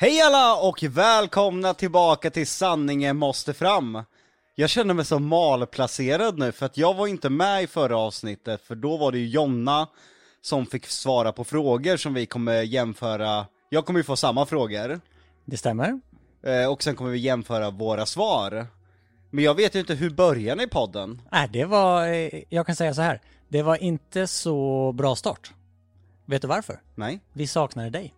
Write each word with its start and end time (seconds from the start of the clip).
Hej 0.00 0.20
alla 0.20 0.56
och 0.56 0.82
välkomna 0.82 1.74
tillbaka 1.74 2.30
till 2.30 2.46
Sanningen 2.46 3.16
måste 3.16 3.54
fram! 3.54 4.02
Jag 4.54 4.70
känner 4.70 4.94
mig 4.94 5.04
så 5.04 5.18
malplacerad 5.18 6.38
nu 6.38 6.52
för 6.52 6.66
att 6.66 6.76
jag 6.76 6.94
var 6.94 7.06
inte 7.06 7.30
med 7.30 7.62
i 7.62 7.66
förra 7.66 7.98
avsnittet 7.98 8.60
för 8.60 8.74
då 8.74 8.96
var 8.96 9.12
det 9.12 9.18
ju 9.18 9.28
Jonna 9.28 9.88
som 10.42 10.66
fick 10.66 10.86
svara 10.86 11.32
på 11.32 11.44
frågor 11.44 11.96
som 11.96 12.14
vi 12.14 12.26
kommer 12.26 12.62
jämföra, 12.62 13.46
jag 13.68 13.86
kommer 13.86 14.00
ju 14.00 14.04
få 14.04 14.16
samma 14.16 14.46
frågor 14.46 15.00
Det 15.44 15.56
stämmer. 15.56 16.00
eh, 16.42 16.72
och 16.72 16.82
sen 16.82 16.96
kommer 16.96 17.10
vi 17.10 17.18
jämföra 17.18 17.70
våra 17.70 18.06
svar. 18.06 18.66
Men 19.30 19.44
jag 19.44 19.54
vet 19.54 19.74
ju 19.74 19.80
inte, 19.80 19.94
hur 19.94 20.10
börjar 20.10 20.56
ni 20.56 20.66
podden? 20.66 21.22
Nej, 21.32 21.48
det 21.52 21.64
var, 21.64 22.08
eh, 22.08 22.42
jag 22.48 22.66
kan 22.66 22.76
säga 22.76 22.94
så 22.94 23.02
här. 23.02 23.20
Det 23.48 23.62
var 23.62 23.76
inte 23.76 24.26
så 24.26 24.92
bra 24.92 25.16
start. 25.16 25.52
Vet 26.26 26.42
du 26.42 26.48
varför? 26.48 26.80
Nej? 26.94 27.20
Vi 27.32 27.46
saknade 27.46 27.90
dig. 27.90 28.14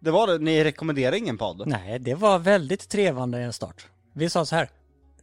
Det 0.00 0.10
var 0.10 0.26
det, 0.26 0.38
ni 0.38 0.64
rekommenderar 0.64 1.14
ingen 1.16 1.38
podd? 1.38 1.62
Nej, 1.66 1.98
det 1.98 2.14
var 2.14 2.38
väldigt 2.38 2.88
trevande 2.88 3.52
start. 3.52 3.86
Vi 4.12 4.30
sa 4.30 4.44
så 4.44 4.56
här. 4.56 4.68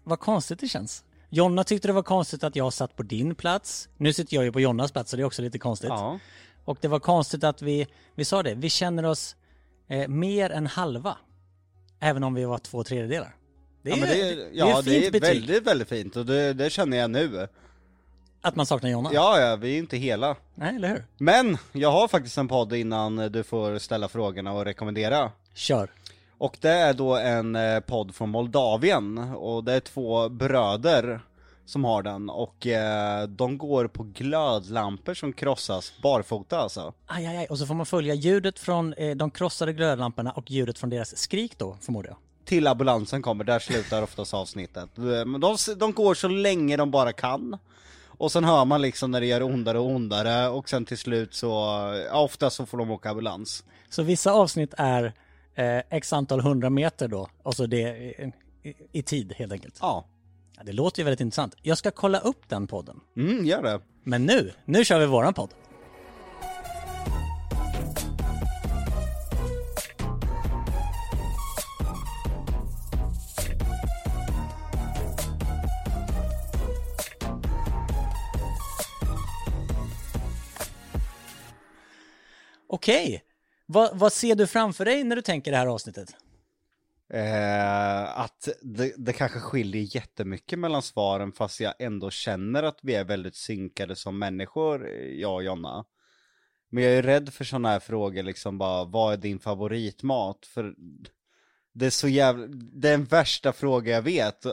Vad 0.04 0.20
konstigt 0.20 0.60
det 0.60 0.68
känns. 0.68 1.04
Jonna 1.30 1.64
tyckte 1.64 1.88
det 1.88 1.94
var 1.94 2.04
konstigt 2.04 2.44
att 2.44 2.56
jag 2.56 2.74
satt 2.74 2.96
på 2.96 3.04
din 3.04 3.36
plats. 3.36 3.90
Nu 3.98 4.14
sitter 4.14 4.36
jag 4.36 4.44
ju 4.44 4.52
på 4.52 4.60
Jonnas 4.60 4.92
plats 4.92 5.12
så 5.12 5.18
det 5.18 5.24
är 5.24 5.26
också 5.26 5.42
lite 5.42 5.60
konstigt. 5.60 5.90
Ja. 5.90 6.20
Och 6.66 6.78
det 6.82 6.88
var 6.88 7.00
konstigt 7.00 7.44
att 7.44 7.62
vi, 7.62 7.88
vi 8.16 8.26
sa 8.26 8.44
det, 8.44 8.54
vi 8.54 8.70
känner 8.70 9.06
oss 9.06 9.36
eh, 9.88 10.08
mer 10.08 10.50
än 10.50 10.68
halva. 10.68 11.18
Även 12.00 12.24
om 12.24 12.34
vi 12.34 12.46
var 12.46 12.58
två 12.58 12.84
tredjedelar. 12.84 13.36
Det 13.82 13.92
är, 13.92 13.96
ja, 13.98 14.00
men 14.06 14.10
det, 14.10 14.22
är- 14.22 14.36
det 14.36 14.42
är 14.44 14.50
ja, 14.54 14.80
ett 14.80 14.86
det 14.86 14.92
fint 15.02 15.16
är 15.16 15.20
väldigt, 15.20 15.64
väldigt 15.68 15.90
fint 15.90 16.16
och 16.16 16.26
det, 16.26 16.54
det 16.54 16.70
känner 16.70 16.98
jag 16.98 17.12
nu. 17.12 17.48
Att 18.46 18.56
man 18.56 18.66
saknar 18.66 18.90
Jonna. 18.90 19.10
Ja, 19.14 19.40
ja, 19.40 19.56
vi 19.56 19.74
är 19.76 19.80
inte 19.80 19.98
hela. 19.98 20.36
Nej, 20.56 20.76
eller 20.76 20.88
hur? 20.88 21.06
Men, 21.18 21.58
jag 21.72 21.92
har 21.92 22.08
faktiskt 22.08 22.38
en 22.38 22.48
podd 22.48 22.74
innan 22.74 23.16
du 23.16 23.44
får 23.44 23.78
ställa 23.80 24.08
frågorna 24.08 24.52
och 24.54 24.66
rekommendera. 24.66 25.32
Kör. 25.54 25.92
Och 26.38 26.58
det 26.62 26.70
är 26.70 26.94
då 26.94 27.16
en 27.16 27.56
eh, 27.56 27.80
podd 27.80 28.16
från 28.16 28.30
Moldavien, 28.30 29.18
och 29.18 29.64
det 29.64 29.74
är 29.74 29.80
två 29.80 30.30
bröder 30.30 31.20
som 31.66 31.84
har 31.84 32.04
den, 32.04 32.30
och 32.30 32.68
eh, 32.68 33.28
de 33.28 33.58
går 33.58 33.88
på 33.88 34.04
glödlampor 34.04 35.14
som 35.14 35.34
krossas 35.34 35.94
barfota 36.02 36.60
alltså. 36.60 36.94
Aj, 37.08 37.26
aj, 37.26 37.38
aj. 37.38 37.46
Och 37.50 37.58
så 37.58 37.66
får 37.66 37.74
man 37.76 37.86
följa 37.86 38.14
ljudet 38.14 38.60
från 38.60 38.94
eh, 38.94 39.16
de 39.16 39.32
krossade 39.32 39.74
glödlamporna 39.74 40.32
och 40.32 40.52
ljudet 40.52 40.80
från 40.80 40.90
deras 40.90 41.18
skrik 41.18 41.58
då, 41.58 41.78
förmodar 41.82 42.10
jag. 42.10 42.18
Till 42.46 42.68
ambulansen 42.68 43.22
kommer, 43.22 43.44
där 43.44 43.60
slutar 43.60 44.02
oftast 44.02 44.34
avsnittet. 44.34 44.98
Eh, 44.98 45.04
Men 45.04 45.42
de, 45.42 45.58
de 45.78 45.94
går 45.94 46.14
så 46.14 46.28
länge 46.28 46.78
de 46.78 46.92
bara 46.92 47.14
kan. 47.14 47.58
Och 48.18 48.32
sen 48.32 48.44
hör 48.44 48.66
man 48.66 48.82
liksom 48.82 49.12
när 49.12 49.22
det 49.22 49.28
gör 49.28 49.44
ondare 49.44 49.80
och 49.80 49.86
ondare, 49.90 50.48
och 50.50 50.70
sen 50.70 50.86
till 50.86 50.98
slut 50.98 51.34
så, 51.34 51.48
ja, 52.12 52.20
ofta 52.22 52.50
så 52.50 52.66
får 52.66 52.78
de 52.78 52.92
åka 52.92 53.10
ambulans. 53.10 53.64
Så 53.90 54.04
vissa 54.04 54.32
avsnitt 54.32 54.74
är 54.78 55.14
eh, 55.56 55.78
x 55.90 56.14
antal 56.14 56.42
hundra 56.42 56.70
meter 56.70 57.08
då, 57.08 57.30
och 57.44 57.56
så 57.56 57.66
det 57.66 57.78
i, 57.80 58.34
i 58.92 59.04
tid 59.04 59.34
helt 59.38 59.52
enkelt. 59.52 59.78
Ja, 59.82 60.06
Ja, 60.58 60.64
det 60.64 60.72
låter 60.74 61.00
ju 61.00 61.04
väldigt 61.04 61.22
intressant. 61.22 61.56
Jag 61.62 61.78
ska 61.78 61.92
kolla 61.92 62.20
upp 62.20 62.50
den 62.50 62.68
podden. 62.68 63.00
mm, 63.18 63.46
gör 63.46 63.64
det. 63.64 63.82
Men 64.04 64.26
nu, 64.26 64.52
nu 64.66 64.86
kör 64.86 65.00
vi 65.00 65.06
våran 65.06 65.34
podd. 65.34 65.50
Okej, 82.76 83.24
vad, 83.66 84.00
vad 84.00 84.14
ser 84.14 84.36
du 84.36 84.48
framför 84.48 84.86
dig 84.86 85.04
när 85.04 85.16
du 85.16 85.22
tänker 85.22 85.52
det 85.52 85.58
här 85.58 85.68
avsnittet? 85.68 86.16
Eh, 87.14 88.20
att 88.20 88.50
det, 88.62 88.94
det 88.98 89.14
kanske 89.14 89.40
skiljer 89.40 89.96
jättemycket 89.96 90.60
mellan 90.60 90.82
svaren 90.82 91.32
fast 91.32 91.60
jag 91.60 91.74
ändå 91.80 92.10
känner 92.10 92.64
att 92.64 92.80
vi 92.82 92.96
är 92.96 93.04
väldigt 93.04 93.36
synkade 93.36 93.96
som 93.96 94.20
människor, 94.20 94.90
eh, 94.90 95.20
jag 95.22 95.34
och 95.34 95.44
Jonna. 95.44 95.86
Men 96.70 96.84
jag 96.84 96.94
är 96.94 97.04
rädd 97.04 97.34
för 97.34 97.44
sådana 97.44 97.70
här 97.70 97.80
frågor 97.80 98.24
liksom 98.24 98.58
bara, 98.58 98.86
vad 98.86 99.14
är 99.14 99.18
din 99.18 99.40
favoritmat? 99.40 100.46
För 100.46 100.76
det 101.74 101.86
är 101.86 101.90
så 101.90 102.08
jävla, 102.08 102.48
det 102.48 102.88
är 102.88 102.98
den 102.98 103.06
värsta 103.06 103.54
fråga 103.54 103.92
jag 103.92 104.02
vet. 104.02 104.46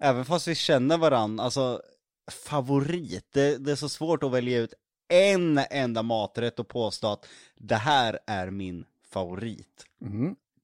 Även 0.00 0.24
fast 0.24 0.48
vi 0.48 0.54
känner 0.54 0.98
varandra, 0.98 1.44
alltså 1.44 1.82
favorit, 2.30 3.32
det, 3.32 3.58
det 3.58 3.72
är 3.72 3.76
så 3.76 3.88
svårt 3.88 4.22
att 4.22 4.32
välja 4.32 4.58
ut 4.58 4.74
en 5.08 5.60
enda 5.70 6.02
maträtt 6.02 6.58
och 6.58 6.68
påstå 6.68 7.08
att 7.12 7.26
det 7.58 7.74
här 7.74 8.18
är 8.26 8.50
min 8.50 8.84
favorit. 9.10 9.86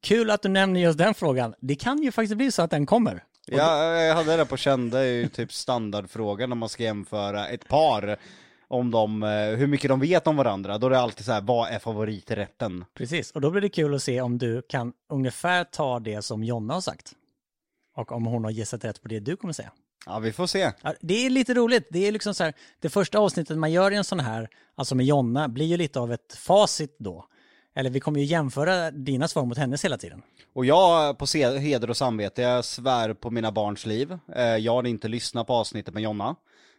Kul 0.03 0.31
att 0.31 0.43
du 0.43 0.49
nämner 0.49 0.81
just 0.81 0.99
den 0.99 1.15
frågan. 1.15 1.55
Det 1.61 1.75
kan 1.75 2.03
ju 2.03 2.13
faktiskt 2.13 2.37
bli 2.37 2.53
så 2.53 2.63
att 2.63 2.71
den 2.71 2.87
kommer. 2.87 3.25
Ja, 3.47 3.95
jag 3.95 4.15
hade 4.15 4.37
det 4.37 4.47
på 4.47 4.57
känn, 4.57 4.91
det 4.91 4.99
är 4.99 5.05
ju 5.05 5.29
typ 5.29 5.53
standardfrågan 5.53 6.49
när 6.49 6.57
man 6.57 6.69
ska 6.69 6.83
jämföra 6.83 7.49
ett 7.49 7.69
par 7.69 8.17
om 8.69 8.91
de, 8.91 9.23
eh, 9.23 9.29
hur 9.29 9.67
mycket 9.67 9.89
de 9.89 10.01
vet 10.01 10.27
om 10.27 10.37
varandra. 10.37 10.79
Då 10.79 10.87
är 10.87 10.91
det 10.91 11.01
alltid 11.01 11.25
så 11.27 11.33
här, 11.33 11.41
vad 11.41 11.69
är 11.69 11.79
favoriträtten? 11.79 12.85
Precis, 12.95 13.31
och 13.31 13.41
då 13.41 13.51
blir 13.51 13.61
det 13.61 13.69
kul 13.69 13.95
att 13.95 14.03
se 14.03 14.21
om 14.21 14.39
du 14.39 14.63
kan 14.63 14.93
ungefär 15.09 15.65
ta 15.65 16.01
det 16.01 16.23
som 16.23 16.45
Jonna 16.45 16.75
har 16.75 16.81
sagt. 16.81 17.13
Och 17.97 18.13
om 18.13 18.27
hon 18.27 18.45
har 18.45 18.51
gissat 18.51 18.85
rätt 18.85 19.03
på 19.03 19.09
det 19.09 19.21
du 19.21 19.37
kommer 19.37 19.53
säga. 19.53 19.73
Ja, 20.07 20.19
vi 20.19 20.33
får 20.33 20.47
se. 20.47 20.73
Det 21.01 21.27
är 21.27 21.31
lite 21.31 21.55
roligt. 21.55 21.89
Det 21.91 22.09
är 22.09 22.13
liksom 22.13 22.35
så 22.35 22.45
här, 22.45 22.55
det 22.81 22.89
första 22.89 23.19
avsnittet 23.19 23.59
man 23.59 23.73
gör 23.73 23.91
i 23.91 23.97
en 23.97 24.05
sån 24.05 24.21
här, 24.21 24.49
alltså 24.75 24.95
med 24.95 25.07
Jonna, 25.07 25.49
blir 25.49 25.67
ju 25.67 25.77
lite 25.77 26.01
av 26.01 26.13
ett 26.13 26.35
facit 26.35 26.97
då. 26.99 27.27
Eller 27.75 27.91
vi 27.91 28.01
kommer 28.01 28.21
ju 28.21 28.27
jämföra 28.27 28.91
dina 28.91 29.29
svar 29.29 29.45
mot 29.45 29.59
hennes 29.59 29.85
hela 29.85 29.99
tiden. 29.99 30.23
Och 30.55 30.65
jag, 30.65 31.19
på 31.19 31.27
heder 31.37 31.91
och 31.91 31.97
samvete, 31.97 32.43
jag 32.43 32.65
svär 32.65 33.15
på 33.15 33.31
mina 33.31 33.53
barns 33.53 33.87
liv. 33.87 34.19
Eh, 34.37 34.57
Jag 34.57 34.73
har 34.73 34.87
inte 34.87 35.09
lyssnat 35.09 35.47
på 35.47 35.53
avsnittet 35.53 35.95
med 35.95 36.03
Jonna. 36.03 36.37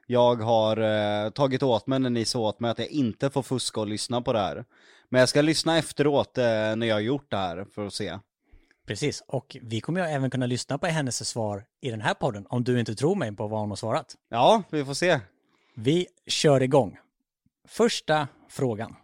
Jag 0.08 0.36
har 0.36 0.78
eh, 1.26 1.30
tagit 1.30 1.64
åt 1.64 1.88
mig 1.88 2.00
när 2.00 2.10
ni 2.10 2.26
sa 2.26 2.40
åt 2.40 2.60
mig 2.60 2.72
att 2.72 2.80
jag 2.80 2.88
inte 2.88 3.30
får 3.30 3.44
fuska 3.44 3.80
och 3.80 3.88
lyssna 3.88 4.22
på 4.22 4.34
det 4.34 4.40
här. 4.40 4.66
Men 5.10 5.20
jag 5.20 5.30
ska 5.30 5.42
lyssna 5.42 5.78
efteråt 5.78 6.38
eh, 6.38 6.44
när 6.76 6.84
jag 6.86 6.96
har 6.96 7.00
gjort 7.00 7.32
det 7.32 7.38
här 7.38 7.66
för 7.76 7.86
att 7.88 7.94
se. 7.94 8.20
Precis, 8.86 9.24
och 9.28 9.58
vi 9.62 9.82
kommer 9.82 10.02
ju 10.02 10.08
även 10.08 10.30
kunna 10.30 10.46
lyssna 10.46 10.78
på 10.78 10.88
hennes 10.88 11.30
svar 11.30 11.66
i 11.82 11.90
den 11.92 12.02
här 12.02 12.14
podden 12.14 12.46
om 12.50 12.64
du 12.64 12.80
inte 12.80 12.96
tror 12.96 13.16
mig 13.16 13.36
på 13.36 13.48
vad 13.48 13.60
hon 13.60 13.70
har 13.70 13.76
svarat. 13.76 14.16
Ja, 14.30 14.64
vi 14.70 14.86
får 14.86 14.94
se. 14.94 15.20
Vi 15.76 16.08
kör 16.28 16.64
igång. 16.64 16.98
Första 17.68 18.28
frågan. 18.50 18.96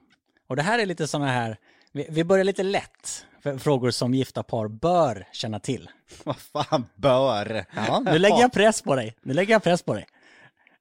Och 0.48 0.56
det 0.56 0.62
här 0.62 0.80
är 0.80 0.86
lite 0.86 1.08
sådana 1.08 1.32
här, 1.32 1.58
vi, 1.92 2.08
vi 2.10 2.24
börjar 2.24 2.44
lite 2.44 2.64
lätt. 2.64 3.26
Frågor 3.60 3.92
som 3.92 4.14
gifta 4.14 4.44
par 4.44 4.68
bör 4.68 5.28
känna 5.32 5.60
till. 5.60 5.90
Vad 6.24 6.38
fan 6.38 6.86
bör? 6.96 7.66
Ja, 7.76 8.00
nu 8.00 8.20
lägger 8.20 8.40
jag 8.40 8.54
press 8.54 8.82
på 8.82 8.96
dig. 8.96 9.16
Nu 9.22 9.34
lägger 9.34 9.54
jag 9.54 9.64
press 9.64 9.84
på 9.84 9.94
dig. 9.94 10.06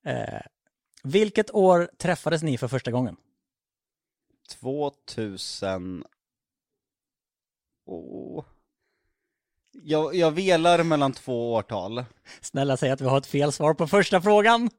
Eh, 0.04 0.40
vilket 1.02 1.54
år 1.54 1.90
träffades 1.98 2.42
ni 2.42 2.58
för 2.58 2.68
första 2.68 2.90
gången? 2.90 3.16
2000... 4.60 6.04
Åh. 7.86 8.44
Jag, 9.82 10.14
jag 10.14 10.30
velar 10.30 10.82
mellan 10.82 11.12
två 11.12 11.54
årtal. 11.54 12.04
Snälla 12.40 12.76
säg 12.76 12.90
att 12.90 13.00
vi 13.00 13.04
har 13.06 13.18
ett 13.18 13.26
fel 13.26 13.52
svar 13.52 13.74
på 13.74 13.86
första 13.86 14.20
frågan. 14.20 14.70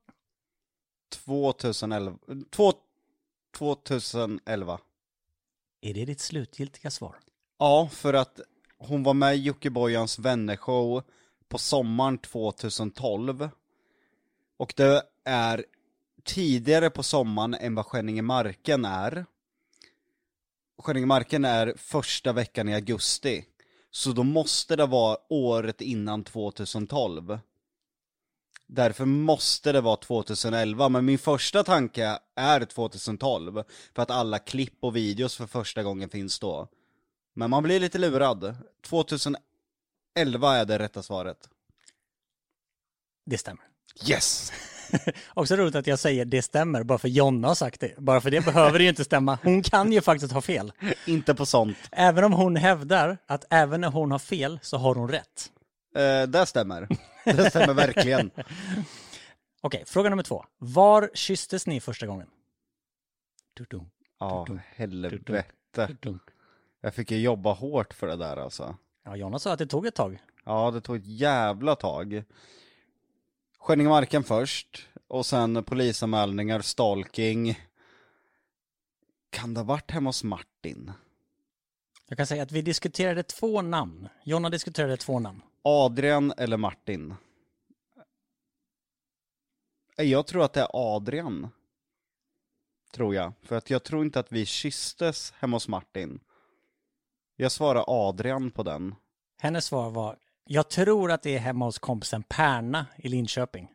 2011. 1.25 2.17
Två, 2.49 2.73
2011. 3.57 4.79
Är 5.81 5.93
det 5.93 6.05
ditt 6.05 6.19
slutgiltiga 6.19 6.91
svar? 6.91 7.15
Ja, 7.59 7.89
för 7.91 8.13
att 8.13 8.39
hon 8.77 9.03
var 9.03 9.13
med 9.13 9.35
i 9.35 9.41
Jockiboyans 9.41 10.19
vännershow 10.19 11.03
på 11.47 11.57
sommaren 11.57 12.17
2012. 12.17 13.49
Och 14.57 14.73
det 14.77 15.03
är 15.23 15.65
tidigare 16.23 16.89
på 16.89 17.03
sommaren 17.03 17.53
än 17.53 17.75
vad 17.75 17.85
Skänningemarken 17.85 18.85
är. 18.85 19.25
Skänningemarken 20.77 21.45
är 21.45 21.73
första 21.77 22.33
veckan 22.33 22.69
i 22.69 22.73
augusti. 22.73 23.45
Så 23.97 24.11
då 24.11 24.23
måste 24.23 24.75
det 24.75 24.85
vara 24.85 25.17
året 25.29 25.81
innan 25.81 26.23
2012. 26.23 27.39
Därför 28.67 29.05
måste 29.05 29.71
det 29.71 29.81
vara 29.81 29.95
2011, 29.95 30.89
men 30.89 31.05
min 31.05 31.19
första 31.19 31.63
tanke 31.63 32.19
är 32.35 32.65
2012. 32.65 33.63
För 33.95 34.01
att 34.01 34.11
alla 34.11 34.39
klipp 34.39 34.73
och 34.79 34.95
videos 34.95 35.35
för 35.35 35.47
första 35.47 35.83
gången 35.83 36.09
finns 36.09 36.39
då. 36.39 36.67
Men 37.33 37.49
man 37.49 37.63
blir 37.63 37.79
lite 37.79 37.97
lurad. 37.97 38.55
2011 38.81 39.41
är 40.55 40.65
det 40.65 40.79
rätta 40.79 41.03
svaret. 41.03 41.49
Det 43.25 43.37
stämmer. 43.37 43.65
Yes! 44.09 44.51
Också 45.33 45.55
roligt 45.55 45.75
att 45.75 45.87
jag 45.87 45.99
säger 45.99 46.25
det 46.25 46.41
stämmer 46.41 46.83
bara 46.83 46.97
för 46.97 47.07
Jonna 47.07 47.47
har 47.47 47.55
sagt 47.55 47.79
det. 47.81 47.97
Bara 47.97 48.21
för 48.21 48.31
det 48.31 48.45
behöver 48.45 48.77
det 48.79 48.83
ju 48.83 48.89
inte 48.89 49.03
stämma. 49.03 49.39
Hon 49.43 49.63
kan 49.63 49.91
ju 49.91 50.01
faktiskt 50.01 50.33
ha 50.33 50.41
fel. 50.41 50.71
Inte 51.07 51.35
på 51.35 51.45
sånt. 51.45 51.77
Även 51.91 52.23
om 52.23 52.33
hon 52.33 52.55
hävdar 52.55 53.17
att 53.25 53.45
även 53.49 53.81
när 53.81 53.89
hon 53.91 54.11
har 54.11 54.19
fel 54.19 54.59
så 54.61 54.77
har 54.77 54.95
hon 54.95 55.09
rätt. 55.09 55.51
Eh, 55.95 56.27
det 56.29 56.45
stämmer. 56.45 56.87
Det 57.25 57.49
stämmer 57.49 57.73
verkligen. 57.73 58.31
Okej, 59.61 59.83
fråga 59.87 60.09
nummer 60.09 60.23
två. 60.23 60.45
Var 60.57 61.09
kysstes 61.13 61.67
ni 61.67 61.79
första 61.79 62.07
gången? 62.07 62.27
Dudum, 63.57 63.89
Ja, 64.19 64.45
dudum, 64.47 64.61
helvete. 64.75 65.43
dudum. 65.75 66.19
Jag 66.81 66.93
fick 66.93 67.11
ju 67.11 67.17
jobba 67.21 67.53
hårt 67.53 67.93
för 67.93 68.07
det 68.07 68.15
där 68.15 68.37
alltså. 68.37 68.75
Ja, 69.05 69.15
Jonna 69.15 69.39
sa 69.39 69.53
att 69.53 69.59
det 69.59 69.67
tog 69.67 69.85
ett 69.85 69.95
tag. 69.95 70.19
Ja, 70.45 70.71
det 70.71 70.81
tog 70.81 70.95
ett 70.95 71.05
jävla 71.07 71.75
tag. 71.75 72.23
Skänningemarken 73.59 74.23
först, 74.23 74.87
och 75.07 75.25
sen 75.25 75.63
polisanmälningar, 75.63 76.61
stalking. 76.61 77.59
Kan 79.29 79.53
det 79.53 79.59
ha 79.59 79.65
varit 79.65 79.91
hemma 79.91 80.09
hos 80.09 80.23
Martin? 80.23 80.91
Jag 82.07 82.17
kan 82.17 82.27
säga 82.27 82.43
att 82.43 82.51
vi 82.51 82.61
diskuterade 82.61 83.23
två 83.23 83.61
namn. 83.61 84.09
Jonna 84.23 84.49
diskuterade 84.49 84.97
två 84.97 85.19
namn. 85.19 85.41
Adrian 85.61 86.33
eller 86.37 86.57
Martin? 86.57 87.15
Jag 89.95 90.27
tror 90.27 90.43
att 90.43 90.53
det 90.53 90.61
är 90.61 90.69
Adrian. 90.73 91.49
Tror 92.93 93.15
jag. 93.15 93.33
För 93.41 93.55
att 93.55 93.69
jag 93.69 93.83
tror 93.83 94.05
inte 94.05 94.19
att 94.19 94.31
vi 94.31 94.45
kysstes 94.45 95.31
hemma 95.31 95.55
hos 95.55 95.67
Martin. 95.67 96.19
Jag 97.35 97.51
svarar 97.51 97.83
Adrian 97.87 98.51
på 98.51 98.63
den. 98.63 98.95
Hennes 99.37 99.65
svar 99.65 99.89
var, 99.89 100.17
jag 100.47 100.69
tror 100.69 101.11
att 101.11 101.23
det 101.23 101.35
är 101.35 101.39
hemma 101.39 101.65
hos 101.65 101.79
kompisen 101.79 102.23
Perna 102.23 102.85
i 102.97 103.09
Linköping. 103.09 103.67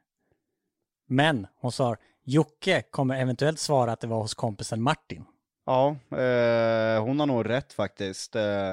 Men 1.06 1.46
hon 1.56 1.72
sa, 1.72 1.96
Jocke 2.24 2.82
kommer 2.82 3.20
eventuellt 3.20 3.58
svara 3.58 3.92
att 3.92 4.00
det 4.00 4.06
var 4.06 4.20
hos 4.20 4.34
kompisen 4.34 4.82
Martin. 4.82 5.24
Ja, 5.66 5.88
eh, 6.10 7.04
hon 7.04 7.20
har 7.20 7.26
nog 7.26 7.48
rätt 7.48 7.72
faktiskt. 7.72 8.36
Eh, 8.36 8.70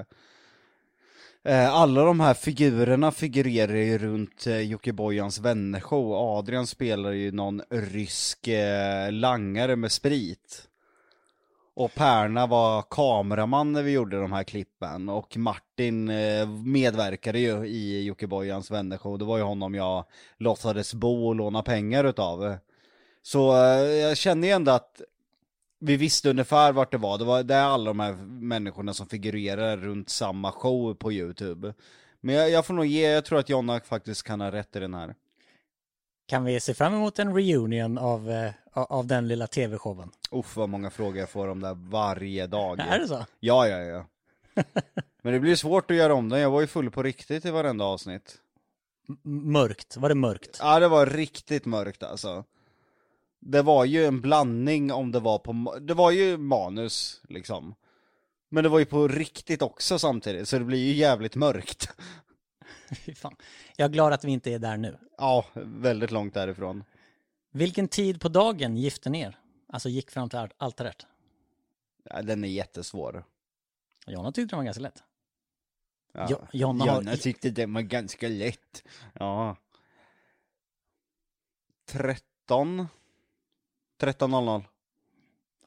eh, 1.44 1.74
alla 1.74 2.04
de 2.04 2.20
här 2.20 2.34
figurerna 2.34 3.12
figurerar 3.12 3.76
ju 3.76 3.98
runt 3.98 4.48
eh, 4.48 4.60
Jocke-Bojans 4.60 5.40
vännershow. 5.40 6.14
Adrian 6.14 6.68
spelar 6.68 7.12
ju 7.12 7.32
någon 7.32 7.62
rysk 7.70 8.48
eh, 8.48 9.12
langare 9.12 9.76
med 9.76 9.92
sprit. 9.92 10.69
Och 11.80 11.96
Perna 11.96 12.48
var 12.48 12.82
kameraman 12.82 13.74
när 13.74 13.84
vi 13.84 13.92
gjorde 13.92 14.22
de 14.22 14.32
här 14.32 14.44
klippen 14.44 15.10
och 15.10 15.38
Martin 15.38 16.10
eh, 16.10 16.50
medverkade 16.50 17.40
ju 17.40 17.66
i 17.68 18.04
Jockibojans 18.04 18.72
vännershow. 18.72 19.18
Det 19.18 19.26
var 19.26 19.38
ju 19.38 19.44
honom 19.44 19.76
jag 19.76 20.06
låtsades 20.38 20.94
bo 20.94 21.28
och 21.28 21.36
låna 21.36 21.64
pengar 21.64 22.04
utav. 22.04 22.58
Så 23.22 23.56
eh, 23.56 23.80
jag 23.82 24.18
känner 24.18 24.48
ju 24.48 24.54
ändå 24.54 24.72
att 24.72 25.02
vi 25.80 25.98
visste 25.98 26.30
ungefär 26.30 26.72
vart 26.72 26.92
det 26.92 26.98
var. 26.98 27.18
Det 27.18 27.26
var 27.26 27.44
det 27.44 27.56
är 27.56 27.66
alla 27.66 27.90
de 27.90 28.00
här 28.00 28.14
människorna 28.28 28.94
som 28.94 29.08
figurerar 29.08 29.78
runt 29.78 30.10
samma 30.10 30.52
show 30.52 30.94
på 30.94 31.12
YouTube. 31.12 31.74
Men 32.22 32.36
jag, 32.36 32.50
jag 32.50 32.66
får 32.66 32.74
nog 32.74 32.86
ge, 32.86 33.10
jag 33.10 33.26
tror 33.26 33.40
att 33.40 33.50
Jonna 33.50 33.80
faktiskt 33.80 34.24
kan 34.24 34.42
ha 34.42 34.52
rätt 34.52 34.76
i 34.76 34.80
den 34.80 34.94
här. 34.94 35.16
Kan 36.28 36.44
vi 36.44 36.60
se 36.60 36.74
fram 36.74 36.94
emot 36.94 37.20
en 37.20 37.36
reunion 37.36 37.98
av, 37.98 38.32
eh, 38.32 38.52
av 38.86 39.08
den 39.08 39.28
lilla 39.28 39.48
tv-showen? 39.48 40.12
Uff 40.32 40.56
vad 40.56 40.70
många 40.70 40.90
frågor 40.90 41.18
jag 41.18 41.30
får 41.30 41.48
om 41.48 41.60
det 41.62 41.74
varje 41.74 42.48
dag. 42.48 42.80
Är 42.90 43.00
det 43.00 43.08
så? 43.08 43.26
Ja, 43.40 43.68
ja, 43.68 43.78
ja. 43.78 44.06
Men 45.22 45.34
det 45.34 45.40
blir 45.40 45.56
svårt 45.56 45.92
att 45.92 45.98
göra 45.98 46.14
om 46.14 46.30
den, 46.30 46.40
jag 46.40 46.52
var 46.52 46.62
ju 46.62 46.68
full 46.68 46.92
på 46.92 47.04
riktigt 47.04 47.46
i 47.46 47.52
varenda 47.52 47.86
avsnitt. 47.86 48.38
M- 49.10 49.18
mörkt, 49.52 49.98
var 49.98 50.10
det 50.10 50.16
mörkt? 50.16 50.58
Ja, 50.62 50.80
det 50.80 50.88
var 50.88 51.06
riktigt 51.06 51.66
mörkt 51.66 52.04
alltså. 52.04 52.44
Det 53.40 53.62
var 53.62 53.86
ju 53.86 54.06
en 54.06 54.22
blandning 54.22 54.92
om 54.92 55.12
det 55.12 55.20
var 55.20 55.40
på, 55.40 55.78
det 55.82 55.94
var 55.94 56.12
ju 56.12 56.38
manus 56.38 57.22
liksom. 57.30 57.76
Men 58.50 58.64
det 58.64 58.70
var 58.70 58.80
ju 58.80 58.86
på 58.86 59.08
riktigt 59.08 59.62
också 59.62 60.00
samtidigt, 60.00 60.48
så 60.48 60.58
det 60.60 60.66
blir 60.66 60.80
ju 60.80 60.94
jävligt 60.94 61.36
mörkt. 61.36 61.90
Fy 63.06 63.16
fan. 63.16 63.36
Jag 63.76 63.86
är 63.86 63.90
glad 63.90 64.14
att 64.14 64.24
vi 64.24 64.32
inte 64.32 64.52
är 64.54 64.60
där 64.60 64.78
nu. 64.78 64.98
Ja, 65.18 65.46
väldigt 65.64 66.12
långt 66.12 66.34
därifrån. 66.34 66.84
Vilken 67.52 67.88
tid 67.88 68.22
på 68.22 68.30
dagen 68.30 68.78
gifte 68.78 69.10
ni 69.10 69.22
er? 69.22 69.40
Alltså 69.68 69.90
gick 69.90 70.12
fram 70.12 70.30
till 70.30 70.40
al- 70.40 70.54
altaret? 70.58 71.06
Ja, 72.04 72.22
den 72.22 72.44
är 72.44 72.48
jättesvår. 72.48 73.24
Jonna 74.08 74.32
tyckte 74.32 74.56
den 74.56 74.58
var 74.58 74.64
ganska 74.66 74.82
lätt. 74.84 75.04
Ja. 76.14 76.28
Jo- 76.30 76.48
Jonna 76.54 76.86
har- 76.86 76.96
Jonna 77.02 77.16
tyckte 77.18 77.50
den 77.50 77.74
var 77.74 77.82
ganska 77.82 78.28
lätt. 78.28 78.84
Ja. 79.14 79.56
13? 81.86 82.88
13.00. 84.00 84.64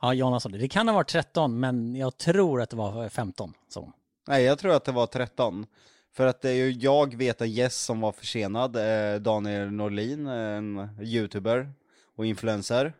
Ja, 0.00 0.14
Jonna 0.14 0.40
sa 0.40 0.48
det. 0.48 0.58
Det 0.58 0.68
kan 0.68 0.88
ha 0.88 0.94
varit 0.94 1.08
13, 1.08 1.60
men 1.60 1.96
jag 1.96 2.16
tror 2.16 2.62
att 2.62 2.70
det 2.70 2.76
var 2.76 3.08
15. 3.08 3.54
Så. 3.68 3.92
Nej, 4.28 4.44
jag 4.44 4.58
tror 4.58 4.74
att 4.74 4.84
det 4.84 4.92
var 4.92 5.06
13. 5.06 5.66
För 6.12 6.26
att 6.26 6.40
det 6.40 6.50
är 6.50 6.54
ju 6.54 6.70
jag 6.70 7.14
vet 7.14 7.40
en 7.40 7.50
gäst 7.50 7.84
som 7.84 8.00
var 8.00 8.12
försenad, 8.12 8.76
eh, 8.76 9.20
Daniel 9.20 9.70
Norlin, 9.70 10.26
en 10.26 10.88
youtuber 11.02 11.72
och 12.16 12.26
influencer. 12.26 12.92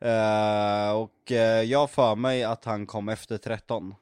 Eh, 0.00 0.90
och 0.92 1.32
eh, 1.32 1.62
jag 1.62 1.90
för 1.90 2.14
mig 2.16 2.44
att 2.44 2.64
han 2.64 2.86
kom 2.86 3.08
efter 3.08 3.38
13. 3.38 3.94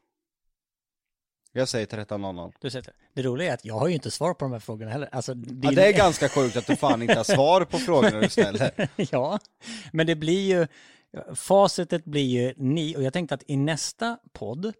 Jag 1.53 1.69
säger 1.69 1.87
13.00. 1.87 2.53
Du 2.61 2.71
säger 2.71 2.83
det. 2.85 2.93
Det 3.15 3.23
roliga 3.23 3.51
är 3.51 3.55
att 3.55 3.65
jag 3.65 3.75
har 3.75 3.89
ju 3.89 3.95
inte 3.95 4.11
svar 4.11 4.35
på 4.35 4.45
de 4.45 4.53
här 4.53 4.59
frågorna 4.61 4.91
heller. 4.91 5.09
Alltså, 5.13 5.33
Ja, 5.33 5.37
din- 5.37 5.75
det 5.75 5.87
är 5.89 5.93
ganska 5.93 6.29
sjukt 6.29 6.57
att 6.57 6.67
du 6.67 6.77
fan 6.77 7.03
inte 7.03 7.15
har 7.15 7.25
svar 7.35 7.65
på 7.65 7.79
frågorna 7.79 8.21
du 8.21 8.29
ställer. 8.29 8.89
ja, 9.13 9.39
men 9.93 10.07
det 10.07 10.15
blir 10.17 10.49
ju, 10.59 10.67
facitet 11.35 12.05
blir 12.05 12.27
ju 12.27 12.55
ni, 12.57 12.97
och 12.97 13.03
jag 13.03 13.13
tänkte 13.13 13.35
att 13.35 13.43
i 13.47 13.57
nästa 13.57 14.19
podd, 14.33 14.73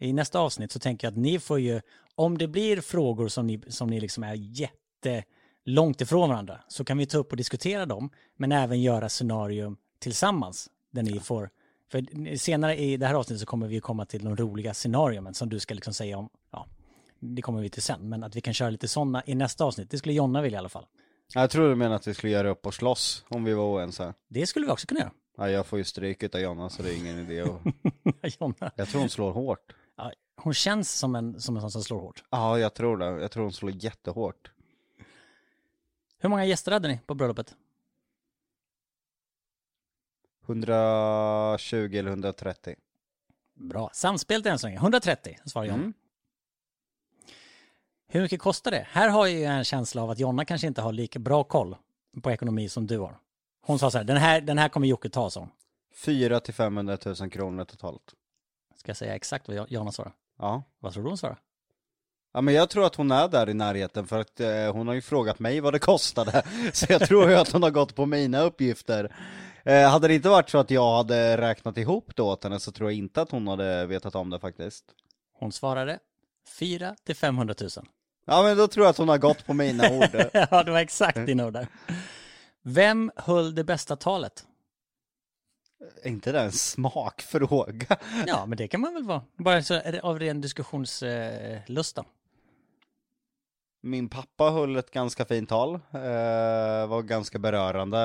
i 0.00 0.12
nästa 0.12 0.38
avsnitt 0.38 0.72
så 0.72 0.78
tänker 0.78 1.06
jag 1.06 1.12
att 1.12 1.18
ni 1.18 1.38
får 1.38 1.60
ju, 1.60 1.80
om 2.20 2.38
det 2.38 2.48
blir 2.48 2.80
frågor 2.80 3.28
som 3.28 3.46
ni, 3.46 3.60
som 3.68 3.90
ni 3.90 4.00
liksom 4.00 4.24
är 4.24 4.34
jättelångt 4.34 6.00
ifrån 6.00 6.28
varandra, 6.28 6.60
så 6.68 6.84
kan 6.84 6.98
vi 6.98 7.06
ta 7.06 7.18
upp 7.18 7.30
och 7.30 7.36
diskutera 7.36 7.86
dem, 7.86 8.10
men 8.36 8.52
även 8.52 8.82
göra 8.82 9.08
scenarium 9.08 9.76
tillsammans, 9.98 10.68
där 10.90 11.02
ni 11.02 11.20
får, 11.20 11.50
för 11.90 12.36
senare 12.36 12.76
i 12.76 12.96
det 12.96 13.06
här 13.06 13.14
avsnittet 13.14 13.40
så 13.40 13.46
kommer 13.46 13.66
vi 13.66 13.80
komma 13.80 14.06
till 14.06 14.24
de 14.24 14.36
roliga 14.36 14.74
scenariumen 14.74 15.34
som 15.34 15.48
du 15.48 15.58
ska 15.58 15.74
liksom 15.74 15.94
säga 15.94 16.18
om, 16.18 16.28
ja, 16.52 16.66
det 17.20 17.42
kommer 17.42 17.62
vi 17.62 17.70
till 17.70 17.82
sen, 17.82 18.08
men 18.08 18.24
att 18.24 18.36
vi 18.36 18.40
kan 18.40 18.54
köra 18.54 18.70
lite 18.70 18.88
sådana 18.88 19.22
i 19.26 19.34
nästa 19.34 19.64
avsnitt, 19.64 19.90
det 19.90 19.98
skulle 19.98 20.14
Jonna 20.14 20.42
vilja 20.42 20.56
i 20.56 20.58
alla 20.58 20.68
fall. 20.68 20.86
Jag 21.34 21.50
tror 21.50 21.68
du 21.68 21.74
menar 21.74 21.96
att 21.96 22.06
vi 22.06 22.14
skulle 22.14 22.32
göra 22.32 22.50
upp 22.50 22.66
och 22.66 22.74
slåss 22.74 23.24
om 23.28 23.44
vi 23.44 23.54
var 23.54 23.64
oense. 23.64 24.14
Det 24.28 24.46
skulle 24.46 24.66
vi 24.66 24.72
också 24.72 24.86
kunna 24.86 25.00
göra. 25.00 25.12
Ja, 25.36 25.50
jag 25.50 25.66
får 25.66 25.78
ju 25.78 25.84
stryk 25.84 26.22
utav 26.22 26.40
Jonna 26.40 26.70
så 26.70 26.82
det 26.82 26.94
är 26.94 26.96
ingen 26.96 27.18
idé 27.18 27.40
att... 27.40 27.60
Jonna. 28.40 28.72
Jag 28.76 28.88
tror 28.88 29.00
hon 29.00 29.10
slår 29.10 29.32
hårt. 29.32 29.74
Ja, 30.00 30.12
hon 30.36 30.54
känns 30.54 30.92
som 30.92 31.14
en, 31.14 31.40
som 31.40 31.56
en 31.56 31.60
sån 31.60 31.70
som 31.70 31.82
slår 31.82 32.00
hårt. 32.00 32.24
Ja, 32.30 32.58
jag 32.58 32.74
tror 32.74 32.96
det. 32.96 33.06
Jag 33.06 33.30
tror 33.30 33.42
hon 33.42 33.52
slår 33.52 33.84
jättehårt. 33.84 34.52
Hur 36.18 36.28
många 36.28 36.44
gäster 36.44 36.72
hade 36.72 36.88
ni 36.88 37.00
på 37.06 37.14
bröllopet? 37.14 37.56
120 40.46 41.74
eller 41.76 42.10
130. 42.10 42.76
Bra. 43.54 43.90
Samspelt 43.92 44.46
än 44.46 44.58
så 44.58 44.66
länge. 44.66 44.78
130 44.78 45.38
svarar 45.44 45.66
Jonna. 45.66 45.78
Mm. 45.78 45.92
Hur 48.06 48.20
mycket 48.20 48.40
kostar 48.40 48.70
det? 48.70 48.86
Här 48.90 49.08
har 49.08 49.26
jag 49.26 49.38
ju 49.38 49.44
en 49.44 49.64
känsla 49.64 50.02
av 50.02 50.10
att 50.10 50.18
Jonna 50.18 50.44
kanske 50.44 50.66
inte 50.66 50.82
har 50.82 50.92
lika 50.92 51.18
bra 51.18 51.44
koll 51.44 51.76
på 52.22 52.30
ekonomi 52.30 52.68
som 52.68 52.86
du 52.86 52.98
har. 52.98 53.18
Hon 53.60 53.78
sa 53.78 53.90
så 53.90 53.98
här, 53.98 54.04
den 54.04 54.16
här, 54.16 54.40
den 54.40 54.58
här 54.58 54.68
kommer 54.68 54.86
Jocke 54.86 55.08
ta, 55.08 55.30
så. 55.30 55.48
4 55.94 56.40
till 56.40 56.54
500 56.54 56.98
000 57.20 57.30
kronor 57.30 57.64
totalt. 57.64 58.14
Ska 58.80 58.90
jag 58.90 58.96
säga 58.96 59.14
exakt 59.14 59.48
vad 59.48 59.70
Jonna 59.70 59.92
svarar? 59.92 60.12
Ja. 60.38 60.62
Vad 60.78 60.92
tror 60.92 61.02
du 61.02 61.08
hon 61.08 61.18
svarar? 61.18 61.38
Ja 62.32 62.40
men 62.40 62.54
jag 62.54 62.70
tror 62.70 62.86
att 62.86 62.94
hon 62.94 63.10
är 63.10 63.28
där 63.28 63.48
i 63.48 63.54
närheten 63.54 64.06
för 64.06 64.20
att 64.20 64.40
eh, 64.40 64.72
hon 64.72 64.86
har 64.86 64.94
ju 64.94 65.02
frågat 65.02 65.38
mig 65.38 65.60
vad 65.60 65.72
det 65.72 65.78
kostade. 65.78 66.42
Så 66.72 66.86
jag 66.88 67.00
tror 67.08 67.30
ju 67.30 67.36
att 67.36 67.52
hon 67.52 67.62
har 67.62 67.70
gått 67.70 67.94
på 67.94 68.06
mina 68.06 68.40
uppgifter. 68.40 69.16
Eh, 69.64 69.90
hade 69.90 70.08
det 70.08 70.14
inte 70.14 70.28
varit 70.28 70.50
så 70.50 70.58
att 70.58 70.70
jag 70.70 70.96
hade 70.96 71.36
räknat 71.36 71.78
ihop 71.78 72.16
det 72.16 72.22
åt 72.22 72.44
henne 72.44 72.60
så 72.60 72.72
tror 72.72 72.90
jag 72.90 72.98
inte 72.98 73.22
att 73.22 73.30
hon 73.30 73.48
hade 73.48 73.86
vetat 73.86 74.14
om 74.14 74.30
det 74.30 74.38
faktiskt. 74.38 74.84
Hon 75.38 75.52
svarade 75.52 75.98
4 76.58 76.96
till 77.04 77.16
500 77.16 77.54
000. 77.60 77.70
Ja 78.26 78.42
men 78.42 78.56
då 78.56 78.68
tror 78.68 78.86
jag 78.86 78.90
att 78.90 78.98
hon 78.98 79.08
har 79.08 79.18
gått 79.18 79.46
på 79.46 79.54
mina 79.54 79.90
ord. 79.90 80.08
ja, 80.32 80.62
det 80.62 80.70
var 80.70 80.80
exakt 80.80 81.26
dina 81.26 81.46
ord 81.46 81.52
där. 81.52 81.66
Vem 82.62 83.10
höll 83.16 83.54
det 83.54 83.64
bästa 83.64 83.96
talet? 83.96 84.44
Är 86.02 86.08
inte 86.08 86.32
det 86.32 86.40
en 86.40 86.52
smakfråga? 86.52 87.96
Ja, 88.26 88.46
men 88.46 88.58
det 88.58 88.68
kan 88.68 88.80
man 88.80 88.94
väl 88.94 89.04
vara. 89.04 89.22
Bara 89.36 89.62
så 89.62 89.80
av 90.02 90.18
ren 90.18 90.40
diskussionslust 90.40 91.96
då. 91.96 92.04
Min 93.82 94.08
pappa 94.08 94.50
höll 94.50 94.76
ett 94.76 94.90
ganska 94.90 95.24
fint 95.24 95.48
tal, 95.48 95.74
eh, 95.74 96.86
var 96.86 97.02
ganska 97.02 97.38
berörande. 97.38 97.98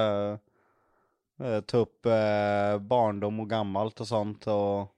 Eh, 1.39 1.61
tog 1.61 1.81
upp 1.81 2.05
eh, 2.05 2.79
barndom 2.79 3.39
och 3.39 3.49
gammalt 3.49 3.99
och 3.99 4.07
sånt 4.07 4.47
och 4.47 4.91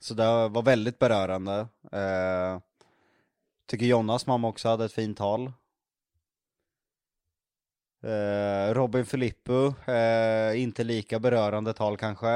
så 0.00 0.14
det 0.14 0.48
var 0.48 0.62
väldigt 0.62 0.98
berörande. 0.98 1.68
Eh, 1.92 2.58
tycker 3.66 3.86
Jonas 3.86 4.26
mamma 4.26 4.48
också 4.48 4.68
hade 4.68 4.84
ett 4.84 4.92
fint 4.92 5.18
tal. 5.18 5.52
Eh, 8.02 8.74
Robin 8.74 9.06
Filippo, 9.06 9.74
eh, 9.92 10.62
inte 10.62 10.84
lika 10.84 11.18
berörande 11.18 11.72
tal 11.72 11.96
kanske. 11.96 12.28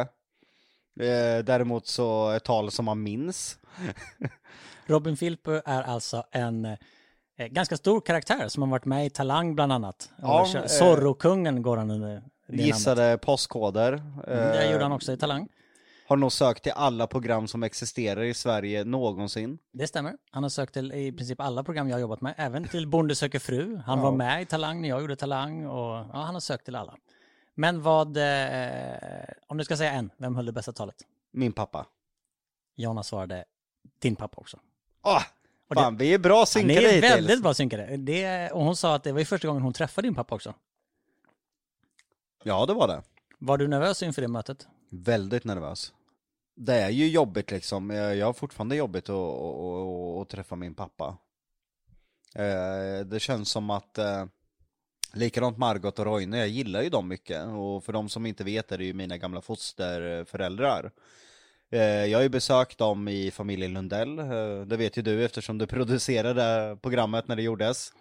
Eh, 1.01 1.39
däremot 1.45 1.87
så 1.87 2.31
ett 2.31 2.45
tal 2.45 2.71
som 2.71 2.85
man 2.85 3.03
minns. 3.03 3.59
Robin 4.87 5.17
Filippo 5.17 5.51
är 5.65 5.83
alltså 5.83 6.25
en 6.31 6.65
eh, 6.65 7.47
ganska 7.51 7.77
stor 7.77 8.01
karaktär 8.01 8.49
som 8.49 8.63
har 8.63 8.71
varit 8.71 8.85
med 8.85 9.07
i 9.07 9.11
Talang 9.11 9.55
bland 9.55 9.73
annat. 9.73 10.11
Ja, 10.23 10.47
eh, 10.55 10.67
Zorro-kungen 10.67 11.63
går 11.63 11.77
han 11.77 11.91
under 11.91 12.09
det 12.09 12.15
namnet. 12.15 12.67
Gissade 12.67 13.19
postkoder. 13.19 13.93
Mm, 13.93 14.13
Det 14.27 14.71
gjorde 14.71 14.85
han 14.85 14.93
också 14.93 15.13
i 15.13 15.17
Talang. 15.17 15.49
Har 16.07 16.17
nog 16.17 16.33
sökt 16.33 16.63
till 16.63 16.73
alla 16.73 17.07
program 17.07 17.49
som 17.49 17.63
existerar 17.63 18.23
i 18.23 18.35
Sverige 18.35 18.85
någonsin. 18.85 19.59
Det 19.73 19.87
stämmer. 19.87 20.17
Han 20.31 20.43
har 20.43 20.51
sökt 20.51 20.73
till 20.75 20.93
i 20.93 21.13
princip 21.13 21.41
alla 21.41 21.65
program 21.65 21.89
jag 21.89 21.95
har 21.97 22.01
jobbat 22.01 22.21
med, 22.21 22.35
även 22.37 22.69
till 22.69 22.89
Bonde 22.89 23.15
söker 23.15 23.39
fru. 23.39 23.77
Han 23.87 23.99
Ja. 23.99 24.05
var 24.05 24.13
med 24.13 24.43
i 24.43 24.47
Talang 24.47 24.81
när 24.83 24.89
jag 24.89 25.01
gjorde 25.01 25.17
Talang 25.17 25.67
och 25.67 25.95
ja, 25.95 26.11
han 26.13 26.35
har 26.35 26.41
sökt 26.41 26.65
till 26.65 26.77
alla. 26.77 26.97
Men 27.55 27.83
vad, 27.83 28.17
eh, 28.17 29.25
om 29.47 29.57
du 29.57 29.65
ska 29.65 29.77
säga 29.77 29.93
en, 29.93 30.11
vem 30.17 30.37
höll 30.37 30.47
det 30.47 30.53
bästa 30.53 30.73
talet? 30.73 30.97
Min 31.33 31.53
pappa. 31.53 31.87
Jonna 32.77 33.03
svarade 33.03 33.45
din 33.99 34.17
pappa 34.17 34.37
också. 34.41 34.59
Åh! 35.03 35.23
Och 35.69 35.75
det- 35.75 35.81
fan, 35.81 35.97
vi 35.97 36.15
är 36.15 36.19
bra 36.19 36.35
Ja, 36.35 36.41
ni 36.41 36.47
synkade 36.47 36.81
är 36.89 36.93
hittills. 36.93 37.13
väldigt 37.15 37.43
bra 37.43 37.55
synkade. 37.55 37.97
Det, 37.97 38.51
och 38.51 38.65
hon 38.65 38.77
sa 38.77 38.95
att 38.95 39.03
det 39.05 39.13
var 39.13 39.19
ju 39.19 39.25
första 39.25 39.49
gången 39.49 39.63
hon 39.63 39.73
träffade 39.73 40.07
din 40.09 40.15
pappa 40.15 40.35
också. 40.35 40.55
Ja, 42.43 42.67
det 42.67 42.75
var 42.75 42.89
det. 42.89 43.03
Var 43.39 43.59
du 43.59 43.69
nervös 43.69 44.03
inför 44.03 44.23
det 44.23 44.29
mötet? 44.29 44.69
Väldigt 44.97 45.45
nervös. 45.45 45.93
Det 46.57 46.75
är 46.75 46.91
ju 46.91 47.09
jobbigt 47.09 47.51
liksom, 47.51 47.91
jag 47.91 48.27
har 48.27 48.33
fortfarande 48.33 48.77
jobbigt 48.77 49.09
att, 49.09 49.17
att, 49.17 50.23
att, 50.23 50.29
träffa 50.29 50.57
min 50.57 50.75
pappa. 50.75 51.17
Eh, 52.35 53.07
det 53.07 53.21
känns 53.21 53.51
som 53.51 53.71
att, 53.71 53.99
eh, 53.99 54.25
likadant 55.13 55.59
Margot 55.59 55.99
och 55.99 56.07
Roine, 56.07 56.33
jag 56.33 56.49
gillar 56.49 56.83
ju 56.83 56.89
dem 56.91 57.09
mycket. 57.09 57.47
Och 57.47 57.85
för 57.85 57.93
de 57.93 58.09
som 58.09 58.27
inte 58.27 58.45
vet 58.45 58.73
är 58.73 58.79
det 58.79 58.85
ju 58.85 58.95
mina 58.95 59.17
gamla 59.17 59.41
fosterföräldrar. 59.41 60.91
Eh, 61.71 61.81
jag 61.81 62.19
har 62.19 62.23
ju 62.23 62.29
besökt 62.29 62.79
dem 62.79 63.09
i 63.09 63.31
familjen 63.31 63.75
Lundell, 63.75 64.17
det 64.69 64.77
vet 64.77 64.99
ju 64.99 65.03
du 65.03 65.25
eftersom 65.25 65.59
du 65.59 65.67
producerade 65.77 66.77
programmet 66.83 67.29
när 67.29 67.37
det 67.37 67.43
gjordes. 67.43 67.93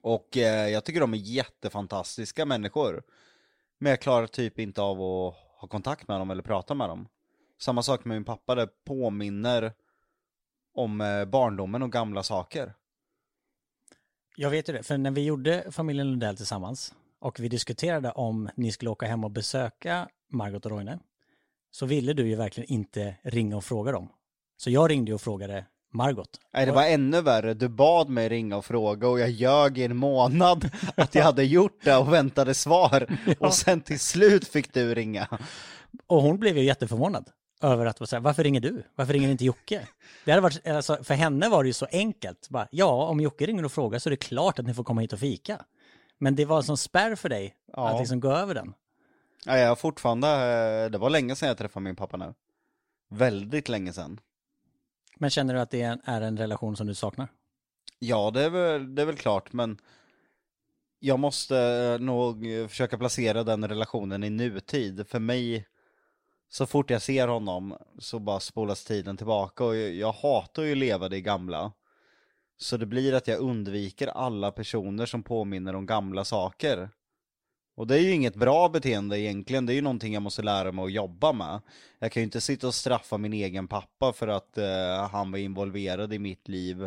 Och 0.00 0.36
jag 0.36 0.84
tycker 0.84 1.00
de 1.00 1.14
är 1.14 1.18
jättefantastiska 1.18 2.44
människor. 2.44 3.02
Men 3.78 3.90
jag 3.90 4.00
klarar 4.00 4.26
typ 4.26 4.58
inte 4.58 4.82
av 4.82 5.02
att 5.02 5.47
ha 5.60 5.68
kontakt 5.68 6.08
med 6.08 6.20
dem 6.20 6.30
eller 6.30 6.42
prata 6.42 6.74
med 6.74 6.88
dem. 6.88 7.08
Samma 7.60 7.82
sak 7.82 8.04
med 8.04 8.16
min 8.16 8.24
pappa, 8.24 8.54
det 8.54 8.68
påminner 8.84 9.72
om 10.74 11.00
eh, 11.00 11.24
barndomen 11.24 11.82
och 11.82 11.92
gamla 11.92 12.22
saker. 12.22 12.74
Jag 14.36 14.50
vet 14.50 14.68
ju 14.68 14.72
det, 14.72 14.82
för 14.82 14.98
när 14.98 15.10
vi 15.10 15.24
gjorde 15.24 15.66
familjen 15.70 16.10
Lundell 16.10 16.36
tillsammans 16.36 16.94
och 17.18 17.40
vi 17.40 17.48
diskuterade 17.48 18.10
om 18.10 18.50
ni 18.56 18.72
skulle 18.72 18.90
åka 18.90 19.06
hem 19.06 19.24
och 19.24 19.30
besöka 19.30 20.08
Margot 20.28 20.66
och 20.66 20.72
Roine, 20.72 20.98
så 21.70 21.86
ville 21.86 22.12
du 22.12 22.28
ju 22.28 22.36
verkligen 22.36 22.72
inte 22.72 23.16
ringa 23.22 23.56
och 23.56 23.64
fråga 23.64 23.92
dem. 23.92 24.08
Så 24.56 24.70
jag 24.70 24.90
ringde 24.90 25.14
och 25.14 25.20
frågade 25.20 25.66
Margot. 25.90 26.40
Nej, 26.54 26.66
det 26.66 26.72
var 26.72 26.84
ännu 26.84 27.20
värre. 27.22 27.54
Du 27.54 27.68
bad 27.68 28.08
mig 28.08 28.28
ringa 28.28 28.56
och 28.56 28.64
fråga 28.64 29.08
och 29.08 29.20
jag 29.20 29.30
ljög 29.30 29.78
i 29.78 29.84
en 29.84 29.96
månad 29.96 30.70
att 30.96 31.14
jag 31.14 31.24
hade 31.24 31.44
gjort 31.44 31.84
det 31.84 31.96
och 31.96 32.12
väntade 32.12 32.54
svar. 32.54 33.18
Och 33.38 33.54
sen 33.54 33.80
till 33.80 34.00
slut 34.00 34.48
fick 34.48 34.74
du 34.74 34.94
ringa. 34.94 35.28
Och 36.06 36.22
hon 36.22 36.38
blev 36.38 36.56
ju 36.56 36.64
jätteförvånad 36.64 37.30
över 37.62 37.86
att 37.86 38.12
här, 38.12 38.20
varför 38.20 38.44
ringer 38.44 38.60
du? 38.60 38.82
Varför 38.94 39.12
ringer 39.12 39.28
inte 39.28 39.44
Jocke? 39.44 39.88
Det 40.24 40.30
hade 40.30 40.42
varit, 40.42 40.66
alltså, 40.66 41.04
för 41.04 41.14
henne 41.14 41.48
var 41.48 41.62
det 41.62 41.66
ju 41.66 41.72
så 41.72 41.86
enkelt. 41.92 42.48
Bara, 42.48 42.68
ja, 42.70 43.06
om 43.06 43.20
Jocke 43.20 43.46
ringer 43.46 43.64
och 43.64 43.72
frågar 43.72 43.98
så 43.98 44.08
är 44.08 44.10
det 44.10 44.16
klart 44.16 44.58
att 44.58 44.66
ni 44.66 44.74
får 44.74 44.84
komma 44.84 45.00
hit 45.00 45.12
och 45.12 45.18
fika. 45.18 45.64
Men 46.18 46.36
det 46.36 46.44
var 46.44 46.56
en 46.56 46.62
sån 46.62 46.76
spärr 46.76 47.14
för 47.14 47.28
dig 47.28 47.54
Ja. 47.72 47.88
att 47.88 47.98
liksom 48.00 48.20
gå 48.20 48.32
över 48.32 48.54
den. 48.54 48.74
Ja, 49.44 49.58
jag 49.58 49.68
har 49.68 49.76
fortfarande, 49.76 50.28
eh, 50.28 50.90
det 50.90 50.98
var 50.98 51.10
länge 51.10 51.36
sedan 51.36 51.48
jag 51.48 51.58
träffade 51.58 51.84
min 51.84 51.96
pappa 51.96 52.16
nu. 52.16 52.34
Väldigt 53.10 53.68
länge 53.68 53.92
sedan. 53.92 54.20
Men 55.18 55.30
känner 55.30 55.54
du 55.54 55.60
att 55.60 55.70
det 55.70 55.82
är 55.82 55.92
en, 55.92 56.00
är 56.04 56.20
en 56.20 56.38
relation 56.38 56.76
som 56.76 56.86
du 56.86 56.94
saknar? 56.94 57.28
Ja, 57.98 58.30
det 58.30 58.42
är, 58.42 58.50
väl, 58.50 58.94
det 58.94 59.02
är 59.02 59.06
väl 59.06 59.16
klart, 59.16 59.52
men 59.52 59.78
jag 60.98 61.18
måste 61.18 61.58
eh, 61.58 62.04
nog 62.04 62.46
försöka 62.68 62.98
placera 62.98 63.44
den 63.44 63.68
relationen 63.68 64.24
i 64.24 64.30
nutid. 64.30 65.06
För 65.08 65.18
mig, 65.18 65.66
så 66.48 66.66
fort 66.66 66.90
jag 66.90 67.02
ser 67.02 67.28
honom 67.28 67.76
så 67.98 68.18
bara 68.18 68.40
spolas 68.40 68.84
tiden 68.84 69.16
tillbaka 69.16 69.64
och 69.64 69.76
jag, 69.76 69.94
jag 69.94 70.12
hatar 70.12 70.62
ju 70.62 70.72
att 70.72 70.78
leva 70.78 71.08
det 71.08 71.20
gamla. 71.20 71.72
Så 72.56 72.76
det 72.76 72.86
blir 72.86 73.14
att 73.14 73.28
jag 73.28 73.40
undviker 73.40 74.06
alla 74.06 74.52
personer 74.52 75.06
som 75.06 75.22
påminner 75.22 75.74
om 75.74 75.86
gamla 75.86 76.24
saker. 76.24 76.90
Och 77.78 77.86
det 77.86 77.94
är 77.94 78.00
ju 78.00 78.12
inget 78.12 78.34
bra 78.34 78.68
beteende 78.68 79.20
egentligen, 79.20 79.66
det 79.66 79.72
är 79.72 79.74
ju 79.74 79.82
någonting 79.82 80.14
jag 80.14 80.22
måste 80.22 80.42
lära 80.42 80.72
mig 80.72 80.84
att 80.84 80.92
jobba 80.92 81.32
med. 81.32 81.60
Jag 81.98 82.12
kan 82.12 82.20
ju 82.20 82.24
inte 82.24 82.40
sitta 82.40 82.66
och 82.66 82.74
straffa 82.74 83.18
min 83.18 83.32
egen 83.32 83.68
pappa 83.68 84.12
för 84.12 84.28
att 84.28 84.58
eh, 84.58 85.08
han 85.10 85.30
var 85.30 85.38
involverad 85.38 86.12
i 86.12 86.18
mitt 86.18 86.48
liv 86.48 86.84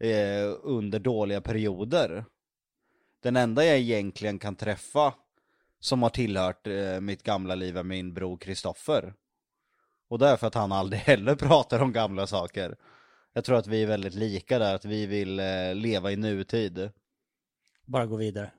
eh, 0.00 0.56
under 0.62 0.98
dåliga 0.98 1.40
perioder. 1.40 2.24
Den 3.22 3.36
enda 3.36 3.64
jag 3.64 3.78
egentligen 3.78 4.38
kan 4.38 4.56
träffa 4.56 5.14
som 5.80 6.02
har 6.02 6.10
tillhört 6.10 6.66
eh, 6.66 7.00
mitt 7.00 7.22
gamla 7.22 7.54
liv 7.54 7.76
är 7.76 7.82
min 7.82 8.14
bror 8.14 8.36
Kristoffer. 8.36 9.14
Och 10.08 10.18
det 10.18 10.28
är 10.28 10.36
för 10.36 10.46
att 10.46 10.54
han 10.54 10.72
aldrig 10.72 11.00
heller 11.06 11.34
pratar 11.34 11.82
om 11.82 11.92
gamla 11.92 12.26
saker. 12.26 12.76
Jag 13.32 13.44
tror 13.44 13.56
att 13.56 13.66
vi 13.66 13.82
är 13.82 13.86
väldigt 13.86 14.14
lika 14.14 14.58
där, 14.58 14.74
att 14.74 14.84
vi 14.84 15.06
vill 15.06 15.40
eh, 15.40 15.74
leva 15.74 16.12
i 16.12 16.16
nutid. 16.16 16.90
Bara 17.86 18.06
gå 18.06 18.16
vidare. 18.16 18.50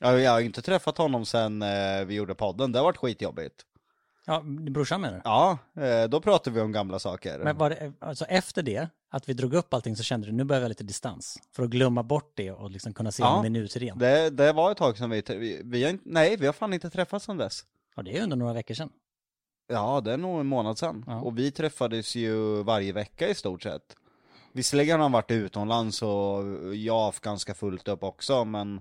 Ja, 0.00 0.18
Jag 0.20 0.30
har 0.32 0.40
inte 0.40 0.62
träffat 0.62 0.98
honom 0.98 1.24
sen 1.26 1.62
eh, 1.62 2.04
vi 2.06 2.14
gjorde 2.14 2.34
podden, 2.34 2.72
det 2.72 2.78
har 2.78 2.84
varit 2.84 2.96
skitjobbigt. 2.96 3.54
Ja, 4.26 4.40
brorsan 4.70 5.00
menar 5.00 5.14
du? 5.14 5.20
Ja, 5.24 5.58
eh, 5.80 6.08
då 6.08 6.20
pratar 6.20 6.50
vi 6.50 6.60
om 6.60 6.72
gamla 6.72 6.98
saker. 6.98 7.38
Men 7.38 7.56
var 7.58 7.70
det, 7.70 7.92
alltså 7.98 8.24
efter 8.24 8.62
det, 8.62 8.88
att 9.10 9.28
vi 9.28 9.32
drog 9.32 9.54
upp 9.54 9.74
allting 9.74 9.96
så 9.96 10.02
kände 10.02 10.26
du, 10.26 10.32
nu 10.32 10.44
behöver 10.44 10.64
jag 10.64 10.68
lite 10.68 10.84
distans. 10.84 11.38
För 11.52 11.62
att 11.62 11.70
glömma 11.70 12.02
bort 12.02 12.32
det 12.34 12.50
och 12.52 12.70
liksom 12.70 12.94
kunna 12.94 13.12
se 13.12 13.22
Ja. 13.22 13.36
en 13.36 13.42
minut 13.42 13.76
igen. 13.76 13.98
Det, 13.98 14.30
det 14.30 14.52
var 14.52 14.70
ett 14.72 14.78
tag 14.78 14.98
sedan 14.98 15.10
vi, 15.10 15.22
vi, 15.28 15.60
vi 15.64 15.84
har 15.84 15.98
nej 16.04 16.36
vi 16.36 16.46
har 16.46 16.52
fan 16.52 16.72
inte 16.72 16.90
träffats 16.90 17.24
sedan 17.26 17.36
dess. 17.36 17.64
Ja, 17.96 18.02
det 18.02 18.18
är 18.18 18.22
under 18.22 18.36
några 18.36 18.52
veckor 18.52 18.74
sedan. 18.74 18.90
Ja, 19.68 20.00
det 20.00 20.12
är 20.12 20.16
nog 20.16 20.40
en 20.40 20.46
månad 20.46 20.78
sedan. 20.78 21.04
Ja. 21.06 21.20
Och 21.20 21.38
vi 21.38 21.50
träffades 21.50 22.14
ju 22.16 22.62
varje 22.62 22.92
vecka 22.92 23.28
i 23.28 23.34
stort 23.34 23.62
sett. 23.62 23.96
Visserligen 24.52 24.96
har 24.96 25.02
han 25.04 25.12
varit 25.12 25.30
utomlands 25.30 26.02
och 26.02 26.44
jag 26.74 26.94
har 26.94 27.04
haft 27.04 27.22
ganska 27.22 27.54
fullt 27.54 27.88
upp 27.88 28.02
också, 28.02 28.44
men 28.44 28.80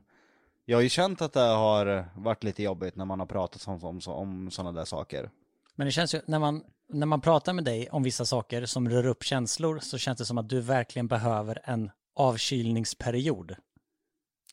jag 0.70 0.78
har 0.78 0.82
ju 0.82 0.90
känt 0.90 1.22
att 1.22 1.34
det 1.34 1.40
har 1.40 2.06
varit 2.16 2.44
lite 2.44 2.64
jobbigt 2.64 2.96
när 2.96 3.06
man 3.06 3.20
har 3.20 3.28
pratat 3.28 3.68
om, 3.68 3.84
om, 3.84 4.00
om 4.08 4.52
sådana 4.52 4.80
där 4.80 4.86
saker. 4.86 5.30
Men 5.76 5.86
det 5.86 5.92
känns 5.92 6.16
ju, 6.16 6.22
när 6.26 6.40
man, 6.40 6.64
när 6.90 7.06
man 7.06 7.22
pratar 7.22 7.54
med 7.54 7.64
dig 7.64 7.90
om 7.90 8.04
vissa 8.04 8.26
saker 8.26 8.66
som 8.66 8.90
rör 8.90 9.06
upp 9.06 9.24
känslor 9.24 9.80
så 9.80 9.98
känns 9.98 10.18
det 10.18 10.26
som 10.26 10.38
att 10.38 10.50
du 10.50 10.62
verkligen 10.62 11.08
behöver 11.08 11.60
en 11.64 11.92
avkylningsperiod. 12.16 13.56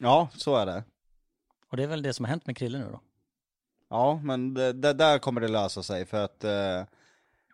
Ja, 0.01 0.29
så 0.37 0.57
är 0.57 0.67
det. 0.67 0.85
Och 1.71 1.77
det 1.77 1.83
är 1.83 1.87
väl 1.87 2.03
det 2.03 2.13
som 2.13 2.25
har 2.25 2.31
hänt 2.31 2.47
med 2.47 2.57
Krille 2.57 2.79
nu 2.79 2.89
då. 2.93 3.01
Ja, 3.91 4.21
men 4.23 4.55
det, 4.55 4.73
det, 4.73 4.93
där 4.93 5.19
kommer 5.19 5.41
det 5.41 5.49
lösa 5.49 5.83
sig 5.83 6.07
för 6.07 6.25
att 6.25 6.45
eh, 6.45 6.85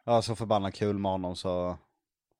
jag 0.04 0.12
har 0.12 0.22
så 0.22 0.36
förbannat 0.36 0.74
kul 0.74 0.98
med 0.98 1.12
honom 1.12 1.36
så, 1.36 1.78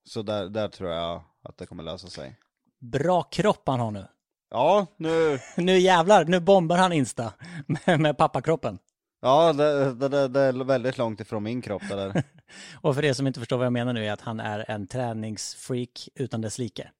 så 0.04 0.22
där, 0.22 0.48
där 0.48 0.68
tror 0.68 0.90
jag 0.90 1.22
att 1.42 1.58
det 1.58 1.66
kommer 1.66 1.82
lösa 1.82 2.08
sig. 2.08 2.36
Bra 2.78 3.22
kropp 3.22 3.62
han 3.66 3.80
har 3.80 3.90
nu. 3.90 4.06
Ja, 4.50 4.86
nu, 4.96 5.38
Nu 5.56 5.78
jävlar, 5.78 6.24
nu 6.24 6.40
bombar 6.40 6.76
han 6.76 6.92
Insta 6.92 7.32
med, 7.86 8.00
med 8.00 8.18
pappakroppen. 8.18 8.78
ja 9.22 9.52
det, 9.52 9.94
det, 9.94 10.28
det, 10.28 10.40
är 10.40 10.64
väldigt 10.64 10.98
långt 10.98 11.20
ifrån 11.20 11.42
min 11.42 11.62
kropp 11.62 11.82
det 11.88 11.96
där. 11.96 12.22
Och 12.80 12.94
för 12.94 13.04
er 13.04 13.12
som 13.12 13.26
inte 13.26 13.40
förstår 13.40 13.56
vad 13.56 13.66
jag 13.66 13.72
menar 13.72 13.92
nu 13.92 14.06
är 14.06 14.12
att 14.12 14.20
han 14.20 14.40
är 14.40 14.70
en 14.70 14.86
träningsfreak 14.86 16.08
utan 16.14 16.40
dess 16.40 16.58
like. 16.58 16.90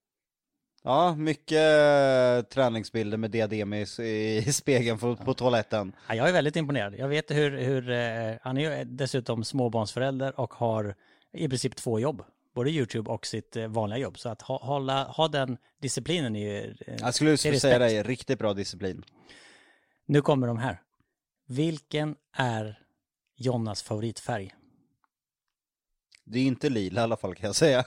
Ja, 0.82 1.14
mycket 1.14 1.58
eh, 1.58 2.42
träningsbilder 2.42 3.16
med 3.16 3.30
diadem 3.30 3.74
i, 3.74 3.86
i 4.46 4.52
spegeln 4.52 4.98
på, 4.98 5.16
på 5.16 5.34
toaletten. 5.34 5.92
Ja, 6.08 6.14
jag 6.14 6.28
är 6.28 6.32
väldigt 6.32 6.56
imponerad. 6.56 6.94
Jag 6.98 7.08
vet 7.08 7.30
hur, 7.30 7.58
hur 7.58 7.90
eh, 7.90 8.36
han 8.42 8.56
är 8.58 8.78
ju 8.78 8.84
dessutom 8.84 9.44
småbarnsförälder 9.44 10.40
och 10.40 10.54
har 10.54 10.94
i 11.32 11.48
princip 11.48 11.76
två 11.76 12.00
jobb. 12.00 12.22
Både 12.60 12.70
YouTube 12.70 13.10
och 13.10 13.26
sitt 13.26 13.56
eh, 13.56 13.66
vanliga 13.68 13.98
jobb. 13.98 14.18
Så 14.18 14.28
att 14.28 14.42
ha, 14.42 14.58
hålla, 14.64 15.04
ha 15.04 15.28
den 15.28 15.58
disciplinen 15.78 16.36
är 16.36 16.40
ju... 16.40 16.74
eh, 16.86 16.94
Jag 17.00 17.14
skulle 17.14 17.30
det 17.30 17.34
är 17.34 17.36
säga 17.36 17.52
respekt. 17.54 17.80
dig, 17.80 18.02
riktigt 18.02 18.38
bra 18.38 18.54
disciplin. 18.54 19.04
Nu 20.06 20.20
kommer 20.22 20.46
de 20.46 20.58
här. 20.58 20.82
Vilken 21.46 22.16
är 22.32 22.78
Jonnas 23.36 23.82
favoritfärg? 23.82 24.54
Det 26.24 26.38
är 26.38 26.44
inte 26.44 26.68
lila 26.68 27.00
i 27.00 27.04
alla 27.04 27.16
fall 27.16 27.34
kan 27.34 27.46
jag 27.46 27.56
säga. 27.56 27.84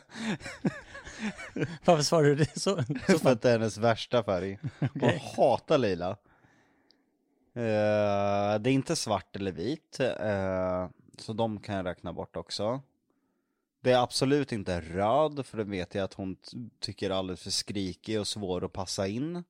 Varför 1.85 2.03
svarar 2.03 2.23
du 2.23 2.35
det 2.35 2.59
så? 2.59 2.83
så 3.07 3.19
För 3.19 3.31
att 3.31 3.41
det 3.41 3.49
är 3.49 3.59
hennes 3.59 3.77
värsta 3.77 4.23
färg. 4.23 4.59
Hon 4.79 4.89
Okej. 4.95 5.23
hatar 5.37 5.77
lila. 5.77 6.09
Eh, 7.55 8.59
det 8.59 8.69
är 8.69 8.73
inte 8.73 8.95
svart 8.95 9.35
eller 9.35 9.51
vit. 9.51 9.99
eh, 9.99 10.89
så 11.17 11.33
de 11.33 11.59
kan 11.59 11.75
jag 11.75 11.85
räkna 11.85 12.13
bort 12.13 12.35
också. 12.37 12.81
Det 13.83 13.91
är 13.91 14.03
absolut 14.03 14.51
inte 14.51 14.81
röd, 14.81 15.45
för 15.45 15.57
det 15.57 15.63
vet 15.63 15.95
jag 15.95 16.03
att 16.03 16.13
hon 16.13 16.37
tycker 16.79 17.09
är 17.09 17.13
alldeles 17.13 17.41
för 17.43 17.49
skrikig 17.51 18.19
och 18.19 18.27
svår 18.27 18.65
att 18.65 18.73
passa 18.73 19.07
in. 19.07 19.43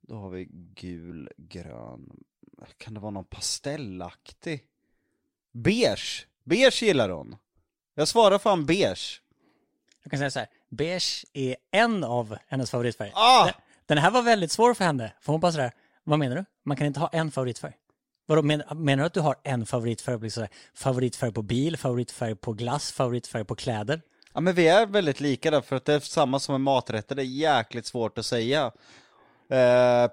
Då 0.00 0.16
har 0.16 0.30
vi 0.30 0.48
gul, 0.74 1.30
grön. 1.36 2.24
Kan 2.78 2.94
det 2.94 3.00
vara 3.00 3.10
någon 3.10 3.24
pastellaktig? 3.24 4.64
Beige! 5.52 6.26
Beige 6.44 6.82
gillar 6.82 7.08
hon. 7.08 7.36
Jag 7.94 8.08
svarar 8.08 8.38
fan 8.38 8.66
beige. 8.66 9.22
Jag 10.02 10.10
kan 10.10 10.18
säga 10.18 10.30
så 10.30 10.38
här. 10.38 10.48
Beige 10.68 11.24
är 11.32 11.56
en 11.70 12.04
av 12.04 12.36
hennes 12.48 12.70
favoritfärger. 12.70 13.12
Ah! 13.16 13.44
Den- 13.44 13.54
Den 13.86 13.98
här 13.98 14.10
var 14.10 14.22
väldigt 14.22 14.50
svår 14.50 14.74
för 14.74 14.84
henne. 14.84 15.12
För 15.20 15.32
hon 15.32 15.40
bara 15.40 15.52
sådär, 15.52 15.72
vad 16.04 16.18
menar 16.18 16.36
du? 16.36 16.44
Man 16.62 16.76
kan 16.76 16.86
inte 16.86 17.00
ha 17.00 17.08
en 17.08 17.30
favoritfärg. 17.30 17.72
Vadå, 18.26 18.42
men, 18.42 18.62
menar 18.74 19.02
du 19.02 19.06
att 19.06 19.14
du 19.14 19.20
har 19.20 19.36
en 19.42 19.66
favoritfärg? 19.66 20.20
Liksom, 20.20 20.46
favoritfärg 20.74 21.32
på 21.32 21.42
bil, 21.42 21.76
favoritfärg 21.76 22.34
på 22.36 22.52
glass, 22.52 22.92
favoritfärg 22.92 23.44
på 23.44 23.54
kläder? 23.54 24.02
Ja 24.34 24.40
men 24.40 24.54
vi 24.54 24.68
är 24.68 24.86
väldigt 24.86 25.20
lika 25.20 25.50
där, 25.50 25.60
för 25.60 25.76
att 25.76 25.84
det 25.84 25.94
är 25.94 26.00
samma 26.00 26.38
som 26.38 26.52
med 26.52 26.60
maträtter, 26.60 27.14
det 27.14 27.22
är 27.22 27.24
jäkligt 27.24 27.86
svårt 27.86 28.18
att 28.18 28.26
säga. 28.26 28.72
Eh, 29.50 30.08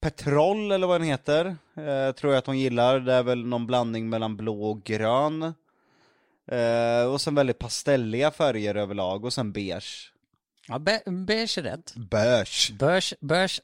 Petrol 0.00 0.72
eller 0.72 0.86
vad 0.86 1.00
den 1.00 1.08
heter, 1.08 1.56
eh, 1.76 2.12
tror 2.12 2.32
jag 2.32 2.38
att 2.38 2.46
hon 2.46 2.58
gillar, 2.58 3.00
det 3.00 3.12
är 3.12 3.22
väl 3.22 3.46
någon 3.46 3.66
blandning 3.66 4.08
mellan 4.08 4.36
blå 4.36 4.70
och 4.70 4.82
grön. 4.82 5.42
Eh, 6.50 7.12
och 7.12 7.20
sen 7.20 7.34
väldigt 7.34 7.58
pastelliga 7.58 8.30
färger 8.30 8.74
överlag, 8.74 9.24
och 9.24 9.32
sen 9.32 9.52
beige. 9.52 10.12
Ja, 10.68 10.78
be 10.78 11.02
beige 11.06 11.58
är 11.58 11.62
rätt. 11.62 11.94
Beige. 11.96 12.72
Beige, 12.78 13.14
beige, 13.20 13.60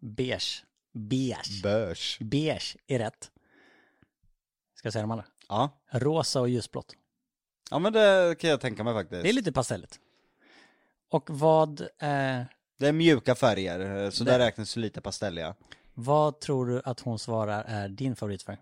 beige, 0.00 0.64
beige, 0.92 1.62
Beige. 1.62 2.16
beige 2.20 2.76
är 2.86 2.98
rätt. 2.98 3.30
Ska 4.74 4.86
jag 4.86 4.92
säga 4.92 5.02
de 5.02 5.10
andra? 5.10 5.24
Ja. 5.48 5.70
Rosa 5.90 6.40
och 6.40 6.48
ljusblått. 6.48 6.94
ja, 7.70 7.78
men 7.78 7.92
det 7.92 8.36
kan 8.40 8.50
jag 8.50 8.60
tänka 8.60 8.84
mig 8.84 8.94
faktiskt. 8.94 9.22
Det 9.22 9.28
är 9.28 9.32
lite 9.32 9.52
pastelligt. 9.52 10.00
Och 11.08 11.30
vad, 11.30 11.80
eh, 11.80 12.42
Det 12.78 12.86
är 12.88 12.92
mjuka 12.92 13.34
färger, 13.34 14.04
eh, 14.04 14.10
så 14.10 14.24
Det- 14.24 14.30
där 14.30 14.38
räknas 14.38 14.76
lite 14.76 15.00
pastelliga. 15.00 15.54
vad 15.94 16.40
tror 16.40 16.66
du 16.66 16.82
att 16.84 17.00
hon 17.00 17.18
svarar 17.18 17.64
är 17.64 17.88
din 17.88 18.16
favoritfärg? 18.16 18.56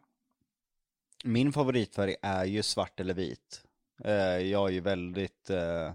Min 1.24 1.52
favoritfärg 1.52 2.16
är 2.22 2.44
ju 2.44 2.62
svart 2.62 3.00
eller 3.00 3.14
vit. 3.14 3.62
Eh, 4.04 4.12
jag 4.38 4.68
är 4.68 4.72
ju 4.72 4.80
väldigt, 4.80 5.50
eh, 5.50 5.92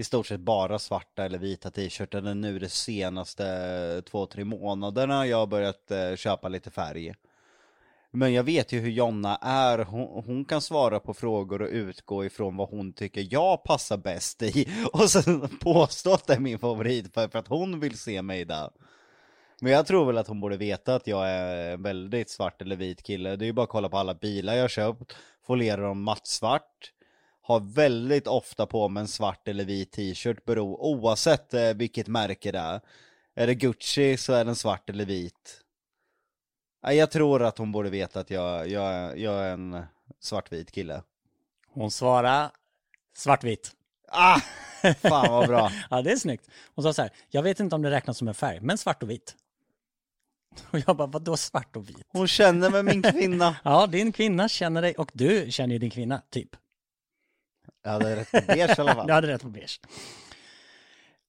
i 0.00 0.04
stort 0.04 0.26
sett 0.26 0.40
bara 0.40 0.78
svarta 0.78 1.24
eller 1.24 1.38
vita 1.38 1.70
t-shirtar 1.70 2.20
Det 2.20 2.30
är 2.30 2.34
nu 2.34 2.58
de 2.58 2.68
senaste 2.68 3.46
eh, 3.46 4.00
två, 4.10 4.26
tre 4.26 4.44
månaderna 4.44 5.26
jag 5.26 5.36
har 5.36 5.46
börjat 5.46 5.90
eh, 5.90 6.16
köpa 6.16 6.48
lite 6.48 6.70
färg. 6.70 7.14
Men 8.10 8.32
jag 8.32 8.42
vet 8.42 8.72
ju 8.72 8.80
hur 8.80 8.90
Jonna 8.90 9.36
är, 9.36 9.78
hon, 9.78 10.24
hon 10.24 10.44
kan 10.44 10.60
svara 10.60 11.00
på 11.00 11.14
frågor 11.14 11.62
och 11.62 11.68
utgå 11.68 12.24
ifrån 12.24 12.56
vad 12.56 12.68
hon 12.68 12.92
tycker 12.92 13.26
jag 13.30 13.64
passar 13.64 13.96
bäst 13.96 14.42
i. 14.42 14.68
Och 14.92 15.10
sen 15.10 15.48
påstå 15.48 16.12
att 16.12 16.26
det 16.26 16.34
är 16.34 16.40
min 16.40 16.58
favoritfärg 16.58 17.30
för 17.30 17.38
att 17.38 17.48
hon 17.48 17.80
vill 17.80 17.98
se 17.98 18.22
mig 18.22 18.44
där. 18.44 18.70
Men 19.60 19.72
jag 19.72 19.86
tror 19.86 20.06
väl 20.06 20.18
att 20.18 20.28
hon 20.28 20.40
borde 20.40 20.56
veta 20.56 20.94
att 20.94 21.06
jag 21.06 21.28
är 21.28 21.70
en 21.70 21.82
väldigt 21.82 22.30
svart 22.30 22.62
eller 22.62 22.76
vit 22.76 23.02
kille. 23.02 23.36
Det 23.36 23.44
är 23.44 23.46
ju 23.46 23.52
bara 23.52 23.62
att 23.62 23.68
kolla 23.68 23.88
på 23.88 23.98
alla 23.98 24.14
bilar 24.14 24.54
jag 24.54 24.62
har 24.62 24.68
köpt. 24.68 25.16
Folierar 25.46 25.82
dem 25.82 26.02
mattsvart. 26.02 26.92
Har 27.42 27.60
väldigt 27.60 28.26
ofta 28.26 28.66
på 28.66 28.88
mig 28.88 29.00
en 29.00 29.08
svart 29.08 29.48
eller 29.48 29.64
vit 29.64 29.92
t-shirt 29.92 30.44
bero, 30.44 30.76
oavsett 30.80 31.54
eh, 31.54 31.74
vilket 31.74 32.08
märke 32.08 32.52
det 32.52 32.58
är. 32.58 32.80
Är 33.34 33.46
det 33.46 33.54
Gucci 33.54 34.16
så 34.16 34.32
är 34.32 34.44
den 34.44 34.56
svart 34.56 34.90
eller 34.90 35.04
vit. 35.04 35.60
Jag 36.82 37.10
tror 37.10 37.42
att 37.42 37.58
hon 37.58 37.72
borde 37.72 37.90
veta 37.90 38.20
att 38.20 38.30
jag, 38.30 38.68
jag, 38.68 39.18
jag 39.18 39.34
är 39.34 39.52
en 39.52 39.82
svartvit 40.20 40.72
kille. 40.72 41.02
Hon 41.68 41.90
svarar 41.90 42.50
svartvit. 43.16 43.72
Ah! 44.08 44.40
Fan 44.94 45.32
vad 45.32 45.48
bra. 45.48 45.72
Ja, 45.90 46.02
det 46.02 46.12
är 46.12 46.16
snyggt. 46.16 46.48
Hon 46.74 46.82
sa 46.82 46.92
så 46.92 47.02
här, 47.02 47.10
jag 47.28 47.42
vet 47.42 47.60
inte 47.60 47.74
om 47.74 47.82
det 47.82 47.90
räknas 47.90 48.18
som 48.18 48.28
en 48.28 48.34
färg, 48.34 48.60
men 48.60 48.78
svart 48.78 49.02
och 49.02 49.10
vit. 49.10 49.36
Och 50.70 50.78
jag 50.86 50.96
bara, 50.96 51.06
vadå 51.06 51.36
svart 51.36 51.76
och 51.76 51.88
vit? 51.88 52.06
Hon 52.08 52.28
känner 52.28 52.70
med 52.70 52.84
min 52.84 53.02
kvinna. 53.02 53.56
Ja, 53.64 53.86
din 53.86 54.12
kvinna 54.12 54.48
känner 54.48 54.82
dig 54.82 54.94
och 54.94 55.10
du 55.12 55.46
känner 55.50 55.72
ju 55.72 55.78
din 55.78 55.90
kvinna, 55.90 56.22
typ. 56.30 56.48
Jag 57.82 57.90
hade 57.90 58.16
rätt 58.16 58.30
på 58.30 58.40
beige 58.46 58.78
i 58.78 58.80
alla 58.80 58.94
fall. 58.94 59.06
Du 59.06 59.12
hade 59.12 59.28
rätt 59.28 59.42
på 59.42 59.48
beige. 59.48 59.80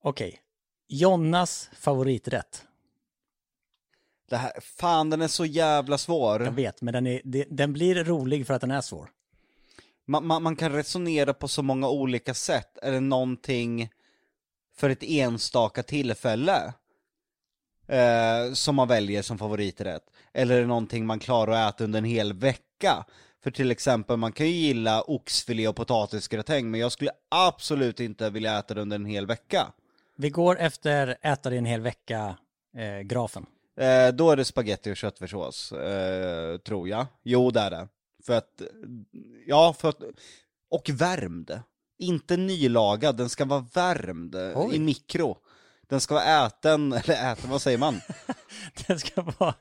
Okej. 0.03 0.41
Jonnas 0.88 1.69
favoriträtt. 1.74 2.65
Det 4.29 4.38
här, 4.38 4.51
fan 4.62 5.10
den 5.10 5.21
är 5.21 5.27
så 5.27 5.45
jävla 5.45 5.98
svår. 5.98 6.43
Jag 6.43 6.51
vet, 6.51 6.81
men 6.81 6.93
den, 6.93 7.07
är, 7.07 7.21
den 7.50 7.74
blir 7.74 8.03
rolig 8.03 8.48
för 8.48 8.53
att 8.53 8.62
den 8.62 8.71
är 8.71 8.81
svår. 8.81 9.10
Man, 10.05 10.27
man, 10.27 10.43
man 10.43 10.55
kan 10.55 10.71
resonera 10.71 11.33
på 11.33 11.48
så 11.48 11.63
många 11.63 11.89
olika 11.89 12.33
sätt. 12.33 12.77
Är 12.81 12.91
det 12.91 13.00
någonting 13.00 13.89
för 14.75 14.89
ett 14.89 15.03
enstaka 15.03 15.83
tillfälle 15.83 16.74
eh, 17.87 18.53
som 18.53 18.75
man 18.75 18.87
väljer 18.87 19.22
som 19.22 19.37
favoriträtt? 19.37 20.03
Eller 20.33 20.55
är 20.55 20.61
det 20.61 20.68
någonting 20.68 21.05
man 21.05 21.20
klarar 21.20 21.68
att 21.68 21.75
äta 21.75 21.83
under 21.83 22.00
en 22.00 22.05
hel 22.05 22.33
vecka? 22.33 23.05
För 23.44 23.51
till 23.51 23.72
exempel, 23.72 24.18
man 24.18 24.32
kan 24.32 24.48
ju 24.48 24.54
gilla 24.54 25.01
oxfilé 25.01 25.68
och 25.68 25.75
potatisgratäng, 25.75 26.72
men 26.72 26.80
jag 26.80 26.92
skulle 26.92 27.12
absolut 27.30 28.00
inte 28.00 28.30
vilja 28.30 28.60
äta 28.60 28.74
det 28.74 28.82
under 28.82 28.96
en 28.96 29.06
hel 29.06 29.25
vecka. 29.25 29.68
Vi 30.18 30.30
går 30.30 30.60
efter 30.60 31.18
äta 31.22 31.50
det 31.50 31.58
en 31.58 31.66
hel 31.66 31.82
vecka-grafen. 31.82 33.46
Eh, 33.80 34.08
då 34.08 34.32
är 34.32 34.36
det 34.36 34.46
spaghetti 34.46 34.92
och 34.92 34.98
köttfärssås, 34.98 35.72
eh, 35.72 36.58
tror 36.58 36.90
jag. 36.90 37.06
Jo, 37.24 37.51
det 37.51 37.60
är 37.60 37.70
det. 37.72 37.88
För 38.25 38.38
att, 38.38 38.62
ja, 39.46 39.75
för 39.80 39.90
att, 39.90 40.00
och 40.70 40.90
värmd. 40.90 41.60
Inte 42.00 42.38
nylagad, 42.38 43.18
den 43.18 43.30
ska 43.30 43.46
vara 43.46 43.66
värmd 43.74 44.36
eh, 44.36 44.51
Oj. 44.56 44.75
i 44.75 44.80
mikro. 44.80 45.38
Den 45.88 46.01
ska 46.01 46.14
vara 46.14 46.46
äten, 46.46 46.94
eller 47.04 47.32
äten, 47.32 47.50
vad 47.50 47.62
säger 47.62 47.77
man? 47.77 48.01
den 48.88 49.00
ska 49.00 49.22
vara... 49.22 49.56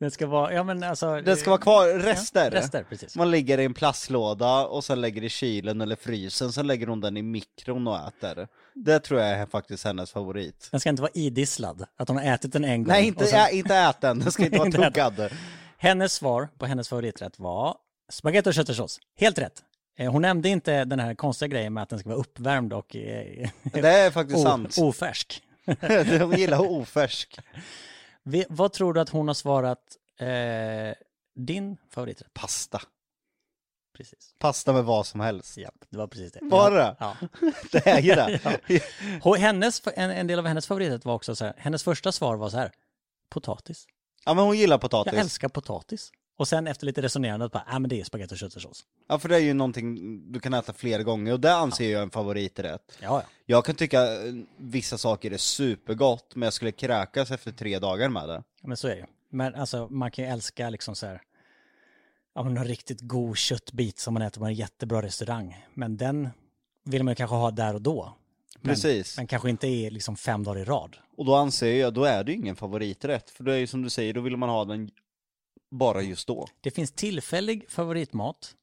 Den 0.00 0.10
ska 0.10 0.26
vara, 0.26 0.52
ja 0.52 0.62
men 0.62 0.82
alltså... 0.82 1.20
Den 1.20 1.36
ska 1.36 1.50
vara 1.50 1.60
kvar, 1.60 1.86
rester. 1.98 2.44
Ja, 2.44 2.50
rester, 2.60 2.84
precis. 2.88 3.16
Man 3.16 3.30
lägger 3.30 3.58
i 3.58 3.64
en 3.64 3.74
plastlåda 3.74 4.66
och 4.66 4.84
sen 4.84 5.00
lägger 5.00 5.24
i 5.24 5.28
kylen 5.28 5.80
eller 5.80 5.96
frysen, 5.96 6.52
sen 6.52 6.66
lägger 6.66 6.86
hon 6.86 7.00
den 7.00 7.16
i 7.16 7.22
mikron 7.22 7.88
och 7.88 7.96
äter. 8.08 8.48
Det 8.74 9.00
tror 9.00 9.20
jag 9.20 9.30
är 9.30 9.46
faktiskt 9.46 9.84
hennes 9.84 10.10
favorit. 10.10 10.68
Den 10.70 10.80
ska 10.80 10.88
inte 10.90 11.02
vara 11.02 11.12
idisslad, 11.14 11.84
att 11.96 12.08
hon 12.08 12.16
har 12.16 12.24
ätit 12.24 12.52
den 12.52 12.64
en 12.64 12.84
gång. 12.84 12.92
Nej, 12.92 13.06
inte, 13.06 13.26
sen- 13.26 13.40
ä, 13.40 13.50
inte 13.52 13.74
äten, 13.76 14.18
den 14.18 14.32
ska 14.32 14.44
inte 14.44 14.58
vara 14.58 14.70
tuggad. 14.90 15.30
Hennes 15.78 16.12
svar 16.12 16.48
på 16.58 16.66
hennes 16.66 16.88
favoriträtt 16.88 17.38
var 17.38 17.76
spagetti 18.10 18.50
och 18.50 18.54
köttfärssås. 18.54 19.00
Helt 19.16 19.38
rätt. 19.38 19.62
Eh, 19.98 20.12
Hon 20.12 20.22
nämnde 20.22 20.48
inte 20.48 20.84
den 20.84 21.00
här 21.00 21.14
konstiga 21.14 21.48
grejen 21.48 21.72
med 21.74 21.82
att 21.82 21.88
den 21.88 21.98
ska 21.98 22.08
vara 22.08 22.18
uppvärmd 22.18 22.72
och 22.72 22.96
eh, 22.96 23.48
Det 23.62 23.88
är 23.88 24.10
faktiskt 24.10 24.42
sant. 24.42 24.76
ofärsk. 24.80 25.42
Hon 26.20 26.36
gillar 26.38 26.70
ofärsk. 26.70 27.38
Vi- 28.24 28.46
Vad 28.48 28.72
tror 28.72 28.92
du 28.92 29.00
att 29.00 29.08
hon 29.08 29.26
har 29.28 29.34
svarat 29.34 29.96
eh, 30.18 30.94
din 31.34 31.76
favoriträtt? 31.90 32.34
Pasta. 32.34 32.80
Precis. 33.96 34.34
Pasta 34.38 34.72
med 34.72 34.84
vad 34.84 35.06
som 35.06 35.20
helst. 35.20 35.56
Ja, 35.56 35.70
det 35.90 35.98
var 35.98 36.06
precis 36.06 36.32
det. 36.32 36.38
Var 36.42 36.70
det? 36.70 36.96
Ja. 37.00 37.16
Det 37.72 37.86
är 37.86 38.00
ju 38.00 38.14
det. 38.14 38.60
Och 39.22 39.36
hennes, 39.36 39.82
en, 39.86 40.10
en 40.10 40.26
del 40.26 40.38
av 40.38 40.46
hennes 40.46 40.66
favoriträtt 40.66 41.04
var 41.04 41.14
också 41.14 41.36
så 41.36 41.44
här, 41.44 41.54
hennes 41.56 41.82
första 41.84 42.12
svar 42.12 42.36
var 42.36 42.50
så 42.50 42.56
här, 42.56 42.72
potatis. 43.30 43.86
Ja 44.24 44.34
men 44.34 44.44
hon 44.44 44.56
gillar 44.58 44.74
Jag 44.74 44.80
potatis. 44.80 45.12
älskar 45.12 45.48
potatis. 45.48 46.10
Och 46.38 46.48
sen 46.48 46.66
efter 46.66 46.86
lite 46.86 47.02
resonerande 47.02 47.48
bara, 47.48 47.64
ja 47.70 47.78
men 47.78 47.88
det 47.88 48.00
är 48.00 48.04
spagetti 48.04 48.34
och 48.34 48.38
köttfärssås. 48.38 48.84
Ja 49.08 49.18
för 49.18 49.28
det 49.28 49.36
är 49.36 49.40
ju 49.40 49.54
någonting 49.54 50.32
du 50.32 50.40
kan 50.40 50.54
äta 50.54 50.72
flera 50.72 51.02
gånger 51.02 51.32
och 51.32 51.40
det 51.40 51.54
anser 51.54 51.90
jag 51.90 51.98
är 51.98 52.02
en 52.02 52.10
favoriträtt. 52.10 52.98
Ja, 53.00 53.08
ja. 53.08 53.22
Jag 53.46 53.64
kan 53.64 53.74
tycka 53.74 54.02
eh, 54.02 54.34
vissa 54.56 54.98
saker 54.98 55.30
är 55.30 55.36
supergott 55.36 56.34
men 56.34 56.46
jag 56.46 56.52
skulle 56.52 56.72
kräkas 56.72 57.30
efter 57.30 57.52
tre 57.52 57.78
dagar 57.78 58.08
med 58.08 58.28
det. 58.28 58.42
Men 58.62 58.76
så 58.76 58.88
är 58.88 58.92
det 58.92 58.98
ju. 58.98 59.06
Men 59.30 59.54
alltså 59.54 59.88
man 59.90 60.10
kan 60.10 60.24
ju 60.24 60.30
älska 60.30 60.70
liksom 60.70 60.94
så 60.94 61.06
här, 61.06 61.22
ja 62.34 62.42
men 62.42 62.56
en 62.56 62.64
riktigt 62.64 63.00
god 63.00 63.36
köttbit 63.36 63.98
som 63.98 64.14
man 64.14 64.22
äter 64.22 64.40
på 64.40 64.46
en 64.46 64.54
jättebra 64.54 65.02
restaurang. 65.02 65.66
Men 65.74 65.96
den 65.96 66.28
vill 66.84 67.02
man 67.02 67.12
ju 67.12 67.16
kanske 67.16 67.36
ha 67.36 67.50
där 67.50 67.74
och 67.74 67.82
då. 67.82 68.14
Men, 68.60 68.74
Precis. 68.74 69.16
Men 69.16 69.26
kanske 69.26 69.50
inte 69.50 69.66
är 69.66 69.90
liksom 69.90 70.16
fem 70.16 70.44
dagar 70.44 70.60
i 70.60 70.64
rad. 70.64 70.96
Och 71.16 71.24
då 71.24 71.34
anser 71.34 71.80
jag, 71.80 71.94
då 71.94 72.04
är 72.04 72.24
det 72.24 72.32
ju 72.32 72.38
ingen 72.38 72.56
favoriträtt. 72.56 73.30
För 73.30 73.44
det 73.44 73.54
är 73.54 73.58
ju 73.58 73.66
som 73.66 73.82
du 73.82 73.90
säger, 73.90 74.14
då 74.14 74.20
vill 74.20 74.36
man 74.36 74.48
ha 74.48 74.64
den 74.64 74.90
bara 75.70 76.02
just 76.02 76.26
då. 76.28 76.46
Det 76.60 76.70
finns 76.70 76.92
tillfällig 76.92 77.70
favoritmat 77.70 78.54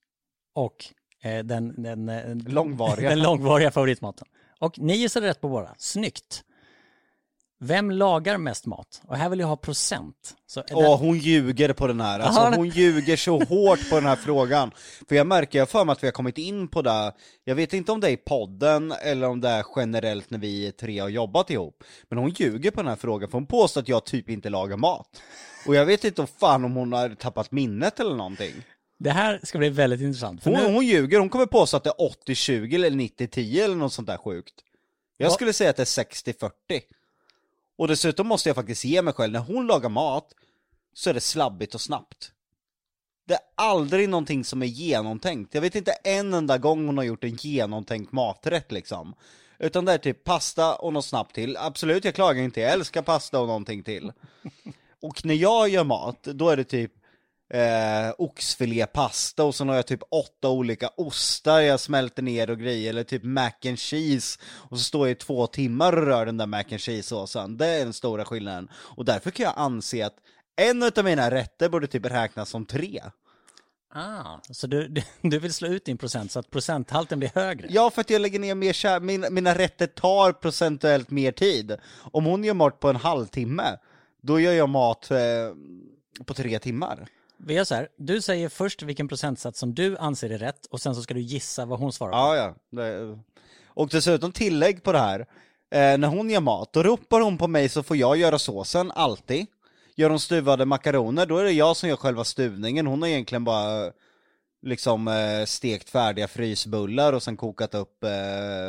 och 0.56 0.86
eh, 1.22 1.44
den, 1.44 1.84
den, 1.84 2.10
eh, 2.10 2.36
Långvariga. 2.36 3.10
den 3.10 3.22
långvariga 3.22 3.72
favoritmaten. 3.72 4.28
Och 4.60 4.80
ni 4.80 4.96
gissade 4.96 5.28
rätt 5.28 5.42
på 5.42 5.50
båda. 5.50 5.76
Snyggt. 5.78 6.45
Vem 7.60 7.92
lagar 7.92 8.38
mest 8.38 8.66
mat? 8.66 9.02
Och 9.08 9.18
här 9.18 9.30
vill 9.30 9.40
jag 9.40 9.48
ha 9.48 9.56
procent. 9.56 10.36
Så 10.48 10.64
Åh, 10.72 11.00
hon 11.00 11.18
ljuger 11.18 11.74
på 11.74 11.88
den 11.88 12.02
här. 12.02 12.20
Alltså 12.20 12.42
hon 12.42 12.70
ljuger 12.70 13.18
så 13.18 13.40
hårt 13.40 13.90
på 13.90 13.96
den 13.96 14.06
här 14.06 14.16
frågan. 14.16 14.72
För 15.10 15.16
jag 15.16 15.28
märker, 15.28 15.60
jag 15.60 15.70
för 15.70 15.86
mig 15.86 15.94
att 15.94 16.04
vi 16.04 16.08
har 16.08 16.12
kommit 16.12 16.38
in 16.38 16.68
på 16.68 16.82
det, 16.82 17.14
jag 17.44 17.56
vet 17.56 17.74
inte 17.74 17.92
om 17.92 18.00
det 18.00 18.08
är 18.10 18.12
i 18.12 18.18
podden 18.18 18.92
eller 18.92 19.28
om 19.28 19.42
det 19.42 19.50
är 19.50 19.66
generellt 19.76 20.30
när 20.30 20.40
vi 20.40 20.72
tre 20.72 21.00
har 21.00 21.10
jobbat 21.10 21.50
ihop. 21.50 21.84
Men 22.10 22.20
hon 22.20 22.30
ljuger 22.30 22.72
på 22.72 22.82
den 22.82 22.90
här 22.90 22.96
frågan, 22.96 23.30
för 23.30 23.38
hon 23.38 23.48
påstår 23.48 23.82
att 23.82 23.90
jag 23.90 24.06
typ 24.06 24.30
inte 24.30 24.50
lagar 24.50 24.78
mat. 24.78 25.22
Och 25.68 25.76
jag 25.76 25.86
vet 25.86 26.04
inte 26.04 26.22
om 26.22 26.28
fan 26.28 26.66
om 26.66 26.76
hon 26.76 26.94
har 26.94 27.10
tappat 27.10 27.52
minnet 27.52 28.00
eller 28.00 28.16
någonting. 28.16 28.54
det 29.00 29.12
här 29.12 29.40
ska 29.44 29.58
bli 29.58 29.70
väldigt 29.70 30.02
intressant. 30.02 30.44
Hon, 30.44 30.54
nu, 30.54 30.74
hon 30.74 30.86
ljuger, 30.86 31.20
hon 31.20 31.30
kommer 31.30 31.46
påstå 31.46 31.78
att 31.78 31.84
det 31.84 31.90
är 31.90 32.34
80-20 32.34 32.76
eller 32.76 32.90
90-10 32.90 33.64
eller 33.64 33.76
något 33.76 33.94
sånt 33.94 34.08
där 34.08 34.18
sjukt. 34.18 34.54
Jag 35.18 35.32
skulle 35.32 35.54
säga 35.54 35.70
att 35.70 35.76
det 35.76 35.82
är 35.82 36.04
60-40. 36.04 36.52
Och 37.78 37.88
dessutom 37.88 38.28
måste 38.28 38.50
jag 38.50 38.56
faktiskt 38.56 38.86
ge 38.86 39.02
mig 39.02 39.14
själv, 39.14 39.34
när 39.34 39.40
hon 39.40 39.68
lagar 39.68 39.90
mat 39.90 40.34
så 40.94 41.10
är 41.10 41.14
det 41.14 41.22
slabbigt 41.22 41.76
och 41.76 41.82
snabbt. 41.82 42.32
Det 43.28 43.34
är 43.34 43.40
aldrig 43.56 44.10
någonting 44.10 44.44
som 44.44 44.62
är 44.62 44.66
genomtänkt. 44.66 45.54
Jag 45.54 45.62
vet 45.62 45.76
inte 45.76 45.92
en 45.92 46.34
enda 46.34 46.58
gång 46.58 46.86
hon 46.86 46.98
har 46.98 47.06
gjort 47.06 47.24
en 47.24 47.36
genomtänkt 47.36 48.12
maträtt 48.12 48.72
liksom. 48.72 49.16
Utan 49.60 49.86
det 49.86 49.94
är 49.94 49.98
typ 49.98 50.24
pasta 50.24 50.76
och 50.76 50.94
något 50.94 51.06
snabbt 51.06 51.36
till. 51.36 51.58
Absolut, 51.58 52.06
jag 52.06 52.16
klagar 52.16 52.44
inte, 52.44 52.62
jag 52.62 52.72
älskar 52.72 53.02
pasta 53.02 53.40
och 53.40 53.48
någonting 53.48 53.84
till. 53.84 54.12
Och 55.02 55.26
när 55.26 55.34
jag 55.34 55.70
gör 55.70 55.84
mat, 55.84 56.24
då 56.24 56.50
är 56.50 56.58
det 56.58 56.64
typ 56.64 56.94
eh, 57.56 58.14
oxfilépasta 58.18 59.44
och 59.44 59.56
så 59.56 59.66
har 59.66 59.76
jag 59.76 59.88
typ 59.88 60.04
åtta 60.12 60.50
olika 60.50 60.90
ostar 60.98 61.60
jag 61.60 61.80
smälter 61.80 62.24
ner 62.24 62.50
och 62.50 62.60
grejer, 62.60 62.90
eller 62.90 63.04
typ 63.04 63.24
mac 63.24 63.52
and 63.66 63.80
cheese. 63.80 64.40
Och 64.70 64.78
så 64.78 64.84
står 64.84 65.08
jag 65.08 65.12
i 65.12 65.20
två 65.20 65.48
timmar 65.48 65.94
och 65.94 66.06
rör 66.06 66.26
den 66.26 66.38
där 66.38 66.46
mac 66.46 66.64
and 66.72 66.82
cheese-såsen. 66.82 67.58
Det 67.58 67.68
är 67.68 67.84
den 67.84 67.94
stora 67.94 68.26
skillnaden. 68.26 68.70
Och 68.76 69.06
därför 69.06 69.32
kan 69.32 69.44
jag 69.44 69.54
anse 69.58 70.06
att 70.06 70.16
en 70.56 70.84
av 70.84 71.04
mina 71.04 71.32
rätter 71.32 71.70
borde 71.70 71.88
typ 71.88 72.06
räknas 72.06 72.50
som 72.50 72.66
tre. 72.66 73.02
Ah, 73.94 74.40
så 74.52 74.68
du, 74.68 74.88
du, 74.88 75.02
du 75.30 75.40
vill 75.40 75.54
slå 75.54 75.68
ut 75.68 75.86
din 75.86 75.98
procent 75.98 76.32
så 76.32 76.40
att 76.40 76.50
procenthalten 76.50 77.20
blir 77.20 77.32
högre? 77.36 77.68
Ja, 77.70 77.90
för 77.90 78.02
att 78.02 78.10
jag 78.10 78.22
lägger 78.22 78.40
ner 78.40 78.56
mer 78.56 78.74
kär, 78.74 79.00
mina, 79.00 79.30
mina 79.30 79.56
rätter 79.56 79.88
tar 79.88 80.32
procentuellt 80.34 81.10
mer 81.10 81.32
tid. 81.32 81.78
Om 82.12 82.26
hon 82.26 82.44
gör 82.44 82.54
mat 82.54 82.80
på 82.80 82.90
en 82.90 82.96
halvtimme, 82.96 83.78
då 84.22 84.40
gör 84.40 84.54
jag 84.54 84.70
mat 84.70 85.12
eh, 85.12 85.18
på 86.26 86.34
tre 86.34 86.60
timmar. 86.60 87.08
Vi 87.38 87.54
gör 87.54 87.64
så 87.64 87.76
här, 87.76 87.88
du 87.98 88.22
säger 88.22 88.50
först 88.50 88.82
vilken 88.84 89.08
procentsats 89.08 89.60
som 89.60 89.74
du 89.76 89.98
anser 89.98 90.30
är 90.30 90.38
rätt 90.38 90.66
och 90.66 90.82
sen 90.82 90.96
så 90.96 91.02
ska 91.02 91.14
du 91.14 91.22
gissa 91.22 91.66
vad 91.66 91.80
hon 91.80 91.94
svarar 91.94 92.12
på. 92.12 92.18
Ja, 92.18 92.36
ja. 92.36 92.56
Det, 92.82 93.20
och 93.68 93.88
dessutom 93.90 94.32
tillägg 94.32 94.84
på 94.84 94.92
det 94.92 95.00
här. 95.00 95.20
Eh, 95.72 95.98
när 95.98 96.08
hon 96.08 96.30
gör 96.30 96.42
mat, 96.42 96.74
då 96.74 96.84
ropar 96.84 97.22
hon 97.22 97.38
på 97.38 97.48
mig 97.48 97.70
så 97.70 97.84
får 97.84 97.98
jag 97.98 98.18
göra 98.18 98.40
såsen, 98.40 98.92
alltid. 98.92 99.46
Gör 99.96 100.10
hon 100.10 100.20
stuvade 100.20 100.66
makaroner, 100.66 101.26
då 101.26 101.38
är 101.38 101.44
det 101.44 101.52
jag 101.52 101.78
som 101.78 101.90
gör 101.90 101.96
själva 101.96 102.24
stuvningen. 102.24 102.88
Hon 102.88 103.02
har 103.02 103.10
egentligen 103.10 103.44
bara 103.44 103.92
liksom 104.62 105.08
eh, 105.08 105.46
stekt 105.46 105.90
färdiga 105.90 106.28
frysbullar 106.28 107.14
och 107.14 107.24
sen 107.24 107.38
kokat 107.38 107.76
upp 107.76 108.04
eh, 108.04 108.10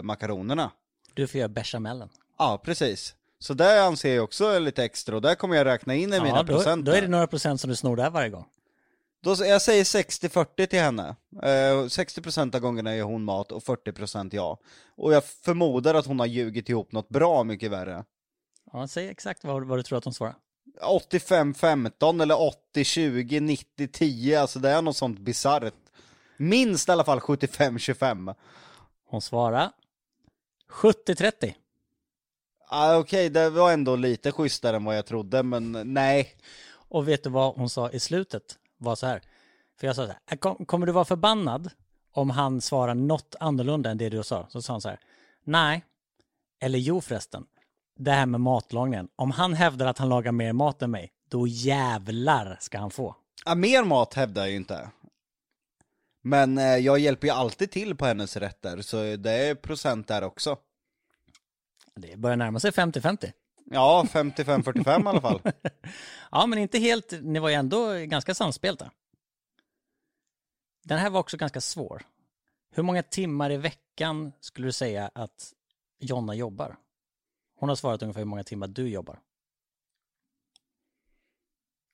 makaronerna. 0.03 0.71
Du 1.15 1.27
får 1.27 1.39
göra 1.39 1.49
bechamelen. 1.49 2.09
Ja, 2.39 2.61
precis. 2.65 3.15
Så 3.39 3.55
det 3.55 3.83
anser 3.83 4.15
jag 4.15 4.25
också 4.25 4.45
är 4.45 4.61
lite 4.61 4.85
extra 4.85 5.17
och 5.17 5.23
där 5.23 5.35
kommer 5.35 5.57
jag 5.57 5.65
räkna 5.65 5.95
in 5.95 6.13
i 6.13 6.21
mina 6.21 6.29
Ja, 6.29 6.43
då, 6.43 6.53
procent. 6.55 6.85
då 6.87 6.93
är 6.93 7.03
det 7.03 7.09
några 7.09 7.27
procent 7.27 7.61
som 7.61 7.71
du 7.71 7.77
snor 7.77 7.97
där 7.97 8.11
varje 8.11 8.29
gång. 8.31 8.45
Då, 9.27 9.37
jag 9.45 9.63
säger 9.63 9.85
60-40 9.85 10.67
till 10.67 10.81
henne. 10.81 11.17
Eh, 11.43 11.75
60% 11.87 12.55
av 12.55 12.61
gångerna 12.61 12.97
gör 12.97 13.05
hon 13.05 13.25
mat 13.25 13.53
och 13.53 13.63
40% 13.63 14.35
jag. 14.35 14.59
Och 14.97 15.13
jag 15.13 15.25
förmodar 15.25 15.95
att 15.95 16.07
hon 16.07 16.19
har 16.19 16.27
ljugit 16.27 16.69
ihop 16.69 16.93
något 16.93 17.09
bra 17.09 17.45
mycket 17.45 17.71
värre. 17.71 18.05
Ja, 18.73 18.89
säg 18.89 19.09
exakt 19.09 19.45
vad, 19.45 19.67
vad 19.67 19.79
du 19.79 19.83
tror 19.83 19.99
att 19.99 20.05
hon 20.05 20.15
svarar. 20.15 20.35
85-15 20.83 22.23
eller 22.23 22.35
80-20, 22.75 23.57
90-10, 23.79 24.41
alltså 24.41 24.59
det 24.59 24.71
är 24.71 24.83
något 24.83 24.97
sånt 24.97 25.19
bisarrt. 25.19 25.75
Minst 26.37 26.89
i 26.89 26.93
alla 26.93 27.05
fall 27.05 27.19
75-25. 27.19 28.35
Hon 29.07 29.23
svarar 29.23 29.71
70-30. 30.71 31.55
Ah, 32.69 32.97
Okej, 32.97 33.31
det 33.31 33.51
var 33.51 33.73
ändå 33.73 33.97
lite 33.97 34.33
schysstare 34.33 34.77
än 34.77 34.85
vad 34.85 34.97
jag 34.97 35.07
trodde, 35.07 35.43
men 35.43 35.95
nej. 35.95 36.35
Och 36.73 37.09
vet 37.09 37.25
du 37.25 37.31
vad 37.31 37.55
hon 37.55 37.71
sa 37.71 37.91
i 37.91 38.01
slutet? 38.01 38.59
Var 38.79 38.97
så 38.97 39.07
här. 39.07 39.23
För 39.81 39.87
jag 39.87 39.97
sa 39.97 40.07
så 40.07 40.13
här, 40.13 40.21
"Äh, 40.31 40.39
"Kom- 40.39 40.67
kommer 40.67 40.87
du 40.87 40.93
vara 40.93 41.05
förbannad 41.05 41.71
om 42.13 42.31
han 42.31 42.61
svarar 42.61 42.95
något 42.95 43.35
annorlunda 43.41 43.91
än 43.91 43.99
det 43.99 44.09
du 44.09 44.23
sa? 44.23 44.47
Så 44.51 44.63
sa 44.63 44.73
han 44.73 44.81
så 44.81 44.89
här, 44.89 45.01
nej. 45.45 45.85
Eller 46.61 46.79
jo 46.79 47.01
förresten, 47.01 47.47
det 47.99 48.11
här 48.11 48.27
med 48.27 48.41
matlagningen. 48.41 49.09
Om 49.17 49.31
han 49.31 49.55
hävdar 49.55 49.87
att 49.87 49.99
han 49.99 50.09
lagar 50.09 50.33
mer 50.33 50.53
mat 50.53 50.83
än 50.83 50.91
mig, 50.91 51.13
då 51.29 51.47
jävlar 51.47 52.57
ska 52.61 52.79
han 52.79 52.91
få. 52.91 53.17
Ja, 53.45 53.55
mer 53.55 53.85
mat 53.85 54.15
hävdar 54.15 54.43
jag 54.43 54.51
ju 54.51 54.57
inte. 54.57 54.91
Men 56.23 56.59
eh, 56.59 56.65
jag 56.77 56.99
hjälper 56.99 57.27
ju 57.27 57.33
alltid 57.33 57.71
till 57.71 57.97
på 57.97 58.07
hennes 58.07 58.37
rätter, 58.37 58.81
så 58.83 59.17
det 59.17 59.33
är 59.33 59.55
procent 59.55 60.09
där 60.09 60.23
också. 60.25 60.59
Det 61.95 62.17
börjar 62.17 62.37
närma 62.37 62.61
sig 62.61 62.71
50-50. 62.71 63.33
Ja, 63.71 64.07
55-45 64.09 65.05
i 65.05 65.09
alla 65.09 65.21
fall. 65.21 65.41
Ja, 66.31 66.47
men 66.47 66.59
inte 66.59 66.79
helt, 66.79 67.13
ni 67.23 67.39
var 67.39 67.49
ju 67.49 67.55
ändå 67.55 67.93
ganska 67.95 68.35
samspelta. 68.35 68.91
Den 70.85 70.99
här 70.99 71.11
var 71.11 71.21
också 71.21 71.37
ganska 71.37 71.61
svår. 71.61 72.03
Hur 72.71 72.83
många 72.83 73.03
timmar 73.03 73.51
i 73.51 73.57
veckan 73.57 74.33
skulle 74.41 74.69
du 74.69 74.73
säga 74.73 75.11
att 75.15 75.53
Jonna 75.99 76.35
jobbar? 76.35 76.77
Hon 77.57 77.69
har 77.69 77.77
svarat 77.77 78.03
ungefär 78.03 78.21
hur 78.21 78.27
många 78.27 78.45
timmar 78.45 78.69
du 78.69 78.89
jobbar. 78.89 79.21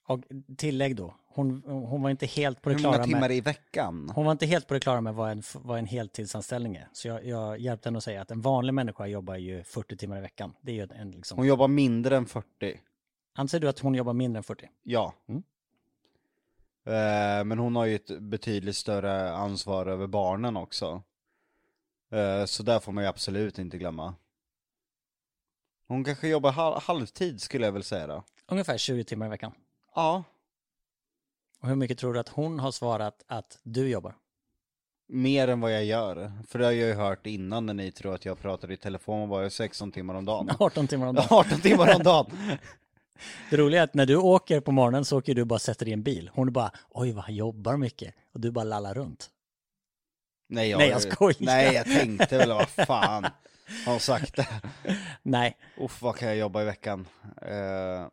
Och 0.08 0.20
tillägg 0.56 0.96
då, 0.96 1.14
hon, 1.34 1.62
hon 1.66 2.02
var 2.02 2.10
inte 2.10 2.26
helt 2.26 2.62
på 2.62 2.68
det 2.68 2.74
Hur 2.76 2.82
många 2.82 2.94
klara 2.94 3.04
timmar 3.06 3.20
med, 3.20 3.30
i 3.32 3.40
veckan? 3.40 4.10
hon 4.14 4.24
var 4.24 4.32
inte 4.32 4.46
helt 4.46 4.66
på 4.68 4.74
det 4.74 4.80
klara 4.80 5.00
med 5.00 5.14
vad 5.14 5.30
en, 5.30 5.42
vad 5.54 5.78
en 5.78 5.86
heltidsanställning 5.86 6.76
är. 6.76 6.88
Så 6.92 7.08
jag, 7.08 7.24
jag 7.26 7.58
hjälpte 7.58 7.88
henne 7.88 7.98
att 7.98 8.04
säga 8.04 8.22
att 8.22 8.30
en 8.30 8.40
vanlig 8.40 8.74
människa 8.74 9.06
jobbar 9.06 9.36
ju 9.36 9.62
40 9.64 9.96
timmar 9.96 10.18
i 10.18 10.20
veckan. 10.20 10.54
Det 10.60 10.72
är 10.72 10.74
ju 10.74 10.88
en 10.96 11.10
liksom, 11.10 11.38
Hon 11.38 11.46
jobbar 11.46 11.68
mindre 11.68 12.16
än 12.16 12.26
40. 12.26 12.80
anser 13.34 13.60
du 13.60 13.68
att 13.68 13.78
hon 13.78 13.94
jobbar 13.94 14.12
mindre 14.12 14.38
än 14.38 14.44
40? 14.44 14.68
Ja. 14.82 15.12
Mm. 15.28 15.42
Eh, 16.86 17.44
men 17.44 17.58
hon 17.58 17.76
har 17.76 17.84
ju 17.86 17.94
ett 17.94 18.20
betydligt 18.20 18.76
större 18.76 19.32
ansvar 19.32 19.86
över 19.86 20.06
barnen 20.06 20.56
också. 20.56 21.02
Eh, 22.12 22.44
så 22.44 22.62
där 22.62 22.80
får 22.80 22.92
man 22.92 23.04
ju 23.04 23.08
absolut 23.08 23.58
inte 23.58 23.78
glömma. 23.78 24.14
Hon 25.88 26.04
kanske 26.04 26.28
jobbar 26.28 26.52
hal- 26.52 26.80
halvtid 26.82 27.40
skulle 27.40 27.64
jag 27.66 27.72
väl 27.72 27.82
säga 27.84 28.06
då. 28.06 28.22
Ungefär 28.46 28.78
20 28.78 29.04
timmar 29.04 29.26
i 29.26 29.28
veckan. 29.28 29.52
Ja, 29.94 30.24
Och 31.62 31.68
hur 31.68 31.77
mycket 31.77 31.98
tror 31.98 32.14
du 32.14 32.20
att 32.20 32.29
hon 32.29 32.59
har 32.59 32.72
svarat 32.72 33.25
att 33.27 33.59
du 33.62 33.88
jobbar? 33.88 34.14
mer 35.12 35.48
än 35.48 35.61
vad 35.61 35.72
jag 35.72 35.85
gör. 35.85 36.33
För 36.48 36.59
det 36.59 36.64
har 36.64 36.72
jag 36.72 36.88
ju 36.88 36.94
hört 36.94 37.27
innan 37.27 37.66
när 37.66 37.75
ni 37.75 37.92
tror 37.92 38.14
att 38.14 38.25
jag 38.25 38.38
pratar 38.38 38.70
i 38.70 38.77
telefon 38.77 39.29
bara 39.29 39.51
16 39.51 39.92
timmar 39.92 40.14
om 40.14 40.25
dagen. 40.25 40.51
18 40.59 40.87
timmar 40.87 41.07
om 41.07 41.14
dagen. 41.14 41.27
18 41.31 41.61
timmar 41.61 41.94
om 41.94 42.03
dagen. 42.03 42.27
Det 43.51 43.57
roliga 43.57 43.81
är 43.81 43.85
att 43.85 43.94
när 43.94 44.07
du 44.07 44.16
åker 44.16 44.61
på 44.61 44.72
morgonen 44.72 45.05
så 45.05 45.18
åker 45.18 45.35
du 45.35 45.44
bara 45.44 45.59
sätter 45.59 45.85
dig 45.85 45.90
i 45.90 45.94
en 45.94 46.03
bil. 46.03 46.31
Hon 46.35 46.48
är 46.48 46.53
bara, 46.53 46.70
oj 46.90 47.12
vad 47.12 47.25
han 47.25 47.35
jobbar 47.35 47.77
mycket. 47.77 48.14
Och 48.35 48.40
du 48.40 48.51
bara 48.51 48.64
lallar 48.64 48.94
runt. 48.94 49.31
Nej 50.48 50.70
jag, 50.70 50.79
Nej, 50.79 50.88
jag 50.88 51.03
skojar. 51.03 51.37
Nej 51.40 51.75
jag 51.75 51.85
tänkte 51.85 52.38
väl 52.38 52.48
vad 52.48 52.68
fan 52.68 53.25
har 53.85 53.92
hon 53.92 54.01
sagt 54.01 54.37
det? 54.37 54.48
Nej, 55.22 55.57
Uff 55.77 56.03
vad 56.03 56.16
kan 56.16 56.29
jag 56.29 56.37
jobba 56.37 56.62
i 56.62 56.64
veckan? 56.64 57.09
Eh, 57.42 58.07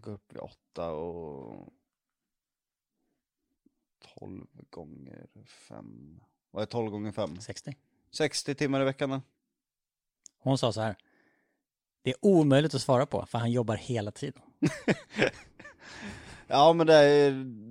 går 0.00 0.12
upp 0.12 0.32
vid 0.32 0.40
åtta 0.40 0.90
och 0.90 1.68
12 4.18 4.46
gånger 4.70 5.26
5. 5.46 6.20
Vad 6.50 6.62
är 6.62 6.66
12 6.66 6.90
gånger 6.90 7.12
5? 7.12 7.40
60. 7.40 7.76
60 8.10 8.54
timmar 8.54 8.80
i 8.80 8.84
veckan 8.84 9.10
då? 9.10 9.20
Hon 10.38 10.58
sa 10.58 10.72
så 10.72 10.80
här. 10.80 10.96
Det 12.02 12.10
är 12.10 12.16
omöjligt 12.20 12.74
att 12.74 12.82
svara 12.82 13.06
på 13.06 13.26
för 13.26 13.38
han 13.38 13.52
jobbar 13.52 13.76
hela 13.76 14.10
tiden. 14.10 14.42
Ja 16.48 16.72
men 16.72 16.86
det 16.86 16.94
är, 16.94 17.30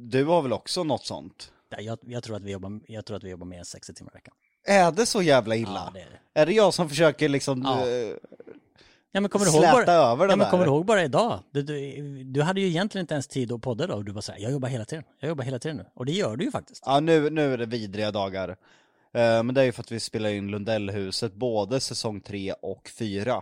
du 0.10 0.26
har 0.26 0.42
väl 0.42 0.54
också 0.54 0.84
något 0.84 1.06
sånt? 1.06 1.54
Ja, 1.70 1.82
Jag, 1.82 2.00
jag, 2.02 2.24
tror 2.24 2.36
att 2.36 2.44
vi 2.44 2.52
jobbar, 2.52 2.80
jag 2.88 3.06
tror 3.06 3.18
att 3.18 3.24
vi 3.24 3.30
jobbar 3.30 3.46
mer 3.46 3.60
än 3.60 3.66
60 3.66 3.94
timmar 3.94 4.12
i 4.12 4.16
veckan. 4.16 4.34
Är 4.64 4.92
det 4.92 5.06
så 5.06 5.22
jävla 5.22 5.56
illa? 5.56 5.84
Ja, 5.86 5.92
det 5.94 6.02
är 6.02 6.10
det. 6.10 6.40
Är 6.42 6.46
det 6.46 6.54
jag 6.54 6.74
som 6.74 6.90
försöker 6.90 7.30
liksom 7.30 7.62
Ja. 7.66 7.86
Ja, 9.16 9.22
men 9.22 9.30
kommer 9.30 9.46
du 9.46 9.52
ihåg 9.52 9.62
bara, 9.62 9.94
över 9.94 10.28
det 10.28 10.32
ja, 10.32 10.36
men 10.36 10.50
kommer 10.50 10.66
du 10.66 10.70
ihåg 10.72 10.86
bara 10.86 11.04
idag? 11.04 11.40
Du, 11.52 11.62
du, 11.62 12.24
du 12.24 12.42
hade 12.42 12.62
ju 12.62 12.68
egentligen 12.68 13.04
inte 13.04 13.14
ens 13.14 13.28
tid 13.28 13.52
att 13.52 13.62
podda 13.62 13.88
då 13.88 13.94
och 13.94 14.06
du 14.06 14.12
bara 14.12 14.22
så 14.22 14.32
här, 14.32 14.40
jag 14.40 14.52
jobbar 14.52 14.70
hela 14.70 14.86
tiden. 14.86 15.04
Jag 15.20 15.30
jobbar 15.30 15.44
hela 15.44 15.60
tiden 15.60 15.78
nu. 15.78 15.86
Och 15.94 16.06
det 16.06 16.12
gör 16.12 16.36
du 16.36 16.46
ju 16.46 16.52
faktiskt. 16.52 16.84
Ja 16.86 17.00
nu, 17.00 17.30
nu 17.30 17.54
är 17.54 17.58
det 17.58 17.66
vidriga 17.66 18.12
dagar. 18.12 18.50
Eh, 18.50 19.44
men 19.44 19.54
det 19.54 19.62
är 19.62 19.66
ju 19.66 19.72
för 19.72 19.82
att 19.82 19.92
vi 19.92 20.00
spelar 20.00 20.30
in 20.30 20.48
Lundellhuset 20.48 21.34
både 21.34 21.80
säsong 21.80 22.22
3 22.22 22.54
och 22.62 22.90
4. 22.90 23.42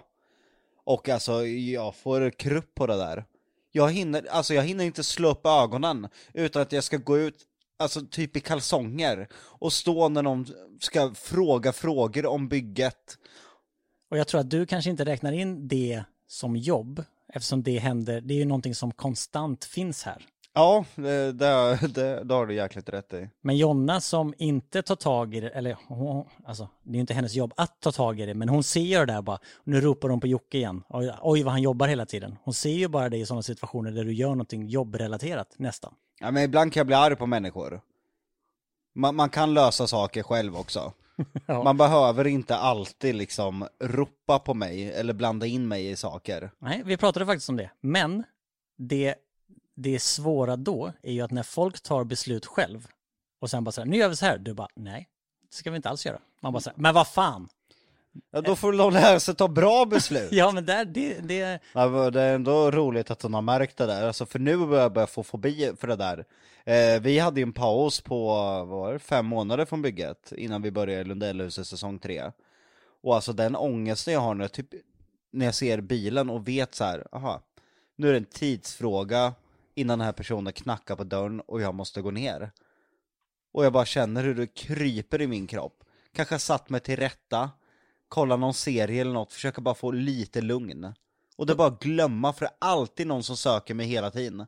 Och 0.86 1.10
alltså 1.10 1.46
jag 1.46 1.96
får 1.96 2.30
krupp 2.30 2.76
på 2.76 2.88
det 2.88 2.98
där. 2.98 3.26
Jag 3.72 3.92
hinner, 3.92 4.28
alltså 4.32 4.54
jag 4.54 4.64
hinner 4.64 4.84
inte 4.84 5.04
slå 5.04 5.30
upp 5.30 5.46
ögonen 5.46 6.08
utan 6.34 6.62
att 6.62 6.72
jag 6.72 6.84
ska 6.84 6.98
gå 6.98 7.18
ut, 7.18 7.36
alltså 7.80 8.02
typ 8.12 8.38
i 8.38 8.40
kalsonger 8.40 9.28
och 9.36 9.74
stå 9.74 10.10
när 10.10 10.22
någon 10.22 10.48
ska 10.80 11.14
fråga 11.16 11.74
frågor 11.74 12.26
om 12.26 12.48
bygget. 12.48 13.18
Och 14.14 14.20
jag 14.20 14.28
tror 14.28 14.42
att 14.42 14.50
du 14.50 14.66
kanske 14.66 14.90
inte 14.90 15.06
räknar 15.06 15.32
in 15.32 15.68
det 15.68 16.04
som 16.28 16.56
jobb, 16.56 17.04
eftersom 17.34 17.64
det 17.64 17.80
händer, 17.80 18.22
det 18.22 18.34
är 18.34 18.38
ju 18.38 18.46
någonting 18.46 18.76
som 18.76 18.92
konstant 18.92 19.66
finns 19.66 20.04
här. 20.04 20.26
Ja, 20.54 20.86
det, 20.96 21.32
det, 21.32 21.80
det, 21.94 22.24
det 22.24 22.34
har 22.34 22.48
du 22.48 22.56
jäkligt 22.56 22.90
rätt 22.90 23.14
i. 23.14 23.30
Men 23.42 23.58
Jonna 23.58 24.02
som 24.02 24.34
inte 24.38 24.82
tar 24.82 24.96
tag 24.96 25.36
i 25.36 25.40
det, 25.40 25.50
eller 25.50 25.78
hon, 25.88 26.26
alltså 26.46 26.70
det 26.84 26.92
är 26.92 26.94
ju 26.94 27.00
inte 27.00 27.14
hennes 27.14 27.36
jobb 27.36 27.54
att 27.58 27.82
ta 27.82 27.92
tag 27.92 28.20
i 28.20 28.26
det, 28.26 28.34
men 28.34 28.50
hon 28.50 28.64
ser 28.64 28.82
ju 28.82 28.98
det 28.98 29.06
där 29.06 29.22
bara, 29.22 29.40
nu 29.64 29.82
ropar 29.82 30.10
hon 30.10 30.20
på 30.20 30.28
Jocke 30.28 30.58
igen, 30.58 30.84
oj, 30.90 31.14
oj 31.22 31.44
vad 31.44 31.52
han 31.52 31.62
jobbar 31.62 31.88
hela 31.88 32.06
tiden. 32.06 32.38
Hon 32.44 32.54
ser 32.54 32.74
ju 32.74 32.88
bara 32.88 33.10
det 33.10 33.18
i 33.18 33.26
sådana 33.26 33.44
situationer 33.44 33.92
där 33.92 34.04
du 34.04 34.14
gör 34.14 34.30
någonting 34.30 34.68
jobbrelaterat 34.68 35.56
nästan. 35.58 35.94
Ja 36.20 36.32
men 36.32 36.44
ibland 36.44 36.74
kan 36.74 36.80
jag 36.80 36.88
bli 36.88 36.96
arg 36.96 37.16
på 37.16 37.26
människor. 37.26 37.82
Man, 38.96 39.16
man 39.16 39.30
kan 39.30 39.54
lösa 39.54 39.88
saker 39.88 40.24
själv 40.24 40.56
också. 40.56 40.94
Ja. 41.46 41.64
Man 41.64 41.78
behöver 41.78 42.28
inte 42.28 42.56
alltid 42.56 43.16
liksom 43.16 43.68
ropa 43.80 44.40
på 44.40 44.54
mig 44.54 44.92
eller 44.92 45.14
blanda 45.14 45.46
in 45.46 45.68
mig 45.68 45.90
i 45.90 45.96
saker. 45.96 46.52
Nej, 46.60 46.82
vi 46.86 46.98
pratade 46.98 47.26
faktiskt 47.26 47.50
om 47.50 47.58
det, 47.58 47.70
men 47.82 48.24
det, 48.78 49.16
det 49.76 50.00
svåra 50.00 50.56
då 50.56 50.92
är 51.04 51.12
ju 51.14 51.22
att 51.22 51.32
när 51.32 51.44
folk 51.44 51.82
tar 51.82 52.04
beslut 52.04 52.46
själv 52.46 52.88
och 53.42 53.50
sen 53.50 53.64
bara 53.64 53.72
så 53.72 53.82
här, 53.82 53.86
nu 53.86 53.98
gör 53.98 54.10
vi 54.10 54.16
så 54.16 54.26
här, 54.26 54.38
du 54.38 54.54
bara, 54.54 54.68
nej, 54.76 55.10
det 55.50 55.56
ska 55.56 55.72
vi 55.72 55.76
inte 55.76 55.90
alls 55.90 56.06
göra. 56.06 56.20
Man 56.42 56.54
bara 56.54 56.60
så 56.62 56.70
här, 56.70 56.78
men 56.78 56.94
vad 56.94 57.08
fan, 57.08 57.50
Ja, 58.32 58.42
då 58.42 58.56
får 58.56 58.74
de 58.74 58.94
lära 58.94 59.20
sig 59.20 59.36
ta 59.36 59.48
bra 59.48 59.86
beslut. 59.86 60.30
Ja, 60.32 60.52
men 60.52 60.66
där, 60.66 60.86
det, 60.86 61.20
det, 61.20 61.60
Ja, 61.74 62.10
det 62.10 62.22
är 62.22 62.36
ändå 62.36 62.72
roligt 62.72 63.12
att 63.12 63.22
hon 63.22 63.34
har 63.34 63.42
märkt 63.42 63.78
det 63.78 63.86
där, 63.86 64.08
alltså 64.08 64.26
för 64.26 64.40
nu 64.40 64.58
börjar 64.58 64.84
jag 64.84 64.94
börja 64.94 65.08
få 65.08 65.24
fobi 65.24 65.72
för 65.80 65.88
det 65.88 65.96
där. 65.96 66.26
Eh, 66.66 67.02
vi 67.02 67.20
hade 67.20 67.40
ju 67.40 67.44
en 67.44 67.54
paus 67.54 68.02
på, 68.02 68.28
vad 68.28 68.68
var 68.68 68.94
det, 68.94 69.00
fem 69.00 69.26
månader 69.26 69.66
från 69.66 69.82
bygget 69.82 70.32
innan 70.38 70.62
vi 70.62 70.72
började 70.72 71.04
Lundellhuset 71.04 71.68
säsong 71.68 72.00
tre. 72.00 72.32
Och 73.02 73.16
alltså 73.16 73.34
den 73.34 73.56
ångesten 73.56 74.14
jag 74.14 74.22
har 74.22 74.36
när 74.36 74.44
jag, 74.44 74.52
typ, 74.52 74.70
när 75.32 75.46
jag 75.46 75.56
ser 75.56 75.82
bilen 75.82 76.30
och 76.30 76.48
vet 76.48 76.76
så 76.76 76.84
här, 76.84 77.08
aha, 77.12 77.42
nu 77.96 78.08
är 78.08 78.12
det 78.12 78.18
en 78.18 78.26
tidsfråga 78.26 79.34
innan 79.76 80.00
den 80.00 80.06
här 80.06 80.14
personen 80.14 80.54
knackar 80.54 80.96
på 80.96 81.04
dörren 81.04 81.42
och 81.42 81.62
jag 81.62 81.76
måste 81.76 82.02
gå 82.02 82.12
ner. 82.12 82.52
Och 83.52 83.66
jag 83.66 83.74
bara 83.74 83.86
känner 83.86 84.24
hur 84.24 84.36
det 84.36 84.48
kryper 84.48 85.22
i 85.22 85.28
min 85.28 85.48
kropp. 85.48 85.84
Kanske 86.14 86.40
satt 86.40 86.70
mig 86.70 86.80
till 86.80 86.96
rätta, 86.96 87.52
kolla 88.08 88.36
någon 88.36 88.54
serie 88.54 89.02
eller 89.02 89.14
något, 89.14 89.34
försöka 89.34 89.62
bara 89.62 89.76
få 89.76 89.92
lite 89.92 90.42
lugn. 90.42 90.94
Och 91.36 91.46
det 91.46 91.54
är 91.54 91.58
bara 91.58 91.68
att 91.68 91.84
glömma, 91.84 92.34
för 92.34 92.46
det 92.46 92.52
är 92.52 92.56
alltid 92.60 93.08
någon 93.08 93.24
som 93.24 93.38
söker 93.38 93.74
mig 93.74 93.88
hela 93.88 94.12
tiden 94.12 94.46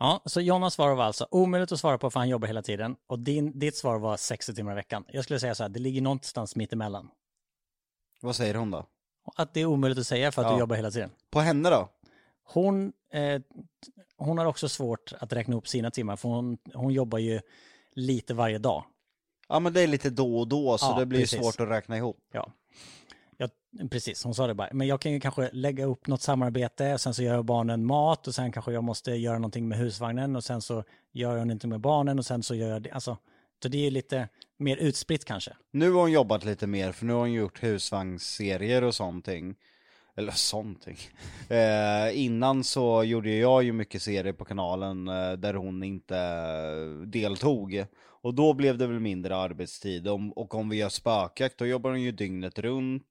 ja, 0.00 0.22
så 0.24 0.40
Jonas 0.40 0.74
svar 0.74 0.94
var 0.94 1.04
alltså 1.04 1.26
omöjligt 1.30 1.72
att 1.72 1.80
svara 1.80 1.98
på 1.98 2.10
för 2.10 2.20
han 2.20 2.28
jobbar 2.28 2.46
hela 2.46 2.62
tiden. 2.62 2.96
Och 3.06 3.18
din, 3.18 3.58
ditt 3.58 3.76
svar 3.76 3.98
var 3.98 4.16
60 4.16 4.54
timmar 4.54 4.72
i 4.72 4.74
veckan. 4.74 5.04
Jag 5.08 5.24
skulle 5.24 5.40
säga 5.40 5.54
så 5.54 5.62
här, 5.62 5.68
det 5.70 5.80
ligger 5.80 6.00
någonstans 6.02 6.56
mitt 6.56 6.72
emellan. 6.72 7.10
Vad 8.20 8.36
säger 8.36 8.54
hon 8.54 8.70
då? 8.70 8.86
Att 9.36 9.54
det 9.54 9.60
är 9.60 9.66
omöjligt 9.66 9.98
att 9.98 10.06
säga 10.06 10.32
för 10.32 10.42
att 10.42 10.48
Ja. 10.48 10.54
du 10.54 10.58
jobbar 10.60 10.76
hela 10.76 10.90
tiden. 10.90 11.10
På 11.30 11.40
henne 11.40 11.70
då? 11.70 11.88
Hon, 12.44 12.92
eh, 13.12 13.40
hon 14.16 14.38
har 14.38 14.44
också 14.46 14.68
svårt 14.68 15.12
att 15.20 15.32
räkna 15.32 15.56
upp 15.56 15.68
sina 15.68 15.90
timmar, 15.90 16.16
för 16.16 16.28
hon, 16.28 16.58
hon 16.74 16.92
jobbar 16.92 17.18
ju 17.18 17.40
lite 17.92 18.34
varje 18.34 18.58
dag. 18.58 18.84
Ja 19.48 19.60
men 19.60 19.72
det 19.72 19.80
är 19.80 19.86
lite 19.86 20.10
då 20.10 20.38
och 20.38 20.48
då, 20.48 20.78
så 20.78 20.86
Ja, 20.86 20.98
det 20.98 21.06
blir 21.06 21.18
ju 21.18 21.24
precis. 21.24 21.40
svårt 21.40 21.60
att 21.60 21.68
räkna 21.68 21.96
ihop. 21.96 22.18
Ja. 22.32 22.52
Jag, 23.40 23.50
precis. 23.90 24.24
Hon 24.24 24.34
sa 24.34 24.46
det 24.46 24.54
bara. 24.54 24.68
Men 24.72 24.86
jag 24.86 25.00
kan 25.00 25.12
ju 25.12 25.20
kanske 25.20 25.50
lägga 25.52 25.84
upp 25.84 26.06
något 26.06 26.22
samarbete, 26.22 26.98
sen 26.98 27.14
så 27.14 27.22
gör 27.22 27.34
jag 27.34 27.44
barnen 27.44 27.86
mat 27.86 28.28
och 28.28 28.34
sen 28.34 28.52
kanske 28.52 28.72
jag 28.72 28.84
måste 28.84 29.10
göra 29.10 29.38
någonting 29.38 29.68
med 29.68 29.78
husvagnen 29.78 30.36
och 30.36 30.44
sen 30.44 30.62
så 30.62 30.84
gör 31.12 31.36
jag 31.36 31.46
någonting 31.46 31.70
med 31.70 31.80
barnen 31.80 32.18
och 32.18 32.26
sen 32.26 32.42
så 32.42 32.54
gör 32.54 32.68
jag 32.68 32.82
det. 32.82 32.90
Alltså, 32.90 33.16
så 33.62 33.68
det 33.68 33.78
är 33.78 33.84
ju 33.84 33.90
lite 33.90 34.28
mer 34.58 34.76
utspritt 34.76 35.24
kanske. 35.24 35.56
Nu 35.70 35.90
har 35.90 36.00
hon 36.00 36.12
jobbat 36.12 36.44
lite 36.44 36.66
mer, 36.66 36.92
för 36.92 37.06
nu 37.06 37.12
har 37.12 37.20
hon 37.20 37.32
gjort 37.32 37.62
husvagnsserier 37.62 38.84
och 38.84 38.94
sånting. 38.94 39.54
Eller 40.16 40.32
sånting. 40.32 40.96
Eh, 41.50 42.24
innan 42.24 42.64
så 42.64 43.04
gjorde 43.04 43.30
jag 43.30 43.62
ju 43.62 43.72
mycket 43.72 44.02
serier 44.02 44.32
på 44.32 44.44
kanalen 44.44 45.08
eh, 45.08 45.32
där 45.32 45.54
hon 45.54 45.82
inte 45.82 46.16
deltog. 47.06 47.84
Och 48.22 48.34
då 48.34 48.54
blev 48.54 48.78
det 48.78 48.86
väl 48.86 49.00
mindre 49.00 49.36
arbetstid. 49.36 50.08
Om, 50.08 50.32
och 50.32 50.54
om 50.54 50.68
vi 50.68 50.76
gör 50.76 50.88
spökjakt, 50.88 51.58
då 51.58 51.66
jobbar 51.66 51.90
de 51.90 52.00
ju 52.00 52.12
dygnet 52.12 52.58
runt. 52.58 53.06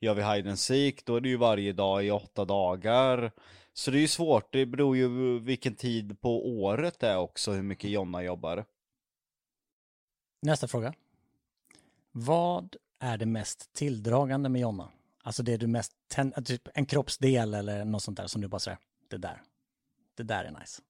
Gör 0.00 0.14
vi 0.14 0.22
hide 0.22 0.48
and 0.48 0.58
seek, 0.58 1.04
då 1.04 1.16
är 1.16 1.20
det 1.20 1.28
ju 1.28 1.36
varje 1.36 1.72
dag 1.72 2.04
i 2.04 2.10
åtta 2.10 2.44
dagar. 2.44 3.32
Så 3.72 3.90
det 3.90 3.98
är 3.98 4.00
ju 4.00 4.08
svårt, 4.08 4.52
det 4.52 4.66
beror 4.66 4.96
ju 4.96 5.38
vilken 5.38 5.74
tid 5.74 6.20
på 6.20 6.46
året 6.62 6.98
det 6.98 7.08
är 7.08 7.18
också, 7.18 7.52
hur 7.52 7.62
mycket 7.62 7.90
Jonna 7.90 8.22
jobbar. 8.22 8.64
Nästa 10.42 10.68
fråga. 10.68 10.94
Vad 12.12 12.76
är 12.98 13.18
det 13.18 13.26
mest 13.26 13.72
tilldragande 13.72 14.48
med 14.48 14.60
Jonna? 14.60 14.90
Alltså 15.22 15.42
det 15.42 15.56
du 15.56 15.66
mest, 15.66 15.92
tänd- 16.14 16.44
typ 16.44 16.68
en 16.74 16.86
kroppsdel 16.86 17.54
eller 17.54 17.84
något 17.84 18.02
sånt 18.02 18.16
där 18.16 18.26
som 18.26 18.40
du 18.40 18.48
bara 18.48 18.58
säger, 18.58 18.78
det 19.10 19.16
där, 19.16 19.42
det 20.16 20.22
där 20.22 20.44
är 20.44 20.50
nice. 20.60 20.82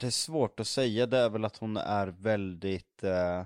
Det 0.00 0.06
är 0.06 0.10
svårt 0.10 0.60
att 0.60 0.66
säga, 0.66 1.06
det 1.06 1.18
är 1.18 1.28
väl 1.28 1.44
att 1.44 1.56
hon 1.56 1.76
är 1.76 2.06
väldigt... 2.06 3.04
Eh... 3.04 3.44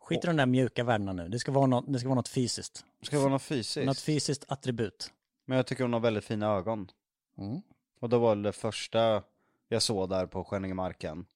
Skit 0.00 0.24
i 0.24 0.26
de 0.26 0.36
där 0.36 0.46
mjuka 0.46 0.84
värdena 0.84 1.12
nu, 1.12 1.28
det 1.28 1.38
ska 1.38 1.52
vara 1.52 1.66
något, 1.66 1.84
det 1.88 1.98
ska 1.98 2.08
vara 2.08 2.16
något 2.16 2.28
fysiskt. 2.28 2.84
Ska 3.02 3.16
det 3.16 3.22
vara 3.22 3.32
något 3.32 3.42
fysiskt? 3.42 3.86
Något 3.86 4.00
fysiskt 4.00 4.44
attribut. 4.48 5.10
Men 5.44 5.56
jag 5.56 5.66
tycker 5.66 5.84
hon 5.84 5.92
har 5.92 6.00
väldigt 6.00 6.24
fina 6.24 6.46
ögon. 6.46 6.90
Och 8.00 8.08
det 8.08 8.18
var 8.18 8.36
det 8.36 8.52
första 8.52 9.22
jag 9.68 9.82
såg 9.82 10.08
där 10.08 10.26
på 10.26 10.44
Skänningemarken. 10.44 11.26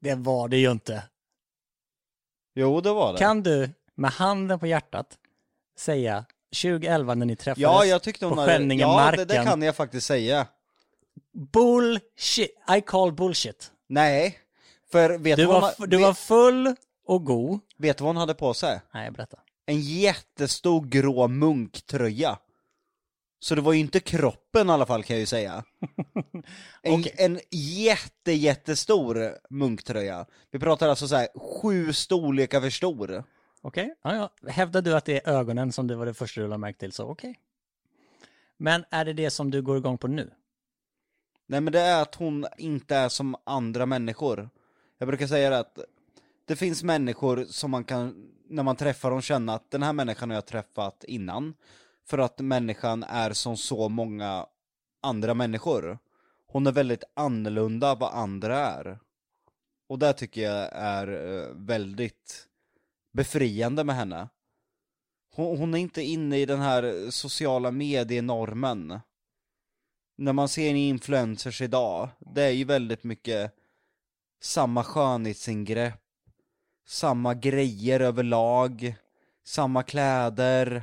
Det 0.00 0.14
var 0.14 0.48
det 0.48 0.56
ju 0.56 0.70
inte. 0.70 1.02
Jo, 2.54 2.80
det 2.80 2.92
var 2.92 3.12
det. 3.12 3.18
Kan 3.18 3.42
du 3.42 3.70
med 3.94 4.10
handen 4.10 4.58
på 4.58 4.66
hjärtat 4.66 5.18
säga 5.76 6.24
2011 6.62 7.14
när 7.14 7.26
ni 7.26 7.36
träffades 7.36 7.62
ja, 7.62 7.84
jag 7.84 8.02
tyckte 8.02 8.26
hon 8.26 8.34
på 8.34 8.40
hade... 8.40 8.52
Ja, 8.52 8.58
Skänningemarken? 8.58 9.18
det, 9.18 9.34
det 9.34 9.44
kan 9.44 9.62
jag 9.62 9.76
faktiskt 9.76 10.06
säga. 10.06 10.46
Bullshit, 11.38 12.50
I 12.76 12.80
call 12.86 13.12
bullshit. 13.12 13.72
Nej, 13.86 14.38
för 14.92 15.18
vet 15.18 15.36
Du 15.36 15.46
vad, 15.46 15.60
var, 15.62 15.74
hon, 15.78 15.88
du 15.88 15.96
var 15.98 16.14
full 16.14 16.74
och 17.06 17.24
god. 17.24 17.60
vet 17.76 17.98
du 17.98 18.04
vad 18.04 18.08
hon 18.08 18.16
hade 18.20 18.34
på 18.34 18.54
sig? 18.54 18.80
Nej, 18.94 19.10
berätta. 19.10 19.38
En 19.66 19.80
jättestor 19.80 20.84
grå 20.86 21.28
munktröja. 21.28 22.38
Så 23.40 23.54
det 23.54 23.60
var 23.60 23.72
ju 23.72 23.78
inte 23.78 24.00
kroppen 24.00 24.68
i 24.68 24.72
alla 24.72 24.86
fall 24.86 25.04
kan 25.04 25.14
jag 25.16 25.20
ju 25.20 25.26
säga. 25.26 25.64
En, 26.82 27.00
Okej. 27.00 27.14
en 27.18 27.40
jätte, 27.50 28.32
jättestor 28.32 29.32
munktröja. 29.50 30.26
Vi 30.50 30.58
pratar 30.58 30.88
alltså 30.88 31.08
så 31.08 31.16
här 31.16 31.28
sju 31.38 31.92
storlekar 31.92 32.60
för 32.60 32.70
stor. 32.70 33.24
Okej, 33.60 33.94
ja, 34.02 34.14
ja. 34.42 34.50
Hävdar 34.50 34.82
du 34.82 34.96
att 34.96 35.04
det 35.04 35.26
är 35.28 35.32
ögonen 35.32 35.72
som 35.72 35.86
det 35.86 35.96
var 35.96 36.06
det 36.06 36.14
första 36.14 36.40
du 36.40 36.46
lade 36.46 36.58
märke 36.58 36.78
till, 36.78 36.92
så 36.92 37.04
okej. 37.04 37.34
Men 38.56 38.84
är 38.90 39.04
det 39.04 39.12
det 39.12 39.30
som 39.30 39.50
du 39.50 39.62
går 39.62 39.76
igång 39.76 39.98
på 39.98 40.08
nu? 40.08 40.30
Nej 41.50 41.60
men 41.60 41.72
det 41.72 41.80
är 41.80 42.02
att 42.02 42.14
hon 42.14 42.46
inte 42.58 42.96
är 42.96 43.08
som 43.08 43.36
andra 43.44 43.86
människor. 43.86 44.50
Jag 44.98 45.08
brukar 45.08 45.26
säga 45.26 45.50
det 45.50 45.58
att 45.58 45.78
det 46.44 46.56
finns 46.56 46.82
människor 46.82 47.44
som 47.44 47.70
man 47.70 47.84
kan, 47.84 48.30
när 48.48 48.62
man 48.62 48.76
träffar 48.76 49.10
dem, 49.10 49.22
känna 49.22 49.54
att 49.54 49.70
den 49.70 49.82
här 49.82 49.92
människan 49.92 50.30
har 50.30 50.34
jag 50.34 50.46
träffat 50.46 51.04
innan. 51.04 51.54
För 52.06 52.18
att 52.18 52.40
människan 52.40 53.02
är 53.02 53.32
som 53.32 53.56
så 53.56 53.88
många 53.88 54.46
andra 55.02 55.34
människor. 55.34 55.98
Hon 56.46 56.66
är 56.66 56.72
väldigt 56.72 57.04
annorlunda 57.14 57.94
vad 57.94 58.14
andra 58.14 58.58
är. 58.58 58.98
Och 59.88 59.98
det 59.98 60.12
tycker 60.12 60.42
jag 60.42 60.68
är 60.72 61.08
eh, 61.08 61.54
väldigt 61.54 62.46
befriande 63.12 63.84
med 63.84 63.96
henne. 63.96 64.28
Hon, 65.34 65.58
hon 65.58 65.74
är 65.74 65.78
inte 65.78 66.02
inne 66.02 66.38
i 66.38 66.46
den 66.46 66.60
här 66.60 67.10
sociala 67.10 67.70
medienormen 67.70 69.00
när 70.18 70.32
man 70.32 70.48
ser 70.48 70.74
influencers 70.74 71.60
idag, 71.60 72.08
det 72.18 72.42
är 72.42 72.50
ju 72.50 72.64
väldigt 72.64 73.04
mycket 73.04 73.52
samma 74.40 74.84
skönhetsingrepp, 74.84 76.00
samma 76.86 77.34
grejer 77.34 78.00
överlag, 78.00 78.94
samma 79.44 79.82
kläder. 79.82 80.82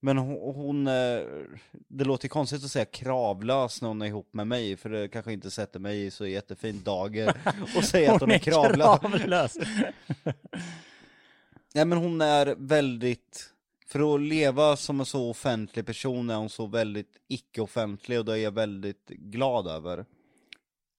Men 0.00 0.18
hon, 0.18 0.54
hon, 0.54 0.84
det 1.88 2.04
låter 2.04 2.28
konstigt 2.28 2.64
att 2.64 2.70
säga 2.70 2.84
kravlös 2.84 3.82
när 3.82 3.88
hon 3.88 4.02
är 4.02 4.06
ihop 4.06 4.34
med 4.34 4.46
mig, 4.46 4.76
för 4.76 4.90
det 4.90 5.08
kanske 5.08 5.32
inte 5.32 5.50
sätter 5.50 5.80
mig 5.80 6.06
i 6.06 6.10
så 6.10 6.26
jättefint 6.26 6.84
dager 6.84 7.36
och 7.76 7.84
säga 7.84 8.14
att 8.14 8.20
hon 8.20 8.30
är 8.30 8.38
kravlös. 8.38 9.00
kravlös. 9.00 9.56
Nej 11.74 11.84
men 11.84 11.98
hon 11.98 12.20
är 12.20 12.54
väldigt, 12.58 13.50
för 13.88 14.14
att 14.14 14.20
leva 14.20 14.76
som 14.76 15.00
en 15.00 15.06
så 15.06 15.30
offentlig 15.30 15.86
person 15.86 16.30
är 16.30 16.36
hon 16.36 16.50
så 16.50 16.66
väldigt 16.66 17.16
icke-offentlig 17.28 18.18
och 18.18 18.24
det 18.24 18.32
är 18.32 18.36
jag 18.36 18.50
väldigt 18.50 19.08
glad 19.08 19.66
över. 19.66 20.06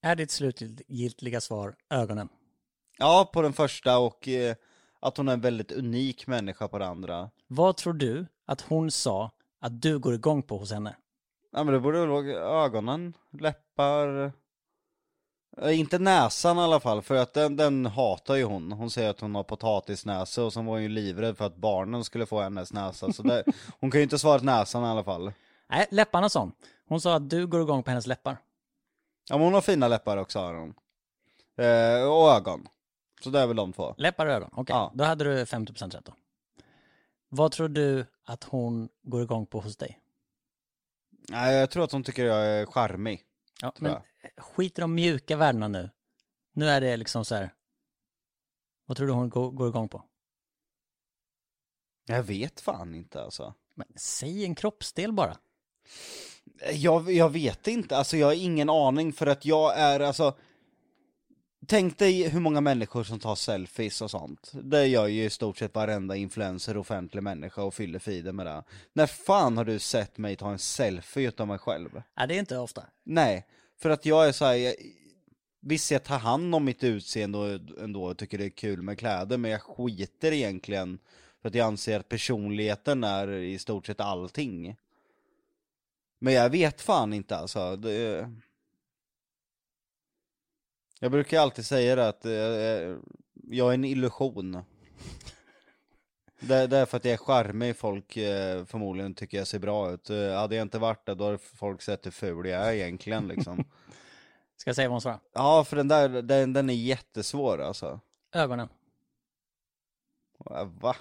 är 0.02 0.16
ditt 0.16 0.32
slutgiltiga 0.32 1.42
svar 1.42 1.76
ögonen? 1.90 2.30
Ja, 2.98 3.30
på 3.34 3.42
den 3.42 3.54
första 3.54 3.98
och 4.00 4.28
eh, 4.28 4.56
att 5.00 5.18
hon 5.18 5.28
är 5.28 5.34
en 5.34 5.42
väldigt 5.42 5.72
unik 5.72 6.28
människa 6.28 6.68
på 6.68 6.80
det 6.80 6.88
andra. 6.88 7.30
Vad 7.48 7.78
tror 7.78 7.94
du 7.94 8.26
att 8.46 8.62
hon 8.62 8.92
sa 8.92 9.32
att 9.60 9.82
du 9.82 10.00
går 10.00 10.14
igång 10.14 10.44
på 10.44 10.58
hos 10.58 10.72
henne? 10.72 10.96
Ja 11.52 11.64
men 11.64 11.74
det 11.74 11.80
borde 11.80 12.00
väl 12.00 12.10
vara 12.10 12.64
ögonen, 12.66 13.14
läppar, 13.40 14.32
inte 15.68 16.00
näsan 16.00 16.58
i 16.58 16.62
alla 16.62 16.80
fall, 16.80 17.02
för 17.02 17.16
att 17.16 17.34
den, 17.34 17.56
den 17.56 17.86
hatar 17.86 18.36
ju 18.36 18.44
hon. 18.44 18.72
Hon 18.72 18.90
säger 18.90 19.10
att 19.10 19.20
hon 19.20 19.36
har 19.36 19.44
potatisnäsa 19.44 20.44
och 20.44 20.54
så 20.54 20.62
var 20.62 20.74
hon 20.74 20.84
ju 20.84 20.90
livrädd 20.90 21.38
för 21.38 21.46
att 21.46 21.56
barnen 21.56 22.04
skulle 22.04 22.26
få 22.26 22.42
hennes 22.42 22.74
näsa. 22.74 23.14
Så 23.14 23.24
det, 23.24 23.44
hon 23.80 23.92
kan 23.92 24.00
ju 24.00 24.04
inte 24.04 24.20
svara 24.20 24.42
näsan 24.42 24.84
i 24.84 24.88
alla 24.88 25.04
fall. 25.04 25.32
Nej, 25.70 25.88
läpparna 25.92 26.30
sa 26.30 26.40
hon. 26.40 26.52
Hon 26.88 27.02
sa 27.02 27.16
att 27.16 27.30
du 27.30 27.48
går 27.48 27.62
igång 27.62 27.84
på 27.84 27.90
hennes 27.90 28.08
läppar. 28.08 28.38
Ja 29.30 29.38
men 29.38 29.46
hon 29.46 29.54
har 29.54 29.62
fina 29.62 29.88
läppar 29.88 30.18
också 30.18 30.40
har 30.40 30.54
hon. 30.54 30.74
Eh, 31.58 32.12
och 32.12 32.32
ögon. 32.32 32.68
Så 33.24 33.30
det 33.30 33.40
är 33.40 33.48
väl 33.48 33.56
de 33.56 33.74
två. 33.74 33.96
Läppar 33.98 34.26
och 34.26 34.34
ögon, 34.34 34.50
okej. 34.54 34.76
Ja. 34.76 34.92
Då 34.96 35.04
hade 35.04 35.24
du 35.24 35.44
50% 35.44 35.92
rätt 35.92 36.06
då. 36.06 36.14
Vad 37.30 37.52
tror 37.52 37.68
du 37.68 38.06
att 38.26 38.44
hon 38.44 38.90
går 39.02 39.22
igång 39.22 39.46
på 39.46 39.60
hos 39.60 39.78
dig? 39.78 40.00
Nej 41.30 41.56
jag 41.56 41.70
tror 41.70 41.84
att 41.84 41.92
hon 41.92 42.04
tycker 42.04 42.26
jag 42.26 42.46
är 42.46 42.66
charmig. 42.66 43.24
Ja, 43.62 43.74
men 43.78 43.96
skit 44.40 44.78
i 44.78 44.82
de 44.82 44.96
mjuka 44.96 45.38
värdena 45.38 45.68
nu. 45.68 45.90
Nu 46.54 46.70
är 46.70 46.82
det 46.82 46.98
liksom 46.98 47.26
så 47.26 47.36
här. 47.36 47.54
Vad 48.86 48.98
tror 48.98 49.08
du 49.08 49.14
hon 49.14 49.30
går, 49.30 49.52
går 49.52 49.68
igång 49.68 49.90
på? 49.90 50.04
Jag 52.06 52.24
vet 52.24 52.60
fan 52.60 52.96
inte 52.96 53.24
alltså. 53.24 53.54
Men 53.76 53.88
säg 53.96 54.46
en 54.46 54.56
kroppsdel 54.56 55.14
bara. 55.14 55.38
Jag, 56.74 57.12
jag 57.12 57.30
vet 57.30 57.68
inte, 57.68 57.98
alltså 57.98 58.18
jag 58.18 58.28
har 58.28 58.34
ingen 58.34 58.70
aning 58.70 59.14
för 59.14 59.28
att 59.28 59.46
jag 59.46 59.78
är 59.78 60.00
alltså 60.00 60.38
tänk 61.68 61.98
dig 61.98 62.30
hur 62.30 62.40
många 62.40 62.62
människor 62.62 63.04
som 63.04 63.20
tar 63.20 63.36
selfies 63.36 64.02
och 64.02 64.12
sånt. 64.12 64.52
Det 64.54 64.88
gör 64.88 65.08
ju 65.08 65.24
i 65.24 65.30
stort 65.30 65.58
sett 65.58 65.76
varenda 65.76 66.16
influencer, 66.16 66.78
offentlig 66.78 67.24
människa 67.24 67.64
och 67.64 67.74
fyller 67.74 68.00
feeden 68.00 68.36
med 68.36 68.46
det. 68.46 68.64
När 68.94 69.08
fan 69.08 69.58
har 69.58 69.66
du 69.66 69.80
sett 69.80 70.18
mig 70.18 70.36
ta 70.36 70.52
en 70.52 70.60
selfie 70.60 71.28
utav 71.28 71.48
mig 71.48 71.58
själv? 71.58 72.02
Nej, 72.18 72.28
det 72.28 72.36
är 72.36 72.40
inte 72.40 72.58
ofta. 72.58 72.84
Nej, 73.04 73.48
för 73.80 73.90
att 73.90 74.06
jag 74.06 74.28
är 74.28 74.32
så 74.32 74.46
här, 74.46 74.56
jag, 74.56 74.76
visst 75.60 75.92
jag 75.92 76.04
tar 76.04 76.20
hand 76.20 76.56
om 76.56 76.66
mitt 76.66 76.84
utseende 76.84 77.38
och 77.38 77.80
ändå 77.84 78.04
och 78.04 78.18
tycker 78.18 78.38
det 78.38 78.46
är 78.46 78.50
kul 78.50 78.82
med 78.82 79.00
kläder, 79.00 79.38
men 79.38 79.52
jag 79.52 79.62
skiter 79.62 80.32
egentligen 80.32 81.00
för 81.42 81.50
att 81.50 81.56
jag 81.56 81.68
anser 81.68 82.00
att 82.00 82.10
personligheten 82.10 83.04
är 83.04 83.32
i 83.32 83.60
stort 83.60 83.86
sett 83.86 84.02
allting. 84.02 84.76
Men 86.20 86.34
jag 86.34 86.50
vet 86.50 86.82
fan 86.82 87.14
inte 87.14 87.38
alltså. 87.38 87.76
Det... 87.76 88.30
Jag 91.00 91.12
brukar 91.12 91.40
alltid 91.40 91.66
säga 91.66 91.96
det 91.96 92.08
att 92.08 92.26
eh, 92.26 92.98
jag 93.52 93.70
är 93.70 93.74
en 93.74 93.86
illusion. 93.86 94.64
Det, 96.40 96.68
det 96.68 96.78
är 96.78 96.86
för 96.86 96.98
att 96.98 97.06
jag 97.06 97.14
är 97.14 97.18
charmig, 97.18 97.76
folk 97.78 98.18
eh, 98.18 98.66
förmodligen 98.66 99.14
tycker 99.16 99.38
jag 99.38 99.48
ser 99.48 99.60
bra 99.60 99.92
ut. 99.92 100.10
Eh, 100.10 100.32
hade 100.34 100.56
jag 100.56 100.62
inte 100.62 100.80
varit 100.80 101.06
det, 101.06 101.16
då 101.16 101.26
hade 101.26 101.38
folk 101.38 101.82
sett 101.82 102.06
hur 102.06 102.12
ful 102.12 102.46
jag 102.48 102.68
är 102.68 102.74
egentligen 102.74 103.28
liksom. 103.28 103.58
Ska 104.58 104.70
jag 104.70 104.76
säga 104.76 104.88
vad 104.88 104.94
hon 104.94 105.02
svarar? 105.02 105.20
Ja, 105.34 105.64
för 105.64 105.76
den 105.76 105.88
där, 105.88 106.10
den, 106.10 106.54
den 106.54 106.70
är 106.70 106.74
jättesvår 106.74 107.62
alltså. 107.62 108.00
Ögonen. 108.36 108.70
Äh, 110.52 110.64
Va? 110.82 110.96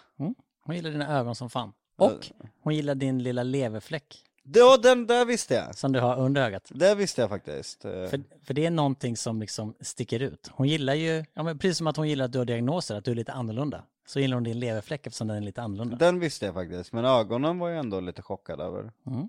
Hon 0.64 0.77
gillar 0.77 0.90
dina 0.90 1.18
ögon 1.18 1.35
som 1.35 1.51
fan. 1.51 1.72
Och 1.96 2.27
hon 2.62 2.74
gillar 2.74 2.94
din 2.94 3.22
lilla 3.22 3.42
leverfläck 3.42 4.24
Ja, 4.55 4.77
den 4.83 5.07
där 5.07 5.24
visste 5.24 5.55
jag. 5.55 5.74
som 5.79 5.92
du 5.92 6.01
har 6.01 6.16
under 6.18 6.42
ögat. 6.42 6.70
Det 6.74 6.94
visste 6.94 7.20
jag 7.20 7.31
faktiskt. 7.31 7.85
Eh, 7.85 7.90
För, 7.90 8.44
för 8.44 8.55
det 8.55 8.66
är 8.66 8.70
någonting 8.70 9.16
som 9.16 9.40
liksom 9.40 9.74
sticker 9.81 10.20
ut. 10.22 10.51
Hon 10.53 10.68
gillar 10.68 10.94
ju, 10.94 11.24
ja 11.35 11.42
men 11.42 11.59
precis 11.59 11.79
som 11.79 11.87
att 11.87 11.96
hon 11.96 12.09
gillar 12.09 12.24
att 12.24 12.33
du 12.33 12.38
har 12.38 12.44
diagnoser, 12.44 12.94
att 12.94 13.05
du 13.05 13.11
är 13.11 13.14
lite 13.14 13.33
annorlunda. 13.33 13.85
Så 14.09 14.21
gillar 14.21 14.35
hon 14.37 14.44
din 14.44 14.61
leverfläck 14.61 15.07
eftersom 15.07 15.29
den 15.29 15.37
är 15.37 15.40
lite 15.40 15.62
annorlunda. 15.62 15.97
Den 15.97 16.21
visste 16.21 16.47
jag 16.47 16.55
faktiskt, 16.55 16.92
men 16.92 17.05
ögonen 17.05 17.59
var 17.59 17.68
jag 17.68 17.79
ändå 17.79 18.01
lite 18.01 18.23
chockad 18.23 18.61
över. 18.61 18.92
Mm. 19.07 19.29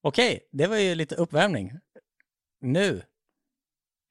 Okej, 0.00 0.48
det 0.52 0.66
var 0.66 0.76
ju 0.76 0.94
lite 0.94 1.14
uppvärmning. 1.14 1.72
Nu 2.60 3.02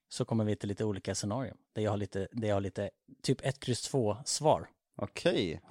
så 0.10 0.26
kommer 0.26 0.44
vi 0.46 0.56
till 0.56 0.70
lite 0.70 0.86
olika 0.86 1.16
scenarier. 1.16 1.56
Där 1.74 1.82
jag 1.82 1.92
har 1.92 1.98
lite, 1.98 2.28
där 2.32 2.48
jag 2.48 2.56
har 2.56 2.62
lite 2.62 2.90
typ 3.22 3.46
1, 3.46 3.60
kryss 3.60 3.82
2 3.82 4.18
svar. 4.26 4.70
Okej. 4.96 5.62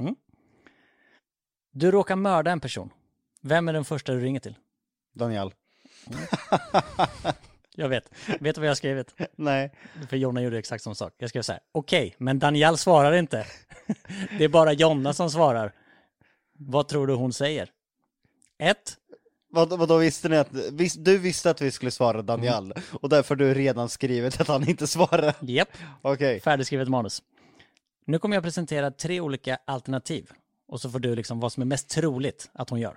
Du 1.70 1.90
råkar 1.90 2.16
mörda 2.16 2.50
en 2.50 2.60
person. 2.60 2.90
Vem 3.40 3.68
är 3.68 3.72
den 3.72 3.84
första 3.84 4.12
du 4.12 4.20
ringer 4.20 4.40
till? 4.40 4.54
Daniel. 5.12 5.54
Jag 7.74 7.88
vet. 7.88 8.10
Vet 8.40 8.54
du 8.54 8.60
vad 8.60 8.66
jag 8.66 8.70
har 8.70 8.74
skrivit? 8.74 9.14
Nej. 9.36 9.72
För 10.08 10.16
Jonna 10.16 10.42
gjorde 10.42 10.58
exakt 10.58 10.84
samma 10.84 10.94
sak. 10.94 11.14
Jag 11.18 11.28
skrev 11.28 11.42
så 11.42 11.52
här. 11.52 11.60
Okej, 11.72 12.14
men 12.18 12.38
Daniel 12.38 12.78
svarar 12.78 13.12
inte. 13.12 13.46
Det 14.38 14.44
är 14.44 14.48
bara 14.48 14.72
Jonna 14.72 15.12
som 15.12 15.30
svarar. 15.30 15.72
Vad 16.52 16.88
tror 16.88 17.06
du 17.06 17.14
hon 17.14 17.32
säger? 17.32 17.70
Ett. 18.58 18.96
Vad, 19.50 19.78
vad 19.78 19.88
då 19.88 19.96
visste 19.96 20.28
ni 20.28 20.36
att, 20.36 20.52
vis, 20.52 20.94
du 20.94 21.18
visste 21.18 21.50
att 21.50 21.60
vi 21.60 21.70
skulle 21.70 21.90
svara 21.90 22.22
Daniel, 22.22 22.74
och 23.00 23.08
därför 23.08 23.34
har 23.34 23.36
du 23.36 23.54
redan 23.54 23.88
skrivit 23.88 24.40
att 24.40 24.48
han 24.48 24.68
inte 24.68 24.86
svarar. 24.86 25.34
Japp. 25.40 25.68
Okej. 26.02 26.40
Färdigskrivet 26.40 26.88
manus. 26.88 27.22
Nu 28.04 28.18
kommer 28.18 28.36
jag 28.36 28.42
presentera 28.42 28.90
tre 28.90 29.20
olika 29.20 29.58
alternativ. 29.64 30.30
Och 30.68 30.80
så 30.80 30.90
får 30.90 30.98
du 30.98 31.14
liksom 31.14 31.40
vad 31.40 31.52
som 31.52 31.60
är 31.60 31.66
mest 31.66 31.88
troligt 31.88 32.50
att 32.52 32.70
hon 32.70 32.80
gör. 32.80 32.96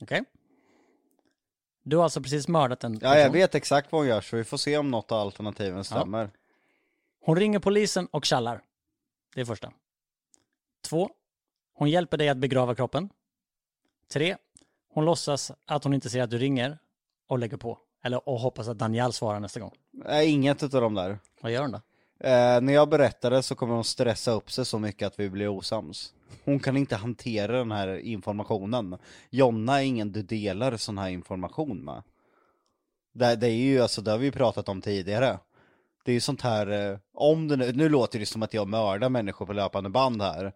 Okej? 0.00 0.24
Du 1.88 1.96
har 1.96 2.04
alltså 2.04 2.20
precis 2.22 2.48
mördat 2.48 2.84
en 2.84 2.98
Ja, 3.02 3.08
jag 3.08 3.16
person. 3.16 3.32
vet 3.32 3.54
exakt 3.54 3.92
vad 3.92 4.00
hon 4.00 4.08
gör, 4.08 4.20
så 4.20 4.36
vi 4.36 4.44
får 4.44 4.56
se 4.56 4.78
om 4.78 4.90
något 4.90 5.12
av 5.12 5.20
alternativen 5.20 5.84
stämmer. 5.84 6.30
Hon 7.20 7.36
ringer 7.36 7.58
polisen 7.58 8.06
och 8.10 8.24
kallar. 8.24 8.62
Det 9.34 9.40
är 9.40 9.44
första. 9.44 9.72
Två. 10.88 11.10
Hon 11.74 11.90
hjälper 11.90 12.16
dig 12.16 12.28
att 12.28 12.36
begrava 12.38 12.74
kroppen. 12.74 13.08
Tre. 14.12 14.36
Hon 14.94 15.04
låtsas 15.04 15.52
att 15.66 15.84
hon 15.84 15.94
inte 15.94 16.10
ser 16.10 16.22
att 16.22 16.30
du 16.30 16.38
ringer 16.38 16.78
och 17.28 17.38
lägger 17.38 17.56
på. 17.56 17.78
Eller 18.04 18.28
och 18.28 18.40
hoppas 18.40 18.68
att 18.68 18.78
Daniel 18.78 19.12
svarar 19.12 19.40
nästa 19.40 19.60
gång. 19.60 19.74
Nej, 19.92 20.28
inget 20.30 20.62
utav 20.62 20.80
de 20.80 20.94
där. 20.94 21.18
Vad 21.40 21.52
gör 21.52 21.62
hon 21.62 21.70
då? 21.72 21.80
Eh, 22.20 22.60
när 22.60 22.72
jag 22.72 22.88
berättar 22.88 23.30
det 23.30 23.42
så 23.42 23.54
kommer 23.54 23.74
hon 23.74 23.84
stressa 23.84 24.30
upp 24.30 24.50
sig 24.50 24.64
så 24.64 24.78
mycket 24.78 25.06
att 25.06 25.20
vi 25.20 25.30
blir 25.30 25.48
osams. 25.48 26.12
Hon 26.44 26.60
kan 26.60 26.76
inte 26.76 26.96
hantera 26.96 27.58
den 27.58 27.72
här 27.72 27.98
informationen. 27.98 28.98
Jonna 29.30 29.82
är 29.82 29.86
ingen 29.86 30.12
du 30.12 30.22
delar 30.22 30.76
sån 30.76 30.98
här 30.98 31.08
information 31.08 31.84
med. 31.84 32.02
Det, 33.14 33.36
det 33.36 33.46
är 33.46 33.56
ju 33.56 33.80
alltså, 33.80 34.02
det 34.02 34.10
har 34.10 34.18
vi 34.18 34.26
ju 34.26 34.32
pratat 34.32 34.68
om 34.68 34.82
tidigare. 34.82 35.38
Det 36.04 36.12
är 36.12 36.14
ju 36.14 36.20
sånt 36.20 36.42
här, 36.42 36.90
eh, 36.92 36.98
om 37.14 37.48
det 37.48 37.56
nu, 37.56 37.72
nu 37.72 37.88
låter 37.88 38.18
det 38.18 38.26
som 38.26 38.42
att 38.42 38.54
jag 38.54 38.68
mördar 38.68 39.08
människor 39.08 39.46
på 39.46 39.52
löpande 39.52 39.90
band 39.90 40.22
här. 40.22 40.52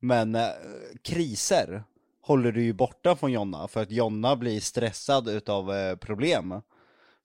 Men 0.00 0.34
eh, 0.34 0.48
kriser 1.02 1.84
håller 2.22 2.52
du 2.52 2.64
ju 2.64 2.72
borta 2.72 3.16
från 3.16 3.32
Jonna, 3.32 3.68
för 3.68 3.82
att 3.82 3.90
Jonna 3.90 4.36
blir 4.36 4.60
stressad 4.60 5.28
utav 5.28 5.74
eh, 5.74 5.96
problem. 5.96 6.62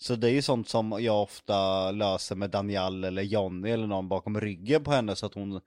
Så 0.01 0.15
det 0.15 0.27
är 0.27 0.31
ju 0.31 0.41
sånt 0.41 0.69
som 0.69 0.97
jag 0.99 1.21
ofta 1.23 1.91
löser 1.91 2.35
med 2.35 2.49
Daniel 2.49 3.03
eller 3.03 3.21
Jonny 3.21 3.69
eller 3.69 3.87
någon 3.87 4.07
bakom 4.09 4.39
ryggen 4.41 4.83
på 4.83 4.91
henne 4.91 5.15
så 5.15 5.25
att 5.25 5.33
hon 5.33 5.61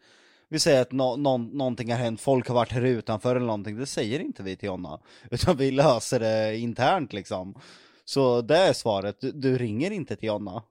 Vi 0.48 0.58
säger 0.58 0.82
att 0.82 0.92
nå 0.92 1.16
någon, 1.16 1.46
någonting 1.46 1.90
har 1.90 1.98
hänt, 1.98 2.20
folk 2.20 2.48
har 2.48 2.54
varit 2.54 2.72
här 2.72 2.84
utanför 2.84 3.36
eller 3.36 3.46
någonting, 3.46 3.76
det 3.78 3.86
säger 3.86 4.20
inte 4.20 4.42
vi 4.42 4.56
till 4.56 4.66
Jonna 4.66 5.00
Utan 5.30 5.56
vi 5.56 5.70
löser 5.70 6.20
det 6.20 6.58
internt 6.58 7.12
liksom 7.12 7.54
Så 8.04 8.40
det 8.40 8.56
är 8.56 8.72
svaret, 8.72 9.20
du, 9.20 9.32
du 9.32 9.58
ringer 9.58 9.90
inte 9.90 10.16
till 10.16 10.26
Jonna 10.26 10.62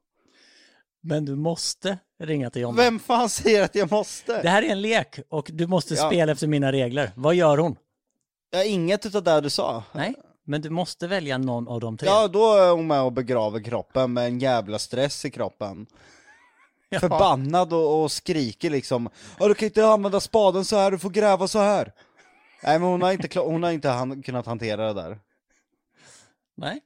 Men 1.01 1.25
du 1.25 1.35
måste 1.35 1.97
ringa 2.19 2.49
till 2.49 2.61
Jonna. 2.61 2.77
Vem 2.77 2.99
fan 2.99 3.29
säger 3.29 3.63
att 3.63 3.75
jag 3.75 3.91
måste? 3.91 4.41
Det 4.41 4.49
här 4.49 4.63
är 4.63 4.69
en 4.69 4.81
lek 4.81 5.19
och 5.29 5.49
du 5.53 5.67
måste 5.67 5.93
Ja. 5.93 6.07
spela 6.07 6.31
efter 6.31 6.47
mina 6.47 6.71
regler. 6.71 7.11
Vad 7.15 7.35
gör 7.35 7.57
hon? 7.57 7.75
Ja, 8.51 8.63
inget 8.63 9.05
utav 9.05 9.23
det 9.23 9.41
du 9.41 9.49
sa 9.49 9.83
Nej, 9.91 10.13
men 10.43 10.61
du 10.61 10.69
måste 10.69 11.07
välja 11.07 11.37
någon 11.37 11.67
av 11.67 11.79
de 11.79 11.97
tre. 11.97 12.09
Ja, 12.09 12.27
då 12.27 12.53
är 12.53 12.71
hon 12.71 12.87
med 12.87 13.01
och 13.01 13.13
begraver 13.13 13.63
kroppen 13.63 14.13
med 14.13 14.25
en 14.25 14.39
jävla 14.39 14.79
stress 14.79 15.25
i 15.25 15.31
kroppen 15.31 15.87
Ja. 16.89 16.99
Förbannad 16.99 17.73
och, 17.73 18.03
och 18.03 18.11
skriker 18.11 18.69
liksom 18.69 19.09
Ja 19.39 19.47
du 19.47 19.53
kan 19.55 19.65
inte 19.65 19.87
använda 19.87 20.19
spaden 20.19 20.65
så 20.65 20.75
här, 20.75 20.91
du 20.91 20.99
får 20.99 21.09
gräva 21.09 21.47
så 21.47 21.59
här 21.59 21.93
Nej 22.63 22.79
men 22.79 22.89
hon 22.89 23.01
har 23.01 23.11
inte, 23.11 23.39
hon 23.39 23.63
har 23.63 23.71
inte 23.71 23.89
han, 23.89 24.21
kunnat 24.23 24.45
hantera 24.45 24.93
det 24.93 25.01
där 25.01 25.19
Nej. 26.55 26.81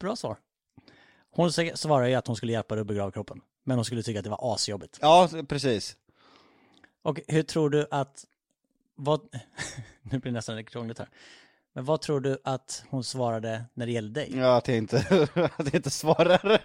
Bra 0.00 0.16
svar. 0.16 0.36
Hon 1.30 1.52
svarar 1.52 2.06
ju 2.06 2.14
att 2.14 2.26
hon 2.26 2.36
skulle 2.36 2.52
hjälpa 2.52 2.74
dig 2.74 2.80
att 2.80 2.86
begrava 2.86 3.10
kroppen. 3.10 3.40
Men 3.64 3.76
hon 3.76 3.84
skulle 3.84 4.02
tycka 4.02 4.18
att 4.18 4.24
det 4.24 4.30
var 4.30 4.54
asjobbigt. 4.54 4.98
Ja, 5.00 5.28
precis 5.48 5.96
Och 7.02 7.20
hur 7.28 7.42
tror 7.42 7.70
du 7.70 7.86
att... 7.90 8.24
Vad... 8.96 9.20
nu 10.02 10.18
blir 10.18 10.32
det 10.32 10.36
nästan 10.36 10.56
lite 10.56 10.70
krångligt 10.70 10.98
här. 10.98 11.08
Men 11.74 11.84
vad 11.84 12.00
tror 12.00 12.20
du 12.20 12.38
att 12.44 12.84
hon 12.90 13.04
svarade 13.04 13.64
när 13.74 13.86
det 13.86 13.92
gäller 13.92 14.10
dig? 14.10 14.32
Ja, 14.36 14.56
att 14.56 14.68
jag 14.68 14.76
inte, 14.76 14.96
att 15.34 15.66
jag 15.66 15.74
inte 15.74 15.90
svarar 15.90 16.60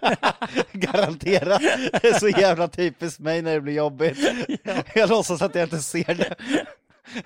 Garanterat 0.72 1.62
Det 2.02 2.08
är 2.08 2.18
så 2.18 2.28
jävla 2.28 2.68
typiskt 2.68 3.20
mig 3.20 3.42
när 3.42 3.54
det 3.54 3.60
blir 3.60 3.74
jobbigt 3.74 4.18
Jag 4.94 5.08
låtsas 5.08 5.42
att 5.42 5.54
jag 5.54 5.64
inte 5.64 5.78
ser 5.78 6.14
det 6.14 6.34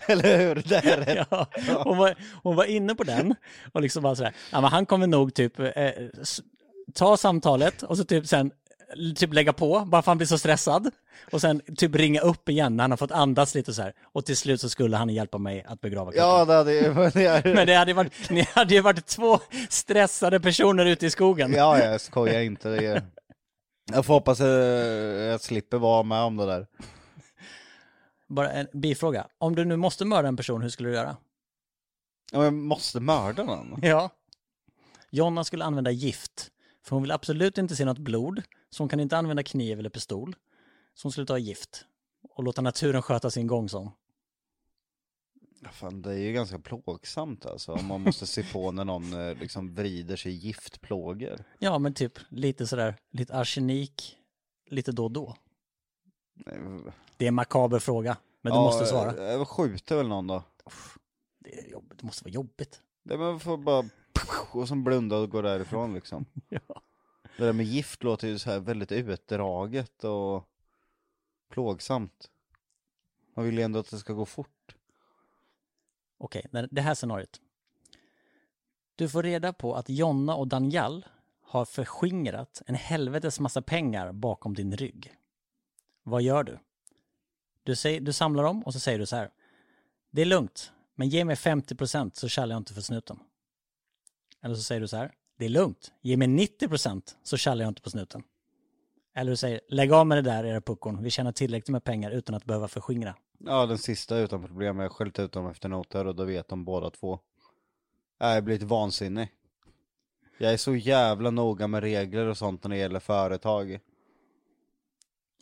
Eller 0.07 0.39
hur? 0.39 0.55
Det 0.55 0.77
är 0.77 0.97
rätt 0.97 1.27
Ja, 1.31 1.47
hon, 1.85 1.99
var, 1.99 2.15
hon 2.43 2.57
var 2.57 2.65
inne 2.65 2.95
på 2.95 3.05
den 3.05 3.35
och 3.73 3.83
liksom 3.83 4.03
bara 4.03 4.17
sådär, 4.17 4.35
ja 4.53 4.61
men 4.61 4.71
han 4.71 4.87
kommer 4.87 5.07
nog 5.07 5.35
typ 5.35 5.59
eh, 5.59 5.91
ta 6.95 7.17
samtalet 7.17 7.83
och 7.83 7.97
så 7.97 8.05
typ 8.05 8.27
sen 8.27 8.51
typ 9.17 9.35
lägga 9.35 9.53
på, 9.53 9.85
bara 9.87 10.03
för 10.03 10.11
han 10.11 10.19
blir 10.19 10.27
så 10.27 10.39
stressad. 10.39 10.91
Och 11.33 11.41
sen 11.41 11.63
typ 11.77 11.95
ringa 11.95 12.21
upp 12.21 12.49
igen 12.49 12.77
när 12.77 12.85
han 12.85 12.91
har 12.91 12.97
fått 12.97 13.11
andas 13.11 13.55
lite 13.55 13.75
så 13.75 13.83
här. 13.83 13.93
Och 14.03 14.25
till 14.25 14.37
slut 14.37 14.61
så 14.61 14.69
skulle 14.69 14.97
han 14.97 15.09
hjälpa 15.09 15.39
mig 15.39 15.65
att 15.69 15.81
begrava 15.81 16.13
kroppen. 16.13 16.29
Ja, 16.29 16.45
det 16.45 16.55
hade 16.55 16.75
ju 16.75 16.95
Men 17.55 17.67
det 17.67 17.75
hade 17.75 17.93
varit, 17.93 18.31
ni 18.31 18.47
hade 18.55 18.75
ju 18.75 18.81
varit 18.81 19.07
två 19.07 19.39
stressade 19.69 20.41
personer 20.41 20.87
ute 20.87 21.07
i 21.07 21.11
skogen. 21.11 21.53
Ja, 21.53 21.79
jag 21.79 22.01
skojar 22.01 22.41
inte. 22.41 22.69
Det 22.69 22.87
är... 22.87 23.03
Jag 23.93 24.07
får 24.07 24.15
hoppas 24.15 24.41
att 24.41 24.49
jag 25.29 25.41
slipper 25.41 25.79
vara 25.79 26.03
med 26.03 26.19
om 26.19 26.37
det 26.37 26.47
där. 26.47 26.67
Bara 28.29 28.53
en 28.53 28.67
bifråga. 28.73 29.27
Om 29.39 29.55
du 29.55 29.65
nu 29.65 29.77
måste 29.77 30.05
mörda 30.05 30.29
en 30.29 30.37
person, 30.37 30.63
hur 30.63 30.69
skulle 30.69 30.89
du 30.89 30.95
göra? 30.95 31.17
Ja, 32.33 32.39
men 32.39 32.45
jag 32.45 32.55
måste 32.55 33.01
mörda 33.01 33.45
någon. 33.45 33.79
Ja. 33.83 34.11
Jonna 35.11 35.45
skulle 35.45 35.65
använda 35.65 35.91
gift. 35.91 36.51
För 36.85 36.97
hon 36.97 37.03
vill 37.03 37.13
absolut 37.13 37.59
inte 37.59 37.77
se 37.77 37.85
något 37.85 37.99
blod. 37.99 38.43
Så 38.75 38.83
hon 38.83 38.89
kan 38.89 39.01
inte 39.01 39.19
använda 39.19 39.43
kniv 39.43 39.79
eller 39.79 39.91
pistol. 39.91 40.37
Så 40.95 41.07
hon 41.07 41.13
skulle 41.13 41.27
ta 41.27 41.39
gift. 41.39 41.85
Och 42.23 42.45
låta 42.45 42.63
naturen 42.63 43.03
sköta 43.03 43.31
sin 43.31 43.47
gång 43.47 43.69
som. 43.69 43.91
Fan, 45.73 46.03
det 46.03 46.13
är 46.13 46.19
ju 46.19 46.33
ganska 46.33 46.59
plågsamt 46.59 47.47
alltså, 47.47 47.73
om 47.73 47.87
man 47.87 48.01
måste 48.01 48.27
se 48.27 48.43
på 48.43 48.73
när 48.73 48.85
någon 48.85 49.29
eh, 49.29 49.35
liksom 49.35 49.75
vrider 49.75 50.17
sig 50.17 50.33
giftplågor. 50.33 51.45
Ja, 51.59 51.79
men 51.79 51.95
typ 51.95 52.19
lite 52.29 52.67
sådär, 52.67 52.97
lite 53.11 53.37
arsenik, 53.37 54.17
lite 54.71 54.93
då 54.93 55.05
och 55.05 55.11
då. 55.13 55.37
Nej, 56.35 56.59
Det 57.17 57.25
är 57.25 57.29
en 57.29 57.35
makaber 57.35 57.79
fråga, 57.79 58.17
men 58.43 58.53
du 58.53 58.59
ja, 58.59 58.63
måste 58.63 58.87
svara. 58.87 59.33
Jag 59.33 59.49
skjuter 59.49 59.97
väl 59.97 60.09
någon 60.09 60.27
då. 60.27 60.43
Det, 61.39 61.59
är 61.59 61.71
jobbigt. 61.71 61.99
det 61.99 62.07
måste 62.07 62.25
vara 62.25 62.33
jobbigt. 62.33 62.81
Det 63.03 63.19
man 63.19 63.41
får 63.41 63.57
bara 63.57 63.85
och 64.53 64.69
så 64.69 64.75
blunda 64.75 65.17
och 65.17 65.31
gå 65.31 65.43
därifrån 65.43 65.95
liksom. 65.95 66.25
Ja. 66.49 66.83
Det 67.37 67.45
där 67.45 67.53
med 67.53 67.67
gift 67.67 68.03
låter 68.03 68.29
ju 68.29 68.39
så 68.39 68.51
här 68.51 68.61
väldigt 68.61 68.93
utdraget 68.93 70.05
och 70.05 70.49
plågsamt. 71.49 72.31
Man 73.35 73.45
vill 73.45 73.55
ju 73.59 73.63
ändå 73.63 73.79
att 73.79 73.91
det 73.91 73.99
ska 73.99 74.13
gå 74.13 74.25
fort. 74.27 74.77
Okej, 76.19 76.47
det- 76.51 76.69
det 76.71 76.81
här 76.81 76.95
scenariot. 76.95 77.41
Du 78.97 79.09
får 79.09 79.23
reda 79.23 79.53
på 79.53 79.75
att 79.75 79.89
Jonna 79.89 80.35
och 80.35 80.49
Daniel 80.49 81.07
har 81.43 81.65
förskingrat 81.65 82.63
en 82.67 82.75
helvetes 82.75 83.41
massa 83.41 83.63
pengar 83.63 84.13
bakom 84.13 84.55
din 84.55 84.77
rygg. 84.77 85.17
Vad 86.03 86.23
gör 86.23 86.43
du? 86.45 86.59
Du, 87.63 87.77
säger, 87.77 88.01
du 88.01 88.13
samlar 88.13 88.43
dem 88.43 88.63
och 88.65 88.73
så 88.73 88.81
säger 88.81 88.99
du 88.99 89.07
så 89.07 89.17
här. 89.17 89.31
Det 90.11 90.23
är 90.23 90.27
lugnt, 90.27 90.73
men 90.95 91.09
ge 91.09 91.25
mig 91.25 91.37
50% 91.37 92.11
så 92.15 92.29
kallar 92.29 92.55
jag 92.55 92.61
inte 92.61 92.75
för 92.75 92.81
snuten. 92.81 93.19
Eller 94.41 94.55
så 94.55 94.63
säger 94.63 94.81
du 94.81 94.89
så 94.89 94.97
här. 94.97 95.15
Det 95.37 95.45
är 95.45 95.49
lugnt, 95.49 95.93
ge 96.01 96.17
mig 96.17 96.29
90% 96.29 97.03
så 97.23 97.37
kallar 97.37 97.65
jag 97.65 97.71
inte 97.71 97.83
på 97.83 97.91
snuten. 97.91 98.23
Eller 99.15 99.31
du 99.31 99.37
säger, 99.37 99.61
lägg 99.69 99.93
av 99.93 100.07
med 100.07 100.19
det 100.19 100.23
där 100.23 100.45
era 100.45 100.61
puckon, 100.61 101.03
vi 101.03 101.11
tjänar 101.11 101.33
tillräckligt 101.33 101.69
med 101.69 101.85
pengar 101.85 102.11
utan 102.11 102.35
att 102.35 102.45
behöva 102.45 102.69
förskingra. 102.69 103.15
Ja, 103.39 103.67
den 103.67 103.79
sista 103.79 104.19
utan 104.19 104.47
problem. 104.47 104.79
Jag 104.79 104.85
har 104.85 104.95
skällt 104.95 105.19
ut 105.19 105.33
dem 105.33 105.47
efter 105.47 105.69
noter 105.69 106.07
och 106.07 106.15
då 106.15 106.25
vet 106.25 106.49
de 106.49 106.65
båda 106.65 106.91
två. 106.91 107.19
Jag 108.19 108.35
har 108.35 108.41
blivit 108.41 108.63
vansinnig. 108.63 109.29
Jag 110.39 110.53
är 110.53 110.57
så 110.57 110.75
jävla 110.75 111.31
noga 111.31 111.67
med 111.67 111.83
regler 111.83 112.27
och 112.27 112.39
sånt 112.39 112.65
när 112.65 112.71
det 112.71 112.77
gäller 112.77 113.01
företag. 113.01 113.79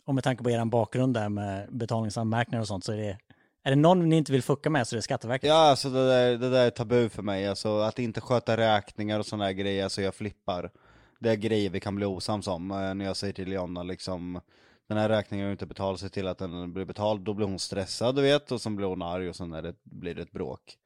Och 0.05 0.15
med 0.15 0.23
tanke 0.23 0.43
på 0.43 0.49
er 0.49 0.65
bakgrund 0.65 1.13
där 1.13 1.29
med 1.29 1.67
betalningsanmärkningar 1.71 2.61
och 2.61 2.67
sånt 2.67 2.83
så 2.83 2.91
är 2.91 2.97
det 2.97 3.17
är 3.63 3.69
det 3.69 3.75
någon 3.75 4.09
ni 4.09 4.17
inte 4.17 4.31
vill 4.31 4.43
fucka 4.43 4.69
med 4.69 4.87
så 4.87 4.95
är 4.95 4.97
det 4.97 5.01
Skatteverket. 5.01 5.47
Ja, 5.47 5.69
alltså 5.69 5.89
det 5.89 6.07
där, 6.07 6.37
det 6.37 6.49
där 6.49 6.65
är 6.65 6.69
tabu 6.69 7.09
för 7.09 7.21
mig. 7.21 7.47
Alltså 7.47 7.79
att 7.79 7.99
inte 7.99 8.21
sköta 8.21 8.57
räkningar 8.57 9.19
och 9.19 9.25
sådana 9.25 9.53
grejer, 9.53 9.83
alltså 9.83 10.01
jag 10.01 10.15
flippar. 10.15 10.71
Det 11.19 11.29
är 11.29 11.35
grejer 11.35 11.69
vi 11.69 11.79
kan 11.79 11.95
bli 11.95 12.05
osams 12.05 12.47
om. 12.47 12.71
Eh, 12.71 12.93
När 12.93 13.05
jag 13.05 13.17
säger 13.17 13.33
till 13.33 13.51
Jonna 13.51 13.83
liksom, 13.83 14.41
den 14.87 14.97
här 14.97 15.09
räkningen 15.09 15.45
har 15.45 15.51
inte 15.51 15.65
betalat 15.65 15.99
sig 15.99 16.09
till 16.09 16.27
att 16.27 16.37
den 16.37 16.73
blir 16.73 16.85
betald, 16.85 17.21
då 17.21 17.33
blir 17.33 17.47
hon 17.47 17.59
stressad 17.59 18.15
du 18.15 18.21
vet, 18.21 18.51
och 18.51 18.61
sen 18.61 18.75
blir 18.75 18.87
hon 18.87 19.01
arg 19.01 19.29
och 19.29 19.35
sen 19.35 19.53
är 19.53 19.61
det, 19.61 19.75
blir 19.83 20.15
det 20.15 20.21
ett 20.21 20.31
bråk. 20.31 20.77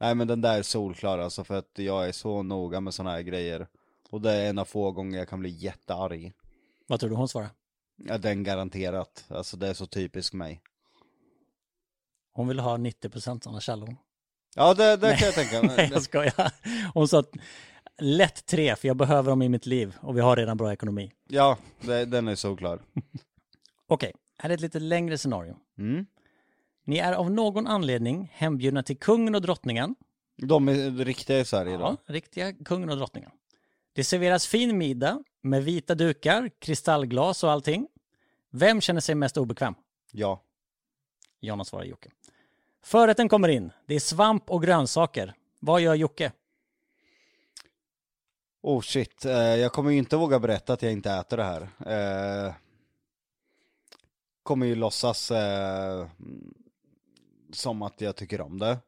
Nej 0.00 0.14
men 0.14 0.26
den 0.28 0.40
där 0.40 0.58
är 0.58 0.62
solklar 0.62 1.18
alltså, 1.18 1.44
för 1.44 1.58
att 1.58 1.70
jag 1.74 2.08
är 2.08 2.12
så 2.12 2.42
noga 2.42 2.80
med 2.80 2.94
sådana 2.94 3.10
här 3.10 3.22
grejer. 3.22 3.66
Och 4.10 4.20
det 4.20 4.32
är 4.32 4.50
en 4.50 4.58
av 4.58 4.64
få 4.64 4.90
gånger 4.92 5.18
jag 5.18 5.28
kan 5.28 5.40
bli 5.40 5.50
jättearg. 5.50 6.32
Vad 6.86 7.00
tror 7.00 7.10
du 7.10 7.16
hon 7.16 7.28
svarar? 7.28 7.48
Ja, 7.96 8.18
den 8.18 8.44
garanterat. 8.44 9.24
Alltså 9.28 9.56
det 9.56 9.68
är 9.68 9.74
så 9.74 9.86
typiskt 9.86 10.34
mig. 10.34 10.60
Hon 12.38 12.48
vill 12.48 12.58
ha 12.58 12.76
90% 12.76 13.48
annars 13.48 13.66
kallar 13.66 13.86
hon. 13.86 13.96
Ja, 14.56 14.74
det, 14.74 14.96
det 14.96 15.16
kan 15.16 15.26
jag 15.26 15.34
tänka 15.34 15.62
mig. 15.62 15.74
Nej 15.76 15.90
jag 15.92 16.02
skojar. 16.02 16.52
Hon 16.94 17.08
sa 17.08 17.18
att 17.18 17.30
lätt 17.98 18.46
tre 18.46 18.76
för 18.76 18.88
jag 18.88 18.96
behöver 18.96 19.30
dem 19.30 19.42
i 19.42 19.48
mitt 19.48 19.66
liv 19.66 19.94
och 20.00 20.16
vi 20.16 20.20
har 20.20 20.36
redan 20.36 20.56
bra 20.56 20.72
ekonomi. 20.72 21.12
Ja, 21.28 21.58
det, 21.80 22.04
den 22.04 22.28
är 22.28 22.34
solklar. 22.34 22.80
Okej, 23.88 24.12
här 24.38 24.50
är 24.50 24.54
ett 24.54 24.60
lite 24.60 24.80
längre 24.80 25.18
scenario. 25.18 25.56
Mm. 25.78 26.06
Ni 26.84 26.98
är 26.98 27.12
av 27.12 27.30
någon 27.30 27.66
anledning 27.66 28.30
hembjudna 28.34 28.82
till 28.82 28.98
kungen 28.98 29.34
och 29.34 29.42
drottningen. 29.42 29.94
De 30.36 30.68
är 30.68 31.04
riktiga 31.04 31.38
i 31.38 31.44
Sverige 31.44 31.76
då. 31.76 31.82
Ja, 31.82 31.96
riktiga 32.14 32.52
kungen 32.52 32.90
och 32.90 32.96
drottningen. 32.96 33.30
Det 33.92 34.04
serveras 34.04 34.46
fin 34.46 34.78
middag 34.78 35.22
med 35.42 35.64
vita 35.64 35.94
dukar, 35.94 36.50
kristallglas 36.58 37.44
och 37.44 37.50
allting. 37.50 37.88
Vem 38.50 38.80
känner 38.80 39.00
sig 39.00 39.14
mest 39.14 39.36
obekväm? 39.36 39.74
Ja. 40.12 40.44
Jonna 41.40 41.64
svarar 41.64 41.84
Jocke. 41.84 42.10
Förrätten 42.82 43.28
kommer 43.28 43.48
in. 43.48 43.72
Det 43.86 43.94
är 43.94 44.00
svamp 44.00 44.50
och 44.50 44.62
grönsaker. 44.62 45.34
Vad 45.58 45.80
gör 45.80 45.94
Jocke? 45.94 46.32
Oh 48.62 48.80
shit, 48.80 49.24
eh, 49.24 49.32
jag 49.32 49.72
kommer 49.72 49.90
ju 49.90 49.98
inte 49.98 50.16
våga 50.16 50.38
berätta 50.38 50.72
att 50.72 50.82
jag 50.82 50.92
inte 50.92 51.12
äter 51.12 51.36
det 51.36 51.44
här. 51.44 51.68
Eh, 52.46 52.54
kommer 54.42 54.66
ju 54.66 54.74
låtsas 54.74 55.30
eh, 55.30 56.06
som 57.52 57.82
att 57.82 58.00
jag 58.00 58.16
tycker 58.16 58.40
om 58.40 58.58
det. 58.58 58.78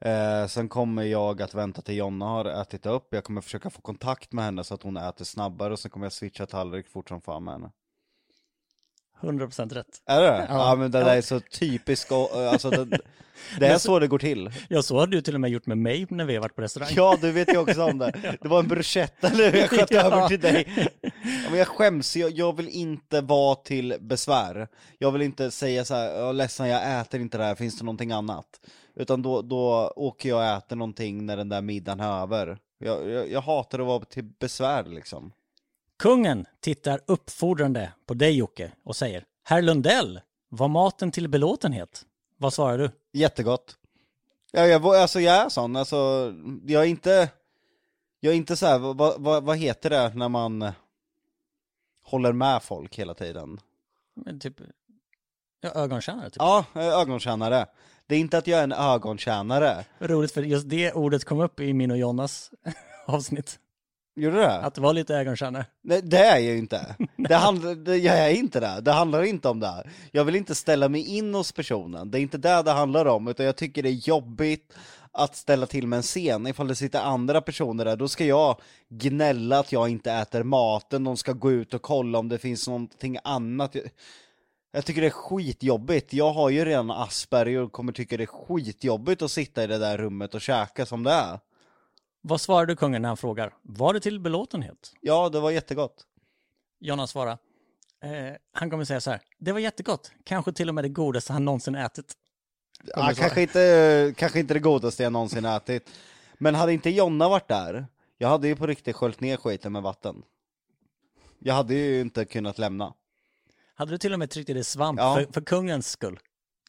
Eh, 0.00 0.46
sen 0.46 0.68
kommer 0.68 1.02
jag 1.02 1.42
att 1.42 1.54
vänta 1.54 1.82
till 1.82 1.96
Jonna 1.96 2.24
har 2.24 2.44
ätit 2.44 2.86
upp, 2.86 3.06
jag 3.10 3.24
kommer 3.24 3.40
försöka 3.40 3.70
få 3.70 3.80
kontakt 3.80 4.32
med 4.32 4.44
henne 4.44 4.64
så 4.64 4.74
att 4.74 4.82
hon 4.82 4.96
äter 4.96 5.24
snabbare 5.24 5.72
och 5.72 5.78
sen 5.78 5.90
kommer 5.90 6.06
jag 6.06 6.12
switcha 6.12 6.46
tallrik 6.46 6.88
fort 6.88 7.08
som 7.08 7.20
fan 7.20 7.44
med 7.44 7.54
henne. 7.54 7.70
100% 9.22 9.74
rätt. 9.74 9.86
Är 10.06 10.20
det? 10.20 10.46
Ja. 10.48 10.68
Ja, 10.70 10.76
men 10.76 10.90
det 10.90 10.98
där 11.00 11.16
är 11.16 11.20
så 11.20 11.40
typiskt, 11.40 12.10
eh, 12.10 12.18
alltså 12.52 12.70
det, 12.70 12.98
det 13.58 13.66
är 13.66 13.78
så 13.78 13.98
det 13.98 14.06
går 14.06 14.18
till. 14.18 14.50
Ja, 14.68 14.82
så 14.82 14.98
har 14.98 15.06
du 15.06 15.20
till 15.20 15.34
och 15.34 15.40
med 15.40 15.50
gjort 15.50 15.66
med 15.66 15.78
mig 15.78 16.06
när 16.10 16.24
vi 16.24 16.34
har 16.34 16.42
varit 16.42 16.56
på 16.56 16.62
restaurang. 16.62 16.90
Ja, 16.96 17.16
du 17.20 17.32
vet 17.32 17.48
ju 17.52 17.58
också 17.58 17.82
om 17.84 17.98
det. 17.98 18.36
Det 18.42 18.48
var 18.48 18.58
en 18.58 18.68
bruschetta 18.68 19.30
nu 19.34 19.42
jag 19.42 19.70
sköt 19.70 19.90
Ja. 19.90 20.00
över 20.02 20.28
till 20.28 20.40
dig. 20.40 20.88
Ja, 21.02 21.50
men 21.50 21.58
jag 21.58 21.68
skäms, 21.68 22.16
jag, 22.16 22.30
jag 22.30 22.56
vill 22.56 22.68
inte 22.68 23.20
vara 23.20 23.54
till 23.54 23.96
besvär. 24.00 24.68
Jag 24.98 25.12
vill 25.12 25.22
inte 25.22 25.50
säga 25.50 25.84
så 25.84 25.94
här, 25.94 26.04
jag 26.18 26.34
ledsen 26.34 26.68
jag 26.68 27.00
äter 27.00 27.20
inte 27.20 27.38
det 27.38 27.44
här, 27.44 27.54
finns 27.54 27.78
det 27.78 27.84
någonting 27.84 28.12
annat? 28.12 28.46
Utan 28.96 29.22
då, 29.22 29.42
då 29.42 29.92
åker 29.96 30.28
jag 30.28 30.38
och 30.38 30.44
äter 30.44 30.76
någonting 30.76 31.26
när 31.26 31.36
den 31.36 31.48
där 31.48 31.62
middagen 31.62 32.00
är 32.00 32.22
över. 32.22 32.58
Jag, 32.78 33.10
jag, 33.10 33.30
jag 33.30 33.40
hatar 33.40 33.78
att 33.78 33.86
vara 33.86 34.04
till 34.04 34.24
besvär 34.40 34.84
liksom. 34.84 35.32
Kungen 36.02 36.46
tittar 36.60 37.00
uppfordrande 37.06 37.92
på 38.06 38.14
dig 38.14 38.36
Jocke 38.36 38.72
och 38.84 38.96
säger 38.96 39.24
Herr 39.44 39.62
Lundell, 39.62 40.20
var 40.48 40.68
maten 40.68 41.12
till 41.12 41.28
belåtenhet? 41.28 42.06
Vad 42.36 42.52
svarar 42.52 42.78
du? 42.78 42.90
Jättegott. 43.12 43.76
Ja, 44.52 44.66
jag, 44.66 44.86
alltså 44.86 45.20
jag 45.20 45.34
är 45.34 45.48
sån, 45.48 45.76
alltså, 45.76 46.32
jag 46.66 46.82
är 46.82 46.86
inte, 46.86 47.28
jag 48.20 48.32
är 48.32 48.36
inte 48.36 48.56
så 48.56 48.66
här, 48.66 48.78
vad, 48.78 49.20
vad, 49.20 49.44
vad 49.44 49.56
heter 49.56 49.90
det 49.90 50.14
när 50.14 50.28
man 50.28 50.72
håller 52.04 52.32
med 52.32 52.62
folk 52.62 52.98
hela 52.98 53.14
tiden? 53.14 53.60
Men 54.14 54.40
typ, 54.40 54.54
ja, 55.60 55.70
ögontjänare 55.70 56.30
typ. 56.30 56.36
Ja, 56.38 56.64
ögontjänare. 56.74 57.66
Det 58.06 58.14
är 58.14 58.18
inte 58.18 58.38
att 58.38 58.46
jag 58.46 58.58
är 58.60 58.64
en 58.64 58.72
ögontjänare. 58.72 59.84
Roligt 59.98 60.32
för 60.32 60.42
just 60.42 60.68
det 60.68 60.92
ordet 60.92 61.24
kom 61.24 61.40
upp 61.40 61.60
i 61.60 61.72
min 61.72 61.90
och 61.90 61.98
Jonas 61.98 62.50
avsnitt. 63.06 63.58
Gjorde 64.16 64.36
det? 64.36 64.56
Att 64.56 64.74
det 64.74 64.80
var 64.80 64.92
lite 64.92 65.14
ögontjänare. 65.14 65.66
Nej, 65.82 66.00
det 66.02 66.18
är 66.18 66.38
jag 66.38 66.52
ju 66.52 66.58
inte. 66.58 66.96
Det 67.16 67.34
handlar, 67.34 67.74
det, 67.74 67.96
jag 67.96 68.18
är 68.18 68.30
inte 68.30 68.60
det. 68.60 68.80
Det 68.80 68.92
handlar 68.92 69.22
inte 69.22 69.48
om 69.48 69.60
det. 69.60 69.84
Jag 70.10 70.24
vill 70.24 70.36
inte 70.36 70.54
ställa 70.54 70.88
mig 70.88 71.16
in 71.16 71.34
hos 71.34 71.52
personen. 71.52 72.10
Det 72.10 72.18
är 72.18 72.22
inte 72.22 72.38
det 72.38 72.62
det 72.62 72.70
handlar 72.70 73.06
om, 73.06 73.28
utan 73.28 73.46
jag 73.46 73.56
tycker 73.56 73.82
det 73.82 73.88
är 73.88 74.08
jobbigt 74.08 74.72
att 75.12 75.36
ställa 75.36 75.66
till 75.66 75.86
med 75.86 75.96
en 75.96 76.02
scen. 76.02 76.46
Ifall 76.46 76.68
det 76.68 76.74
sitter 76.74 77.00
andra 77.00 77.40
personer 77.40 77.84
där, 77.84 77.96
då 77.96 78.08
ska 78.08 78.24
jag 78.24 78.60
gnälla 78.88 79.58
att 79.58 79.72
jag 79.72 79.88
inte 79.88 80.12
äter 80.12 80.42
maten, 80.42 81.04
de 81.04 81.16
ska 81.16 81.32
gå 81.32 81.52
ut 81.52 81.74
och 81.74 81.82
kolla 81.82 82.18
om 82.18 82.28
det 82.28 82.38
finns 82.38 82.68
någonting 82.68 83.18
annat. 83.24 83.74
Jag, 83.74 83.84
jag 84.72 84.84
tycker 84.84 85.00
det 85.00 85.06
är 85.06 85.10
skitjobbigt. 85.10 86.12
Jag 86.12 86.32
har 86.32 86.50
ju 86.50 86.64
redan 86.64 86.90
Asperger 86.90 87.60
och 87.60 87.72
kommer 87.72 87.92
tycka 87.92 88.16
det 88.16 88.24
är 88.24 88.26
skitjobbigt 88.26 89.22
att 89.22 89.30
sitta 89.30 89.64
i 89.64 89.66
det 89.66 89.78
där 89.78 89.98
rummet 89.98 90.34
och 90.34 90.40
käka 90.40 90.86
som 90.86 91.02
det 91.02 91.12
är. 91.12 91.38
Vad 92.22 92.40
svarar 92.40 92.66
du 92.66 92.76
kungen 92.76 93.02
när 93.02 93.08
han 93.08 93.16
frågar? 93.16 93.54
Var 93.62 93.94
det 93.94 94.00
till 94.00 94.20
belåtenhet? 94.20 94.92
Ja, 95.00 95.28
det 95.28 95.40
var 95.40 95.50
jättegott. 95.50 96.06
Jonas 96.80 97.10
svarar. 97.10 97.38
Eh, 98.02 98.36
han 98.52 98.70
kommer 98.70 98.84
säga 98.84 99.00
så 99.00 99.10
här. 99.10 99.20
Det 99.38 99.52
var 99.52 99.60
jättegott. 99.60 100.12
Kanske 100.24 100.52
till 100.52 100.68
och 100.68 100.74
med 100.74 100.84
det 100.84 100.88
godaste 100.88 101.32
han 101.32 101.44
någonsin 101.44 101.74
ätit. 101.74 102.14
Kommer 102.94 103.08
Ja, 103.08 103.14
kanske, 103.16 103.42
inte, 103.42 104.14
kanske 104.16 104.40
inte 104.40 104.54
det 104.54 104.60
godaste 104.60 105.02
jag 105.02 105.12
någonsin 105.12 105.44
ätit. 105.44 105.90
Men 106.38 106.54
hade 106.54 106.72
inte 106.72 106.90
Jonna 106.90 107.28
varit 107.28 107.48
där, 107.48 107.86
jag 108.18 108.28
hade 108.28 108.48
ju 108.48 108.56
på 108.56 108.66
riktigt 108.66 108.96
sköljt 108.96 109.20
ner 109.20 109.36
skiten 109.36 109.72
med 109.72 109.82
vatten. 109.82 110.22
Jag 111.38 111.54
hade 111.54 111.74
ju 111.74 112.00
inte 112.00 112.24
kunnat 112.24 112.58
lämna. 112.58 112.94
Hade 113.74 113.90
du 113.92 113.98
till 113.98 114.12
och 114.12 114.18
med 114.18 114.30
tryckt 114.30 114.50
i 114.50 114.52
dig 114.52 114.64
svamp 114.64 115.00
Ja. 115.00 115.14
för, 115.14 115.32
för 115.32 115.40
kungens 115.40 115.88
skull? 115.90 116.18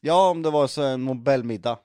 Ja, 0.01 0.29
om 0.29 0.41
det 0.41 0.49
var 0.49 0.67
så 0.67 0.81
en 0.83 1.05
Nobelmiddag. 1.05 1.79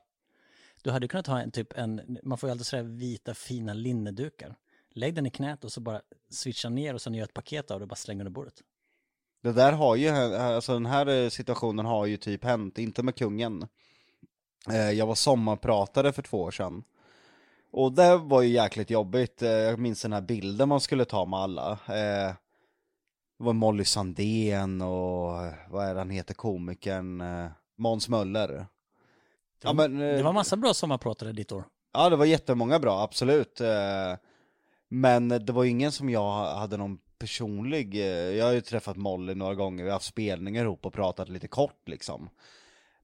Du 0.89 0.93
hade 0.93 1.09
kunnat 1.09 1.26
ha 1.26 1.41
en 1.41 1.51
typ 1.51 1.78
en, 1.78 2.18
man 2.22 2.39
får 2.39 2.49
ju 2.49 2.51
alltid 2.51 2.66
sådär 2.66 2.82
vita 2.82 3.34
fina 3.34 3.74
linnedukar. 3.74 4.55
Lägg 4.91 5.14
den 5.14 5.26
i 5.26 5.30
knät 5.30 5.64
och 5.64 5.72
så 5.72 5.80
bara 5.80 6.01
switcha 6.30 6.68
ner 6.68 6.95
och 6.95 7.01
sen 7.01 7.14
gör 7.14 7.24
ett 7.24 7.34
paket 7.34 7.70
av 7.70 7.78
det 7.80 7.84
och 7.84 7.89
bara 7.89 7.97
släng 7.97 8.20
under 8.20 8.30
bordet. 8.30 8.55
Det 9.43 9.53
där 9.53 9.72
har 9.72 9.97
ju, 9.97 10.07
eh, 10.07 10.47
alltså 10.47 10.72
den 10.72 10.86
här 10.86 11.07
eh, 11.07 11.28
situationen 11.28 11.86
har 11.86 12.07
ju 12.07 12.16
typ 12.16 12.45
hänt, 12.45 12.78
inte 12.78 13.03
med 13.03 13.16
kungen. 13.16 13.66
Eh, 14.70 14.91
jag 14.91 15.07
var 15.07 15.14
sommarpratare 15.14 16.12
för 16.12 16.22
två 16.22 16.43
år 16.43 16.51
sedan. 16.51 16.82
Och 17.70 17.93
det 17.93 18.16
var 18.16 18.43
ju 18.43 18.49
jäkligt 18.49 18.91
jobbigt, 18.91 19.43
jag 19.43 19.78
minns 19.78 20.03
den 20.03 20.12
här 20.12 20.20
bilden 20.20 20.68
man 20.68 20.80
skulle 20.80 21.05
ta 21.05 21.24
med 21.24 21.39
alla. 21.39 21.78
Det 21.86 22.36
var 23.36 23.53
Molly 23.53 23.84
Sandén 23.84 24.82
och, 24.82 25.32
vad 25.68 25.89
är 25.89 25.95
det 25.95 26.01
han 26.01 26.11
heter, 26.11 26.34
komikern, 26.34 27.22
Måns 27.76 28.09
Möller. 28.09 28.66
Ja, 29.62 29.72
men, 29.72 30.00
eh, 30.02 30.16
Det 30.16 30.22
var 30.22 30.32
massa 30.32 30.56
bra 30.56 30.74
sommarpratare 30.74 31.32
ditt 31.32 31.52
år. 31.52 31.64
Ja, 31.92 32.09
det 32.11 32.16
var 32.16 32.24
jättemånga 32.24 32.78
bra, 32.78 33.02
absolut. 33.02 33.61
Eh, 33.61 34.16
Men 34.90 35.28
det 35.28 35.52
var 35.52 35.64
ingen 35.64 35.92
som 35.92 36.11
jag 36.11 36.54
hade 36.54 36.76
någon 36.76 36.98
personlig, 37.18 37.94
eh, 37.94 38.36
jag 38.36 38.44
har 38.46 38.52
ju 38.52 38.61
träffat 38.61 38.96
Molly 38.96 39.34
några 39.34 39.54
gånger, 39.54 39.84
vi 39.84 39.90
har 39.90 39.94
haft 39.96 40.06
spelningar 40.06 40.64
ihop 40.64 40.86
och 40.86 40.92
pratat 40.92 41.28
lite 41.28 41.48
kort 41.48 41.88
liksom. 41.88 42.30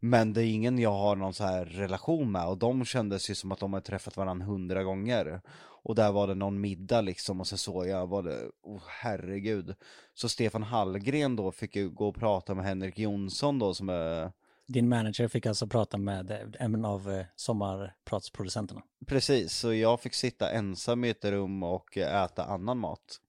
Men 0.01 0.33
det 0.33 0.43
är 0.45 0.47
ingen 0.47 0.79
jag 0.79 0.93
har 0.93 1.17
någon 1.17 1.35
så 1.35 1.45
här 1.45 1.65
relation 1.65 2.33
med 2.33 2.47
och 2.49 2.59
de 2.59 2.85
kändes 2.85 3.31
ju 3.31 3.35
som 3.35 3.53
att 3.53 3.59
de 3.59 3.73
har 3.73 3.81
träffat 3.81 4.17
varandra 4.17 4.47
hundra 4.47 4.83
gånger. 4.83 5.41
Och 5.83 5.95
där 5.95 6.13
var 6.13 6.27
det 6.27 6.35
någon 6.35 6.61
middag 6.61 7.01
liksom 7.01 7.41
och 7.41 7.47
så 7.47 7.57
såg 7.57 7.87
jag, 7.87 8.07
var 8.07 8.23
det, 8.23 8.39
oh, 8.63 8.83
herregud. 8.89 9.75
Så 10.15 10.29
Stefan 10.29 10.63
Hallgren 10.63 11.37
då 11.37 11.53
fick 11.53 11.77
ju 11.77 11.91
gå 11.91 12.09
och 12.09 12.15
prata 12.17 12.55
med 12.55 12.65
Henrik 12.65 12.99
Jonsson 12.99 13.59
då 13.59 13.75
som 13.75 13.89
är 13.89 14.33
Din 14.67 14.89
manager 14.89 15.29
fick 15.29 15.47
alltså 15.47 15.67
prata 15.67 15.99
med 15.99 16.31
eh, 16.31 16.39
en 16.61 16.85
av 16.85 17.13
eh, 17.13 17.25
sommarpratsproducenterna. 17.37 18.83
Precis, 19.07 19.53
så 19.53 19.75
jag 19.75 20.01
fick 20.01 20.15
sitta 20.15 20.51
ensam 20.51 21.05
i 21.05 21.09
ett 21.11 21.25
rum 21.25 21.63
och 21.63 21.97
äta 21.97 22.45
annan 22.45 22.79
mat. 22.79 23.21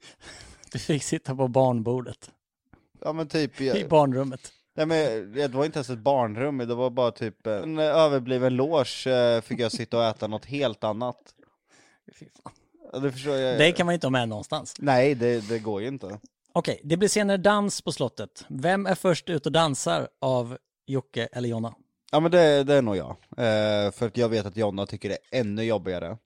Du 0.72 0.78
fick 0.78 1.02
sitta 1.02 1.36
på 1.36 1.48
barnbordet 1.48 2.30
Ja 3.00 3.12
men 3.12 3.28
typ, 3.28 3.60
i 3.60 3.66
jag, 3.66 3.88
barnrummet. 3.88 4.52
nej, 4.74 4.86
men 4.86 5.32
det 5.32 5.48
var 5.48 5.64
inte 5.64 5.78
ens 5.78 5.90
ett 5.90 5.98
barnrum, 5.98 6.58
det 6.58 6.74
var 6.74 6.90
bara 6.90 7.10
typ 7.10 7.46
en 7.46 7.78
överbliven 7.78 8.56
loge 8.56 9.06
eh, 9.06 9.40
fick 9.40 9.60
jag 9.60 9.72
sitta 9.72 9.98
och 9.98 10.04
äta 10.04 10.26
något 10.26 10.44
helt 10.44 10.84
annat. 10.84 11.34
Det 13.02 13.12
förstår 13.12 13.36
jag. 13.36 13.58
Det 13.58 13.72
kan 13.72 13.86
man 13.86 13.92
inte 13.94 14.06
ha 14.06 14.10
med 14.10 14.28
någonstans. 14.28 14.74
Nej, 14.78 15.14
det, 15.14 15.48
det 15.48 15.58
går 15.58 15.82
ju 15.82 15.88
inte. 15.88 16.18
Okej, 16.52 16.80
det 16.84 16.96
blir 16.96 17.08
senare 17.08 17.36
dans 17.36 17.82
på 17.82 17.92
slottet. 17.92 18.44
Vem 18.48 18.86
är 18.86 18.94
först 18.94 19.30
ut 19.30 19.46
och 19.46 19.52
dansar 19.52 20.08
av 20.20 20.58
Jocke 20.88 21.28
eller 21.32 21.48
Jonna? 21.48 21.74
Ja 22.10 22.20
men 22.20 22.30
det, 22.30 22.64
det 22.64 22.74
är 22.74 22.82
nog 22.82 22.96
jag. 22.96 23.10
Eh, 23.36 23.90
för 23.90 24.06
att 24.06 24.16
jag 24.16 24.28
vet 24.28 24.46
att 24.46 24.56
Jonna 24.56 24.86
tycker 24.86 25.08
det 25.08 25.18
är 25.30 25.40
ännu 25.40 25.62
jobbigare. 25.62 26.18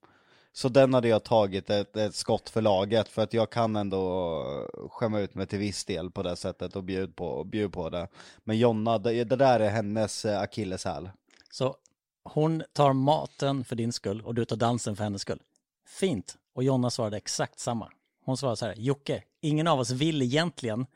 Så 0.52 0.68
den 0.68 0.94
hade 0.94 1.08
jag 1.08 1.24
tagit 1.24 1.70
ett, 1.70 1.96
ett 1.96 2.14
skott 2.14 2.50
för 2.50 2.60
laget 2.62 3.08
för 3.08 3.22
att 3.22 3.34
jag 3.34 3.50
kan 3.50 3.76
ändå 3.76 4.44
skämma 4.90 5.20
ut 5.20 5.34
mig 5.34 5.46
till 5.46 5.58
viss 5.58 5.84
del 5.84 6.10
på 6.10 6.22
det 6.22 6.36
sättet 6.36 6.76
och 6.76 6.84
bjuda 6.84 7.12
på, 7.12 7.44
bjud 7.44 7.72
på 7.72 7.90
det. 7.90 8.08
Men 8.44 8.58
Jonna, 8.58 8.98
det, 8.98 9.24
det 9.24 9.36
där 9.36 9.60
är 9.60 9.70
hennes 9.70 10.24
eh, 10.24 10.40
akilleshäl. 10.40 11.10
Så 11.50 11.76
hon 12.24 12.62
tar 12.72 12.92
maten 12.92 13.64
för 13.64 13.76
din 13.76 13.92
skull 13.92 14.20
och 14.20 14.34
du 14.34 14.44
tar 14.44 14.56
dansen 14.56 14.96
för 14.96 15.04
hennes 15.04 15.22
skull. 15.22 15.40
Fint. 15.86 16.36
Och 16.54 16.64
Jonna 16.64 16.90
svarade 16.90 17.16
exakt 17.16 17.58
samma. 17.58 17.90
Hon 18.24 18.36
svarade 18.36 18.56
så 18.56 18.66
här, 18.66 18.74
Jocke, 18.76 19.22
ingen 19.40 19.66
av 19.66 19.80
oss 19.80 19.90
vill 19.90 20.22
egentligen, 20.22 20.86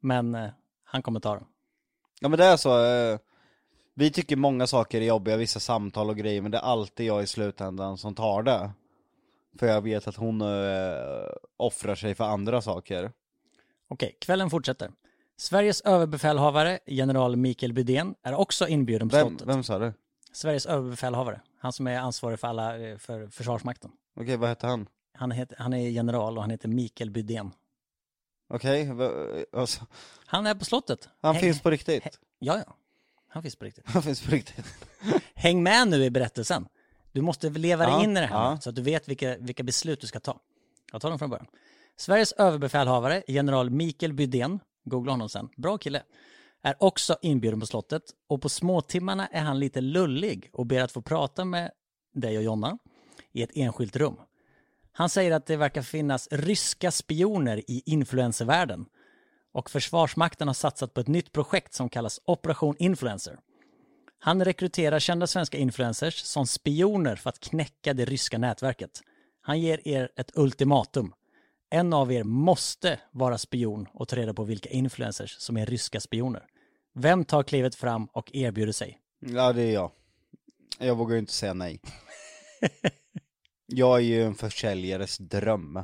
men 0.00 0.34
eh, 0.34 0.50
han 0.84 1.02
kommer 1.02 1.20
ta 1.20 1.34
den. 1.34 1.44
Ja 2.20 2.28
men 2.28 2.38
det 2.38 2.44
är 2.44 2.56
så, 2.56 2.84
eh, 2.84 3.18
vi 3.94 4.10
tycker 4.10 4.36
många 4.36 4.66
saker 4.66 5.00
är 5.00 5.04
jobbiga, 5.06 5.36
vissa 5.36 5.60
samtal 5.60 6.10
och 6.10 6.16
grejer, 6.16 6.42
men 6.42 6.50
det 6.50 6.58
är 6.58 6.62
alltid 6.62 7.06
jag 7.06 7.22
i 7.22 7.26
slutändan 7.26 7.98
som 7.98 8.14
tar 8.14 8.42
det. 8.42 8.70
För 9.58 9.66
jag 9.66 9.82
vet 9.82 10.08
att 10.08 10.16
hon 10.16 10.40
eh, 10.40 10.46
offrar 11.56 11.94
sig 11.94 12.14
för 12.14 12.24
andra 12.24 12.62
saker. 12.62 13.12
Okej, 13.88 14.16
kvällen 14.20 14.50
fortsätter. 14.50 14.90
Sveriges 15.36 15.80
överbefälhavare, 15.80 16.78
general 16.86 17.36
Mikael 17.36 17.72
Bydén, 17.72 18.14
är 18.22 18.34
också 18.34 18.68
inbjuden 18.68 19.08
på 19.08 19.16
Vem, 19.16 19.28
slottet. 19.28 19.48
vem 19.48 19.62
sa 19.64 19.78
det? 19.78 19.94
Sveriges 20.32 20.66
överbefälhavare, 20.66 21.40
han 21.58 21.72
som 21.72 21.86
är 21.86 21.98
ansvarig 21.98 22.40
för 22.40 22.48
alla, 22.48 22.78
eh, 22.78 22.96
för 22.98 23.26
Försvarsmakten. 23.26 23.90
Okej, 24.20 24.36
vad 24.36 24.48
heter 24.48 24.68
han? 24.68 24.86
Han, 25.14 25.30
heter, 25.30 25.56
han 25.60 25.72
är 25.72 25.88
general 25.88 26.36
och 26.36 26.42
han 26.42 26.50
heter 26.50 26.68
Mikael 26.68 27.10
Bydén. 27.10 27.50
Okej, 28.48 28.92
va- 28.92 29.12
alltså, 29.52 29.86
Han 30.26 30.46
är 30.46 30.54
på 30.54 30.64
slottet. 30.64 31.08
han 31.20 31.34
Häng- 31.34 31.40
finns 31.40 31.60
på 31.62 31.70
riktigt? 31.70 32.18
Ja, 32.38 32.62
ja. 32.66 32.76
Han 33.28 33.42
finns 33.42 33.56
på 33.56 33.64
riktigt. 33.64 33.84
Han 33.88 34.02
finns 34.02 34.20
på 34.22 34.30
riktigt. 34.30 34.66
Häng 35.34 35.62
med 35.62 35.88
nu 35.88 36.04
i 36.04 36.10
berättelsen. 36.10 36.66
Du 37.12 37.20
måste 37.22 37.50
leva 37.50 37.84
dig 37.86 37.92
Ja, 37.94 38.04
in 38.04 38.16
i 38.16 38.20
det 38.20 38.26
här 38.26 38.50
ja. 38.50 38.58
så 38.60 38.68
att 38.70 38.76
du 38.76 38.82
vet 38.82 39.08
vilka, 39.08 39.36
vilka 39.38 39.62
beslut 39.62 40.00
du 40.00 40.06
ska 40.06 40.20
ta. 40.20 40.40
Jag 40.92 41.00
tar 41.00 41.08
dem 41.10 41.18
från 41.18 41.30
början. 41.30 41.46
Sveriges 41.96 42.32
överbefälhavare, 42.32 43.22
general 43.28 43.70
Mikael 43.70 44.12
Bydén, 44.12 44.60
googla 44.84 45.12
honom 45.12 45.28
sen, 45.28 45.48
bra 45.56 45.78
kille, 45.78 46.02
är 46.62 46.74
också 46.78 47.16
inbjuden 47.22 47.60
på 47.60 47.66
slottet 47.66 48.02
och 48.28 48.42
på 48.42 48.48
småtimmarna 48.48 49.26
är 49.26 49.40
han 49.42 49.58
lite 49.60 49.80
lullig 49.80 50.50
och 50.52 50.66
ber 50.66 50.80
att 50.82 50.92
få 50.92 51.02
prata 51.02 51.44
med 51.44 51.70
dig 52.14 52.36
och 52.38 52.42
Jonna 52.44 52.78
i 53.32 53.42
ett 53.42 53.50
enskilt 53.54 53.96
rum. 53.96 54.16
Han 54.98 55.08
säger 55.08 55.32
att 55.32 55.46
det 55.46 55.56
verkar 55.56 55.82
finnas 55.82 56.28
ryska 56.30 56.90
spioner 56.90 57.70
i 57.70 57.82
influencervärlden 57.86 58.86
och 59.52 59.70
Försvarsmakten 59.70 60.48
har 60.48 60.54
satsat 60.54 60.94
på 60.94 61.00
ett 61.00 61.08
nytt 61.08 61.32
projekt 61.32 61.74
som 61.74 61.88
kallas 61.88 62.20
Operation 62.24 62.76
Influencer. 62.78 63.38
Han 64.18 64.44
rekryterar 64.44 64.98
kända 64.98 65.26
svenska 65.26 65.58
influencers 65.58 66.14
som 66.14 66.46
spioner 66.46 67.16
för 67.16 67.30
att 67.30 67.40
knäcka 67.40 67.94
det 67.94 68.04
ryska 68.04 68.38
nätverket. 68.38 69.00
Han 69.40 69.60
ger 69.60 69.88
er 69.88 70.10
ett 70.16 70.30
ultimatum. 70.38 71.12
En 71.70 71.92
av 71.92 72.12
er 72.12 72.24
måste 72.24 73.00
vara 73.10 73.38
spion 73.38 73.88
och 73.92 74.08
ta 74.08 74.16
reda 74.16 74.34
på 74.34 74.44
vilka 74.44 74.68
influencers 74.68 75.36
som 75.38 75.56
är 75.56 75.66
ryska 75.66 76.00
spioner. 76.00 76.42
Vem 76.94 77.24
tar 77.24 77.42
klivet 77.42 77.74
fram 77.74 78.06
och 78.12 78.34
erbjuder 78.34 78.72
sig? 78.72 78.98
Ja, 79.20 79.52
det 79.52 79.62
är 79.62 79.74
jag. 79.74 79.90
Jag 80.78 80.94
vågar 80.94 81.14
ju 81.14 81.18
inte 81.18 81.32
säga 81.32 81.54
nej. 81.54 81.80
jag 83.66 83.96
är 83.96 84.02
ju 84.02 84.22
en 84.24 84.34
försäljares 84.34 85.18
dröm. 85.18 85.76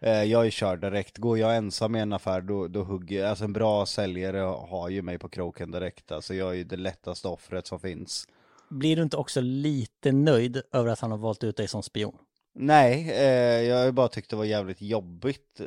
Eh, 0.00 0.22
Jag 0.22 0.46
är 0.46 0.50
körd 0.50 0.80
direkt. 0.80 1.18
Går 1.18 1.38
jag 1.38 1.56
ensam 1.56 1.96
i 1.96 2.00
en 2.00 2.12
affär 2.12 2.40
då, 2.40 2.68
då 2.68 2.82
hugger 2.82 3.20
jag. 3.20 3.28
Alltså 3.30 3.44
en 3.44 3.52
bra 3.52 3.86
säljare 3.86 4.38
har 4.38 4.88
ju 4.88 5.02
mig 5.02 5.18
på 5.18 5.28
kroken 5.28 5.70
direkt. 5.70 6.12
Alltså 6.12 6.34
jag 6.34 6.50
är 6.50 6.54
ju 6.54 6.64
det 6.64 6.76
lättaste 6.76 7.28
offret 7.28 7.66
som 7.66 7.80
finns. 7.80 8.28
Blir 8.70 8.96
du 8.96 9.02
inte 9.02 9.16
också 9.16 9.40
lite 9.40 10.12
nöjd 10.12 10.62
över 10.72 10.90
att 10.90 11.00
han 11.00 11.10
har 11.10 11.18
valt 11.18 11.44
ut 11.44 11.56
dig 11.56 11.68
som 11.68 11.82
spion? 11.82 12.14
Nej, 12.54 13.10
eh, 13.10 13.62
jag 13.62 13.84
har 13.84 13.92
bara 13.92 14.08
tyckt 14.08 14.30
det 14.30 14.36
var 14.36 14.44
jävligt 14.44 14.82
jobbigt. 14.82 15.60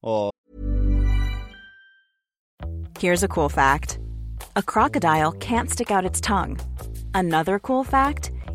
Och 0.00 0.32
Here's 3.00 3.24
a 3.24 3.28
cool 3.30 3.50
fact 3.50 3.98
a 4.52 4.62
crocodile 4.66 5.30
can't 5.40 5.66
stick 5.68 5.90
out 5.90 6.04
its 6.10 6.20
tongue. 6.20 6.56
Another 7.14 7.58
cool 7.58 7.84
fact 7.84 8.30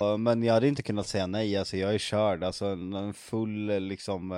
Ja, 0.00 0.16
Men 0.16 0.42
jag 0.42 0.54
hade 0.54 0.68
inte 0.68 0.82
kunnat 0.82 1.06
säga 1.06 1.26
nej, 1.26 1.56
alltså 1.56 1.76
jag 1.76 1.94
är 1.94 1.98
körd, 1.98 2.44
alltså 2.44 2.66
en 2.66 2.92
en 2.92 3.14
full 3.14 3.66
liksom 3.80 4.32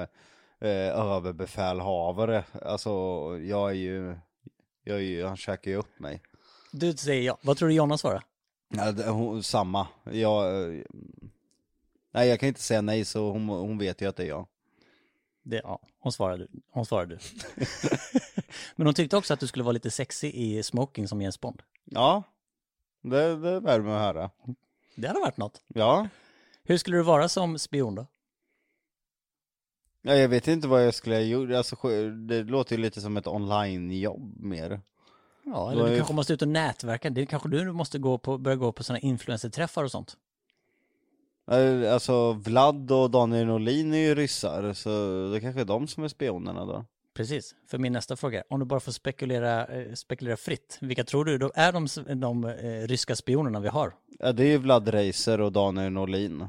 eh, 0.60 0.98
överbefälhavare, 0.98 2.44
alltså 2.62 2.90
jag 3.42 3.70
är 3.70 3.74
ju, 3.74 4.16
jag 4.84 4.96
är 4.96 5.00
ju, 5.02 5.24
han 5.24 5.36
käkar 5.36 5.70
ju 5.70 5.76
upp 5.76 5.98
mig. 5.98 6.22
Du 6.72 6.92
säger 6.92 7.22
ja. 7.22 7.38
Vad 7.42 7.56
tror 7.56 7.68
du 7.68 7.74
Jonna 7.74 7.98
svarar? 7.98 8.24
Ja, 8.68 8.92
det- 8.92 9.08
hon, 9.10 9.42
samma, 9.42 9.86
jag, 10.04 10.64
eh, 10.74 10.82
nej 12.12 12.28
jag 12.28 12.40
kan 12.40 12.48
inte 12.48 12.62
säga 12.62 12.80
nej 12.82 13.04
så 13.04 13.30
hon, 13.30 13.48
hon 13.48 13.78
vet 13.78 14.00
ju 14.02 14.08
att 14.08 14.16
det 14.16 14.22
är 14.22 14.28
jag. 14.28 14.46
Det, 15.42 15.60
ja, 15.64 15.80
hon 15.98 16.12
svarade, 16.12 16.46
hon 16.70 16.86
svarade 16.86 17.14
du. 17.14 17.18
Men 18.76 18.86
hon 18.86 18.94
tyckte 18.94 19.16
också 19.16 19.34
att 19.34 19.40
du 19.40 19.46
skulle 19.46 19.64
vara 19.64 19.72
lite 19.72 19.90
sexig 19.90 20.34
i 20.34 20.62
smoking 20.62 21.08
som 21.08 21.20
James 21.22 21.40
Bond. 21.40 21.62
Ja, 21.84 22.22
det, 23.02 23.36
det 23.36 23.60
värmer 23.60 23.92
att 23.94 24.00
höra. 24.00 24.30
Det 24.94 25.06
hade 25.08 25.20
varit 25.20 25.36
något. 25.36 25.62
Ja, 25.68 26.08
Hur 26.64 26.76
skulle 26.76 26.96
du 26.96 27.02
vara 27.02 27.28
som 27.28 27.58
spion 27.58 27.94
då? 27.94 28.06
ja 30.02 30.14
jag 30.14 30.28
vet 30.28 30.48
inte 30.48 30.68
vad 30.68 30.86
jag 30.86 30.94
skulle 30.94 31.14
ha 31.14 31.22
gjort, 31.22 31.50
alltså 31.50 31.76
det 32.28 32.42
låter 32.42 32.76
ju 32.76 32.82
lite 32.82 33.00
som 33.00 33.16
ett 33.16 33.26
online-jobb 33.26 34.36
mer. 34.40 34.80
Ja, 35.44 35.72
eller 35.72 35.88
du 35.90 35.96
kanske 35.96 36.14
måste 36.14 36.32
ut 36.32 36.42
och 36.42 36.48
nätverka. 36.48 37.10
Det 37.10 37.26
kanske 37.26 37.48
du 37.48 37.72
måste 37.72 37.98
gå 37.98 38.18
på, 38.18 38.38
börja 38.38 38.56
gå 38.56 38.72
på 38.72 38.84
sådana 38.84 39.00
influencerträffar 39.00 39.84
och 39.84 39.90
sånt. 39.90 40.16
Alltså 41.90 42.32
Vlad 42.32 42.92
och 42.92 43.10
Daniel 43.10 43.46
Norlin 43.46 43.94
är 43.94 43.98
ju 43.98 44.14
ryssar, 44.14 44.72
så 44.72 44.88
det 45.32 45.40
kanske 45.40 45.60
är 45.60 45.64
de 45.64 45.88
som 45.88 46.04
är 46.04 46.08
spionerna 46.08 46.64
då. 46.64 46.84
Precis, 47.14 47.54
för 47.66 47.78
min 47.78 47.92
nästa 47.92 48.16
fråga 48.16 48.38
är, 48.38 48.44
om 48.48 48.60
du 48.60 48.66
bara 48.66 48.80
får 48.80 48.92
spekulera, 48.92 49.66
eh, 49.66 49.94
spekulera 49.94 50.36
fritt, 50.36 50.78
vilka 50.80 51.04
tror 51.04 51.24
du 51.24 51.38
då 51.38 51.52
är 51.54 51.72
de, 51.72 51.86
de 52.20 52.44
eh, 52.44 52.86
ryska 52.86 53.16
spionerna 53.16 53.60
vi 53.60 53.68
har? 53.68 53.94
Ja, 54.18 54.32
det 54.32 54.44
är 54.44 54.48
ju 54.48 54.58
Vlad 54.58 54.88
Reiser 54.88 55.40
och 55.40 55.52
Daniel 55.52 55.92
Norlin. 55.92 56.46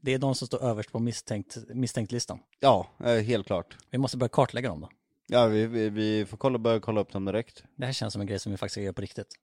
Det 0.00 0.14
är 0.14 0.18
de 0.18 0.34
som 0.34 0.46
står 0.46 0.62
överst 0.62 0.92
på 0.92 0.98
misstänkt, 0.98 1.56
misstänktlistan. 1.68 2.38
Ja, 2.60 2.88
eh, 3.04 3.12
helt 3.12 3.46
klart. 3.46 3.76
Vi 3.90 3.98
måste 3.98 4.16
börja 4.16 4.28
kartlägga 4.28 4.68
dem 4.68 4.80
då. 4.80 4.88
Ja, 5.26 5.46
vi, 5.46 5.66
vi, 5.66 5.90
vi 5.90 6.26
får 6.26 6.36
kolla, 6.36 6.58
börja 6.58 6.80
kolla 6.80 7.00
upp 7.00 7.12
dem 7.12 7.24
direkt. 7.24 7.64
Det 7.76 7.86
här 7.86 7.92
känns 7.92 8.12
som 8.12 8.20
en 8.20 8.26
grej 8.26 8.38
som 8.38 8.52
vi 8.52 8.58
faktiskt 8.58 8.72
ska 8.72 8.80
göra 8.80 8.92
på 8.92 9.02
riktigt. 9.02 9.34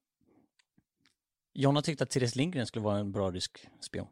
Jonna 1.54 1.82
tyckte 1.82 2.04
att 2.04 2.10
Therese 2.10 2.36
Lindgren 2.36 2.66
skulle 2.66 2.86
vara 2.86 2.97
en 2.97 3.12
bra 3.12 3.32
rysk 3.32 3.68
spion. 3.82 4.08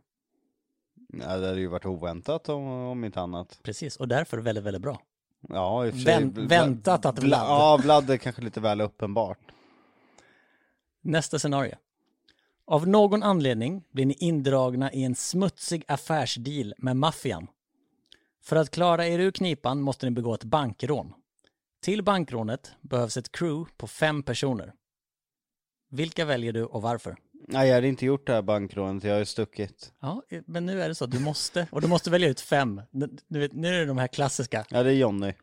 Ja, 1.14 1.38
det 1.38 1.48
hade 1.48 1.60
ju 1.60 1.68
varit 1.68 1.86
oväntat 1.86 2.50
om, 2.50 2.64
om 2.68 3.04
inte 3.04 3.22
annat. 3.22 3.60
Precis, 3.64 3.98
och 3.98 4.08
därför 4.08 4.38
väldigt, 4.38 4.64
väldigt 4.64 4.82
bra. 4.82 5.02
Ja, 5.50 5.86
i 5.86 5.90
och 5.90 5.94
för 5.94 6.00
sig. 6.02 6.14
Vänt- 6.14 6.38
väntat 6.38 7.06
att 7.06 7.20
Vla- 7.20 7.22
Vlad- 7.28 7.48
Ja, 7.50 7.80
Vlad 7.84 8.10
är 8.10 8.18
kanske 8.18 8.42
lite 8.42 8.60
väl 8.60 8.82
uppenbart. 8.82 9.38
Nästa 11.02 11.40
scenario. 11.40 11.76
Av 12.66 12.88
någon 12.88 13.24
anledning 13.24 13.84
blir 13.92 14.06
ni 14.06 14.14
indragna 14.14 14.92
i 14.94 15.04
en 15.04 15.16
smutsig 15.16 15.84
affärsdeal 15.88 16.74
med 16.78 16.96
maffian. 16.98 17.48
För 18.44 18.56
att 18.56 18.70
klara 18.72 19.08
er 19.08 19.20
ur 19.20 19.32
knipan 19.32 19.82
måste 19.82 20.06
ni 20.06 20.12
begå 20.12 20.34
ett 20.34 20.44
bankrån. 20.44 21.14
Till 21.84 22.04
bankrånet 22.04 22.72
behövs 22.82 23.18
ett 23.18 23.32
crew 23.32 23.72
på 23.78 23.88
fem 23.88 24.24
personer. 24.24 24.74
Vilka 25.90 26.26
väljer 26.26 26.54
du 26.54 26.64
och 26.66 26.82
varför? 26.82 27.18
Nej, 27.48 27.68
jag 27.68 27.76
hade 27.76 27.88
inte 27.88 28.06
gjort 28.06 28.28
det 28.28 28.34
här 28.34 28.42
bankrånet, 28.42 29.04
jag 29.04 29.12
har 29.12 29.20
ju 29.20 29.26
stuckit. 29.26 29.94
Ja, 30.02 30.22
men 30.46 30.66
nu 30.66 30.82
är 30.82 30.88
det 30.90 30.96
så. 30.96 31.06
Du 31.06 31.20
måste. 31.20 31.68
Och 31.72 31.82
du 31.82 31.88
måste 31.88 32.10
välja 32.10 32.30
ut 32.30 32.42
fem. 32.42 32.82
Du 33.28 33.40
vet, 33.40 33.54
nu 33.54 33.68
är 33.68 33.80
det 33.80 33.86
de 33.86 33.98
här 33.98 34.08
klassiska. 34.08 34.66
Ja, 34.70 34.84
det 34.84 34.90
är 34.90 34.96
Jonny. 34.96 35.34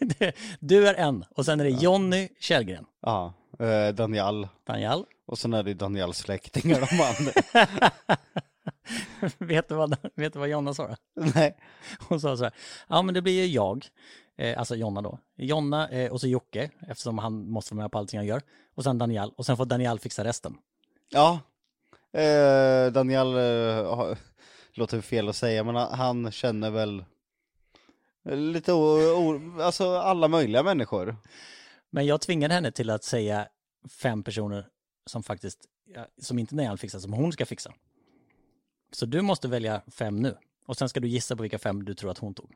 Du 0.60 0.88
är 0.88 0.94
en. 0.94 1.24
Och 1.30 1.44
sen 1.44 1.60
är 1.60 1.64
det 1.64 1.70
Jonny 1.70 2.28
Källgren. 2.40 2.84
Ja, 3.02 3.34
eh, 3.58 3.94
Daniel. 3.94 4.48
Daniel. 4.66 5.04
Och 5.26 5.38
sen 5.38 5.54
är 5.54 5.62
det 5.62 5.74
Daniels 5.74 6.18
släktingar 6.18 6.80
de 6.80 7.00
andra. 7.00 7.32
vet, 9.38 9.68
du 9.68 9.74
vad, 9.74 9.96
vet 10.14 10.32
du 10.32 10.38
vad 10.38 10.48
Jonna 10.48 10.74
sa 10.74 10.88
då? 10.88 10.94
Nej. 11.34 11.56
Hon 12.08 12.20
sa 12.20 12.36
så 12.36 12.44
här. 12.44 12.52
Ja, 12.88 13.02
men 13.02 13.14
det 13.14 13.22
blir 13.22 13.32
ju 13.32 13.46
jag. 13.46 13.86
Eh, 14.38 14.58
alltså 14.58 14.76
Jonna 14.76 15.02
då. 15.02 15.18
Jonna 15.36 15.88
eh, 15.88 16.12
och 16.12 16.20
så 16.20 16.28
Jocke, 16.28 16.70
eftersom 16.88 17.18
han 17.18 17.50
måste 17.50 17.74
vara 17.74 17.84
med 17.84 17.92
på 17.92 17.98
allting 17.98 18.18
han 18.18 18.26
gör. 18.26 18.42
Och 18.74 18.84
sen 18.84 18.98
Daniel. 18.98 19.30
Och 19.36 19.46
sen 19.46 19.56
får 19.56 19.64
Daniel 19.64 19.98
fixa 19.98 20.24
resten. 20.24 20.56
Ja. 21.10 21.40
Eh, 22.20 22.92
Daniel, 22.92 23.34
eh, 23.36 24.16
låter 24.72 25.00
fel 25.00 25.28
att 25.28 25.36
säga, 25.36 25.64
men 25.64 25.74
han- 25.76 26.32
känner 26.32 26.70
väl 26.70 27.04
lite 28.24 28.72
o, 28.72 29.40
alltså 29.60 29.96
alla 29.96 30.28
möjliga 30.28 30.62
människor. 30.62 31.16
Men 31.90 32.06
jag 32.06 32.20
tvingade 32.20 32.54
henne 32.54 32.72
till 32.72 32.90
att 32.90 33.04
säga 33.04 33.48
fem 34.02 34.22
personer 34.22 34.68
som 35.06 35.22
faktiskt, 35.22 35.58
som 36.22 36.38
inte 36.38 36.54
Daniel 36.54 36.78
fixar, 36.78 36.98
som 36.98 37.12
hon 37.12 37.32
ska 37.32 37.46
fixa. 37.46 37.72
Så 38.92 39.06
du 39.06 39.20
måste 39.22 39.48
välja 39.48 39.82
fem 39.86 40.16
nu. 40.22 40.36
Och 40.66 40.76
sen 40.76 40.88
ska 40.88 41.00
du 41.00 41.08
gissa 41.08 41.36
på 41.36 41.42
vilka 41.42 41.58
fem 41.58 41.84
du 41.84 41.94
tror 41.94 42.10
att 42.10 42.18
hon 42.18 42.34
tog. 42.34 42.52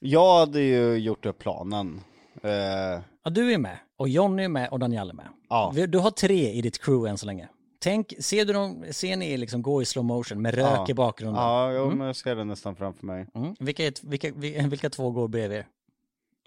Jag 0.00 0.38
hade 0.38 0.60
ju 0.60 0.94
gjort 0.96 1.26
upp 1.26 1.38
planen. 1.38 2.00
Eh, 2.42 3.02
Ja, 3.24 3.30
du 3.30 3.52
är 3.52 3.58
med. 3.58 3.78
Och 3.96 4.08
Jonny 4.08 4.44
är 4.44 4.48
med 4.48 4.68
och 4.68 4.78
Daniel 4.78 5.10
är 5.10 5.14
med. 5.14 5.28
Ja. 5.48 5.72
Du 5.88 5.98
har 5.98 6.10
tre 6.10 6.50
i 6.52 6.60
ditt 6.62 6.78
crew 6.82 7.10
än 7.10 7.18
så 7.18 7.26
länge. 7.26 7.48
Tänk, 7.80 8.14
ser 8.20 8.44
du 8.44 8.52
dem, 8.52 8.84
ser 8.90 9.16
ni 9.16 9.36
liksom 9.36 9.62
gå 9.62 9.82
i 9.82 9.84
slow 9.84 10.04
motion 10.04 10.42
med 10.42 10.54
rök 10.54 10.66
Ja. 10.66 10.86
i 10.88 10.94
bakgrunden? 10.94 11.42
ja, 11.42 11.72
jo, 11.72 11.90
men 11.90 12.06
jag 12.06 12.16
ser 12.16 12.36
det 12.36 12.44
nästan 12.44 12.76
framför 12.76 13.06
mig. 13.06 13.26
Mm. 13.34 13.54
Vilka, 13.58 13.86
är, 13.86 13.92
vilka, 14.02 14.32
vi- 14.36 14.60
vilka 14.68 14.90
två 14.90 15.10
går 15.10 15.28
bredvid 15.28 15.58
er? 15.58 15.66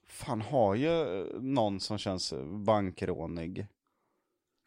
Fan, 0.08 0.42
har 0.42 0.76
ju 0.76 1.26
någon 1.40 1.80
som 1.80 1.98
känns 1.98 2.34
bankrånig. 2.66 3.68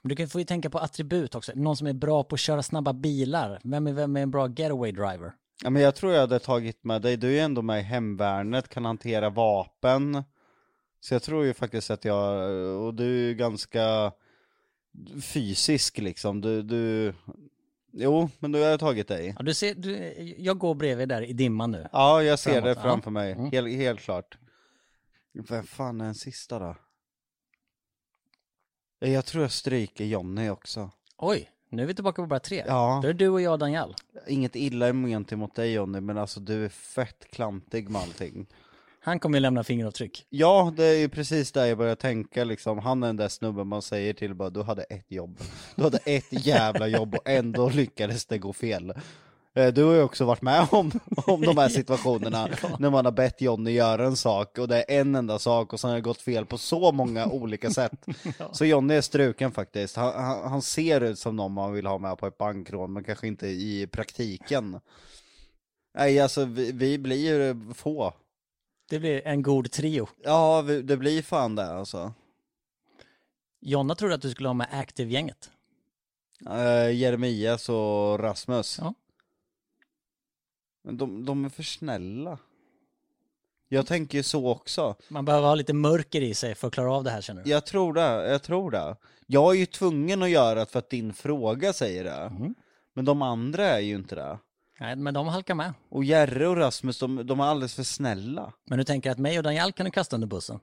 Men 0.03 0.09
Du 0.09 0.17
kan 0.17 0.29
få 0.29 0.39
ju 0.39 0.45
tänka 0.45 0.71
på 0.71 0.79
attribut 0.79 1.35
också. 1.35 1.53
Någon 1.55 1.77
som 1.77 1.87
är 1.87 1.93
bra 1.93 2.25
på 2.25 2.35
att 2.35 2.41
köra 2.41 2.63
snabba 2.63 2.93
bilar. 2.93 3.61
Vem 3.65 3.87
är, 3.87 3.93
vem 3.93 4.17
är 4.17 4.21
en 4.23 4.31
bra 4.31 4.49
getaway 4.49 4.93
driver? 4.93 5.33
Ja, 5.63 5.71
men 5.71 5.83
jag 5.83 5.95
tror 5.95 6.13
jag 6.13 6.21
hade 6.21 6.39
tagit 6.39 6.85
med 6.85 7.03
dig, 7.03 7.17
du 7.17 7.27
är 7.29 7.33
ju 7.33 7.39
ändå 7.39 7.63
med 7.63 7.81
i 7.81 7.83
hemvärnet, 7.83 8.69
kan 8.69 8.85
hantera 8.85 9.31
vapen. 9.31 10.25
Så 11.05 11.15
jag 11.15 11.23
tror 11.23 11.45
ju 11.45 11.55
faktiskt 11.55 11.91
att 11.91 12.05
jag, 12.05 12.51
och 12.85 12.95
du 12.95 13.05
är 13.05 13.29
ju 13.29 13.35
ganska 13.35 14.13
fysisk 15.23 15.99
liksom, 15.99 16.41
du, 16.41 16.63
du, 16.63 17.15
jo, 17.93 18.31
men 18.39 18.53
då 18.53 18.59
har 18.59 18.79
tagit 18.79 19.09
dig. 19.09 19.35
Ja, 19.39 19.43
du 19.43 19.55
ser, 19.55 19.75
du, 19.75 19.97
jag 20.39 20.59
går 20.59 20.75
bredvid 20.75 21.09
där 21.09 21.23
i 21.23 21.33
dimman 21.33 21.71
nu. 21.71 21.89
Ja, 21.93 22.23
jag 22.23 22.39
ser 22.39 22.51
Framåt, 22.53 22.77
det 22.77 22.83
framför 22.83 23.11
mig, 23.11 23.33
Mm. 23.33 23.51
helt, 23.51 23.69
helt 23.69 24.01
klart. 24.01 24.39
Vem 25.49 25.65
fan 25.65 26.01
är 26.01 26.05
den 26.05 26.15
sista 26.15 26.59
då? 26.59 26.77
Ja, 28.99 29.09
Jag 29.09 29.25
tror 29.25 29.43
jag 29.45 29.53
stryker 29.53 30.05
Jonny 30.05 30.49
också. 30.49 30.91
Oj, 31.17 31.51
nu 31.69 31.83
är 31.83 31.87
vi 31.87 31.95
tillbaka 31.95 32.23
på 32.23 32.27
bara 32.27 32.41
tre. 32.41 32.65
Ja. 32.67 33.01
Då 33.03 33.09
är 33.09 33.13
det 33.13 33.19
du 33.25 33.29
och 33.29 33.41
jag 33.41 33.53
och 33.53 33.59
Daniel. 33.59 33.95
Inget 34.27 34.57
illa 34.57 34.93
ment 34.93 35.33
emot 35.33 35.55
dig 35.55 35.73
Jonny, 35.73 36.01
men 36.01 36.19
alltså 36.19 36.41
du 36.41 36.65
är 36.65 36.69
fett 36.69 37.31
klantig 37.31 37.89
med 37.91 38.03
allting. 38.03 38.47
Han 39.07 39.19
kommer 39.21 39.39
ju 39.39 39.43
lämna 39.43 39.65
fingeravtryck. 39.65 40.27
Ja, 40.31 40.73
det 40.77 40.85
är 40.85 40.99
ju 40.99 41.09
precis 41.09 41.53
där 41.53 41.67
jag 41.67 41.79
börjar 41.79 41.95
tänka 41.95 42.45
liksom, 42.45 42.79
han 42.79 43.03
är 43.03 43.07
den 43.07 43.17
där 43.17 43.29
snubben 43.29 43.67
man 43.67 43.83
säger 43.83 44.15
till 44.15 44.35
bara, 44.35 44.51
du 44.51 44.63
hade 44.63 44.83
ett 44.83 45.11
jobb. 45.13 45.39
Du 45.77 45.83
hade 45.83 45.99
ett 45.99 46.47
jävla 46.47 46.87
jobb 46.87 47.15
och 47.15 47.29
ändå 47.29 47.69
lyckades 47.69 48.27
det 48.27 48.39
gå 48.39 48.53
fel. 48.53 48.93
Eh, 49.55 49.67
Du 49.67 49.85
har 49.85 49.95
ju 49.95 50.03
också 50.03 50.25
varit 50.25 50.43
med 50.43 50.67
om, 50.71 50.91
om 51.27 51.41
de 51.41 51.59
här 51.59 51.69
situationerna, 51.69 52.49
när 52.79 52.91
man 52.91 53.05
har 53.05 53.13
bett 53.13 53.41
Jonny 53.41 53.71
göra 53.71 54.07
en 54.07 54.17
sak 54.17 54.59
och 54.59 54.69
det 54.69 54.77
är 54.79 55.01
en 55.01 55.15
enda 55.15 55.39
sak 55.39 55.73
och 55.73 55.81
sen 55.81 55.91
har 55.91 55.97
det 55.97 56.03
gått 56.03 56.21
fel 56.21 56.47
på 56.47 56.59
så 56.59 56.93
många 56.93 57.27
olika 57.27 57.71
sätt. 57.71 58.07
Så 58.53 58.65
Jonny 58.65 58.95
är 58.95 59.01
struken 59.01 59.53
faktiskt, 59.53 59.97
han, 59.97 60.25
han, 60.25 60.51
han 60.51 60.63
ser 60.63 61.01
ut 61.01 61.19
som 61.19 61.37
någon 61.37 61.53
man 61.53 61.73
vill 61.73 61.87
ha 61.87 61.99
med 61.99 62.19
på 62.19 62.27
ett 62.27 62.39
bankrån, 62.39 62.93
men 62.93 63.05
kanske 63.05 63.27
inte 63.27 63.47
i 63.47 63.87
praktiken. 63.93 64.81
Nej, 65.99 66.21
alltså 66.21 66.45
vi, 66.45 66.73
vi 66.73 66.99
blir 66.99 67.17
ju 67.17 67.73
få. 67.75 68.15
Det 68.89 68.99
blir 68.99 69.27
en 69.27 69.43
god 69.43 69.71
trio. 69.71 70.09
Ja, 70.23 70.63
det 70.63 70.97
blir 70.97 71.23
fan 71.23 71.55
det 71.55 71.67
alltså. 71.67 72.13
Jonna 73.61 73.95
trodde 73.95 74.15
att 74.15 74.23
du 74.23 74.31
skulle 74.31 74.49
ha 74.49 74.55
med 74.55 74.69
Active-gänget. 74.71 75.51
Uh, 76.51 76.93
Jeremias 76.93 77.69
och 77.69 78.19
Rasmus. 78.21 78.79
Ja. 78.81 78.95
Men 80.83 80.97
de, 80.97 81.25
de 81.25 81.45
är 81.45 81.49
för 81.49 81.63
snälla. 81.63 82.39
Jag 83.69 83.87
tänker 83.87 84.19
ju 84.19 84.23
så 84.23 84.49
också. 84.49 84.97
Man 85.09 85.25
behöver 85.25 85.47
ha 85.47 85.55
lite 85.55 85.73
mörker 85.73 86.21
i 86.21 86.35
sig 86.35 86.55
för 86.55 86.69
att 86.69 86.75
klara 86.75 86.93
av 86.93 87.05
det 87.05 87.11
här 87.11 87.21
känner 87.21 87.45
du? 87.45 87.51
Jag 87.51 87.67
tror 87.67 87.93
det, 87.95 88.31
jag 88.31 88.43
tror 88.43 88.71
det. 88.71 88.97
Jag 89.27 89.55
är 89.55 89.59
ju 89.59 89.67
tvungen 89.67 90.23
att 90.23 90.31
göra 90.31 90.55
det 90.55 90.67
för 90.67 90.79
att 90.79 90.91
din 90.91 91.13
fråga 91.13 91.73
säger 91.73 92.05
det. 92.05 92.31
Mhm. 92.31 92.55
Men 92.93 93.05
de 93.05 93.23
andra 93.23 93.65
är 93.65 93.81
ju 93.81 93.95
inte 93.95 94.15
det. 94.15 94.39
Nej, 94.81 94.97
men 94.97 95.15
de 95.15 95.27
halkar 95.29 95.55
med. 95.55 95.73
Och 95.89 96.05
Jerry 96.05 96.45
och 96.45 96.57
Rasmus, 96.57 96.99
de, 96.99 97.27
de 97.27 97.41
är 97.41 97.45
alldeles 97.45 97.75
för 97.75 97.83
snälla. 97.83 98.53
Men 98.65 98.79
du 98.79 98.85
tänker 98.85 99.11
att 99.11 99.19
mig 99.19 99.39
och 99.39 99.45
Daniel 99.45 99.73
kan 99.73 99.85
du 99.87 99.91
kasta 99.93 100.17
under 100.17 100.29
bussen? 100.29 100.61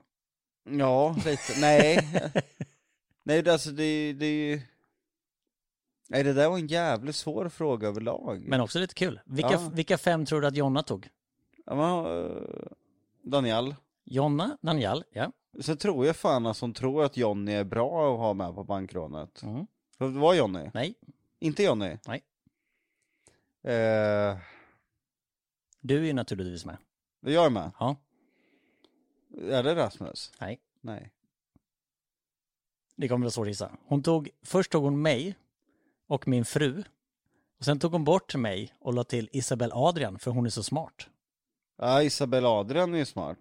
Ja, 0.70 1.16
lite. 1.26 1.60
Nej. 1.60 2.08
Nej, 3.24 3.42
det, 3.42 3.52
alltså 3.52 3.70
det, 3.70 4.12
det 4.12 4.26
är 4.26 4.50
ju... 4.50 4.60
Nej, 6.08 6.22
det 6.24 6.32
där 6.32 6.48
var 6.48 6.58
en 6.58 6.66
jävligt 6.66 7.16
svår 7.16 7.48
fråga 7.48 7.88
överlag. 7.88 8.44
Men 8.48 8.60
också 8.60 8.78
lite 8.78 8.94
kul. 8.94 9.20
Vilka, 9.24 9.52
Ja. 9.52 9.70
vilka 9.74 9.98
fem 9.98 10.26
tror 10.26 10.40
du 10.40 10.46
att 10.46 10.56
Jonna 10.56 10.82
tog? 10.82 11.08
Ja, 11.66 11.74
men, 11.74 12.16
eh, 12.26 12.42
Daniel. 13.22 13.74
Jonna, 14.04 14.58
Daniel, 14.62 15.04
ja. 15.12 15.32
Så 15.60 15.76
tror 15.76 16.06
jag 16.06 16.16
fan 16.16 16.46
att 16.46 16.58
hon 16.58 16.72
tror 16.74 17.04
att 17.04 17.16
Jonny 17.16 17.52
är 17.52 17.64
bra 17.64 18.12
att 18.14 18.18
ha 18.18 18.34
med 18.34 18.54
på 18.54 18.64
bankrånet. 18.64 19.42
Mm. 19.42 19.66
Det 19.98 20.08
var 20.08 20.34
Jonny? 20.34 20.70
Nej, 20.74 20.94
Inte 21.40 21.62
Jonny? 21.62 21.96
Nej. 22.06 22.22
Eh, 23.64 24.38
du 25.80 25.98
är 25.98 26.02
ju 26.02 26.12
naturligtvis 26.12 26.64
med. 26.64 26.76
jag 27.20 27.46
är 27.46 27.50
med. 27.50 27.70
Ja, 27.78 27.96
Är 29.38 29.62
det 29.62 29.74
Rasmus? 29.74 30.32
nej. 30.40 30.60
Nej. 30.80 31.12
Det 32.96 33.08
kommer 33.08 33.24
vara 33.26 33.30
svårt 33.30 33.44
att 33.44 33.48
gissa. 33.48 33.70
Hon 33.86 34.02
tog, 34.02 34.30
först 34.42 34.72
tog 34.72 34.84
hon 34.84 35.02
mig 35.02 35.36
och 36.06 36.28
min 36.28 36.44
fru. 36.44 36.82
Och 37.58 37.64
sen 37.64 37.78
tog 37.78 37.92
hon 37.92 38.04
bort 38.04 38.34
mig 38.34 38.74
och 38.78 38.94
la 38.94 39.04
till 39.04 39.28
Isabel 39.32 39.70
Adrian 39.72 40.18
för 40.18 40.30
hon 40.30 40.46
är 40.46 40.50
så 40.50 40.62
smart. 40.62 41.08
Ja, 41.76 42.02
Isabel 42.02 42.46
Adrian 42.46 42.94
är 42.94 42.98
ju 42.98 43.04
smart. 43.04 43.38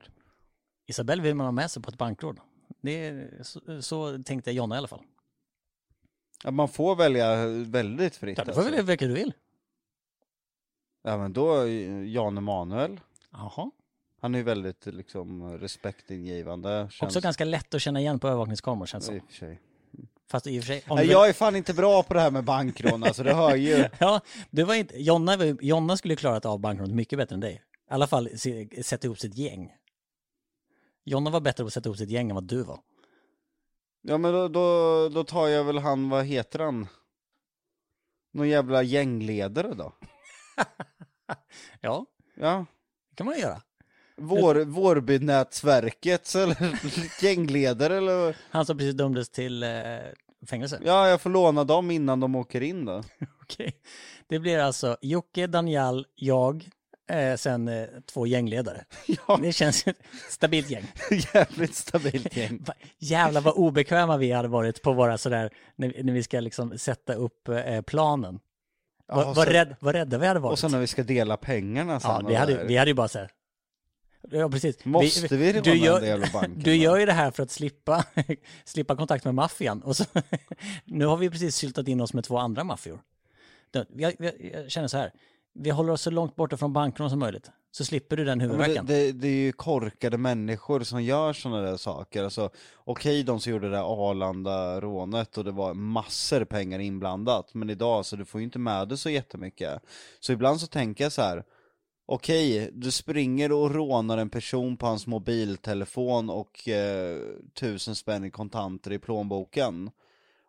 Isabel 0.86 1.22
vill 1.22 1.36
man 1.36 1.46
ha 1.48 1.52
med 1.52 1.72
sig 1.72 1.84
på 1.84 1.90
ett 1.90 1.98
bankråd. 1.98 2.40
Det 2.82 2.92
är, 3.08 3.44
så, 3.44 3.82
så 3.82 4.24
tänkte 4.24 4.52
Jonna 4.52 4.76
i 4.76 4.78
alla 4.78 4.88
fall. 4.88 5.04
Ja, 6.44 6.52
man 6.52 6.70
får 6.70 6.96
välja 6.96 7.46
väldigt 7.66 8.16
fritt. 8.16 8.38
Ja, 8.38 8.44
du 8.44 8.54
får 8.54 8.60
alltså. 8.60 8.72
välja 8.72 8.84
vilka 8.84 9.08
du 9.08 9.14
vill. 9.14 9.34
Ja, 11.04 11.18
men 11.18 11.34
då 11.34 11.64
eh, 11.64 12.04
Jan 12.04 12.38
Emanuel. 12.38 13.00
Jaha. 13.32 13.72
Han 14.22 14.36
är 14.36 14.40
ju 14.40 14.44
väldigt 14.46 14.86
liksom 14.86 15.58
respektingivande. 15.58 16.88
Känns... 16.92 17.10
Också 17.10 17.20
ganska 17.22 17.46
lätt 17.46 17.74
att 17.74 17.82
känna 17.82 18.00
igen 18.00 18.20
på 18.20 18.28
övervakningskameror 18.28 18.86
känns 18.86 19.08
det 19.10 19.22
som. 19.30 19.58
Fast 20.30 20.48
i 20.48 20.60
och 20.60 20.64
för 20.64 20.68
sig. 20.68 20.84
Nej, 20.90 21.06
du- 21.06 21.12
jag 21.12 21.30
är 21.30 21.34
fan 21.34 21.56
inte 21.56 21.74
bra 21.74 22.04
på 22.04 22.14
det 22.14 22.20
här 22.20 22.32
med 22.32 22.44
bankrån, 22.44 23.04
alltså 23.04 23.24
det 23.24 23.34
hör 23.34 23.56
ju. 23.56 23.86
Ja, 24.00 24.22
det 24.50 24.64
var 24.64 24.76
inte, 24.76 25.02
Jonna, 25.02 25.38
Jonna 25.62 25.98
skulle 25.98 26.16
klarat 26.16 26.46
av 26.46 26.60
bankrånet 26.60 26.96
mycket 26.96 27.20
bättre 27.20 27.34
än 27.34 27.40
dig. 27.40 27.54
I 27.90 27.94
alla 27.94 28.08
fall 28.08 28.30
sätta 28.84 29.08
ihop 29.08 29.20
sitt 29.20 29.36
gäng. 29.38 29.72
Jonna 31.06 31.30
var 31.30 31.42
bättre 31.42 31.64
på 31.64 31.68
att 31.68 31.74
sätta 31.74 31.90
ihop 31.90 31.98
sitt 31.98 32.10
gäng 32.10 32.30
än 32.30 32.36
vad 32.36 32.44
du 32.44 32.64
var. 32.64 32.80
Ja 34.02 34.18
men 34.18 34.34
då, 34.34 34.48
då, 34.48 35.10
då 35.10 35.24
tar 35.24 35.48
jag 35.48 35.64
väl 35.64 35.78
han, 35.78 36.10
vad 36.10 36.26
heter 36.26 36.60
han? 36.60 36.88
Någon 38.34 38.50
jävla 38.50 38.84
gängledare 38.84 39.74
då? 39.74 39.94
Ja, 41.82 42.06
Ja. 42.36 42.66
det 43.10 43.16
kan 43.16 43.26
man 43.26 43.40
göra. 43.40 43.62
Vår, 44.18 44.56
Vårbynätverkets 44.66 46.36
eller 46.36 46.80
gängledare 47.24 47.98
eller? 47.98 48.38
Han 48.50 48.66
som 48.66 48.78
precis 48.78 48.94
dömdes 48.96 49.30
till 49.30 49.64
eh, 49.64 49.70
fängelse. 50.50 50.80
Ja, 50.86 51.08
jag 51.10 51.22
får 51.22 51.30
låna 51.30 51.64
dem 51.64 51.92
innan 51.92 52.20
de 52.20 52.36
åker 52.36 52.62
in 52.62 52.86
då. 52.86 53.04
Okej. 53.42 53.74
Det 54.28 54.40
blir 54.40 54.60
alltså 54.60 54.98
Jocke, 55.02 55.48
Daniel, 55.48 56.06
jag, 56.16 56.70
eh, 57.12 57.36
sen 57.36 57.68
eh, 57.68 57.88
två 58.14 58.28
gängledare. 58.28 58.86
Ja, 59.28 59.40
Det 59.42 59.52
känns 59.54 59.88
ju 59.88 59.94
stabilt 60.30 60.70
gäng. 60.70 60.92
jävligt 61.34 61.76
stabilt 61.76 62.38
gäng. 62.38 62.64
Va- 62.64 62.74
Jävlar 62.98 63.42
vad 63.42 63.54
obekväma 63.54 64.18
vi 64.18 64.32
hade 64.32 64.48
varit 64.48 64.82
på 64.82 64.94
våra 64.94 65.18
sådär, 65.18 65.50
när, 65.76 66.04
när 66.04 66.14
vi 66.14 66.24
ska 66.24 66.40
liksom 66.40 66.78
sätta 66.78 67.14
upp 67.14 67.48
eh, 67.48 67.82
planen. 67.82 68.40
Ja, 69.08 69.34
vad, 69.36 69.48
rädd, 69.48 69.76
vad 69.80 69.96
rädda 69.96 70.18
vi 70.18 70.28
hade 70.28 70.40
varit. 70.40 70.52
Och 70.52 70.60
sen 70.60 70.72
när 70.72 70.80
vi 70.80 70.88
ska 70.88 71.04
dela 71.04 71.38
pengarna 71.38 72.00
sen. 72.00 72.10
ja, 72.12 72.28
vi, 72.28 72.36
hade, 72.36 72.64
vi 72.64 72.78
hade 72.78 72.92
ju 72.92 72.96
bara 72.96 73.08
så 73.08 73.20
här. 73.20 73.32
Ja, 74.30 74.50
precis. 74.50 74.86
Måste 74.86 75.38
vi 75.38 75.54
råna 75.54 75.62
du 75.62 75.76
gör, 75.76 76.34
banken, 76.34 76.60
Du 76.64 76.76
gör 76.76 76.98
ju 76.98 77.06
det 77.06 77.14
här 77.14 77.32
för 77.32 77.44
att 77.44 77.52
slippa, 77.52 78.06
slippa 78.66 78.96
kontakt 78.96 79.26
med 79.26 79.36
maffian. 79.36 79.82
Och 79.82 79.98
så, 79.98 80.06
nu 80.86 81.06
har 81.06 81.18
vi 81.18 81.30
precis 81.30 81.56
syltat 81.56 81.88
in 81.88 82.02
oss 82.02 82.14
med 82.14 82.24
två 82.24 82.38
andra 82.38 82.64
maffior. 82.64 83.02
Jag, 83.72 83.86
jag, 84.20 84.34
jag 84.54 84.72
känner 84.72 84.88
så 84.88 84.98
här, 84.98 85.12
vi 85.54 85.70
håller 85.70 85.94
oss 85.94 86.02
så 86.02 86.12
långt 86.12 86.36
borta 86.36 86.58
från 86.58 86.74
bankerna 86.74 87.10
som 87.10 87.20
möjligt. 87.20 87.52
Så 87.72 87.86
slipper 87.86 88.18
du 88.18 88.26
den 88.26 88.40
huvudvärken. 88.40 88.86
det, 88.86 89.06
det, 89.06 89.12
det 89.12 89.28
är 89.28 89.46
ju 89.46 89.52
korkade 89.52 90.18
människor 90.18 90.80
som 90.80 91.04
gör 91.04 91.34
sådana 91.34 91.62
där 91.62 91.78
saker. 91.78 92.24
Alltså, 92.24 92.50
okej, 92.76 93.24
de 93.24 93.40
som 93.40 93.52
gjorde 93.52 93.70
det 93.70 93.76
där 93.76 94.10
Arlanda-rånet 94.10 95.38
och 95.38 95.44
det 95.44 95.52
var 95.52 95.74
massor 95.74 96.46
pengar 96.46 96.80
inblandat. 96.80 97.54
Men 97.54 97.70
idag, 97.70 98.06
så 98.06 98.16
du 98.16 98.26
får 98.26 98.42
ju 98.42 98.46
inte 98.46 98.60
med 98.60 98.88
det 98.88 98.98
så 98.98 99.10
jättemycket. 99.10 99.82
Så 100.20 100.34
ibland 100.34 100.62
så 100.62 100.68
tänker 100.68 101.04
jag 101.04 101.12
så 101.12 101.22
här. 101.22 101.44
Okej, 102.06 102.70
du 102.74 102.92
springer 102.92 103.52
och 103.52 103.76
rånar 103.76 104.18
en 104.18 104.30
person 104.30 104.78
på 104.78 104.86
hans 104.86 105.08
mobiltelefon 105.08 106.30
och 106.30 106.68
eh, 106.68 107.18
tusen 107.54 107.96
spänn 107.96 108.24
i 108.24 108.32
kontanter 108.32 108.92
i 108.92 109.00
plånboken. 109.00 109.92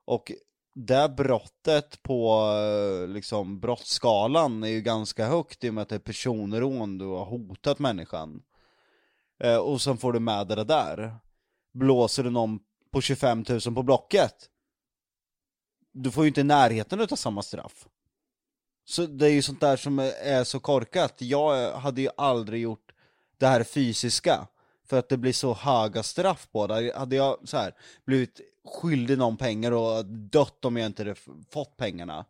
Och 0.05 0.33
det 0.75 1.09
brottet 1.17 2.03
på 2.03 2.45
eh, 2.57 3.09
liksom 3.09 3.61
brottsskalan 3.61 4.63
är 4.65 4.69
ju 4.69 4.81
ganska 4.81 5.27
högt 5.27 5.65
i 5.65 5.71
och 5.71 5.75
med 5.75 5.83
att 5.83 5.89
det 5.89 5.95
är 5.95 5.99
personrån, 5.99 6.99
du 6.99 7.05
har 7.07 7.25
hotat 7.25 7.79
människan. 7.79 8.43
Eh, 9.43 9.57
och 9.57 9.83
sen 9.83 9.97
får 9.99 10.13
du 10.13 10.21
med 10.21 10.49
det 10.49 10.65
där. 10.65 11.17
Blåser 11.75 12.25
du 12.25 12.31
någon 12.31 12.59
på 12.93 13.01
25 13.01 13.45
000 13.49 13.61
på 13.61 13.83
Blocket. 13.83 14.35
Du 15.93 16.11
får 16.11 16.25
ju 16.25 16.29
inte 16.29 16.41
i 16.41 16.45
närheten 16.45 17.01
av 17.01 17.07
samma 17.07 17.43
straff. 17.43 17.89
Så 18.85 19.07
det 19.07 19.27
är 19.27 19.31
ju 19.31 19.43
sånt 19.43 19.61
där 19.61 19.77
som 19.77 19.99
är- 19.99 20.13
är 20.23 20.45
så 20.45 20.61
korkat. 20.61 21.15
Jag 21.19 21.73
hade 21.73 22.03
ju 22.03 22.09
aldrig 22.17 22.63
gjort 22.63 22.93
det 23.39 23.47
här 23.47 23.65
fysiska. 23.65 24.47
För 24.87 24.99
att 24.99 25.09
det 25.09 25.17
blir 25.17 25.33
så 25.33 25.55
höga 25.55 26.03
straff 26.03 26.49
på 26.53 26.67
det. 26.67 26.93
Hade 26.97 27.17
jag 27.17 27.49
så 27.49 27.57
här 27.57 27.75
blivit 28.07 28.41
skyldig 28.65 29.19
någon 29.19 29.37
pengar 29.37 29.73
och 29.73 30.07
dött 30.07 30.65
om 30.65 30.77
jag 30.77 30.87
inte 30.87 31.03
hade 31.03 31.15
fått 31.51 31.77
pengarna. 31.77 32.25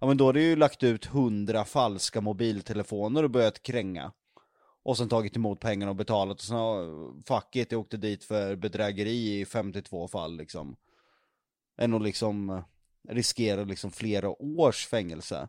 Ja 0.00 0.06
men 0.06 0.16
då 0.16 0.26
hade 0.26 0.40
jag 0.40 0.48
ju 0.48 0.56
lagt 0.56 0.82
ut 0.82 1.04
hundra 1.04 1.64
falska 1.64 2.20
mobiltelefoner 2.20 3.22
och 3.22 3.30
börjat 3.30 3.62
kränga. 3.62 4.12
Och 4.82 4.96
sen 4.96 5.08
tagit 5.08 5.36
emot 5.36 5.60
pengarna 5.60 5.90
och 5.90 5.96
betalat 5.96 6.36
och 6.38 6.44
sen, 6.44 6.56
ja, 6.56 6.84
fuck 7.26 7.56
it, 7.56 7.72
jag 7.72 7.80
åkte 7.80 7.96
dit 7.96 8.24
för 8.24 8.56
bedrägeri 8.56 9.40
i 9.40 9.46
52 9.46 10.08
fall 10.08 10.36
liksom. 10.36 10.76
Än 11.78 11.94
att 11.94 12.02
liksom 12.02 12.50
eh, 12.50 12.64
riskera 13.08 13.64
liksom 13.64 13.90
flera 13.90 14.42
års 14.42 14.86
fängelse. 14.86 15.48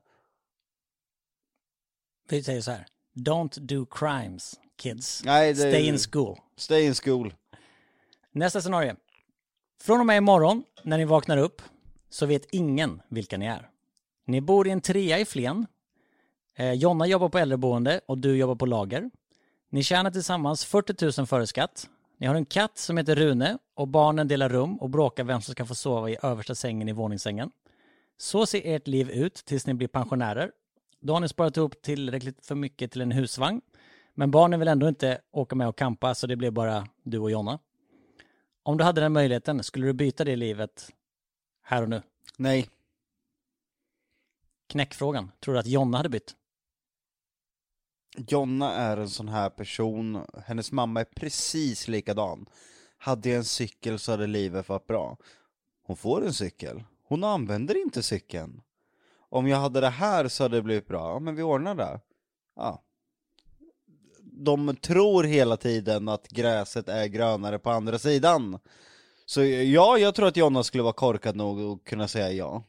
Vi 2.30 2.43
säger 2.43 2.61
så 2.61 2.71
här, 2.71 2.86
don't 3.13 3.59
do 3.59 3.86
crimes, 3.86 4.59
kids. 4.78 5.21
Nej, 5.26 5.53
det- 5.53 5.59
Stay 5.59 5.88
in 5.88 5.97
school. 5.97 6.38
Stay 6.57 6.86
in 6.86 6.93
school. 6.95 7.34
Nästa 8.32 8.61
scenario. 8.61 8.95
Från 9.82 9.99
och 9.99 10.05
med 10.05 10.17
imorgon, 10.17 10.63
när 10.84 10.97
ni 10.97 11.05
vaknar 11.05 11.38
upp, 11.38 11.61
så 12.09 12.26
vet 12.26 12.45
ingen 12.51 13.01
vilka 13.07 13.38
ni 13.38 13.45
är. 13.45 13.69
Ni 14.28 14.41
bor 14.41 14.67
i 14.67 14.71
en 14.71 14.82
trea 14.82 15.19
i 15.19 15.26
Flen. 15.26 15.65
Eh, 16.55 16.73
Jonna 16.73 17.07
jobbar 17.07 17.30
på 17.30 17.38
äldreboende 17.38 18.01
och 18.07 18.17
du 18.17 18.38
jobbar 18.38 18.55
på 18.55 18.65
lager. 18.65 19.09
Ni 19.69 19.84
tjänar 19.84 20.11
tillsammans 20.11 20.65
40 20.65 21.19
000 21.19 21.28
före 21.28 21.47
skatt. 21.47 21.89
Ni 22.17 22.28
har 22.28 22.36
en 22.36 22.45
katt 22.45 22.78
som 22.78 22.97
heter 22.97 23.15
Rune 23.15 23.57
och 23.76 23.88
barnen 23.88 24.28
delar 24.28 24.49
rum 24.49 24.78
och 24.78 24.89
bråkar 24.89 25.23
vem 25.23 25.41
som 25.41 25.51
ska 25.51 25.65
få 25.65 25.76
sova 25.76 26.09
i 26.09 26.17
översta 26.21 26.55
sängen 26.55 26.89
i 26.89 26.91
våningssängen. 26.91 27.51
Så 28.17 28.45
ser 28.45 28.61
ert 28.65 28.88
liv 28.88 29.09
ut 29.09 29.36
tills 29.36 29.67
ni 29.67 29.73
blir 29.73 29.88
pensionärer. 29.88 30.51
Då 31.01 31.13
har 31.13 31.19
ni 31.19 31.30
sparat 31.30 31.57
ihop 31.57 31.82
tillräckligt 31.82 32.45
för 32.45 32.55
mycket 32.55 32.91
till 32.91 33.01
en 33.01 33.11
husvagn. 33.11 33.61
Men 34.13 34.32
barnen 34.32 34.59
vill 34.59 34.67
ändå 34.67 34.88
inte 34.88 35.21
åka 35.32 35.55
med 35.55 35.67
och 35.67 35.78
campa 35.78 36.15
så 36.15 36.28
det 36.28 36.36
blir 36.36 36.51
bara 36.51 36.88
du 37.03 37.19
och 37.19 37.32
Jonna. 37.32 37.59
Om 38.68 38.78
du 38.78 38.84
hade 38.84 39.01
den 39.01 39.13
möjligheten, 39.13 39.63
skulle 39.63 39.86
du 39.86 39.93
byta 39.93 40.24
det 40.24 40.36
livet 40.36 40.91
här 41.63 41.82
och 41.82 41.89
nu? 41.89 42.01
Nej. 42.38 42.70
Knäckfrågan. 44.70 45.32
Tror 45.39 45.53
du 45.53 45.59
att 45.59 45.68
Jonna 45.68 45.97
hade 45.97 46.09
bytt? 46.09 46.36
Jonna 48.18 48.74
är 48.74 48.97
en 48.97 49.09
sån 49.09 49.28
här 49.28 49.49
person, 49.49 50.26
hennes 50.45 50.72
mamma 50.72 50.99
är 50.99 51.05
precis 51.05 51.88
likadan. 51.88 52.45
Hade 52.97 53.30
jag 53.30 53.38
en 53.38 53.45
cykel 53.45 53.99
så 53.99 54.11
hade 54.11 54.28
livet 54.28 54.70
varit 54.70 54.88
bra. 54.88 55.18
Hon 55.84 55.97
får 55.97 56.26
en 56.26 56.34
cykel, 56.34 56.84
hon 57.03 57.24
använder 57.24 57.82
inte 57.82 58.03
cykeln. 58.03 58.61
Om 59.18 59.47
jag 59.47 59.57
hade 59.57 59.82
det 59.82 59.89
här 59.89 60.28
så 60.28 60.43
hade 60.43 60.57
det 60.57 60.61
blivit 60.61 60.88
bra, 60.88 61.13
ja 61.13 61.20
men 61.20 61.36
vi 61.36 61.43
ordnar 61.43 61.76
det. 61.76 61.99
Ja. 62.55 62.84
De 64.38 64.75
tror 64.75 65.23
hela 65.23 65.57
tiden 65.57 66.09
att 66.09 66.27
gräset 66.27 66.89
är 66.89 67.05
grönare 67.05 67.59
på 67.59 67.69
andra 67.69 67.99
sidan. 67.99 68.59
Så 69.25 69.43
ja, 69.43 69.97
jag 69.97 70.15
tror 70.15 70.27
att 70.27 70.38
Jonna 70.38 70.63
skulle 70.63 70.83
vara 70.83 70.93
korkad 70.93 71.36
nog 71.36 71.61
att 71.61 71.83
kunna 71.83 72.07
säga 72.07 72.31
ja. 72.31 72.63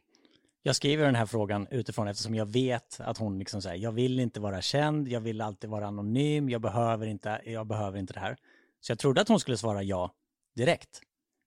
Jag 0.62 0.76
skriver 0.76 1.04
den 1.04 1.14
här 1.14 1.26
frågan 1.26 1.66
utifrån 1.70 2.08
eftersom 2.08 2.34
jag 2.34 2.46
vet 2.46 3.00
att 3.00 3.18
hon 3.18 3.38
liksom 3.38 3.62
säger 3.62 3.82
jag 3.82 3.92
vill 3.92 4.20
inte 4.20 4.40
vara 4.40 4.62
känd, 4.62 5.08
jag 5.08 5.20
vill 5.20 5.40
alltid 5.40 5.70
vara 5.70 5.86
anonym, 5.86 6.50
jag 6.50 6.60
behöver 6.60 7.06
inte, 7.06 7.40
jag 7.44 7.66
behöver 7.66 7.98
inte 7.98 8.12
det 8.12 8.20
här. 8.20 8.36
Så 8.80 8.92
jag 8.92 8.98
trodde 8.98 9.20
att 9.20 9.28
hon 9.28 9.40
skulle 9.40 9.56
svara 9.56 9.82
ja 9.82 10.14
direkt. 10.54 11.00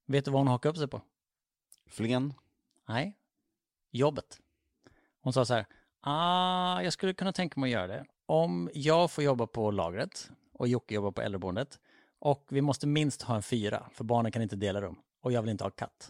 Vet 0.07 0.25
du 0.25 0.31
vad 0.31 0.39
hon 0.39 0.47
hakade 0.47 0.69
upp 0.69 0.77
sig 0.77 0.87
på? 0.87 1.01
Flen. 1.87 2.33
Nej, 2.87 3.17
jobbet. 3.91 4.39
Hon 5.21 5.33
sa 5.33 5.45
så 5.45 5.53
här, 5.53 5.65
ah, 6.01 6.81
jag 6.81 6.93
skulle 6.93 7.13
kunna 7.13 7.33
tänka 7.33 7.59
mig 7.59 7.67
att 7.67 7.81
göra 7.81 7.87
det. 7.87 8.05
Om 8.29 8.69
jag 8.73 9.11
får 9.11 9.23
jobba 9.23 9.47
på 9.47 9.71
lagret 9.71 10.29
och 10.53 10.67
Jocke 10.67 10.95
jobbar 10.95 11.11
på 11.11 11.21
äldreboendet 11.21 11.79
och 12.19 12.45
vi 12.49 12.61
måste 12.61 12.87
minst 12.87 13.21
ha 13.21 13.35
en 13.35 13.43
fyra, 13.43 13.89
för 13.93 14.03
barnen 14.03 14.31
kan 14.31 14.41
inte 14.41 14.55
dela 14.55 14.81
rum. 14.81 14.95
Och 15.23 15.31
jag 15.31 15.41
vill 15.41 15.51
inte 15.51 15.63
ha 15.63 15.71
katt. 15.71 16.09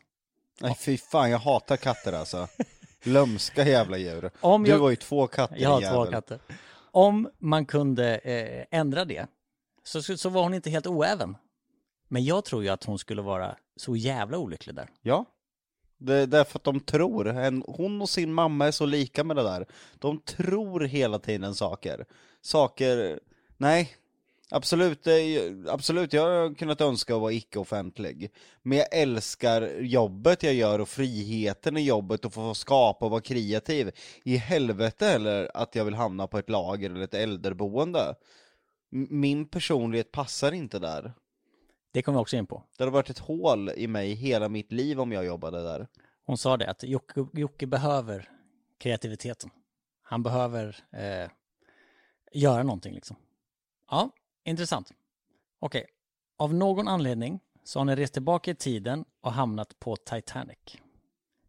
Nej 0.61 0.76
fy 0.76 0.97
fan, 0.97 1.32
jag 1.32 1.39
hatar 1.39 1.78
katter 1.78 2.13
alltså. 2.13 2.47
Lömska 3.03 3.67
jävla 3.67 3.97
djur. 3.97 4.32
Om 4.41 4.63
du 4.63 4.70
jag- 4.70 4.80
var 4.80 4.89
ju 4.89 4.95
två 4.95 5.28
katter 5.28 5.57
Jag 5.57 5.70
har 5.70 6.05
två 6.05 6.11
katter. 6.11 6.39
Om 6.91 7.30
man 7.38 7.65
kunde 7.65 8.17
eh, 8.17 8.65
ändra 8.72 9.05
det 9.05 9.28
så 9.84 10.01
så 10.01 10.30
var 10.30 10.43
hon 10.43 10.53
inte 10.53 10.70
helt 10.70 10.88
oäven. 10.88 11.38
Men 12.07 12.26
jag 12.26 12.45
tror 12.45 12.63
ju 12.63 12.70
att 12.70 12.84
hon 12.84 12.99
skulle 12.99 13.22
vara 13.22 13.55
så 13.76 13.95
jävla 13.95 14.38
olycklig 14.38 14.76
där. 14.76 14.89
Ja. 15.01 15.26
Det 16.00 16.16
är 16.16 16.28
därför 16.28 16.60
att 16.60 16.64
de 16.64 16.80
tror, 16.80 17.26
hon 17.78 18.02
och 18.02 18.10
sin 18.10 18.34
mamma 18.34 18.68
är 18.68 18.72
så 18.72 18.86
lika 18.86 19.24
med 19.24 19.36
det 19.36 19.43
där. 19.43 19.66
De 20.00 20.20
tror 20.20 20.80
hela 20.80 21.20
tiden 21.20 21.56
saker. 21.56 22.06
Saker, 22.41 23.20
nej. 23.58 23.95
Absolut, 24.52 25.04
det 25.04 25.22
är, 25.22 25.70
absolut, 25.70 26.14
jag 26.14 26.22
har 26.22 26.56
kunnat 26.56 26.82
önska 26.82 27.16
att 27.16 27.22
vara 27.22 27.32
icke-offentlig. 27.32 28.32
Men 28.64 28.78
jag 28.78 28.88
älskar 28.91 29.80
jobbet 29.82 30.43
jag 30.43 30.54
gör 30.54 30.80
och 30.80 30.89
friheten 30.89 31.78
i 31.78 31.82
jobbet 31.82 32.26
och 32.26 32.34
få 32.34 32.54
skapa 32.54 33.06
och 33.06 33.12
vara 33.12 33.22
kreativ. 33.22 33.91
I 34.24 34.38
helvete 34.38 35.08
eller 35.08 35.52
att 35.54 35.76
jag 35.76 35.86
vill 35.86 35.93
hamna 35.93 36.28
på 36.28 36.38
ett 36.38 36.50
lager 36.50 36.89
eller 36.89 37.02
ett 37.02 37.14
äldreboende. 37.14 38.16
Min 38.91 39.47
personlighet 39.47 40.12
passar 40.12 40.52
inte 40.52 40.80
där. 40.80 41.14
Det 41.92 42.02
kommer 42.02 42.18
vi 42.18 42.22
också 42.22 42.38
in 42.38 42.48
på. 42.48 42.64
Det 42.78 42.84
hade 42.84 42.94
varit 42.94 43.10
ett 43.10 43.20
hål 43.20 43.70
i 43.70 43.88
mig 43.88 44.14
hela 44.14 44.50
mitt 44.50 44.72
liv 44.72 45.00
om 45.00 45.12
jag 45.12 45.26
jobbade 45.26 45.64
där. 45.64 45.88
Hon 46.26 46.38
sa 46.38 46.58
det 46.58 46.70
att 46.70 46.84
Jocke, 46.84 47.26
Jocke 47.34 47.68
behöver 47.68 48.30
kreativiteten. 48.78 49.50
Han 50.02 50.24
behöver 50.24 50.78
eh, 50.92 51.30
göra 52.32 52.64
någonting 52.64 52.94
liksom. 52.94 53.18
Ja, 53.90 54.10
intressant. 54.44 54.94
Okej, 55.60 55.86
av 56.38 56.54
någon 56.54 56.88
anledning 56.88 57.40
så 57.64 57.80
har 57.80 57.86
ni 57.86 57.96
rest 57.96 58.14
tillbaka 58.14 58.52
i 58.52 58.56
tiden 58.56 59.06
och 59.22 59.34
hamnat 59.34 59.80
på 59.80 59.96
Titanic. 59.96 60.78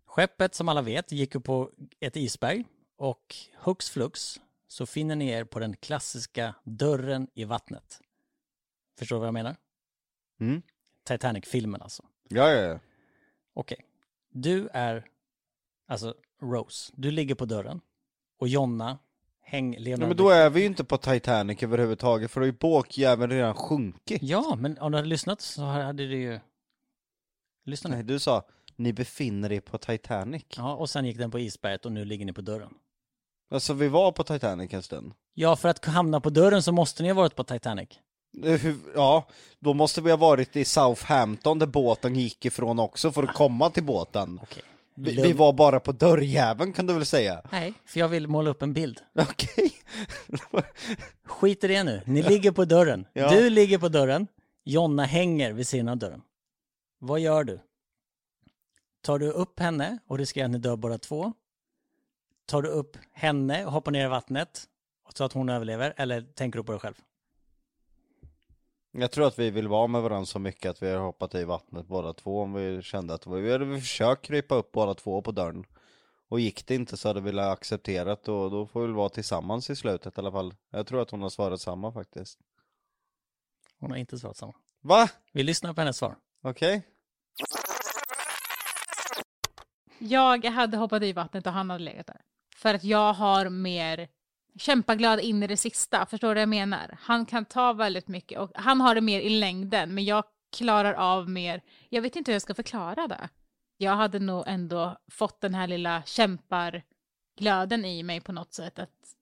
Skeppet 0.05 0.55
som 0.55 0.69
alla 0.69 0.83
vet 0.83 1.13
gick 1.13 1.35
upp 1.35 1.45
på 1.45 1.71
ett 2.01 2.17
isberg 2.17 2.65
och 2.97 3.37
hux 3.59 3.91
flux 3.91 4.41
så 4.69 4.87
finner 4.87 5.17
ni 5.17 5.29
er 5.29 5.45
på 5.45 5.59
den 5.59 5.77
klassiska 5.77 6.55
dörren 6.65 7.29
i 7.35 7.45
vattnet. 7.45 8.01
Förstår 8.99 9.17
du 9.17 9.21
vad 9.21 9.27
jag 9.27 9.35
menar? 9.35 9.57
Mm. 10.41 10.63
Titanic-filmen 11.05 11.83
alltså. 11.83 12.05
Ja, 12.29 12.51
ja, 12.51 12.61
ja. 12.61 12.79
Okej. 13.55 13.79
Du 14.33 14.69
är, 14.73 15.07
alltså 15.89 16.15
Rose, 16.43 16.93
du 16.97 17.11
ligger 17.11 17.35
på 17.35 17.45
dörren. 17.45 17.81
Och 18.39 18.49
Jonna, 18.49 18.99
häng 19.41 19.77
Leonardo. 19.79 20.09
men 20.09 20.17
då 20.17 20.31
är 20.31 20.51
vi 20.51 20.61
ju 20.61 20.67
inte 20.67 20.85
på 20.85 20.99
Titanic 20.99 21.63
överhuvudtaget, 21.63 22.31
för 22.31 22.41
då 22.41 22.43
har 22.45 22.53
ju 22.53 22.59
bågjäveln 22.59 23.33
redan 23.33 23.55
sjunkit. 23.55 24.23
Ja, 24.23 24.57
men 24.59 24.79
om 24.79 24.93
du 24.93 24.99
hade 24.99 25.09
lyssnat 25.09 25.41
så 25.41 25.63
hade 25.63 26.07
du 26.07 26.17
ju... 26.17 26.41
Lyssna 27.65 27.91
nu. 27.91 27.97
Nej, 27.97 28.05
du 28.05 28.19
sa, 28.19 28.43
ni 28.77 28.93
befinner 28.93 29.53
er 29.53 29.61
på 29.61 29.79
Titanic. 29.79 30.45
Ja, 30.57 30.75
och 30.75 30.91
sen 30.91 31.05
gick 31.05 31.19
den 31.19 31.31
på 31.31 31.39
isberget 31.39 31.87
och 31.87 31.93
nu 31.93 32.05
ligger 32.05 32.25
ni 32.25 32.33
på 32.33 32.41
dörren. 32.41 32.75
Alltså 33.51 33.75
vi 33.75 33.89
var 33.89 34.13
på 34.13 34.25
Titanic 34.25 34.75
en 34.75 34.83
stund. 34.83 35.13
Ja, 35.35 35.57
för 35.57 35.69
att 35.69 35.85
hamna 35.85 36.21
på 36.21 36.31
dörren 36.31 36.63
så 36.63 36.73
måste 36.73 37.03
ni 37.03 37.09
ha 37.09 37.15
varit 37.15 37.37
på 37.37 37.45
Titanic. 37.45 37.89
Eh, 38.45 38.67
Ja, 38.95 39.29
då 39.59 39.75
måste 39.75 40.01
vi 40.01 40.11
ha 40.11 40.17
varit 40.17 40.57
i 40.57 40.65
Southampton 40.65 41.59
där 41.59 41.67
båten 41.67 42.17
gick 42.17 42.45
ifrån 42.45 42.79
också 42.79 43.13
för 43.13 43.23
att 43.23 43.35
komma 43.35 43.71
till 43.71 43.85
båten. 43.85 44.41
Okej. 44.43 44.63
Vi, 44.95 45.23
vi 45.23 45.33
var 45.33 45.53
bara 45.53 45.81
på 45.81 45.93
dörrjäveln 45.93 46.73
kan 46.73 46.87
du 46.87 46.95
väl 46.95 47.07
säga? 47.07 47.43
Nej, 47.53 47.75
för 47.87 48.01
jag 48.01 48.09
vill 48.09 48.29
måla 48.29 48.51
upp 48.51 48.63
en 48.63 48.73
bild. 48.73 49.01
Okej. 49.15 49.73
Skit 51.25 51.65
i 51.65 51.67
det 51.69 51.85
nu. 51.85 52.03
Ni 52.07 52.23
ligger 52.23 52.53
på 52.53 52.65
dörren. 52.65 53.07
Ja. 53.13 53.31
Du 53.31 53.51
ligger 53.51 53.79
på 53.79 53.89
dörren. 53.89 54.27
Jonna 54.65 55.05
hänger 55.05 55.53
vid 55.53 55.67
sidan 55.69 55.89
av 55.89 55.97
dörren. 55.97 56.23
Vad 56.99 57.21
gör 57.21 57.45
du? 57.45 57.61
Tar 59.03 59.19
du 59.19 59.31
upp 59.31 59.61
henne 59.61 59.99
och 60.07 60.19
riskerar 60.19 60.45
att 60.45 60.51
ni 60.51 60.59
dör 60.59 60.77
båda 60.77 60.99
två? 60.99 61.33
Tar 62.47 62.63
du 62.63 62.69
upp 62.69 62.97
henne 63.13 63.67
och 63.67 63.73
hoppar 63.73 63.93
ner 63.93 64.05
i 64.05 64.09
vattnet 64.09 64.65
så 65.15 65.25
att 65.25 65.33
hon 65.33 65.49
överlever? 65.49 65.95
Eller 65.97 66.23
tänker 66.23 66.59
du 66.59 66.65
på 66.65 66.73
dig 66.73 66.81
själv? 66.81 66.95
Jag 68.93 69.11
tror 69.11 69.27
att 69.27 69.39
vi 69.39 69.51
vill 69.51 69.69
vara 69.69 69.87
med 69.87 70.03
varandra 70.03 70.27
så 70.27 70.39
mycket 70.39 70.71
att 70.71 70.83
vi 70.83 70.91
har 70.91 71.01
hoppat 71.01 71.35
i 71.35 71.45
vattnet 71.45 71.87
båda 71.87 72.13
två 72.13 72.43
om 72.43 72.53
vi 72.53 72.83
kände 72.83 73.15
att 73.15 73.27
vi 73.27 73.53
hade 73.53 73.81
försökt 73.81 74.25
krypa 74.25 74.55
upp 74.55 74.73
båda 74.73 74.95
två 74.95 75.23
på 75.23 75.33
dörren. 75.33 75.65
Och 76.29 76.41
gick 76.41 76.67
det 76.67 76.75
inte 76.75 76.97
så 76.97 77.09
hade 77.09 77.21
vi 77.21 77.41
accepterat 77.41 78.29
och 78.29 78.51
då 78.51 78.67
får 78.67 78.81
vi 78.81 78.87
väl 78.87 78.97
vara 78.97 79.09
tillsammans 79.09 79.71
i 79.71 79.77
slutet 79.77 80.19
i 80.19 80.21
alla 80.21 80.33
fall. 80.33 80.55
Jag 80.71 80.87
tror 80.87 81.03
att 81.03 81.11
hon 81.11 81.23
har 81.23 81.31
svarat 81.31 81.61
samma 81.61 81.93
faktiskt. 81.93 82.39
Hon 83.79 83.91
har 83.91 83.99
inte 83.99 84.19
svarat 84.19 84.37
samma. 84.37 84.55
Va? 84.81 85.09
Vi 85.33 85.43
lyssnar 85.43 85.75
på 85.75 85.81
hennes 85.81 85.97
svar. 85.97 86.17
Okej. 86.43 86.83
Jag 89.99 90.45
hade 90.45 90.77
hoppat 90.77 91.03
i 91.03 91.13
vattnet 91.13 91.47
och 91.47 91.53
han 91.53 91.71
hade 91.71 91.85
legat 91.85 92.07
där. 92.07 92.21
För 92.57 92.75
att 92.75 92.85
jag 92.85 93.13
har 93.13 93.49
mer 93.49 94.09
kämpaglad 94.57 95.21
in 95.21 95.43
i 95.43 95.47
det 95.47 95.57
sista, 95.57 96.07
förstår 96.07 96.29
du 96.29 96.35
vad 96.35 96.43
jag 96.43 96.49
menar? 96.49 96.99
Han 97.01 97.27
kan 97.27 97.45
ta 97.45 97.73
väldigt 97.73 98.09
mycket 98.09 98.39
och 98.39 98.51
han 98.55 98.81
har 98.81 98.95
det 98.95 99.01
mer 99.01 99.21
i 99.21 99.29
längden, 99.29 99.95
men 99.95 100.05
jag 100.05 100.25
klarar 100.57 100.95
av 100.95 101.31
mer, 101.31 101.63
jag 101.89 102.03
vet 102.03 102.17
inte 102.17 102.31
hur 102.31 102.35
jag 102.35 102.43
ska 102.43 102.55
förklara 102.55 103.09
det. 103.09 103.29
Jag 103.77 103.97
hade 103.97 104.19
nog 104.19 104.45
ändå 104.47 104.99
fått 105.11 105.41
den 105.41 105.55
här 105.55 105.67
lilla 105.67 106.03
kämparglöden 106.07 107.85
i 107.85 108.03
mig 108.03 108.21
på 108.21 108.33
något 108.33 108.53
sätt, 108.53 108.79
att 108.79 109.15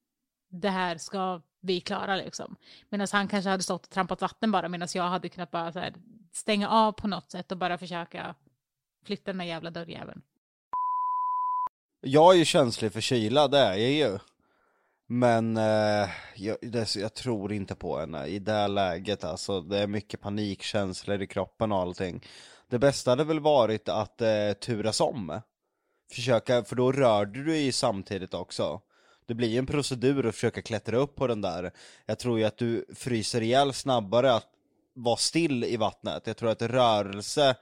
det 0.51 0.71
här 0.71 0.99
ska 0.99 1.43
vi 1.61 1.81
klara 1.81 2.17
liksom. 2.17 2.57
Medan 2.89 3.07
han 3.13 3.29
kanske 3.29 3.51
hade 3.51 3.63
stått 3.63 3.85
och 3.85 3.91
trampat 3.91 4.21
vatten 4.21 4.51
bara, 4.51 4.69
medan 4.69 4.89
jag 4.95 5.03
hade 5.09 5.29
kunnat 5.29 5.51
bara 5.51 5.73
så 5.73 5.79
här, 5.79 5.95
stänga 6.33 6.69
av 6.69 6.93
på 6.93 7.09
något 7.09 7.31
sätt 7.31 7.53
och 7.53 7.59
bara 7.59 7.79
försöka 7.79 8.35
flytta 9.05 9.33
den 9.33 9.41
här 9.41 9.47
jävla 9.47 9.71
dörrjäveln. 9.71 10.23
Jag 12.01 12.35
är 12.35 12.39
ju 12.39 12.45
känslig 12.45 12.93
för 12.93 13.01
kyla, 13.01 13.49
det 13.49 13.59
är 13.59 13.75
jag 13.75 13.91
ju. 13.91 14.19
Men 15.11 15.57
eh, 15.57 16.09
jag, 16.35 16.57
det, 16.63 16.97
jag 16.97 17.15
tror 17.15 17.53
inte 17.53 17.75
på 17.75 17.99
henne 17.99 18.27
i 18.27 18.39
det 18.39 18.53
här 18.53 18.69
läget 18.69 19.25
alltså. 19.25 19.61
Det 19.61 19.79
är 19.79 19.87
mycket 19.87 20.21
panikkänslor 20.21 21.23
i 21.23 21.27
kroppen 21.27 21.73
och 21.73 21.79
allting. 21.79 22.25
Det 22.69 22.79
bästa 22.79 23.11
hade 23.11 23.25
väl 23.25 23.41
varit 23.41 23.89
att 23.89 24.21
eh, 24.21 24.53
turas 24.61 25.01
om. 25.01 25.41
Försöka, 26.13 26.65
för 26.65 26.77
då 26.77 26.93
rörde 26.93 27.45
du 27.45 27.57
ju 27.57 27.73
samtidigt 27.73 28.35
också. 28.35 28.81
Det 29.27 29.35
blir 29.35 29.49
ju 29.49 29.59
en 29.59 29.67
procedur 29.67 30.27
att 30.27 30.35
försöka 30.35 30.63
klättra 30.63 30.97
upp 30.97 31.17
på 31.17 31.27
den 31.27 31.41
där. 31.41 31.73
Jag 32.07 32.19
tror 32.19 32.39
ju 32.39 32.45
att 32.45 32.59
du 32.59 32.87
fryser 32.95 33.41
ihjäl 33.41 33.73
snabbare 33.73 34.35
att 34.35 34.47
vara 34.95 35.17
still 35.17 35.65
i 35.65 35.77
vattnet. 35.77 36.27
Jag 36.27 36.37
tror 36.37 36.51
att 36.51 36.63
rörelse 36.63 37.57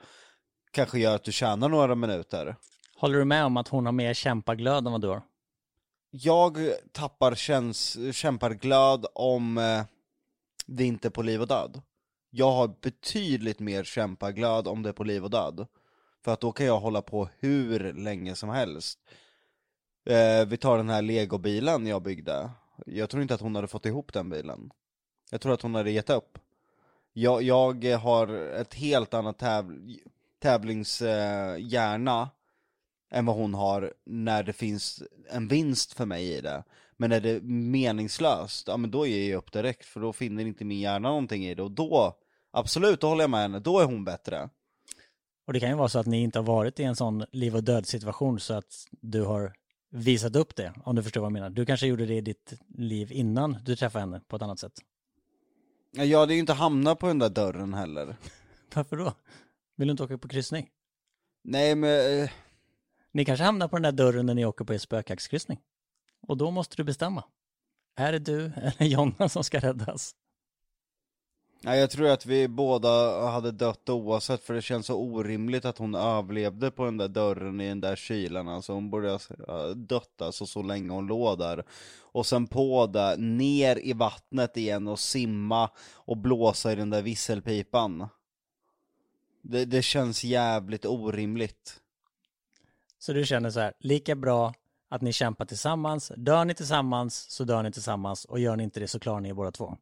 kanske 0.71 0.99
gör 0.99 1.15
att 1.15 1.23
du 1.23 1.31
tjänar 1.31 1.69
några 1.69 1.95
minuter. 1.95 2.55
Håller 2.97 3.19
du 3.19 3.25
med 3.25 3.45
om 3.45 3.57
att 3.57 3.67
hon 3.67 3.85
har 3.85 3.93
mer 3.93 4.13
kämpaglöd 4.13 4.85
än 4.85 4.91
vad 4.91 5.01
du 5.01 5.07
har? 5.07 5.21
Jag 6.19 6.57
tappar 6.91 7.35
käns 7.35 7.97
kämparglöd 8.11 9.05
om 9.13 9.57
eh, 9.57 9.83
det 10.65 10.83
inte 10.83 11.07
är 11.07 11.09
på 11.09 11.21
liv 11.21 11.41
och 11.41 11.47
död. 11.47 11.81
Jag 12.29 12.51
har 12.51 12.75
betydligt 12.81 13.59
mer 13.59 13.83
kämpaglöd 13.83 14.67
om 14.67 14.83
det 14.83 14.89
är 14.89 14.93
på 14.93 15.03
liv 15.03 15.23
och 15.23 15.29
död. 15.29 15.67
För 16.23 16.33
att 16.33 16.41
då 16.41 16.51
kan 16.51 16.65
jag 16.65 16.79
hålla 16.79 17.01
på 17.01 17.29
hur 17.39 17.93
länge 17.93 18.35
som 18.35 18.49
helst. 18.49 18.99
Eh, 20.05 20.45
vi 20.47 20.57
tar 20.57 20.77
den 20.77 20.89
här 20.89 21.01
legobilen 21.01 21.87
jag 21.87 22.01
byggde. 22.01 22.49
Jag 22.85 23.09
tror 23.09 23.21
inte 23.21 23.33
att 23.33 23.41
hon 23.41 23.55
hade 23.55 23.67
fått 23.67 23.85
ihop 23.85 24.13
den 24.13 24.29
bilen. 24.29 24.71
Jag 25.31 25.41
tror 25.41 25.53
att 25.53 25.61
hon 25.61 25.75
hade 25.75 25.91
gett 25.91 26.09
upp. 26.09 26.39
Jag, 27.13 27.43
jag 27.43 27.97
har 27.97 28.27
ett 28.33 28.73
helt 28.73 29.13
annat 29.13 29.37
täv 29.37 29.79
tävlingshjärna 30.39 32.21
eh, 32.21 32.27
än 33.11 33.25
vad 33.25 33.35
hon 33.35 33.53
har 33.53 33.93
när 34.05 34.43
det 34.43 34.53
finns 34.53 35.03
en 35.29 35.47
vinst 35.47 35.93
för 35.93 36.05
mig 36.05 36.37
i 36.37 36.41
det. 36.41 36.63
Men 36.97 37.11
är 37.11 37.21
det 37.21 37.43
meningslöst, 37.43 38.67
ja 38.67 38.77
men 38.77 38.91
då 38.91 39.05
ger 39.07 39.29
jag 39.29 39.37
upp 39.37 39.51
direkt 39.51 39.85
för 39.85 39.99
då 39.99 40.13
finner 40.13 40.45
inte 40.45 40.65
min 40.65 40.79
hjärna 40.79 41.09
någonting 41.09 41.45
i 41.45 41.55
det 41.55 41.63
och 41.63 41.71
då, 41.71 42.17
absolut, 42.51 43.01
då 43.01 43.07
håller 43.07 43.23
jag 43.23 43.29
med 43.29 43.39
henne, 43.39 43.59
då 43.59 43.79
är 43.79 43.85
hon 43.85 44.03
bättre. 44.03 44.49
Och 45.47 45.53
det 45.53 45.59
kan 45.59 45.69
ju 45.69 45.75
vara 45.75 45.89
så 45.89 45.99
att 45.99 46.05
ni 46.05 46.21
inte 46.21 46.39
har 46.39 46.43
varit 46.43 46.79
i 46.79 46.83
en 46.83 46.95
sån 46.95 47.25
liv 47.31 47.55
och 47.55 47.63
död 47.63 47.87
situation 47.87 48.39
så 48.39 48.53
att 48.53 48.87
du 49.01 49.23
har 49.23 49.53
visat 49.89 50.35
upp 50.35 50.55
det, 50.55 50.73
om 50.83 50.95
du 50.95 51.03
förstår 51.03 51.21
vad 51.21 51.27
jag 51.27 51.33
menar. 51.33 51.49
Du 51.49 51.65
kanske 51.65 51.87
gjorde 51.87 52.05
det 52.05 52.15
i 52.15 52.21
ditt 52.21 52.53
liv 52.77 53.11
innan 53.11 53.57
du 53.65 53.75
träffade 53.75 54.01
henne 54.01 54.21
på 54.27 54.35
ett 54.35 54.41
annat 54.41 54.59
sätt. 54.59 54.73
Ja, 55.91 56.03
Jag 56.03 56.19
hade 56.19 56.33
ju 56.33 56.39
inte 56.39 56.53
hamnat 56.53 56.99
på 56.99 57.07
den 57.07 57.19
där 57.19 57.29
dörren 57.29 57.73
heller. 57.73 58.15
Varför 58.73 58.97
då? 58.97 59.13
Vill 59.75 59.87
du 59.87 59.91
inte 59.91 60.03
åka 60.03 60.17
på 60.17 60.27
kryssning? 60.27 60.69
Nej 61.43 61.75
men, 61.75 62.21
eh, 62.23 62.29
ni 63.17 63.25
kanske 63.25 63.43
hamnar 63.43 63.67
på 63.67 63.75
den 63.75 63.83
där 63.83 63.91
dörren 63.91 64.25
när 64.25 64.33
ni 64.33 64.45
åker 64.45 64.65
på 64.65 64.73
er 64.73 64.77
spökjaktskryssning. 64.77 65.59
Och 66.27 66.37
då 66.37 66.51
måste 66.51 66.75
du 66.75 66.83
bestämma. 66.83 67.23
Är 67.95 68.11
det 68.11 68.19
du 68.19 68.45
eller 68.55 68.85
Jonna 68.85 69.29
som 69.29 69.43
ska 69.43 69.59
räddas? 69.59 70.15
nej, 71.61 71.79
jag 71.79 71.89
tror 71.89 72.07
att 72.07 72.25
vi 72.25 72.47
båda 72.47 73.21
hade 73.29 73.51
dött 73.51 73.89
oavsett 73.89 74.43
för 74.43 74.53
det 74.53 74.61
känns 74.61 74.85
så 74.85 74.95
orimligt 74.95 75.65
att 75.65 75.77
hon 75.77 75.95
överlevde 75.95 76.71
på 76.71 76.85
den 76.85 76.97
där 76.97 77.07
dörren 77.07 77.61
i 77.61 77.67
den 77.67 77.81
där 77.81 77.95
kylan 77.95 78.47
alltså 78.47 78.73
hon 78.73 78.89
borde 78.89 79.19
ha 79.47 79.73
dött 79.73 80.21
alltså 80.21 80.45
så 80.45 80.61
länge 80.61 80.89
hon 80.89 81.07
låg 81.07 81.37
där. 81.37 81.63
Och 81.99 82.25
sen 82.25 82.47
på 82.47 82.87
det, 82.87 83.15
ner 83.17 83.79
i 83.85 83.93
vattnet 83.93 84.57
igen 84.57 84.87
och 84.87 84.99
simma 84.99 85.69
och 85.93 86.17
blåsa 86.17 86.71
i 86.71 86.75
den 86.75 86.89
där 86.89 87.01
visselpipan. 87.01 88.07
Det, 89.41 89.65
det 89.65 89.81
känns 89.81 90.23
jävligt 90.23 90.85
orimligt. 90.85 91.81
Så 92.99 93.13
du 93.13 93.25
känner 93.25 93.49
så 93.49 93.59
här, 93.59 93.73
lika 93.79 94.15
bra 94.15 94.53
att 94.89 95.01
ni 95.01 95.13
kämpar 95.13 95.45
tillsammans. 95.45 96.11
Dör 96.15 96.45
ni 96.45 96.53
tillsammans 96.53 97.15
så 97.29 97.43
dör 97.43 97.63
ni 97.63 97.71
tillsammans 97.71 98.25
och 98.25 98.39
gör 98.39 98.55
ni 98.55 98.63
inte 98.63 98.79
det 98.79 98.87
så 98.87 98.99
klarar 98.99 99.19
ni 99.19 99.29
er 99.29 99.33
båda 99.33 99.51
två. 99.51 99.77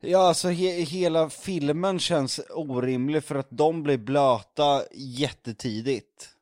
Ja, 0.00 0.28
alltså 0.28 0.48
he 0.48 0.70
hela 0.80 1.30
filmen 1.30 1.98
känns 1.98 2.40
orimlig 2.50 3.24
för 3.24 3.34
att 3.34 3.48
de 3.50 3.82
blir 3.82 3.98
blöta 3.98 4.82
jättetidigt. 4.92 6.33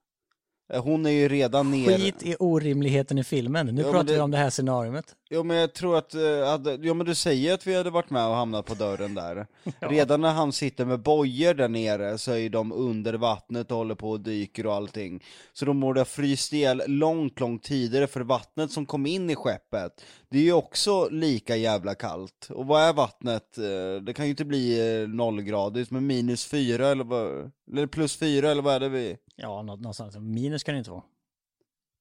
Eh, 0.73 0.83
Hon 0.85 1.07
är 1.07 1.11
ju 1.11 1.29
redan 1.29 1.71
ner... 1.71 1.99
Skit 1.99 2.23
i 2.23 2.37
orimligheten 2.39 3.19
i 3.19 3.25
filmen. 3.25 3.67
Nu 3.67 3.83
Ja, 3.83 3.91
pratar 3.91 4.07
det- 4.07 4.13
vi 4.15 4.21
om 4.21 4.31
det 4.31 4.39
här 4.39 4.51
scenariot. 4.51 5.05
Jo 5.31 5.43
men 5.45 5.57
jag 5.57 5.73
tror 5.75 5.99
att, 5.99 6.15
eh, 6.15 6.47
hade, 6.51 6.79
jo 6.83 6.95
men 6.95 7.07
du 7.07 7.15
säger 7.15 7.55
att 7.55 7.67
vi 7.67 7.75
hade 7.75 7.91
varit 7.91 8.11
med 8.11 8.27
och 8.27 8.35
hamnat 8.35 8.67
på 8.67 8.75
dörren 8.75 9.15
där. 9.15 9.47
Redan 9.81 10.21
när 10.21 10.33
han 10.33 10.53
sitter 10.53 10.85
med 10.85 11.01
bojor 11.03 11.55
där 11.55 11.69
nere 11.69 12.19
så 12.19 12.33
är 12.33 12.49
de 12.51 12.73
under 12.73 13.15
vattnet 13.15 13.71
och 13.71 13.77
håller 13.77 13.95
på 13.95 14.11
och 14.11 14.21
dyker 14.21 14.67
och 14.67 14.75
allting. 14.75 15.25
Så 15.53 15.65
de 15.65 15.81
borde 15.81 16.01
ha 16.01 16.05
fryst 16.05 16.53
ihjäl 16.53 16.83
långt, 16.87 17.41
långt 17.41 17.63
tidigare 17.63 18.07
för 18.07 18.21
vattnet 18.21 18.71
som 18.71 18.87
kom 18.87 19.07
in 19.07 19.31
i 19.31 19.35
skeppet, 19.37 20.05
det 20.31 20.39
är 20.39 20.43
ju 20.43 20.53
också 20.53 21.09
lika 21.11 21.57
jävla 21.57 21.95
kallt. 21.95 22.49
Och 22.51 22.67
vad 22.67 22.83
är 22.83 22.93
vattnet? 22.93 23.59
Eh, 23.59 24.03
Det 24.03 24.13
kan 24.13 24.25
ju 24.25 24.31
inte 24.31 24.45
bli 24.45 25.01
eh, 25.03 25.09
nollgradigt, 25.09 25.91
men 25.91 26.07
minus 26.07 26.45
fyra 26.47 26.89
eller 26.89 27.05
vad, 27.05 27.51
eller 27.73 27.87
plus 27.87 28.17
fyra 28.17 28.51
eller 28.51 28.63
vad 28.63 28.75
är 28.75 28.81
det 28.81 28.89
vi? 28.89 29.17
Ja, 29.43 29.63
nå- 29.63 29.77
någonstans. 29.77 30.17
Minus 30.17 30.63
kan 30.65 30.75
det 30.75 30.79
inte 30.79 30.91
vara. 30.91 31.03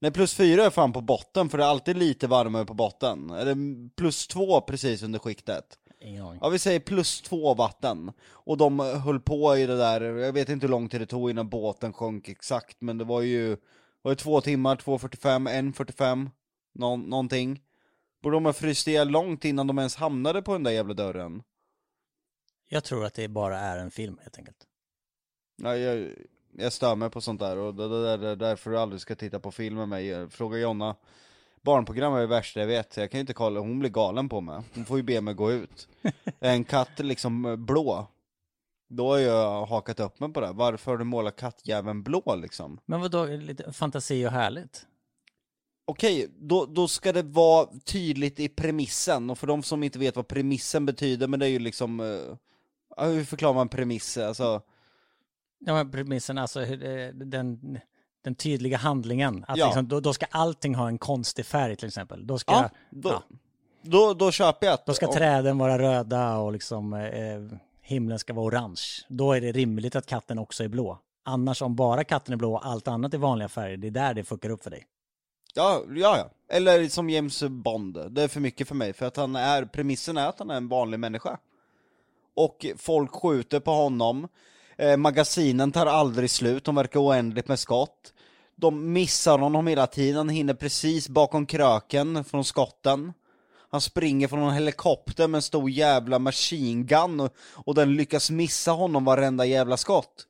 Nej 0.01 0.11
plus 0.11 0.33
fyra 0.33 0.65
är 0.65 0.69
fan 0.69 0.93
på 0.93 1.01
botten, 1.01 1.49
för 1.49 1.57
det 1.57 1.63
är 1.63 1.67
alltid 1.67 1.97
lite 1.97 2.27
varmare 2.27 2.65
på 2.65 2.73
botten. 2.73 3.29
Eller 3.29 3.55
plus 3.95 4.27
två 4.27 4.61
precis 4.61 5.03
under 5.03 5.19
skiktet. 5.19 5.77
Ingen 5.99 6.25
aning. 6.25 6.39
Ja 6.43 6.49
vi 6.49 6.59
säger 6.59 6.79
plus 6.79 7.21
två 7.21 7.53
vatten. 7.53 8.11
Och 8.29 8.57
de 8.57 8.79
höll 8.79 9.19
på 9.19 9.57
i 9.57 9.65
det 9.65 9.77
där, 9.77 10.01
jag 10.01 10.33
vet 10.33 10.49
inte 10.49 10.65
hur 10.65 10.71
lång 10.71 10.89
tid 10.89 11.01
det 11.01 11.05
tog 11.05 11.29
innan 11.29 11.49
båten 11.49 11.93
sjönk 11.93 12.29
exakt, 12.29 12.77
men 12.81 12.97
det 12.97 13.03
var 13.03 13.21
ju, 13.21 13.57
var 14.01 14.11
ju 14.11 14.15
två 14.15 14.41
timmar, 14.41 14.75
2.45, 14.75 15.73
1.45, 15.73 16.29
nå 16.73 16.95
någonting. 16.97 17.61
Borde 18.23 18.35
de 18.35 18.45
ha 18.45 18.53
fryst 18.53 18.87
ihjäl 18.87 19.07
långt 19.09 19.45
innan 19.45 19.67
de 19.67 19.77
ens 19.79 19.95
hamnade 19.95 20.41
på 20.41 20.53
den 20.53 20.63
där 20.63 20.71
jävla 20.71 20.93
dörren? 20.93 21.43
Jag 22.69 22.83
tror 22.83 23.05
att 23.05 23.13
det 23.13 23.27
bara 23.27 23.59
är 23.59 23.77
en 23.77 23.91
film 23.91 24.17
helt 24.21 24.37
enkelt. 24.37 24.67
Ja, 25.63 25.75
jag, 25.77 26.09
jag 26.57 26.73
stör 26.73 26.95
mig 26.95 27.09
på 27.09 27.21
sånt 27.21 27.39
där 27.39 27.57
och 27.57 27.75
det, 27.75 27.83
är 27.83 28.35
därför 28.35 28.71
du 28.71 28.79
aldrig 28.79 29.01
ska 29.01 29.15
titta 29.15 29.39
på 29.39 29.51
film 29.51 29.75
med 29.75 29.89
mig. 29.89 30.29
Fråga 30.29 30.57
Jonna. 30.57 30.95
Barnprogram 31.61 32.13
är 32.13 32.19
det 32.19 32.27
värsta 32.27 32.59
jag 32.59 32.67
vet, 32.67 32.97
jag 32.97 33.11
kan 33.11 33.17
ju 33.17 33.21
inte 33.21 33.33
kolla, 33.33 33.59
hon 33.59 33.79
blir 33.79 33.89
galen 33.89 34.29
på 34.29 34.41
mig. 34.41 34.61
Hon 34.75 34.85
får 34.85 34.97
ju 34.97 35.03
be 35.03 35.21
mig 35.21 35.33
gå 35.33 35.51
ut. 35.51 35.87
Är 36.39 36.49
en 36.51 36.63
katt 36.63 36.99
liksom 36.99 37.45
eh, 37.45 37.55
blå, 37.55 38.07
då 38.89 39.11
har 39.11 39.17
jag 39.17 39.65
hakat 39.65 39.99
upp 39.99 40.19
mig 40.19 40.33
på 40.33 40.41
det. 40.41 40.51
Varför 40.51 40.91
har 40.91 40.97
du 40.97 41.03
målat 41.03 41.35
kattjäveln 41.35 42.03
blå 42.03 42.35
liksom? 42.35 42.79
Men 42.85 43.01
vad 43.01 43.11
då 43.11 43.25
lite 43.25 43.73
fantasi 43.73 44.25
och 44.25 44.31
härligt? 44.31 44.85
okej, 45.91 46.27
då, 46.39 46.65
då 46.65 46.87
ska 46.87 47.13
det 47.13 47.23
vara 47.23 47.67
tydligt 47.85 48.39
i 48.39 48.49
premissen, 48.49 49.29
och 49.29 49.37
för 49.37 49.47
de 49.47 49.63
som 49.63 49.83
inte 49.83 49.99
vet 49.99 50.15
vad 50.15 50.27
premissen 50.27 50.85
betyder, 50.85 51.27
men 51.27 51.39
det 51.39 51.45
är 51.45 51.49
ju 51.49 51.59
liksom, 51.59 51.99
uh, 51.99 52.35
hur 52.97 53.23
förklarar 53.23 53.53
man 53.53 53.69
premiss? 53.69 54.17
Alltså, 54.17 54.61
Ja, 55.65 55.73
men 55.73 55.91
premissen, 55.91 56.37
alltså 56.37 56.59
hur, 56.59 56.77
den, 57.13 57.79
den 58.23 58.35
tydliga 58.35 58.77
handlingen. 58.77 59.45
Att 59.47 59.57
Ja. 59.57 59.65
liksom, 59.65 59.87
då, 59.87 59.99
då 59.99 60.13
ska 60.13 60.25
allting 60.31 60.75
ha 60.75 60.87
en 60.87 60.97
konstig 60.97 61.45
färg 61.45 61.75
till 61.75 61.87
exempel. 61.87 62.27
Då 62.27 62.39
ska, 62.39 62.53
ja, 62.53 62.69
då, 62.89 63.09
ja. 63.09 63.23
då, 63.81 64.13
då 64.13 64.31
köper 64.31 64.67
jag 64.67 64.73
att, 64.73 64.85
då 64.85 64.93
ska 64.93 65.07
och- 65.07 65.13
träden 65.13 65.57
vara 65.57 65.79
röda 65.79 66.37
och 66.37 66.51
liksom, 66.51 66.93
eh, 66.93 67.57
himlen 67.81 68.19
ska 68.19 68.33
vara 68.33 68.45
orange. 68.45 68.81
Då 69.07 69.33
är 69.33 69.41
det 69.41 69.51
rimligt 69.51 69.95
att 69.95 70.05
katten 70.05 70.39
också 70.39 70.63
är 70.63 70.67
blå. 70.67 70.99
Annars 71.23 71.61
om 71.61 71.75
bara 71.75 72.03
katten 72.03 72.33
är 72.33 72.37
blå 72.37 72.53
och 72.53 72.65
allt 72.65 72.87
annat 72.87 73.13
är 73.13 73.17
vanliga 73.17 73.49
färger, 73.49 73.77
det 73.77 73.87
är 73.87 73.91
där 73.91 74.13
det 74.13 74.23
fuckar 74.23 74.49
upp 74.49 74.63
för 74.63 74.69
dig. 74.69 74.85
Ja, 75.53 75.81
ja, 75.89 76.17
ja. 76.17 76.29
Eller 76.55 76.87
som 76.87 77.09
James 77.09 77.43
Bond, 77.43 78.11
det 78.11 78.23
är 78.23 78.27
för 78.27 78.39
mycket 78.39 78.67
för 78.67 78.75
mig, 78.75 78.93
för 78.93 79.05
att 79.05 79.17
han 79.17 79.35
är, 79.35 79.65
premissen 79.65 80.17
är 80.17 80.27
att 80.27 80.39
han 80.39 80.49
är 80.49 80.55
en 80.55 80.67
vanlig 80.67 80.99
människa. 80.99 81.37
Och 82.35 82.65
folk 82.77 83.11
skjuter 83.11 83.59
på 83.59 83.71
honom, 83.71 84.27
eh, 84.81 84.97
magasinen 84.97 85.71
tar 85.71 85.85
aldrig 85.85 86.29
slut, 86.29 86.63
de 86.63 86.75
verkar 86.75 86.99
oändligt 86.99 87.47
med 87.47 87.59
skott. 87.59 88.13
De 88.55 88.93
missar 88.93 89.37
honom 89.37 89.67
hela 89.67 89.87
tiden, 89.87 90.17
han 90.17 90.29
hinner 90.29 90.53
precis 90.53 91.09
bakom 91.09 91.45
kröken 91.45 92.23
från 92.23 92.45
skotten. 92.45 93.13
Han 93.69 93.81
springer 93.81 94.27
från 94.27 94.39
en 94.39 94.53
helikopter 94.53 95.27
med 95.27 95.37
en 95.37 95.41
stor 95.41 95.69
jävla 95.69 96.19
machine 96.19 96.85
gun 96.85 97.19
och, 97.19 97.35
och 97.53 97.75
den 97.75 97.95
lyckas 97.95 98.31
missa 98.31 98.71
honom 98.71 99.05
varenda 99.05 99.45
jävla 99.45 99.77
skott. 99.77 100.27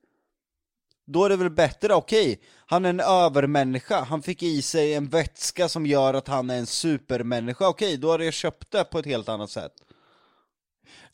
Då 1.05 1.25
är 1.25 1.29
det 1.29 1.35
väl 1.35 1.49
bättre, 1.49 1.93
okej, 1.93 2.41
han 2.65 2.85
är 2.85 2.89
en 2.89 2.99
övermänniska, 2.99 4.01
han 4.01 4.21
fick 4.21 4.43
i 4.43 4.61
sig 4.61 4.93
en 4.93 5.09
vätska 5.09 5.69
som 5.69 5.85
gör 5.85 6.13
att 6.13 6.27
han 6.27 6.49
är 6.49 6.57
en 6.57 6.65
supermänniska, 6.65 7.67
okej, 7.67 7.97
då 7.97 8.11
hade 8.11 8.25
jag 8.25 8.33
köpt 8.33 8.71
det 8.71 8.83
på 8.83 8.99
ett 8.99 9.05
helt 9.05 9.29
annat 9.29 9.49
sätt. 9.49 9.73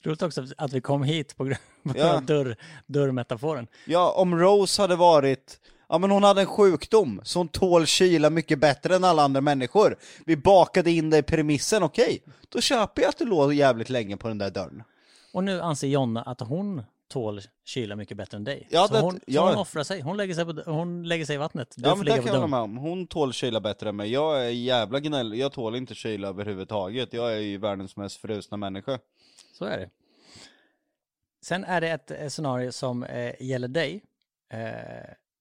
Roligt 0.03 0.21
också 0.21 0.45
att 0.57 0.73
vi 0.73 0.81
kom 0.81 1.03
hit 1.03 1.37
på 1.37 1.43
grund 1.43 1.57
av 1.89 1.97
Ja. 1.97 2.19
dörr, 2.19 2.55
dörrmetaforen. 2.85 3.67
Ja, 3.85 4.11
om 4.17 4.39
Rose 4.39 4.81
hade 4.81 4.95
varit, 4.95 5.59
ja 5.89 5.97
men 5.97 6.11
hon 6.11 6.23
hade 6.23 6.41
en 6.41 6.47
sjukdom, 6.47 7.21
så 7.23 7.39
hon 7.39 7.47
tål 7.47 7.85
kyla 7.85 8.29
mycket 8.29 8.59
bättre 8.59 8.95
än 8.95 9.03
alla 9.03 9.23
andra 9.23 9.41
människor. 9.41 9.95
Vi 10.25 10.37
bakade 10.37 10.91
in 10.91 11.09
det 11.09 11.17
i 11.17 11.23
premissen, 11.23 11.83
okej, 11.83 12.19
då 12.49 12.61
köper 12.61 13.01
jag 13.01 13.09
att 13.09 13.17
det 13.17 13.25
låg 13.25 13.53
jävligt 13.53 13.89
länge 13.89 14.17
på 14.17 14.27
den 14.27 14.37
där 14.37 14.49
dörren. 14.49 14.83
Och 15.33 15.43
nu 15.43 15.61
anser 15.61 15.87
Jonna 15.87 16.21
att 16.21 16.39
hon 16.39 16.83
tål 17.09 17.41
kyla 17.65 17.95
mycket 17.95 18.17
bättre 18.17 18.37
än 18.37 18.43
dig. 18.43 18.67
Ja, 18.71 18.87
så 18.87 18.93
det- 18.93 18.99
hon, 19.01 19.11
så 19.13 19.19
ja. 19.25 19.47
hon 19.49 19.55
offrar 19.57 19.83
sig. 19.83 20.01
Hon 20.01 20.17
lägger 20.17 20.33
sig, 20.33 20.45
på, 20.45 20.71
hon 20.71 21.07
lägger 21.07 21.25
sig 21.25 21.35
i 21.35 21.37
vattnet. 21.37 21.73
Du 21.77 21.89
Ja 21.89 21.95
men 21.95 22.05
det 22.05 22.11
kan 22.11 22.25
jag 22.25 22.33
hålla 22.33 22.47
med 22.47 22.59
om, 22.59 22.77
hon 22.77 23.07
tål 23.07 23.33
kyla 23.33 23.59
bättre 23.61 23.89
än 23.89 23.95
mig, 23.95 24.11
jag 24.11 24.45
är 24.45 24.49
jävla 24.49 24.99
gnäll, 24.99 25.33
jag 25.39 25.51
tål 25.51 25.75
inte 25.75 25.95
kyla 25.95 26.27
överhuvudtaget, 26.27 27.13
jag 27.13 27.33
är 27.33 27.37
ju 27.39 27.57
världens 27.57 27.95
mest 27.95 28.21
frusna 28.21 28.57
människa. 28.57 28.99
Så 29.57 29.65
är 29.65 29.77
det. 29.77 29.89
Sen 31.41 31.63
är 31.63 31.81
det 31.81 31.89
ett 31.89 32.33
scenario 32.33 32.71
som 32.71 33.03
eh, 33.03 33.33
gäller 33.39 33.67
dig. 33.67 34.03
Eh, 34.53 34.59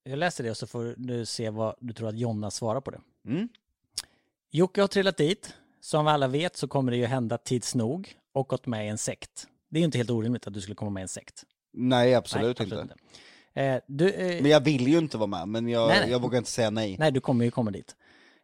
jag 0.05 0.19
läser 0.19 0.45
det 0.45 0.51
och 0.51 0.57
så 0.57 0.67
får 0.67 0.95
du 0.97 1.27
se 1.27 1.51
vad 1.51 1.75
du 1.81 1.93
tror 1.93 2.09
att 2.09 2.19
Jonna 2.19 2.51
svarar 2.51 2.81
på 2.81 2.91
det. 2.91 3.01
Mm. 3.27 3.49
Jocke 4.51 4.81
har 4.81 4.89
trillat 4.89 5.17
dit. 5.17 5.55
Som 5.81 6.05
vi 6.05 6.11
alla 6.11 6.29
vet 6.29 6.57
så 6.57 6.69
kommer 6.69 6.93
det 6.93 6.99
ju 6.99 7.07
hända 7.07 7.39
tids 7.39 7.75
nog 7.75 8.15
och 8.33 8.49
gått 8.49 8.67
med 8.67 8.87
i 8.87 8.89
en 8.89 8.99
sekt. 8.99 9.47
Det 9.71 9.79
är 9.79 9.81
ju 9.81 9.85
inte 9.85 9.99
helt 9.99 10.11
orimligt 10.11 10.47
att 10.47 10.55
du 10.55 10.61
skulle 10.61 10.75
komma 10.75 10.91
med 10.91 11.01
i 11.01 11.03
en 11.03 11.09
sekt. 11.09 11.45
Nej 11.73 12.15
absolut, 12.15 12.59
Nej, 12.59 12.81
inte. 12.81 12.95
Eh, 13.55 13.81
du, 13.87 14.11
eh, 14.11 14.43
Men 14.43 14.51
jag 14.51 14.61
vill 14.61 14.89
ju 14.89 14.99
inte 14.99 15.19
vara 15.19 15.27
med, 15.27 15.49
men 15.49 15.69
jag, 15.69 15.89
Nej, 15.89 16.01
nej. 16.01 16.11
jag 16.11 16.23
vågar 16.23 16.39
inte 16.39 16.51
säga 16.51 16.71
nej. 16.71 16.97
Nej, 16.99 17.13
du 17.13 17.21
kommer 17.21 17.45
ju 17.45 17.51
komma 17.51 17.71
dit. 17.71 17.97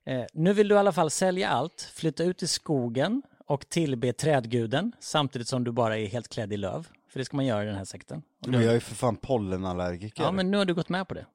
Eh, 0.06 0.24
nu 0.32 0.52
vill 0.52 0.68
du 0.68 0.74
i 0.74 0.78
alla 0.78 0.92
fall 0.92 1.10
sälja 1.10 1.48
allt, 1.48 1.90
flytta 1.94 2.24
ut 2.24 2.42
i 2.42 2.46
skogen 2.46 3.22
och 3.52 3.68
tillbe 3.68 4.12
trädguden 4.12 4.92
samtidigt 5.00 5.48
som 5.48 5.64
du 5.64 5.72
bara 5.72 5.98
är 5.98 6.06
helt 6.06 6.28
klädd 6.28 6.52
i 6.52 6.56
löv. 6.56 6.88
För 7.08 7.18
det 7.18 7.24
ska 7.24 7.36
man 7.36 7.46
göra 7.46 7.62
i 7.62 7.66
den 7.66 7.74
här 7.76 7.84
sekten. 7.84 8.22
Och 8.40 8.48
Men 8.48 8.58
du- 8.60 8.64
jag 8.64 8.70
är 8.70 8.74
ju 8.74 8.80
för 8.80 8.94
fan 8.94 9.16
pollenallergiker. 9.16 10.22
Ja, 10.22 10.32
men 10.32 10.50
nu 10.50 10.56
har 10.56 10.64
du 10.64 10.74
gått 10.74 10.88
med 10.88 11.08
på 11.08 11.14
det. 11.14 11.26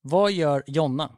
Vad 0.00 0.32
gör 0.32 0.62
Jonna? 0.66 1.12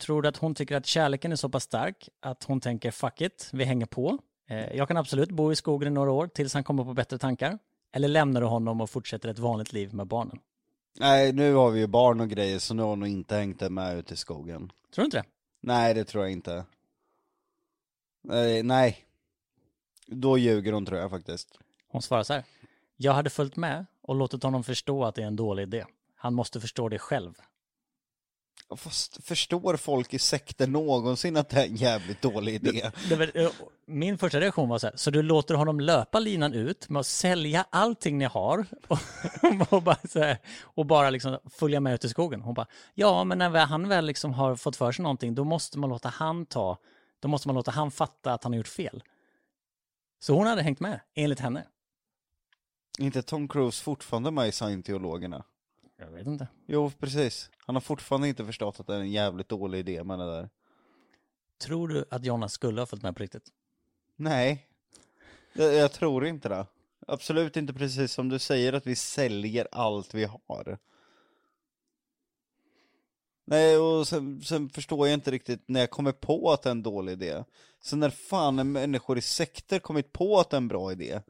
Tror 0.00 0.22
du 0.22 0.28
att 0.28 0.36
hon 0.36 0.54
tycker 0.54 0.76
att 0.76 0.86
kärleken 0.86 1.32
är 1.32 1.36
så 1.36 1.48
pass 1.48 1.62
stark 1.64 2.08
att 2.20 2.44
hon 2.44 2.60
tänker 2.60 2.90
fuck 2.90 3.20
it, 3.20 3.50
vi 3.52 3.64
hänger 3.64 3.86
på. 3.86 4.18
Eh, 4.48 4.76
jag 4.76 4.88
kan 4.88 4.96
absolut 4.96 5.30
bo 5.30 5.52
i 5.52 5.56
skogen 5.56 5.88
i 5.88 5.90
några 5.90 6.10
år 6.10 6.26
tills 6.26 6.54
han 6.54 6.64
kommer 6.64 6.84
på 6.84 6.94
bättre 6.94 7.18
tankar. 7.18 7.58
Eller 7.92 8.08
lämnar 8.08 8.40
du 8.40 8.46
honom 8.46 8.80
och 8.80 8.90
fortsätter 8.90 9.28
ett 9.28 9.38
vanligt 9.38 9.72
liv 9.72 9.94
med 9.94 10.06
barnen? 10.06 10.38
Nej, 10.98 11.32
nu 11.32 11.54
har 11.54 11.70
vi 11.70 11.80
ju 11.80 11.86
barn 11.86 12.20
och 12.20 12.28
grejer, 12.28 12.58
så 12.58 12.74
nu 12.74 12.82
har 12.82 12.88
hon 12.88 13.00
nog 13.00 13.08
inte 13.08 13.36
hängt 13.36 13.70
med 13.70 13.98
ut 13.98 14.12
i 14.12 14.16
skogen. 14.16 14.72
Tror 14.94 15.02
du 15.02 15.04
inte 15.04 15.16
det? 15.16 15.24
Nej, 15.62 15.94
det 15.94 16.04
tror 16.04 16.24
jag 16.24 16.32
inte. 16.32 16.64
Nej, 18.26 18.62
nej. 18.62 19.04
Då 20.06 20.38
ljuger 20.38 20.72
hon 20.72 20.86
tror 20.86 20.98
jag 20.98 21.10
faktiskt. 21.10 21.58
Hon 21.88 22.02
svarar 22.02 22.22
så 22.22 22.32
här. 22.32 22.44
Jag 22.96 23.12
hade 23.12 23.30
följt 23.30 23.56
med 23.56 23.86
och 24.02 24.14
låtit 24.14 24.42
honom 24.42 24.64
förstå 24.64 25.04
att 25.04 25.14
det 25.14 25.22
är 25.22 25.26
en 25.26 25.36
dålig 25.36 25.62
idé. 25.62 25.84
Han 26.16 26.34
måste 26.34 26.60
förstå 26.60 26.88
det 26.88 26.98
själv. 26.98 27.34
Fast 28.76 29.24
förstår 29.24 29.76
folk 29.76 30.14
i 30.14 30.18
sekter 30.18 30.66
någonsin 30.66 31.36
att 31.36 31.48
det 31.48 31.60
är 31.60 31.66
en 31.66 31.76
jävligt 31.76 32.22
dålig 32.22 32.54
idé? 32.54 32.90
Eh, 33.34 33.50
min 33.86 34.18
första 34.18 34.40
reaktion 34.40 34.68
var 34.68 34.78
så 34.78 34.86
här, 34.86 34.96
så 34.96 35.10
du 35.10 35.22
låter 35.22 35.54
honom 35.54 35.80
löpa 35.80 36.18
linan 36.18 36.52
ut 36.54 36.88
med 36.88 37.00
att 37.00 37.06
sälja 37.06 37.66
allting 37.70 38.18
ni 38.18 38.24
har 38.24 38.66
och, 38.88 38.98
och 39.72 39.82
bara, 39.82 39.98
så 40.08 40.18
här, 40.18 40.38
och 40.62 40.86
bara 40.86 41.10
liksom 41.10 41.38
följa 41.50 41.80
med 41.80 41.94
ut 41.94 42.04
i 42.04 42.08
skogen? 42.08 42.40
Hon 42.40 42.54
bara, 42.54 42.66
ja 42.94 43.24
men 43.24 43.38
när 43.38 43.66
han 43.66 43.88
väl 43.88 44.06
liksom 44.06 44.34
har 44.34 44.56
fått 44.56 44.76
för 44.76 44.92
sig 44.92 45.02
någonting 45.02 45.34
då 45.34 45.44
måste 45.44 45.78
man 45.78 45.90
låta 45.90 46.08
han 46.08 46.46
ta, 46.46 46.78
då 47.20 47.28
måste 47.28 47.48
man 47.48 47.54
låta 47.54 47.70
han 47.70 47.90
fatta 47.90 48.32
att 48.32 48.44
han 48.44 48.52
har 48.52 48.56
gjort 48.56 48.68
fel. 48.68 49.02
Så 50.18 50.34
hon 50.34 50.46
hade 50.46 50.62
hängt 50.62 50.80
med, 50.80 51.00
enligt 51.14 51.40
henne. 51.40 51.66
inte 52.98 53.22
Tom 53.22 53.48
Cruise 53.48 53.82
fortfarande 53.82 54.30
med 54.30 54.48
i 54.48 54.52
scientologerna? 54.52 55.44
Jag 55.96 56.10
vet 56.10 56.26
inte. 56.26 56.48
Jo, 56.66 56.90
precis. 56.90 57.50
Han 57.58 57.76
har 57.76 57.80
fortfarande 57.80 58.28
inte 58.28 58.44
förstått 58.44 58.80
att 58.80 58.86
det 58.86 58.94
är 58.94 59.00
en 59.00 59.10
jävligt 59.10 59.48
dålig 59.48 59.78
idé 59.78 60.04
med 60.04 60.18
det 60.18 60.26
där. 60.26 60.50
Tror 61.58 61.88
du 61.88 62.04
att 62.10 62.24
Jonna 62.24 62.48
skulle 62.48 62.80
ha 62.80 62.86
följt 62.86 63.02
med 63.02 63.16
på 63.16 63.22
riktigt? 63.22 63.48
Nej. 64.16 64.66
Jag, 65.52 65.74
jag 65.74 65.92
tror 65.92 66.26
inte 66.26 66.48
det. 66.48 66.66
Absolut 67.06 67.56
inte 67.56 67.72
precis 67.74 68.12
som 68.12 68.28
du 68.28 68.38
säger 68.38 68.72
att 68.72 68.86
vi 68.86 68.96
säljer 68.96 69.68
allt 69.72 70.14
vi 70.14 70.24
har. 70.24 70.78
Nej, 73.48 73.76
och 73.78 74.08
sen, 74.08 74.42
sen 74.42 74.68
förstår 74.70 75.06
jag 75.08 75.14
inte 75.14 75.30
riktigt 75.30 75.62
när 75.66 75.80
jag 75.80 75.90
kommer 75.90 76.12
på 76.12 76.52
att 76.52 76.62
det 76.62 76.68
är 76.68 76.70
en 76.70 76.82
dålig 76.82 77.12
idé. 77.12 77.44
Sen 77.82 78.00
när 78.00 78.10
fan 78.10 78.58
är 78.58 78.64
människor 78.64 79.18
i 79.18 79.20
sekter 79.20 79.78
kommit 79.78 80.12
på 80.12 80.40
att 80.40 80.50
det 80.50 80.54
är 80.54 80.58
en 80.58 80.68
bra 80.68 80.92
idé? 80.92 81.20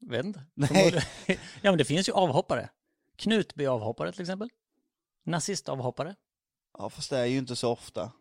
Vet 0.00 0.24
inte. 0.24 0.42
Nej. 0.54 0.92
Ja 1.62 1.70
men 1.70 1.78
det 1.78 1.84
finns 1.84 2.08
ju 2.08 2.12
avhoppare. 2.12 2.68
Knutby 3.16 3.66
avhoppare 3.66 4.12
till 4.12 4.20
exempel. 4.20 4.48
Nazistavhoppare. 5.24 6.14
Ja, 6.78 6.90
fast 6.90 7.10
det 7.10 7.18
är 7.18 7.24
ju 7.24 7.38
inte 7.38 7.56
så 7.56 7.70
ofta. 7.70 8.12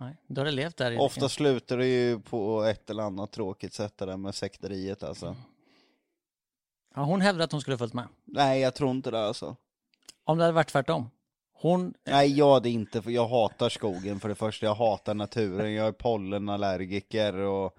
Nej, 0.00 0.16
då 0.26 0.40
har 0.40 0.46
det 0.46 0.50
levt 0.52 0.76
där. 0.76 0.90
i- 0.92 0.98
Ofta 0.98 1.28
slutar 1.28 1.76
det 1.78 1.86
ju 1.86 2.20
på 2.20 2.62
ett 2.64 2.90
eller 2.90 3.02
annat 3.02 3.32
tråkigt 3.32 3.74
sätt 3.74 3.98
det 3.98 4.06
där 4.06 4.16
med 4.16 4.34
sekteriet 4.34 5.02
alltså. 5.02 5.36
Ja, 6.94 7.02
hon 7.04 7.20
hävdade 7.20 7.44
att 7.44 7.52
hon 7.52 7.60
skulle 7.60 7.74
ha 7.74 7.78
följt 7.78 7.94
med. 7.94 8.08
Nej, 8.24 8.60
jag 8.60 8.74
tror 8.74 8.90
inte 8.90 9.10
det 9.10 9.20
alltså. 9.26 9.56
Om 10.24 10.38
det 10.38 10.44
hade 10.44 10.54
varit 10.54 10.68
tvärtom. 10.68 11.10
Hon, 11.60 11.94
Nej, 12.04 12.38
jag 12.38 12.52
hade 12.54 12.68
inte, 12.70 13.02
för 13.02 13.10
jag 13.10 13.28
hatar 13.28 13.68
skogen 13.68 14.20
för 14.20 14.28
det 14.28 14.34
första, 14.34 14.66
jag 14.66 14.74
hatar 14.74 15.14
naturen, 15.14 15.72
jag 15.72 15.86
är 15.88 15.92
pollenallergiker 15.92 17.34
och 17.34 17.76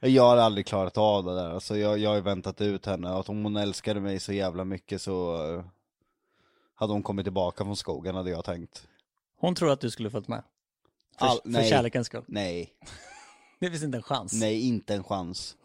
jag 0.00 0.28
hade 0.28 0.42
aldrig 0.44 0.66
klarat 0.66 0.98
av 0.98 1.24
det 1.24 1.34
där, 1.34 1.50
alltså 1.50 1.76
jag, 1.76 1.98
jag 1.98 2.10
har 2.10 2.16
ju 2.16 2.22
väntat 2.22 2.60
ut 2.60 2.86
henne, 2.86 3.10
att 3.10 3.28
om 3.28 3.44
hon 3.44 3.56
älskade 3.56 4.00
mig 4.00 4.20
så 4.20 4.32
jävla 4.32 4.64
mycket 4.64 5.02
så 5.02 5.44
eh, 5.54 5.64
hade 6.74 6.92
hon 6.92 7.02
kommit 7.02 7.24
tillbaka 7.26 7.64
från 7.64 7.76
skogen 7.76 8.14
hade 8.14 8.30
jag 8.30 8.44
tänkt. 8.44 8.88
hon 9.38 9.54
tror 9.54 9.70
att 9.70 9.80
du 9.80 9.90
skulle 9.90 10.10
följt 10.10 10.28
med. 10.28 10.42
För, 11.18 11.26
All- 11.26 11.52
för 11.54 11.62
kärlekens 11.62 12.06
skull. 12.06 12.24
Nej, 12.26 12.72
Det 13.60 13.70
finns 13.70 13.82
inte 13.82 13.98
en 13.98 14.02
chans. 14.02 14.32
nej 14.32 14.60
inte 14.68 14.94
en 14.94 15.04
chans. 15.04 15.56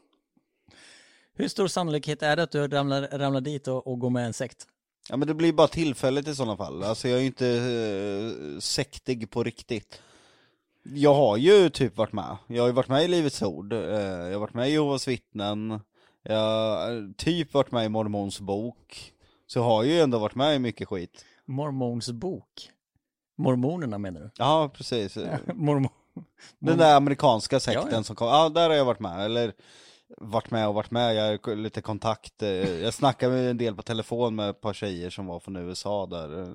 Hur 1.34 1.48
stor 1.48 1.68
sannolikhet 1.68 2.24
är 2.24 2.36
det 2.36 2.44
att 2.44 2.52
du 2.52 2.68
ramlar, 2.68 3.02
ramlar 3.02 3.42
dit 3.42 3.68
och, 3.68 3.88
och 3.88 4.00
går 4.00 4.10
med 4.10 4.26
en 4.26 4.34
sekt? 4.34 4.68
Ja 5.12 5.18
men 5.18 5.28
det 5.28 5.34
blir 5.34 5.54
bara 5.54 5.68
tillfälligt 5.68 6.28
i 6.28 6.36
sådana 6.36 6.58
fall, 6.58 6.84
alltså 6.84 7.08
jag 7.08 7.18
är 7.18 7.22
ju 7.22 7.28
inte 7.28 7.46
uh, 7.46 8.60
sektig 8.60 9.30
på 9.30 9.44
riktigt. 9.44 10.02
Jag 10.84 11.14
har 11.14 11.38
ju 11.38 11.70
typ 11.70 11.98
varit 11.98 12.14
med, 12.14 12.38
jag 12.48 12.64
har 12.64 12.68
ju 12.68 12.74
varit 12.74 12.88
med 12.88 13.04
i 13.04 13.08
Livets 13.08 13.42
Ord, 13.42 13.74
eh, 13.74 13.80
jag 13.80 14.32
har 14.32 14.40
varit 14.40 14.54
med 14.54 14.70
i 14.70 14.72
Jehovas 14.72 15.08
vittnen, 15.08 15.80
jag 16.24 16.38
har 16.38 17.14
typ 17.14 17.54
varit 17.54 17.72
med 17.72 17.86
i 17.86 17.90
Mormons 17.90 18.40
bok, 18.40 19.14
så 19.48 19.60
jag 19.60 19.64
har 19.64 19.84
ju 19.84 20.00
ändå 20.00 20.20
varit 20.20 20.36
med 20.36 20.56
i 20.56 20.60
mycket 20.60 20.88
skit. 20.88 21.26
Mormons 21.46 22.12
bok. 22.12 22.70
Mormonerna 23.38 23.98
menar 23.98 24.22
du? 24.22 24.30
Ja 24.38 24.72
precis, 24.74 25.18
Mormon... 25.54 25.92
den 26.60 26.78
där 26.78 26.96
amerikanska 26.96 27.60
sekten 27.60 27.88
Ja, 27.92 27.98
ja. 27.98 28.04
som 28.04 28.16
kom, 28.16 28.28
ja 28.28 28.50
där 28.50 28.70
har 28.70 28.76
jag 28.76 28.86
varit 28.86 29.00
med, 29.00 29.26
eller 29.26 29.54
varit 30.18 30.52
med 30.52 30.68
och 30.68 30.74
varit 30.74 30.92
med, 30.92 31.16
jag 31.16 31.24
har 31.48 31.56
lite 31.56 31.82
kontakt, 31.82 32.44
eh, 32.44 32.50
jag 32.82 32.94
snackade 32.94 33.34
med 33.36 33.50
en 33.50 33.58
del 33.58 33.76
på 33.76 33.82
telefon 33.82 34.36
med 34.36 34.50
ett 34.50 34.62
par 34.62 34.74
tjejer 34.74 35.10
som 35.10 35.26
var 35.28 35.40
från 35.40 35.56
USA 35.56 36.06
där, 36.06 36.42
eh, 36.42 36.50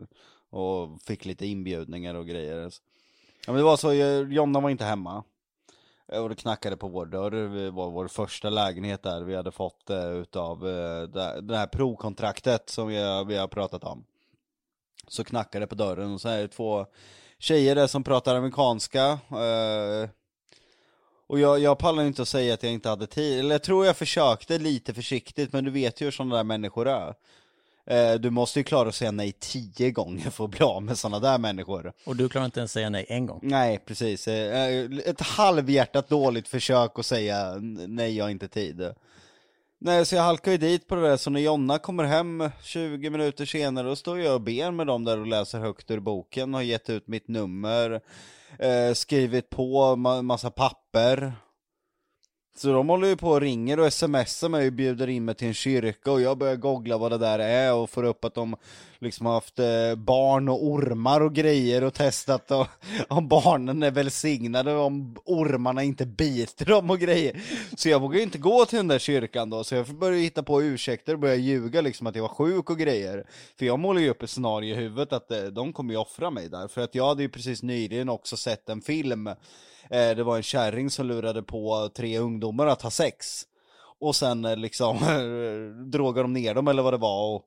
och 0.51 1.03
fick 1.03 1.25
lite 1.25 1.47
inbjudningar 1.47 2.15
och 2.15 2.27
grejer. 2.27 2.57
Ja 3.47 3.53
men 3.53 3.57
det 3.57 3.63
var 3.63 3.77
så, 3.77 3.93
Jonna 4.33 4.61
var 4.61 4.71
inte 4.71 4.85
hemma. 4.85 5.25
Eh, 6.13 6.23
och 6.23 6.29
det 6.29 6.35
knackade 6.35 6.77
på 6.77 6.89
vår 6.89 7.07
dörr, 7.07 7.31
det 7.31 7.71
var 7.71 7.91
vår 7.91 8.09
första 8.09 8.51
lägenhet 8.51 9.03
där 9.03 9.23
vi 9.23 9.37
hade 9.37 9.51
fått 9.53 9.91
utav 10.21 10.61
det 11.43 11.57
här 11.57 11.67
provkontraktet 11.67 12.71
som 12.71 12.89
vi, 12.89 13.03
har- 13.03 13.25
vi 13.25 13.37
har 13.37 13.49
pratat 13.49 13.85
om. 13.85 14.05
Så 15.09 15.25
knackade 15.25 15.63
det 15.63 15.67
på 15.69 15.75
dörren 15.75 16.15
och 16.15 16.21
så 16.21 16.29
är 16.29 16.43
det 16.43 16.49
två 16.49 16.87
tjejer 17.39 17.75
där 17.75 17.87
som 17.87 18.05
pratar 18.05 18.35
amerikanska. 18.37 19.19
Eh, 21.29 21.33
och 21.33 21.41
jag, 21.41 21.59
jag 21.59 21.79
pallar 21.79 22.05
inte 22.05 22.23
att 22.23 22.29
säga 22.29 22.55
att 22.55 22.63
jag 22.63 22.73
inte 22.73 22.89
hade 22.89 23.07
tid, 23.07 23.41
eller 23.41 23.55
jag 23.55 23.63
tror 23.63 23.87
jag 23.87 23.97
försökte 23.97 24.59
lite 24.59 24.95
försiktigt 24.95 25.53
men 25.53 25.65
du 25.65 25.71
vet 25.71 26.01
ju 26.01 26.05
hur 26.05 26.11
sådana 26.13 26.37
där 26.37 26.45
människor 26.45 26.89
är. 26.89 27.15
Eh, 27.87 28.15
du 28.15 28.31
måste 28.31 28.61
ju 28.61 28.65
klara 28.65 28.89
att 28.89 28.95
säga 28.95 29.11
nej 29.11 29.33
tio 29.33 29.91
gånger 29.91 30.31
för 30.31 30.45
att 30.45 30.51
bli 30.51 30.61
av 30.61 30.83
med 30.83 30.99
sådana 30.99 31.19
där 31.19 31.39
människor. 31.39 31.93
Och 32.05 32.17
du 32.17 32.29
klarar 32.29 32.45
inte 32.45 32.61
ens 32.61 32.73
säga 32.73 32.91
nej 32.91 33.07
en 33.09 33.27
gång. 33.27 33.41
Nej, 33.43 33.79
precis. 33.87 34.29
Eh, 34.29 34.85
Ett 35.05 35.21
halvhjärtat 35.21 36.09
dåligt 36.09 36.49
försök 36.49 36.99
att 36.99 37.07
säga 37.07 37.55
nej, 37.89 38.17
jag 38.17 38.25
har 38.25 38.31
inte 38.31 38.49
tid. 38.49 38.95
Nej, 39.79 40.07
så 40.07 40.15
jag 40.15 40.23
halkar 40.23 40.53
ju 40.53 40.59
dit 40.59 40.89
på 40.89 40.95
det 40.95 41.03
där, 41.03 41.17
så 41.17 41.31
när 41.31 41.41
Jonna 41.41 41.79
kommer 41.79 42.05
hem 42.05 42.51
20 42.63 43.11
minuter 43.11 43.45
senare, 43.47 43.89
då 43.89 43.97
står 43.97 44.21
jag 44.21 44.35
och 44.35 44.41
ber 44.41 44.71
med 44.71 44.87
dem 44.87 45.05
där 45.05 45.21
och 45.21 45.27
läser 45.27 45.59
högt 45.59 45.91
ur 45.91 46.01
boken, 46.01 46.55
har 46.55 46.63
gett 46.63 46.91
ut 46.91 47.09
mitt 47.09 47.29
nummer, 47.29 48.01
eh, 48.59 48.95
skrivit 48.95 49.51
på 49.51 49.97
ma- 49.97 50.23
massa 50.23 50.51
papper. 50.51 51.33
Så 52.59 52.73
de 52.73 52.89
håller 52.89 53.09
ju 53.09 53.17
på 53.17 53.31
och 53.31 53.41
ringer 53.41 53.81
och 53.81 53.93
smsar 53.93 54.49
mig 54.49 54.67
och 54.67 54.73
bjuder 54.73 55.09
in 55.09 55.25
mig 55.25 55.35
till 55.35 55.49
en 55.49 55.55
kyrka 55.55 56.13
och 56.13 56.21
jag 56.21 56.39
börjar 56.39 56.57
googla 56.57 56.99
vad 56.99 57.13
det 57.13 57.19
där 57.19 57.39
är 57.39 57.75
och 57.75 57.91
får 57.91 58.05
upp 58.05 58.25
att 58.25 58.35
de 58.35 58.57
liksom 58.99 59.27
har 59.27 59.33
haft 59.35 59.59
eh, 59.59 59.95
barn 59.97 60.49
och 60.49 60.67
ormar 60.67 61.21
och 61.21 61.35
grejer 61.35 61.85
och 61.85 61.95
testat 61.95 62.51
och, 62.51 62.67
om 63.09 63.29
barnen 63.29 63.83
är 63.83 63.91
välsignade 63.91 64.75
och 64.75 64.85
om 64.85 65.17
ormarna 65.25 65.83
inte 65.83 66.07
biter 66.07 66.65
dem 66.65 66.91
och 66.91 66.99
grejer. 66.99 67.41
Så 67.77 67.89
jag 67.89 68.01
vågar 68.01 68.17
ju 68.17 68.23
inte 68.23 68.39
gå 68.39 68.65
till 68.65 68.77
den 68.77 68.89
där 68.89 68.99
kyrkan 68.99 69.51
då, 69.51 69.65
så 69.65 69.75
jag 69.75 69.87
börjar 69.87 70.19
hitta 70.19 70.43
på 70.43 70.63
ursäkter 70.63 71.13
och 71.13 71.21
börjar 71.21 71.37
ljuga 71.37 71.81
liksom 71.81 72.07
att 72.07 72.17
jag 72.17 72.23
var 72.23 72.29
sjuk 72.29 72.71
och 72.71 72.79
grejer. 72.79 73.27
För 73.59 73.67
jag 73.67 73.79
målar 73.79 74.01
ju 74.01 74.11
upp 74.11 74.23
ett 74.23 74.31
scenario 74.31 74.75
i 74.75 74.79
huvudet 74.79 75.13
att 75.13 75.31
eh, 75.31 75.43
de 75.43 75.73
kommer 75.73 75.95
ju 75.95 76.01
offra 76.01 76.31
mig 76.31 76.49
där, 76.49 76.69
för 76.69 76.81
att 76.81 76.95
jag 76.95 77.07
hade 77.07 77.23
ju 77.23 77.29
precis 77.29 77.63
nyligen 77.63 78.09
också 78.09 78.37
sett 78.37 78.69
en 78.69 78.83
film 78.83 79.29
Eh, 79.91 80.17
det 80.17 80.23
var 80.23 80.37
en 80.37 80.43
kärring 80.43 80.91
som 80.91 81.07
lurade 81.07 81.43
på 81.43 81.91
tre 81.97 82.19
ungdomar 82.19 82.67
att 82.67 82.83
ha 82.83 82.91
sex. 82.91 83.43
Och 84.01 84.17
sen 84.17 84.45
eh, 84.45 84.57
liksom 84.57 84.97
drogade 85.91 86.23
de 86.23 86.33
ner 86.33 86.55
dem 86.55 86.69
eller 86.69 86.83
vad 86.83 86.93
det 86.93 86.99
var 86.99 87.35
och, 87.35 87.45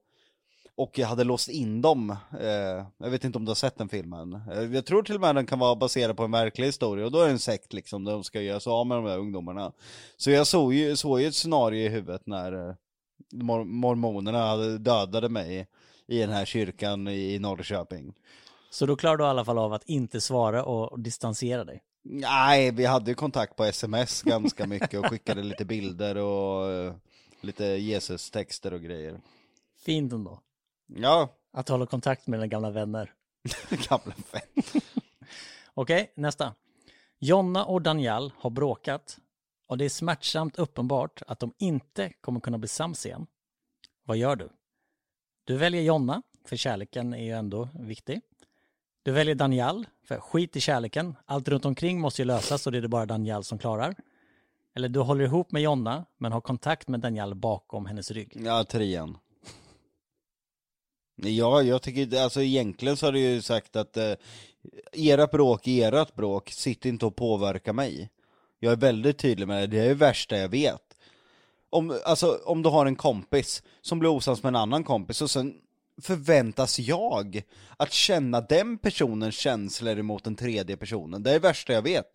och 0.75 0.97
jag 0.97 1.07
hade 1.07 1.23
låst 1.23 1.49
in 1.49 1.81
dem. 1.81 2.09
Eh, 2.39 2.85
jag 2.97 3.09
vet 3.09 3.23
inte 3.23 3.37
om 3.37 3.45
du 3.45 3.49
har 3.49 3.55
sett 3.55 3.77
den 3.77 3.89
filmen. 3.89 4.41
Jag 4.73 4.85
tror 4.85 5.03
till 5.03 5.15
och 5.15 5.21
med 5.21 5.35
den 5.35 5.45
kan 5.45 5.59
vara 5.59 5.75
baserad 5.75 6.17
på 6.17 6.23
en 6.23 6.31
verklig 6.31 6.65
historia 6.65 7.05
och 7.05 7.11
då 7.11 7.19
är 7.19 7.25
det 7.25 7.31
en 7.31 7.39
sekt 7.39 7.73
liksom 7.73 8.05
där 8.05 8.11
de 8.11 8.23
ska 8.23 8.41
göra 8.41 8.59
sig 8.59 8.71
av 8.71 8.87
med 8.87 8.97
de 8.97 9.05
där 9.05 9.17
ungdomarna. 9.17 9.71
Så 10.17 10.31
jag 10.31 10.47
såg 10.47 10.73
ju, 10.73 10.95
såg 10.95 11.21
ju 11.21 11.27
ett 11.27 11.35
scenario 11.35 11.85
i 11.85 11.89
huvudet 11.89 12.21
när 12.25 12.75
mor- 13.33 13.65
mormonerna 13.65 14.55
dödade 14.77 15.29
mig 15.29 15.67
i 16.07 16.19
den 16.19 16.29
här 16.29 16.45
kyrkan 16.45 17.07
i 17.07 17.39
Norrköping. 17.39 18.13
Så 18.71 18.85
då 18.85 18.95
klarar 18.95 19.17
du 19.17 19.23
i 19.23 19.27
alla 19.27 19.45
fall 19.45 19.57
av 19.57 19.73
att 19.73 19.83
inte 19.89 20.21
svara 20.21 20.63
och 20.63 20.99
distansera 20.99 21.63
dig. 21.63 21.81
Nej, 22.03 22.71
vi 22.71 22.85
hade 22.85 23.11
ju 23.11 23.15
kontakt 23.15 23.55
på 23.55 23.63
sms 23.63 24.21
ganska 24.21 24.67
mycket 24.67 24.99
och 24.99 25.05
skickade 25.05 25.43
lite 25.43 25.65
bilder 25.65 26.15
och 26.17 26.71
eh, 26.71 26.95
lite 27.41 27.65
Jesus-texter 27.65 28.73
och 28.73 28.81
grejer. 28.81 29.21
Fint 29.85 30.13
ändå. 30.13 30.41
Ja, 30.87 31.35
Att 31.53 31.69
hålla 31.69 31.85
kontakt 31.85 32.27
med 32.27 32.39
dina 32.39 32.47
gamla 32.47 32.71
vänner. 32.71 33.13
gamla 33.89 34.13
vän. 34.31 34.81
Okej, 35.73 36.13
nästa. 36.15 36.55
Jonna 37.19 37.65
och 37.65 37.81
Daniel 37.81 38.31
har 38.37 38.49
bråkat 38.49 39.17
och 39.67 39.77
det 39.77 39.85
är 39.85 39.89
smärtsamt 39.89 40.59
uppenbart 40.59 41.21
att 41.27 41.39
de 41.39 41.53
inte 41.57 42.13
kommer 42.21 42.39
kunna 42.39 42.57
bli 42.57 42.67
sams 42.67 43.05
igen. 43.05 43.27
Vad 44.03 44.17
gör 44.17 44.35
du? 44.35 44.49
Du 45.43 45.57
väljer 45.57 45.81
Jonna, 45.81 46.21
för 46.45 46.55
kärleken 46.55 47.13
är 47.13 47.23
ju 47.23 47.31
ändå 47.31 47.69
viktig. 47.73 48.21
Du 49.09 49.13
väljer 49.13 49.35
Daniel, 49.35 49.85
för 50.03 50.19
skit 50.19 50.55
i 50.55 50.59
kärleken. 50.59 51.15
Allt 51.25 51.47
runt 51.47 51.65
omkring 51.65 51.99
måste 51.99 52.21
ju 52.21 52.25
lösas 52.25 52.65
och 52.65 52.71
det 52.71 52.77
är 52.77 52.81
det 52.81 52.87
bara 52.87 53.05
Daniel 53.05 53.43
som 53.43 53.57
klarar. 53.57 53.95
Eller 54.75 54.89
du 54.89 54.99
håller 54.99 55.25
ihop 55.25 55.51
med 55.51 55.61
Jonna, 55.61 56.05
men 56.17 56.31
har 56.31 56.41
kontakt 56.41 56.87
med 56.87 56.99
Daniel 56.99 57.35
bakom 57.35 57.85
hennes 57.85 58.11
rygg. 58.11 58.37
Ja, 58.45 58.63
trean. 58.63 59.17
Ja, 61.15 61.61
jag 61.61 61.81
tycker, 61.81 62.23
alltså 62.23 62.41
egentligen 62.41 62.97
så 62.97 63.05
har 63.05 63.11
du 63.11 63.19
ju 63.19 63.41
sagt 63.41 63.75
att 63.75 63.97
eh, 63.97 64.13
era 64.91 65.27
bråk 65.27 65.67
är 65.67 65.91
ert 65.91 66.15
bråk, 66.15 66.49
sitt 66.49 66.85
inte 66.85 67.05
och 67.05 67.15
påverka 67.15 67.73
mig. 67.73 68.09
Jag 68.59 68.71
är 68.71 68.77
väldigt 68.77 69.17
tydlig 69.17 69.47
med 69.47 69.61
det, 69.61 69.77
det 69.77 69.83
är 69.83 69.87
det 69.87 69.93
värsta 69.93 70.37
jag 70.37 70.49
vet. 70.49 70.97
Om, 71.69 71.99
alltså, 72.05 72.39
om 72.45 72.61
du 72.61 72.69
har 72.69 72.85
en 72.85 72.95
kompis 72.95 73.63
som 73.81 73.99
blir 73.99 74.09
osams 74.09 74.43
med 74.43 74.49
en 74.49 74.55
annan 74.55 74.83
kompis 74.83 75.21
och 75.21 75.29
sen 75.29 75.53
förväntas 76.01 76.79
jag 76.79 77.43
att 77.77 77.91
känna 77.91 78.41
den 78.41 78.77
personens 78.77 79.35
känslor 79.35 79.99
emot 79.99 80.23
den 80.23 80.35
tredje 80.35 80.77
personen. 80.77 81.23
Det 81.23 81.29
är 81.29 81.33
det 81.33 81.39
värsta 81.39 81.73
jag 81.73 81.81
vet. 81.81 82.05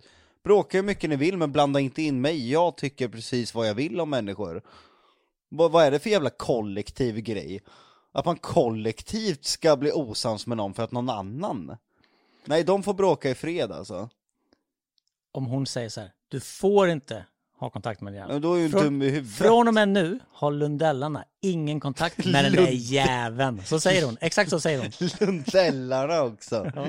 Bråka 0.45 0.79
hur 0.79 0.85
mycket 0.85 1.11
ni 1.11 1.17
vill 1.17 1.37
men 1.37 1.53
blanda 1.53 1.81
inte 1.81 2.03
in 2.03 2.21
mig, 2.21 2.51
jag 2.51 2.77
tycker 2.77 3.09
precis 3.09 3.55
vad 3.55 3.69
jag 3.69 3.75
vill 3.75 4.01
om 4.01 4.11
människor. 4.11 4.63
Vad, 5.49 5.73
vad 5.73 5.85
är 5.85 5.91
det 5.91 5.99
för 5.99 6.11
jävla 6.11 6.31
kollektiv 6.31 7.21
grej? 7.21 7.63
Att 8.13 8.25
man 8.25 8.37
kollektivt 8.37 9.45
ska 9.45 9.77
bli 9.77 9.93
osams 9.93 10.47
med 10.47 10.57
någon 10.57 10.75
för 10.75 10.83
att 10.83 10.93
någon 10.93 11.11
annan? 11.11 11.77
Nej, 12.45 12.65
de 12.65 12.83
får 12.83 12.95
bråka 12.95 13.31
i 13.31 13.35
fred 13.35 13.73
alltså. 13.73 14.09
Om 15.33 15.47
hon 15.47 15.67
säger 15.67 15.89
så 15.89 16.01
här, 16.01 16.13
du 16.29 16.41
får 16.41 16.89
inte 16.89 17.27
ha 17.59 17.71
kontakt 17.71 18.01
med. 18.01 18.13
Men 18.29 18.43
då 18.43 18.55
är 18.55 18.59
ju 18.61 18.69
Från- 18.71 18.83
dum 18.83 19.03
i 19.03 19.09
huvudet. 19.11 19.37
Från 19.37 19.69
och 19.69 19.75
med 19.75 19.89
nu 19.89 20.19
har 20.33 20.53
lundellarna 20.53 21.25
ingen 21.41 21.81
kontakt 21.81 22.25
med 22.27 22.45
den 22.45 22.53
där 22.53 22.69
jäveln. 22.73 23.63
Så 23.65 23.81
säger 23.81 24.05
hon, 24.07 24.17
exakt 24.21 24.51
så 24.51 24.61
säger 24.61 24.79
hon. 24.79 25.09
Lundellarna 25.21 26.23
också. 26.23 26.73
Ja. 26.75 26.87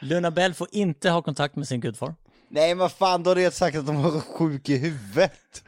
Luna 0.00 0.30
Bell 0.30 0.54
får 0.54 0.68
inte 0.72 1.10
ha 1.10 1.22
kontakt 1.22 1.56
med 1.56 1.68
sin 1.68 1.80
gudfar. 1.80 2.14
Nej 2.48 2.74
men 2.74 2.90
fan, 2.90 3.22
då 3.22 3.30
hade 3.30 3.42
jag 3.42 3.52
sagt 3.52 3.76
att 3.76 3.86
de 3.86 4.02
var 4.02 4.20
sjuk 4.20 4.68
i 4.68 4.76
huvudet. 4.76 5.64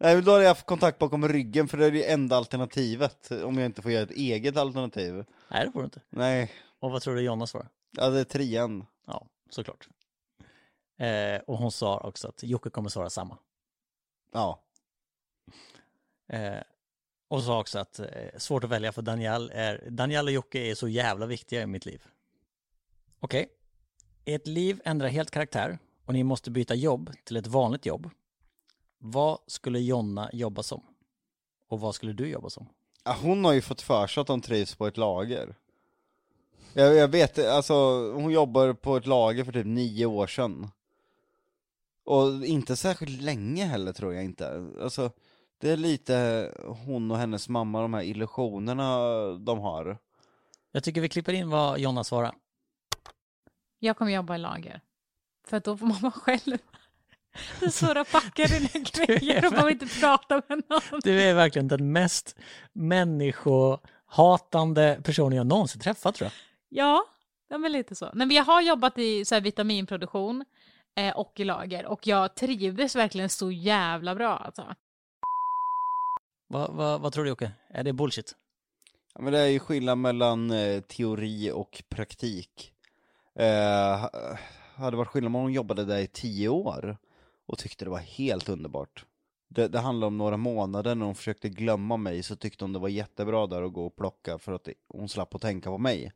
Nej 0.00 0.14
men 0.14 0.24
då 0.24 0.30
hade 0.32 0.42
jag 0.44 0.50
haft 0.50 0.66
kontakt 0.66 0.98
bakom 0.98 1.28
ryggen 1.28 1.68
för 1.68 1.78
det 1.78 1.86
är 1.86 1.90
det 1.90 2.10
enda 2.12 2.36
alternativet. 2.36 3.30
Om 3.44 3.58
jag 3.58 3.66
inte 3.66 3.82
får 3.82 3.90
göra 3.92 4.02
ett 4.02 4.10
eget 4.10 4.56
alternativ. 4.56 5.24
Nej, 5.50 5.66
det 5.66 5.72
får 5.72 5.78
du 5.80 5.84
inte. 5.84 6.00
Nej, 6.10 6.50
Och 6.80 6.90
vad 6.90 7.02
tror 7.02 7.14
du 7.14 7.20
Jonna 7.22 7.46
svarar? 7.46 7.68
ja 7.96 8.08
det 8.10 8.20
är 8.20 8.24
trean. 8.24 8.86
Ja, 9.06 9.26
såklart. 9.50 9.88
Eh, 10.96 11.40
och 11.46 11.58
hon 11.58 11.72
sa 11.72 11.98
också 11.98 12.28
att 12.28 12.42
Jocke 12.42 12.70
kommer 12.70 12.88
svara 12.88 13.10
samma. 13.10 13.38
Ja. 14.32 14.60
Eh, 16.28 16.62
och 17.28 17.42
sa 17.42 17.60
också 17.60 17.78
att 17.78 17.98
eh, 17.98 18.06
svårt 18.38 18.64
att 18.64 18.70
välja 18.70 18.92
för 18.92 19.02
Daniel 19.02 19.50
är, 19.54 19.90
Daniel 19.90 20.26
och 20.26 20.32
Jocke 20.32 20.58
är 20.58 20.74
så 20.74 20.88
jävla 20.88 21.26
viktiga 21.26 21.62
i 21.62 21.66
mitt 21.66 21.86
liv. 21.86 22.02
Okej. 23.20 23.48
Ert 24.24 24.46
liv 24.46 24.80
ändrar 24.84 25.08
helt 25.08 25.30
karaktär 25.30 25.78
och 26.04 26.12
ni 26.12 26.24
måste 26.24 26.50
byta 26.50 26.74
jobb 26.74 27.10
till 27.24 27.36
ett 27.36 27.46
vanligt 27.46 27.86
jobb. 27.86 28.10
Vad 28.98 29.38
skulle 29.46 29.78
Jonna 29.78 30.30
jobba 30.32 30.62
som? 30.62 30.82
Och 31.68 31.80
vad 31.80 31.94
skulle 31.94 32.12
du 32.12 32.28
jobba 32.28 32.50
som? 32.50 32.68
Ja, 33.04 33.16
Hon 33.22 33.44
har 33.44 33.52
ju 33.52 33.60
fått 33.60 33.80
för 33.80 34.06
sig 34.06 34.20
att 34.20 34.28
hon 34.28 34.40
trivs 34.40 34.74
på 34.74 34.86
ett 34.86 34.96
lager. 34.96 35.54
Jag, 36.72 36.94
jag 36.94 37.08
vet, 37.08 37.38
alltså 37.38 37.74
hon 38.12 38.30
jobbar 38.30 38.72
på 38.72 38.96
ett 38.96 39.06
lager 39.06 39.44
för 39.44 39.52
typ 39.52 39.66
nio 39.66 40.06
år 40.06 40.26
sedan. 40.26 40.70
Och 42.04 42.44
inte 42.44 42.76
särskilt 42.76 43.22
länge 43.22 43.64
heller 43.64 43.92
tror 43.92 44.14
jag 44.14 44.24
inte. 44.24 44.72
Alltså, 44.80 45.10
det 45.58 45.70
är 45.70 45.76
lite 45.76 46.50
hon 46.86 47.10
och 47.10 47.18
hennes 47.18 47.48
mamma, 47.48 47.82
de 47.82 47.94
här 47.94 48.02
illusionerna 48.02 48.98
de 49.38 49.58
har. 49.58 49.98
Jag 50.72 50.84
tycker 50.84 51.00
vi 51.00 51.08
klipper 51.08 51.32
in 51.32 51.50
vad 51.50 51.78
Jonna 51.78 52.04
svarar. 52.04 52.34
Jag 53.78 53.96
kommer 53.96 54.12
jobba 54.12 54.34
i 54.34 54.38
lager. 54.38 54.80
För 55.46 55.56
att 55.56 55.64
då 55.64 55.76
får 55.76 55.86
man 55.86 56.00
vara 56.00 56.12
själv. 56.12 56.58
Du 57.60 57.70
surrar 57.70 58.04
packar 58.04 58.48
dina 58.48 58.68
grejer 58.92 59.46
och 59.46 59.52
behöver 59.52 59.70
inte 59.70 60.00
prata 60.00 60.42
med 60.48 60.62
någon. 60.68 61.00
Du 61.02 61.22
är 61.22 61.34
verkligen 61.34 61.68
den 61.68 61.92
mest 61.92 62.36
människohatande 62.72 65.00
personen 65.04 65.36
jag 65.36 65.46
någonsin 65.46 65.80
träffat 65.80 66.14
tror 66.14 66.26
jag. 66.26 66.32
Ja, 66.68 67.04
ja 67.48 67.58
men 67.58 67.72
lite 67.72 67.94
så. 67.94 68.10
Nej, 68.14 68.26
men 68.26 68.36
jag 68.36 68.44
har 68.44 68.60
jobbat 68.60 68.98
i 68.98 69.24
så 69.24 69.34
här, 69.34 69.42
vitaminproduktion 69.42 70.44
eh, 70.96 71.16
och 71.16 71.40
i 71.40 71.44
lager 71.44 71.86
och 71.86 72.06
jag 72.06 72.34
trivdes 72.34 72.96
verkligen 72.96 73.28
så 73.28 73.50
jävla 73.50 74.14
bra 74.14 74.36
alltså. 74.36 74.74
Vad, 76.48 76.70
vad, 76.70 77.00
vad 77.00 77.12
tror 77.12 77.24
du 77.24 77.30
Jocke? 77.30 77.52
Är 77.68 77.84
det 77.84 77.92
bullshit? 77.92 78.34
Ja, 79.14 79.20
men 79.22 79.32
det 79.32 79.38
är 79.38 79.46
ju 79.46 79.58
skillnad 79.58 79.98
mellan 79.98 80.50
eh, 80.50 80.80
teori 80.80 81.50
och 81.54 81.82
praktik. 81.88 82.72
Eh, 83.38 84.00
ha- 84.00 84.10
hade 84.76 84.96
varit 84.96 85.08
skillnad 85.08 85.26
om 85.28 85.34
hon 85.34 85.52
jobbade 85.52 85.84
där 85.84 85.98
i 85.98 86.06
tio 86.06 86.48
år 86.48 86.96
och 87.46 87.58
tyckte 87.58 87.84
det 87.84 87.90
var 87.90 87.98
helt 87.98 88.48
underbart. 88.48 89.04
Det, 89.48 89.68
det 89.68 89.78
handlar 89.78 90.06
om 90.06 90.18
några 90.18 90.36
månader 90.36 90.94
när 90.94 91.06
hon 91.06 91.14
försökte 91.14 91.48
glömma 91.48 91.96
mig 91.96 92.22
så 92.22 92.36
tyckte 92.36 92.64
hon 92.64 92.72
det 92.72 92.78
var 92.78 92.88
jättebra 92.88 93.46
där 93.46 93.62
att 93.62 93.72
gå 93.72 93.86
och 93.86 93.96
plocka 93.96 94.38
för 94.38 94.52
att 94.52 94.68
hon 94.88 95.08
slapp 95.08 95.34
att 95.34 95.42
tänka 95.42 95.70
på 95.70 95.78
mig. 95.78 96.12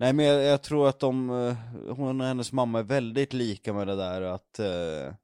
Nej 0.00 0.12
men 0.12 0.26
jag, 0.26 0.42
jag 0.42 0.62
tror 0.62 0.88
att 0.88 0.98
de, 0.98 1.30
eh, 1.30 1.56
hon 1.94 2.20
och 2.20 2.26
hennes 2.26 2.52
mamma 2.52 2.78
är 2.78 2.82
väldigt 2.82 3.32
lika 3.32 3.72
med 3.72 3.86
det 3.86 3.96
där 3.96 4.22
att 4.22 4.58
eh, 4.58 5.14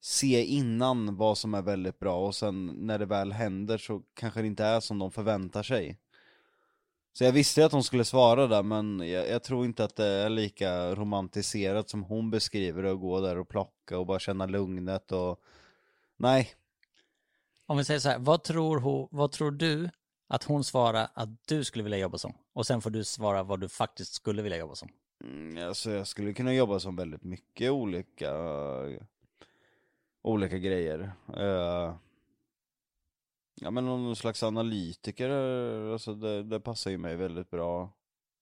se 0.00 0.44
innan 0.44 1.16
vad 1.16 1.38
som 1.38 1.54
är 1.54 1.62
väldigt 1.62 1.98
bra 1.98 2.26
och 2.26 2.34
sen 2.34 2.66
när 2.66 2.98
det 2.98 3.06
väl 3.06 3.32
händer 3.32 3.78
så 3.78 4.02
kanske 4.14 4.40
det 4.40 4.46
inte 4.46 4.64
är 4.64 4.80
som 4.80 4.98
de 4.98 5.10
förväntar 5.10 5.62
sig. 5.62 5.98
Så 7.12 7.24
jag 7.24 7.32
visste 7.32 7.64
att 7.64 7.72
hon 7.72 7.84
skulle 7.84 8.04
svara 8.04 8.46
där 8.46 8.62
men 8.62 9.00
jag, 9.08 9.28
jag 9.28 9.42
tror 9.42 9.64
inte 9.64 9.84
att 9.84 9.96
det 9.96 10.06
är 10.06 10.28
lika 10.28 10.94
romantiserat 10.94 11.90
som 11.90 12.02
hon 12.02 12.30
beskriver 12.30 12.82
det 12.82 12.92
att 12.92 13.00
gå 13.00 13.20
där 13.20 13.38
och 13.38 13.48
plocka 13.48 13.98
och 13.98 14.06
bara 14.06 14.18
känna 14.18 14.46
lugnet 14.46 15.12
och 15.12 15.40
Nej, 16.16 16.50
Om 17.66 17.76
vi 17.76 17.84
säger 17.84 18.00
så 18.00 18.08
här, 18.08 18.18
vad 18.18 18.42
tror, 18.42 18.78
hon, 18.78 19.08
vad 19.10 19.32
tror 19.32 19.50
du 19.50 19.90
att 20.28 20.44
hon 20.44 20.64
svarar 20.64 21.08
att 21.14 21.28
du 21.48 21.64
skulle 21.64 21.84
vilja 21.84 21.98
jobba 21.98 22.18
som? 22.18 22.32
Och 22.52 22.66
sen 22.66 22.80
får 22.80 22.90
du 22.90 23.04
svara 23.04 23.42
vad 23.42 23.60
du 23.60 23.68
faktiskt 23.68 24.12
skulle 24.14 24.42
vilja 24.42 24.58
jobba 24.58 24.74
som. 24.74 24.88
Mm, 25.24 25.68
Alltså 25.68 25.90
jag 25.90 26.06
skulle 26.06 26.32
kunna 26.32 26.54
jobba 26.54 26.80
som 26.80 26.96
väldigt 26.96 27.24
mycket 27.24 27.70
olika 27.70 28.32
olika 30.22 30.58
grejer. 30.58 31.12
Uh, 31.36 31.94
ja 33.60 33.70
men 33.70 33.86
någon 33.86 34.16
slags 34.16 34.42
analytiker, 34.42 35.30
alltså 35.92 36.14
det, 36.14 36.42
det 36.42 36.60
passar 36.60 36.90
ju 36.90 36.98
mig 36.98 37.16
väldigt 37.16 37.50
bra. 37.50 37.92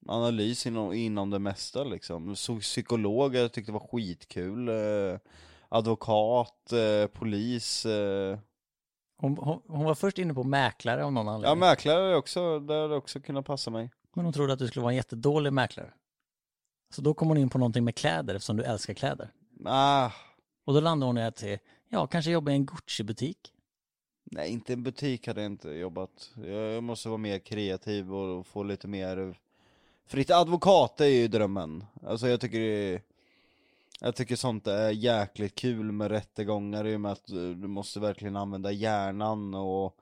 Analys 0.09 0.67
inom, 0.67 0.93
inom 0.93 1.31
det 1.31 1.39
mesta 1.39 1.85
liksom. 1.85 2.37
Så 2.37 2.59
psykolog, 2.59 3.35
jag 3.35 3.53
tyckte 3.53 3.73
det 3.73 3.79
var 3.79 3.89
skitkul. 3.89 4.69
Eh, 4.69 5.19
advokat, 5.69 6.73
eh, 6.73 7.07
polis. 7.07 7.87
Eh. 7.87 8.39
Hon, 9.19 9.37
hon, 9.37 9.63
hon 9.67 9.85
var 9.85 9.95
först 9.95 10.19
inne 10.19 10.35
på 10.35 10.45
mäklare 10.45 11.05
av 11.05 11.13
någon 11.13 11.27
Ja 11.27 11.33
anledning. 11.33 11.59
mäklare 11.59 12.11
är 12.11 12.15
också, 12.17 12.61
det 12.61 12.75
hade 12.83 12.95
också 12.97 13.21
kunnat 13.21 13.47
passa 13.47 13.71
mig. 13.71 13.91
Men 14.15 14.25
hon 14.25 14.35
trodde 14.35 14.53
att 14.53 14.59
du 14.59 14.67
skulle 14.69 14.83
vara 14.83 14.93
en 14.93 14.97
jättedålig 14.97 15.53
mäklare. 15.53 15.93
Så 16.95 17.03
då 17.03 17.15
kom 17.15 17.29
hon 17.29 17.37
in 17.39 17.49
på 17.49 17.59
någonting 17.59 17.85
med 17.85 17.95
kläder 17.95 18.35
eftersom 18.35 18.57
du 18.57 18.63
älskar 18.65 18.95
kläder. 18.95 19.31
Ah, 19.65 20.11
Och 20.65 20.75
då 20.75 20.81
landade 20.81 21.09
hon 21.09 21.19
i 21.19 21.23
att, 21.23 21.43
ja, 21.89 22.07
kanske 22.07 22.31
jobba 22.31 22.51
i 22.51 22.55
en 22.55 22.67
Gucci-butik. 22.67 23.53
Nej, 24.25 24.51
inte 24.53 24.73
en 24.73 24.83
butik 24.83 25.27
hade 25.27 25.41
jag 25.43 25.53
inte 25.53 25.71
jobbat. 25.71 26.31
Jag 26.45 26.83
måste 26.85 27.09
vara 27.09 27.19
mer 27.19 27.39
kreativ 27.39 28.15
och 28.15 28.47
få 28.47 28.63
lite 28.63 28.89
mer 28.89 29.39
fritt. 30.07 30.31
Advokat 30.31 31.01
är 31.01 31.05
ju 31.07 31.29
drömmen. 31.29 31.85
Alltså 32.07 32.29
jag 32.29 32.41
tycker 32.41 32.59
det 32.61 32.95
är... 32.95 33.03
Jag 34.01 34.17
tycker 34.17 34.37
sånt 34.37 34.67
är 34.67 34.91
jäkligt 34.91 35.55
kul 35.55 35.93
med 35.93 36.11
rättegångar 36.11 36.87
i 36.87 36.97
och 36.97 37.01
med 37.01 37.13
att 37.13 37.31
eh, 37.31 37.37
du 37.37 37.69
måste 37.69 38.01
verkligen 38.01 38.37
använda 38.37 38.73
hjärnan 38.73 39.55
och 39.55 39.97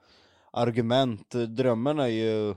argument. 0.51 1.29
Drömmen 1.47 1.99
är 1.99 2.07
ju 2.07 2.55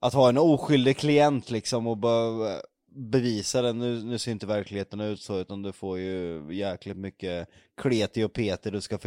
att 0.00 0.14
ha 0.14 0.28
en 0.28 0.38
oskyldig 0.38 0.96
klient 0.96 1.50
liksom 1.50 1.86
och 1.86 1.96
bara 1.96 2.52
eh, 2.52 2.60
bevisa 2.94 3.62
det. 3.62 3.72
Nu, 3.72 4.04
nu 4.04 4.18
ser 4.18 4.32
inte 4.32 4.46
verkligheten 4.46 5.00
ut 5.00 5.20
så 5.20 5.38
utan 5.38 5.62
du 5.62 5.72
får 5.72 5.98
ju 5.98 6.46
jäkligt 6.50 6.96
mycket 6.96 7.48
kleti 7.76 8.24
och 8.24 8.32
peti 8.32 8.70
du 8.70 8.80
ska 8.80 8.98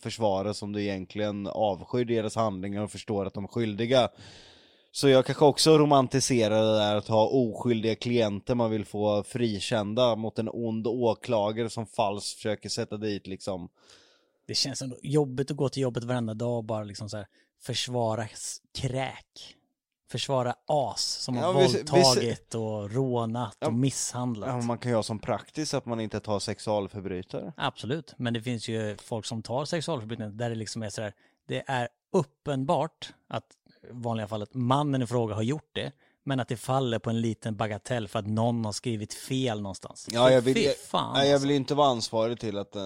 försvara 0.00 0.54
som 0.54 0.72
du 0.72 0.82
egentligen 0.82 1.46
avskyr 1.46 2.04
deras 2.04 2.36
handlingar 2.36 2.82
och 2.82 2.90
förstår 2.90 3.26
att 3.26 3.34
de 3.34 3.44
är 3.44 3.48
skyldiga. 3.48 4.08
Så 4.92 5.08
jag 5.08 5.26
kanske 5.26 5.44
också 5.44 5.78
romantiserar 5.78 6.62
det 6.62 6.78
där 6.78 6.96
att 6.96 7.08
ha 7.08 7.26
oskyldiga 7.28 7.94
klienter 7.96 8.54
man 8.54 8.70
vill 8.70 8.84
få 8.84 9.22
frikända 9.22 10.16
mot 10.16 10.38
en 10.38 10.48
ond 10.52 10.86
åklagare 10.86 11.70
som 11.70 11.86
falskt 11.86 12.36
försöker 12.36 12.68
sätta 12.68 12.96
dit 12.96 13.26
liksom. 13.26 13.68
Det 14.46 14.54
känns 14.54 14.82
ändå 14.82 14.96
jobbigt 15.02 15.50
att 15.50 15.56
gå 15.56 15.68
till 15.68 15.82
jobbet 15.82 16.04
varenda 16.04 16.34
dag 16.34 16.56
och 16.56 16.64
bara 16.64 16.84
liksom 16.84 17.08
så 17.08 17.16
här 17.16 17.26
försvara 17.62 18.28
kräk. 18.74 19.56
Försvara 20.10 20.54
as 20.66 21.00
som 21.02 21.36
har 21.36 21.42
Ja, 21.44 21.52
vi- 21.52 21.66
vi- 21.66 21.72
våldtagit 21.72 22.54
och 22.54 22.90
rånat 22.90 23.56
Ja, 23.60 23.66
och 23.66 23.74
misshandlat. 23.74 24.48
Ja, 24.48 24.60
man 24.60 24.78
kan 24.78 24.90
ju 24.90 24.96
ha 24.96 25.02
som 25.02 25.18
praktiskt 25.18 25.74
att 25.74 25.86
man 25.86 26.00
inte 26.00 26.20
tar 26.20 26.38
sexualförbrytare. 26.38 27.52
Absolut, 27.56 28.14
men 28.16 28.34
det 28.34 28.42
finns 28.42 28.68
ju 28.68 28.96
folk 28.96 29.26
som 29.26 29.42
tar 29.42 29.64
sexualförbrytningar 29.64 30.30
där 30.32 30.48
det 30.50 30.56
liksom 30.56 30.82
är 30.82 30.88
sådär, 30.90 31.14
det 31.48 31.64
är 31.66 31.88
uppenbart 32.12 33.12
att 33.28 33.44
vanliga 33.90 34.28
fallet 34.28 34.54
mannen 34.54 35.02
i 35.02 35.06
fråga 35.06 35.34
har 35.34 35.42
gjort 35.42 35.70
det, 35.72 35.92
men 36.24 36.40
att 36.40 36.48
det 36.48 36.56
faller 36.56 36.98
på 36.98 37.10
en 37.10 37.20
liten 37.20 37.56
bagatell 37.56 38.08
för 38.08 38.18
att 38.18 38.26
någon 38.26 38.64
har 38.64 38.72
skrivit 38.72 39.14
fel 39.14 39.60
någonstans. 39.62 40.08
Ja, 40.12 40.30
jag 40.30 40.40
vill, 40.40 40.54
Fy 40.54 40.62
jag, 40.64 40.76
fan 40.76 41.14
nej, 41.14 41.26
jag 41.26 41.34
alltså. 41.34 41.48
vill 41.48 41.56
inte 41.56 41.74
vara 41.74 41.88
ansvarig 41.88 42.40
till 42.40 42.58
att 42.58 42.76
eh, 42.76 42.82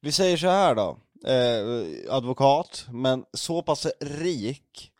Vi 0.00 0.12
säger 0.12 0.36
så 0.36 0.46
här 0.46 0.74
då 0.74 0.98
eh, 1.30 2.14
Advokat, 2.14 2.86
men 2.90 3.24
så 3.32 3.62
pass 3.62 3.86
rik 4.00 4.92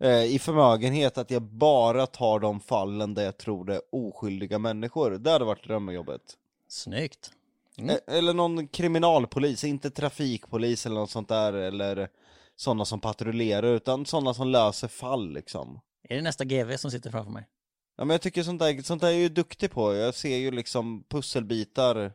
eh, 0.00 0.24
i 0.24 0.38
förmögenhet 0.38 1.18
att 1.18 1.30
jag 1.30 1.42
bara 1.42 2.06
tar 2.06 2.40
de 2.40 2.60
fallen 2.60 3.14
där 3.14 3.24
jag 3.24 3.36
tror 3.38 3.64
det 3.64 3.74
är 3.74 3.82
oskyldiga 3.92 4.58
människor 4.58 5.10
Det 5.10 5.30
hade 5.30 5.44
varit 5.44 5.64
drömjobbet 5.64 6.22
Snyggt. 6.68 7.30
Mm. 7.78 7.90
eh, 7.90 8.16
Eller 8.16 8.34
någon 8.34 8.68
kriminalpolis, 8.68 9.64
inte 9.64 9.90
trafikpolis 9.90 10.86
eller 10.86 10.96
något 10.96 11.10
sånt 11.10 11.28
där 11.28 11.52
eller 11.52 12.08
sådana 12.56 12.84
som 12.84 13.00
patrullerar 13.00 13.66
utan 13.74 14.06
sådana 14.06 14.34
som 14.34 14.48
löser 14.48 14.88
fall 14.88 15.32
liksom 15.32 15.80
Är 16.08 16.16
det 16.16 16.22
nästa 16.22 16.44
GV 16.44 16.76
som 16.76 16.90
sitter 16.90 17.10
framför 17.10 17.30
mig? 17.32 17.48
Ja 17.96 18.04
men 18.04 18.14
jag 18.14 18.20
tycker 18.22 18.42
sånt 18.42 18.58
där, 18.60 18.82
sånt 18.82 19.00
där 19.00 19.08
är 19.08 19.12
jag 19.12 19.20
ju 19.20 19.28
duktig 19.28 19.70
på, 19.70 19.94
jag 19.94 20.14
ser 20.14 20.36
ju 20.36 20.50
liksom 20.50 21.04
pusselbitar 21.08 22.12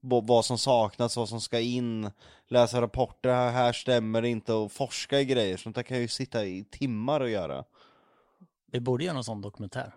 vad 0.00 0.44
som 0.44 0.58
saknas, 0.58 1.16
vad 1.16 1.28
som 1.28 1.40
ska 1.40 1.60
in, 1.60 2.10
läsa 2.48 2.80
rapporter, 2.80 3.28
här, 3.34 3.50
här 3.50 3.72
stämmer 3.72 4.22
det 4.22 4.28
inte 4.28 4.52
och 4.52 4.72
forska 4.72 5.20
i 5.20 5.24
grejer, 5.24 5.56
sånt 5.56 5.76
där 5.76 5.82
kan 5.82 5.96
jag 5.96 6.02
ju 6.02 6.08
sitta 6.08 6.44
i 6.44 6.64
timmar 6.64 7.20
och 7.20 7.30
göra 7.30 7.64
Vi 8.72 8.80
borde 8.80 9.04
göra 9.04 9.16
en 9.16 9.24
sån 9.24 9.40
dokumentär. 9.40 9.94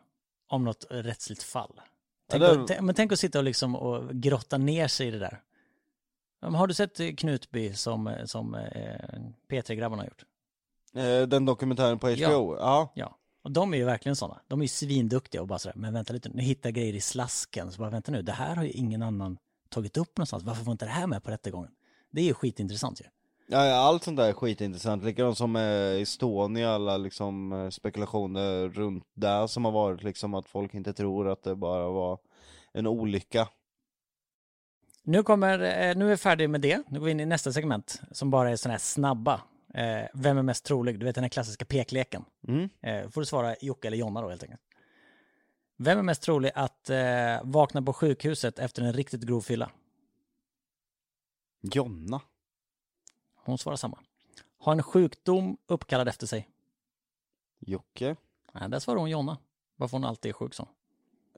Om 0.48 0.64
något 0.64 0.86
rättsligt 0.90 1.44
fall. 1.44 1.72
Ja, 1.76 1.84
Tänk, 2.30 2.42
det- 2.42 2.52
att, 2.62 2.68
tänk- 2.68 2.82
men 2.82 2.96
tänk 2.96 3.12
att 3.12 3.20
sitta 3.20 3.38
och, 3.38 3.44
liksom 3.44 3.76
och 3.76 4.10
grotta 4.14 4.58
ner 4.58 4.88
sig 4.88 5.08
i 5.08 5.12
det 5.12 5.20
där. 5.20 5.42
Ja, 6.46 6.58
Har 6.58 6.68
du 6.68 6.74
sett 6.74 7.00
eh, 7.00 7.12
Knutby 7.16 7.74
som, 7.74 8.08
eh, 8.08 8.26
som 8.26 8.56
eh, 8.56 9.20
P3-grabbarna 9.50 10.02
har 10.02 10.08
gjort? 10.08 10.24
eh, 10.96 11.28
Den 11.28 11.46
dokumentären 11.46 12.00
på 12.00 12.10
Ja. 12.12 12.28
HBO, 12.30 12.56
ja. 12.58 12.92
Ja. 12.96 13.18
Och 13.44 13.52
de 13.52 13.74
är 13.74 13.78
ju 13.78 13.84
verkligen 13.84 14.16
sådana. 14.16 14.42
De 14.48 14.60
är 14.60 14.64
ju 14.64 14.68
svinduktiga 14.68 15.42
och 15.42 15.48
bara 15.48 15.60
sådär, 15.60 15.76
men 15.78 15.94
vänta 15.94 16.14
lite, 16.14 16.30
nu 16.30 16.42
hittar 16.42 16.70
grejer 16.70 16.94
i 16.94 17.02
slasken. 17.02 17.72
Så 17.72 17.80
bara 17.80 17.90
vänta 17.90 18.12
nu, 18.12 18.22
det 18.22 18.32
här 18.32 18.56
har 18.56 18.64
ju 18.64 18.72
ingen 18.72 19.02
annan 19.02 19.38
tagit 19.70 19.98
upp 19.98 20.18
någonstans. 20.18 20.44
Varför 20.44 20.64
får 20.64 20.72
inte 20.72 20.86
det 20.86 20.92
här 20.92 21.08
med 21.08 21.24
på 21.24 21.32
rättegången? 21.32 21.72
Det 22.12 22.22
är 22.22 22.26
ju 22.26 22.34
skitintressant 22.34 23.02
ju. 23.02 23.06
Ja, 23.48 23.66
ja, 23.66 23.76
allt 23.76 24.04
sånt 24.04 24.18
där 24.18 24.30
är 24.30 24.34
skitintressant, 24.34 25.04
likadant 25.04 25.38
som 25.38 25.52
med 25.52 26.02
Estonia, 26.02 26.70
alla 26.72 26.98
liksom 26.98 27.52
eh, 27.52 27.70
spekulationer 27.70 28.70
runt 28.70 29.04
där 29.14 29.48
som 29.48 29.66
har 29.66 29.72
varit 29.72 30.04
liksom 30.04 30.34
att 30.34 30.48
folk 30.48 30.74
inte 30.74 30.94
tror 30.94 31.28
att 31.30 31.44
det 31.44 31.56
bara 31.56 31.90
var 31.90 32.20
en 32.74 32.88
olycka 32.88 33.48
Nu 35.07 35.23
kommer, 35.23 35.60
eh, 35.60 35.95
nu 35.95 36.06
är 36.06 36.10
vi 36.10 36.18
färdiga 36.18 36.48
med 36.48 36.61
det. 36.61 36.84
Nu 36.88 36.99
går 36.99 37.06
vi 37.06 37.11
in 37.11 37.19
i 37.19 37.26
nästa 37.26 37.52
segment 37.52 38.02
som 38.11 38.30
bara 38.30 38.52
är 38.52 38.56
sådana 38.56 38.73
här 38.73 38.80
snabba. 38.80 39.41
Eh, 39.73 40.07
vem 40.14 40.38
är 40.38 40.41
mest 40.41 40.65
trolig? 40.65 40.99
Du 40.99 41.06
vet 41.06 41.15
den 41.15 41.23
här 41.23 41.30
klassiska 41.30 41.65
pekleken. 41.65 42.26
mm. 42.48 42.69
Eh, 42.82 43.10
får 43.10 43.22
du 43.22 43.26
svara 43.26 43.56
Jocke 43.61 43.88
eller 43.88 43.98
Jonna 43.98 44.22
då 44.22 44.30
helt 44.30 44.44
enkelt. 44.44 44.61
Vem 45.77 45.98
är 45.98 46.03
mest 46.03 46.22
trolig 46.22 46.52
att 46.56 46.90
vakna 47.44 47.82
på 47.82 47.94
sjukhuset 47.94 48.60
efter 48.60 48.82
en 48.82 48.94
riktigt 48.94 49.22
grov 49.22 49.41
fylla? 49.41 49.72
Jonna 51.61 52.22
Hon 53.36 53.57
svarar 53.57 53.77
samma. 53.77 53.99
Ha 54.60 54.72
en 54.72 54.84
sjukdom 54.84 55.57
uppkallad 55.68 56.07
efter 56.07 56.27
sig. 56.27 56.49
Jocke 57.60 58.15
Nej, 58.53 58.69
där 58.69 58.80
svarar 58.80 58.99
hon 58.99 59.10
Jonna. 59.10 59.38
Varför 59.76 59.98
hon 59.98 60.06
alltid 60.06 60.30
är 60.30 60.34
sjuk 60.34 60.53
så. 60.53 60.68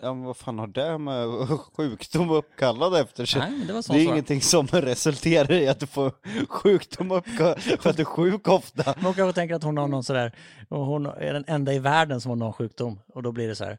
Ja 0.02 0.14
men 0.14 0.24
vad 0.24 0.38
fan 0.38 0.60
har 0.60 0.68
det 0.68 0.98
med 0.98 1.28
sjukdom 1.76 2.30
uppkallad 2.32 2.96
efter 2.96 3.26
sig? 3.26 3.42
Nej, 3.42 3.52
men 3.52 3.68
det 3.68 3.74
var 3.74 3.82
så 3.82 3.94
det 3.94 4.00
är 4.00 4.04
svarade. 4.04 4.16
ingenting 4.16 4.42
som 4.42 4.68
resulterar 4.68 5.52
i 5.52 5.68
att 5.68 5.80
du 5.80 5.88
får 5.88 6.12
sjukdom 6.50 7.12
uppkallad 7.12 7.62
för 7.62 7.90
att 7.90 7.96
du 7.96 8.02
är 8.02 8.06
sjuk 8.06 8.48
ofta. 8.48 8.96
Hon 9.02 9.14
kanske 9.14 9.34
tänker 9.34 9.56
att 9.56 9.64
hon 9.64 9.78
har 9.78 9.88
någon 9.88 10.04
sådär, 10.04 10.36
och 10.70 10.86
hon 10.86 11.06
är 11.06 11.34
den 11.34 11.44
enda 11.48 11.74
i 11.74 11.80
världen 11.80 12.22
som 12.22 12.30
har 12.30 12.36
någon 12.36 12.54
sjukdom. 12.54 13.00
Och 13.14 13.24
då 13.24 13.32
blir 13.32 13.48
det 13.48 13.56
så 13.56 13.64
här, 13.64 13.78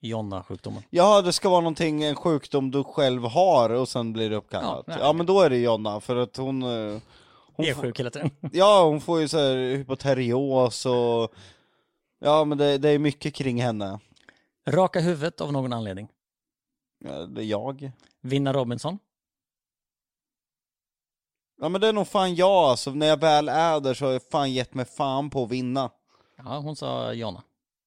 Jonna-sjukdomen. 0.00 0.82
Ja 0.90 1.22
det 1.22 1.32
ska 1.32 1.48
vara 1.48 1.60
någonting, 1.60 2.02
en 2.02 2.14
sjukdom 2.16 2.70
du 2.70 2.84
själv 2.84 3.24
har 3.24 3.70
och 3.70 3.88
sen 3.88 4.12
blir 4.12 4.30
det 4.30 4.36
uppkallat. 4.36 4.84
Ja, 4.86 4.96
Ja, 5.00 5.12
men 5.12 5.26
då 5.26 5.40
är 5.40 5.50
det 5.50 5.56
Jonna 5.58 6.00
för 6.00 6.16
att 6.16 6.36
hon... 6.36 6.62
eh, 6.62 7.00
hon 7.56 7.66
Är 7.66 7.74
sjuk 7.74 8.00
hela 8.00 8.10
tiden. 8.10 8.30
Ja 8.52 8.84
hon 8.84 9.00
får 9.00 9.20
ju 9.20 9.28
så 9.28 9.38
här 9.38 9.76
hypoterios 9.76 10.86
och... 10.86 11.32
Ja 12.20 12.44
men 12.44 12.58
det, 12.58 12.78
det 12.78 12.88
är 12.88 12.98
mycket 12.98 13.34
kring 13.34 13.62
henne. 13.62 13.98
Raka 14.68 15.00
huvudet 15.00 15.40
av 15.40 15.52
någon 15.52 15.72
anledning. 15.72 16.08
Ja, 16.98 17.26
det 17.26 17.42
är 17.42 17.44
jag. 17.44 17.92
Vinna 18.20 18.52
Robinson. 18.52 18.98
Ja 21.60 21.68
men 21.68 21.80
det 21.80 21.88
är 21.88 21.92
nog 21.92 22.08
fan 22.08 22.34
jag 22.34 22.48
alltså, 22.50 22.90
när 22.90 23.06
jag 23.06 23.20
väl 23.20 23.48
är 23.48 23.80
där 23.80 23.94
så 23.94 24.04
har 24.04 24.12
jag 24.12 24.22
fan 24.22 24.52
gett 24.52 24.74
mig 24.74 24.84
fan 24.84 25.30
på 25.30 25.44
att 25.44 25.50
vinna. 25.50 25.90
Ja, 26.36 26.58
hon 26.58 26.76
sa 26.76 27.12
Jonna. 27.12 27.42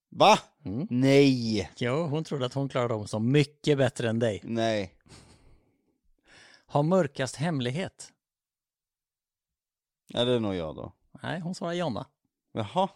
Va? 0.10 0.40
Mm. 0.66 0.88
Nej! 0.90 1.72
Jo, 1.78 2.04
hon 2.04 2.24
trodde 2.24 2.46
att 2.46 2.54
hon 2.54 2.70
klarade 2.70 2.94
Robinson 2.94 3.32
mycket 3.32 3.78
bättre 3.78 4.10
än 4.10 4.20
dig. 4.20 4.42
Nej. 4.44 4.96
Ha 6.66 6.82
mörkast 6.82 7.36
hemlighet. 7.36 8.14
Ja 10.08 10.26
det 10.26 10.32
är 10.32 10.40
nog 10.40 10.56
jag 10.56 10.76
då. 10.76 10.94
Nej, 11.24 11.40
hon 11.40 11.56
svarar 11.56 11.74
Jonna. 11.74 12.08
Jaha. 12.52 12.90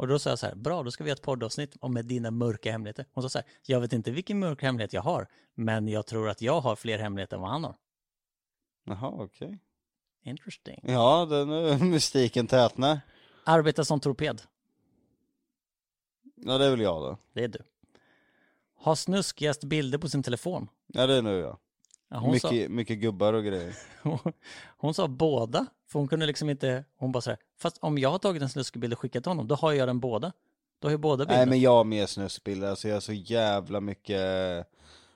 Och 0.00 0.08
då 0.08 0.18
sa 0.18 0.30
jag 0.30 0.38
så 0.38 0.46
här, 0.46 0.54
bra, 0.54 0.82
då 0.82 0.90
ska 0.90 1.04
vi 1.04 1.10
ha 1.10 1.14
ett 1.14 1.22
poddavsnitt 1.22 1.76
om 1.80 1.94
med 1.94 2.04
dina 2.06 2.30
mörka 2.30 2.72
hemligheter. 2.72 3.06
Hon 3.12 3.22
sa 3.22 3.28
så 3.28 3.38
här, 3.38 3.46
jag 3.66 3.80
vet 3.80 3.92
inte 3.92 4.10
vilken 4.10 4.38
mörk 4.38 4.62
hemlighet 4.62 4.92
jag 4.92 5.02
har, 5.02 5.28
men 5.54 5.88
jag 5.88 6.06
tror 6.06 6.28
att 6.28 6.42
jag 6.42 6.60
har 6.60 6.76
fler 6.76 6.98
hemligheter 6.98 7.36
än 7.36 7.42
vad 7.42 7.50
han 7.50 7.64
har. 7.64 7.76
Jaha, 8.84 9.08
okej. 9.08 9.58
Interesting. 10.22 10.80
Ja, 10.82 11.26
den 11.30 11.50
är 11.50 11.78
mystiken 11.84 12.46
tätnar. 12.46 13.00
Arbeta 13.44 13.84
som 13.84 14.00
torped, 14.00 14.42
Ja, 16.36 16.58
det 16.58 16.64
är 16.66 16.70
väl 16.70 16.80
jag 16.80 17.02
då. 17.02 17.18
det 17.32 17.44
är 17.44 17.48
du. 17.48 17.58
Ha 18.76 18.96
snuskigast 18.96 19.64
bilder 19.64 19.98
på 19.98 20.08
sin 20.08 20.22
telefon. 20.22 20.68
Ja, 20.86 21.06
det 21.06 21.14
är 21.14 21.22
nu 21.22 21.38
jag. 21.38 21.58
Ja, 22.10 22.18
hon, 22.18 22.32
Mycket, 22.32 22.70
mycket 22.70 22.98
gubbar 22.98 23.32
och 23.32 23.44
grejer. 23.44 23.74
sa, 24.02 24.18
hon 24.76 24.94
sa 24.94 25.08
båda, 25.08 25.66
för 25.88 25.98
hon 25.98 26.08
kunde 26.08 26.26
liksom 26.26 26.50
inte, 26.50 26.84
hon 26.96 27.12
bara 27.12 27.20
så 27.20 27.30
här, 27.30 27.38
fast 27.58 27.78
om 27.80 27.98
jag 27.98 28.10
har 28.10 28.18
tagit 28.18 28.42
en 28.42 28.48
snuskig 28.48 28.80
bild 28.80 28.92
och 28.92 28.98
skickat 28.98 29.22
till 29.22 29.30
honom, 29.30 29.48
då 29.48 29.54
har 29.54 29.72
jag 29.72 29.88
den 29.88 30.00
båda. 30.00 30.32
Då 30.78 30.88
har 30.88 30.90
ju 30.92 30.98
båda 30.98 31.24
bilder. 31.24 31.36
Nej 31.36 31.46
men 31.46 31.60
jag 31.60 31.70
har 31.70 31.84
mer 31.84 32.06
snuskbilder, 32.06 32.70
alltså 32.70 32.88
jag 32.88 32.96
har 32.96 33.00
så 33.00 33.12
jävla 33.12 33.80
mycket 33.80 34.66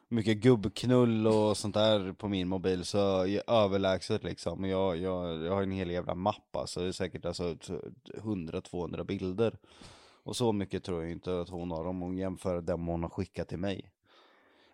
Mycket 0.08 0.36
gubbknull 0.36 1.26
och 1.26 1.56
sånt 1.56 1.74
där 1.74 2.12
på 2.12 2.28
min 2.28 2.48
mobil 2.48 2.84
så 2.84 2.98
jag 2.98 3.42
överlägset 3.46 4.24
liksom 4.24 4.64
jag, 4.64 4.96
jag, 4.96 5.44
jag 5.44 5.54
har 5.54 5.62
en 5.62 5.70
hel 5.70 5.90
jävla 5.90 6.14
mapp 6.14 6.56
alltså, 6.56 6.80
det 6.80 6.88
är 6.88 6.92
säkert 6.92 7.24
alltså 7.24 7.44
100-200 7.44 9.04
bilder 9.04 9.56
Och 10.22 10.36
så 10.36 10.52
mycket 10.52 10.84
tror 10.84 11.02
jag 11.02 11.12
inte 11.12 11.40
att 11.40 11.48
hon 11.48 11.70
har 11.70 11.84
om 11.86 12.00
hon 12.00 12.18
jämför 12.18 12.60
dem 12.60 12.86
hon 12.86 13.02
har 13.02 13.10
skickat 13.10 13.48
till 13.48 13.58
mig 13.58 13.90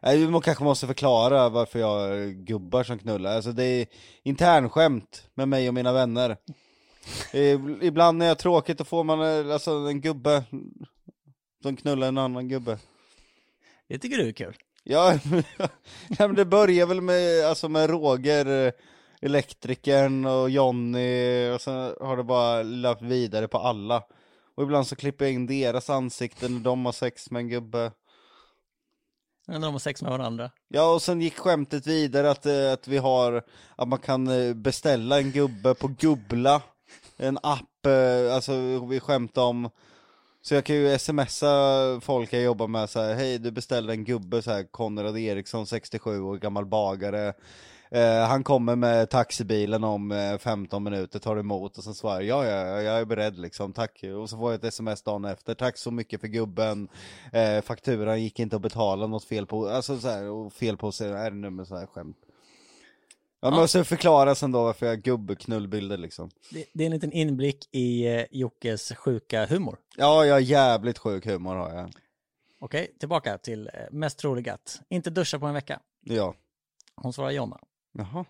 Man 0.03 0.41
kanske 0.41 0.65
måste 0.65 0.87
förklara 0.87 1.49
varför 1.49 1.79
jag 1.79 1.87
har 1.89 2.31
gubbar 2.33 2.83
som 2.85 2.99
knullar, 2.99 3.37
alltså 3.37 3.53
det 3.53 3.65
är 3.65 3.87
internskämt 4.23 5.29
med 5.35 5.49
mig 5.49 5.69
och 5.69 5.75
mina 5.75 5.93
vänner 5.93 6.37
Ib- 7.33 7.79
Ibland 7.83 8.19
när 8.19 8.27
jag 8.27 8.31
har 8.31 8.37
tråkigt 8.37 8.79
då 8.79 8.85
får 8.85 9.05
man 9.05 9.21
eh, 9.47 9.53
alltså 9.53 9.71
en 9.71 10.01
gubbe 10.01 10.45
som 11.63 11.77
knullar 11.77 12.09
en 12.09 12.19
annan 12.19 12.49
gubbe 12.49 12.79
Det 13.89 13.99
tycker 13.99 14.17
du 14.17 14.29
är 14.29 14.33
kul. 14.33 14.57
Ja, 14.85 15.19
men 16.19 16.35
det 16.35 16.45
börjar 16.45 16.87
väl 16.87 17.01
med, 17.01 17.45
alltså 17.45 17.69
med 17.69 17.91
Roger, 17.91 18.67
eh, 18.67 18.73
elektrikern 19.23 20.25
och 20.25 20.51
Jonny 20.51 21.51
och 21.51 21.61
sen 21.61 21.95
har 22.01 22.17
det 22.17 22.25
bara 22.25 22.63
löpt 22.63 23.03
vidare 23.03 23.49
på 23.49 23.59
alla. 23.59 24.03
Och 24.55 24.63
ibland 24.63 24.87
så 24.87 24.97
klipper 24.97 25.25
jag 25.25 25.35
in 25.35 25.47
deras 25.47 25.91
ansikten 25.91 26.55
när 26.55 26.61
de 26.61 26.85
har 26.85 26.93
sex 26.93 27.31
med 27.31 27.41
en 27.41 27.49
gubbe. 27.49 27.93
När 29.51 29.61
de 29.61 29.73
har 29.73 29.79
sex 29.79 30.03
med 30.03 30.11
varandra. 30.11 30.51
Ja, 30.69 30.95
och 30.95 31.03
sen 31.03 31.21
gick 31.21 31.39
skämtet 31.39 31.87
vidare 31.87 32.31
att, 32.31 32.47
eh, 32.47 32.73
att 32.73 32.89
vi 32.89 32.99
har, 32.99 33.43
att 33.77 33.89
man 33.89 33.99
kan 33.99 34.29
eh, 34.29 34.55
beställa 34.55 35.19
en 35.19 35.31
gubbe 35.31 35.75
på 35.75 35.89
Gubbla, 35.89 36.63
en 37.17 37.39
app, 37.43 37.87
eh, 37.87 38.35
alltså 38.35 38.87
vi 38.87 39.01
skämtar 39.01 39.43
om 39.43 39.71
så 40.43 40.55
jag 40.55 40.65
kan 40.65 40.77
ju 40.77 40.99
smsa 40.99 42.01
folk 42.01 42.33
jag 42.33 42.43
jobbar 42.43 42.67
med 42.67 42.91
så 42.91 43.01
här, 43.01 43.15
hej 43.15 43.39
du 43.39 43.51
beställde 43.51 43.93
en 43.93 44.05
gubbe 44.05 44.43
så 44.43 44.51
här, 44.51 44.65
Konrad 44.71 45.19
Eriksson, 45.19 45.67
67 45.67 46.21
år, 46.21 46.37
gammal 46.37 46.67
bagare 46.67 47.35
eh, 47.91 48.29
Han 48.29 48.45
kommer 48.45 48.77
med 48.77 49.11
taxibilen 49.11 49.85
om 49.85 50.13
eh, 50.13 50.39
15 50.39 50.83
minuter, 50.83 51.19
tar 51.19 51.37
emot 51.37 51.79
och 51.79 51.85
sen 51.85 51.95
svarar 51.95 52.21
jag, 52.21 52.45
ja, 52.47 52.51
ja, 52.51 52.83
jag 52.83 53.01
är 53.01 53.05
beredd 53.05 53.39
liksom, 53.39 53.73
tack. 53.73 54.05
Och 54.21 54.31
så 54.31 54.37
får 54.37 54.53
jag 54.53 54.59
ett 54.59 54.65
sms 54.65 55.03
dagen 55.03 55.25
efter, 55.25 55.55
tack 55.55 55.79
så 55.79 55.91
mycket 55.91 56.21
för 56.21 56.29
gubben. 56.29 56.89
Eh, 57.33 57.61
Fakturan 57.63 58.23
gick 58.23 58.39
inte 58.39 58.57
att 58.57 58.63
betala, 58.63 59.07
något 59.07 59.25
fel 59.25 59.47
på, 59.47 59.69
alltså 59.69 59.99
så 59.99 60.09
här, 60.09 60.31
och 60.31 60.53
fel 60.53 60.77
på 60.77 60.89
R-nummer 60.89 61.65
så 61.65 61.77
här 61.77 61.87
skämt? 61.87 62.17
Jag 63.43 63.53
måste 63.53 63.85
förklara 63.85 64.35
sen 64.35 64.53
då 64.53 64.65
varför 64.65 64.87
jag 64.87 65.03
gubbknullbilder 65.03 65.97
liksom. 65.97 66.31
Det, 66.51 66.67
det 66.73 66.85
är 66.85 66.87
en 66.87 66.93
liten 66.93 67.13
inblick 67.13 67.69
i 67.73 68.07
eh, 68.07 68.25
Jockes 68.31 68.93
sjuka 68.97 69.47
humor. 69.47 69.79
Ja, 69.97 70.25
jag 70.27 70.35
har 70.35 70.41
jävligt 70.41 70.99
sjuk 70.99 71.27
humor 71.27 71.55
har 71.55 71.75
jag. 71.75 71.91
Okej, 72.59 72.97
tillbaka 72.99 73.39
till 73.39 73.71
eh, 73.75 73.81
mest 73.91 74.19
troligt 74.19 74.49
att 74.49 74.81
inte 74.89 75.11
duscha 75.11 75.39
på 75.39 75.47
en 75.47 75.55
vecka. 75.55 75.81
Ja. 76.05 76.35
Hon 76.97 77.13
svarar 77.13 77.31
Jonna. 77.31 77.59
Jaha 77.93 78.25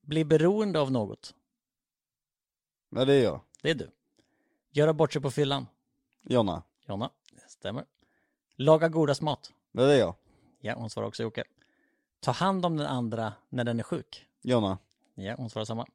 Bli 0.00 0.24
beroende 0.24 0.80
av 0.80 0.92
något. 0.92 1.34
Ja 2.90 3.04
det 3.04 3.14
är 3.14 3.22
jag 3.22 3.40
Det 3.62 3.70
är 3.70 3.74
du. 3.74 3.90
Göra 4.70 4.92
bort 4.92 5.12
sig 5.12 5.22
på 5.22 5.30
fyllan. 5.30 5.66
Jonna 6.22 6.62
Jonna, 6.88 7.10
det 7.32 7.50
stämmer. 7.50 7.84
Laga 8.56 8.88
godast 8.88 9.20
mat. 9.22 9.52
Ja 9.72 9.82
det 9.82 9.94
är 9.94 9.98
jag 9.98 10.14
Ja, 10.60 10.74
hon 10.74 10.90
svarar 10.90 11.08
också 11.08 11.22
Jocke. 11.22 11.44
Ta 12.20 12.30
hand 12.30 12.66
om 12.66 12.76
den 12.76 12.86
andra 12.86 13.32
när 13.48 13.64
den 13.64 13.78
är 13.78 13.82
sjuk. 13.82 14.26
Jonna 14.42 14.78
Ja, 15.14 15.34
hon 15.38 15.50
svarar 15.50 15.64
samma. 15.64 15.86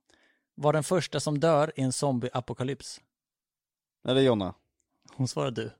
Var 0.56 0.73
den 0.73 0.84
första 0.84 1.19
som 1.19 1.40
dör 1.40 1.72
i 1.76 1.82
en 1.82 1.91
zombie-apokalyps. 1.91 3.02
Ja 4.02 4.14
det 4.14 4.19
är 4.19 4.23
Jonna 4.23 4.53
Hon 5.15 5.27
svarar 5.27 5.52
du. 5.52 5.72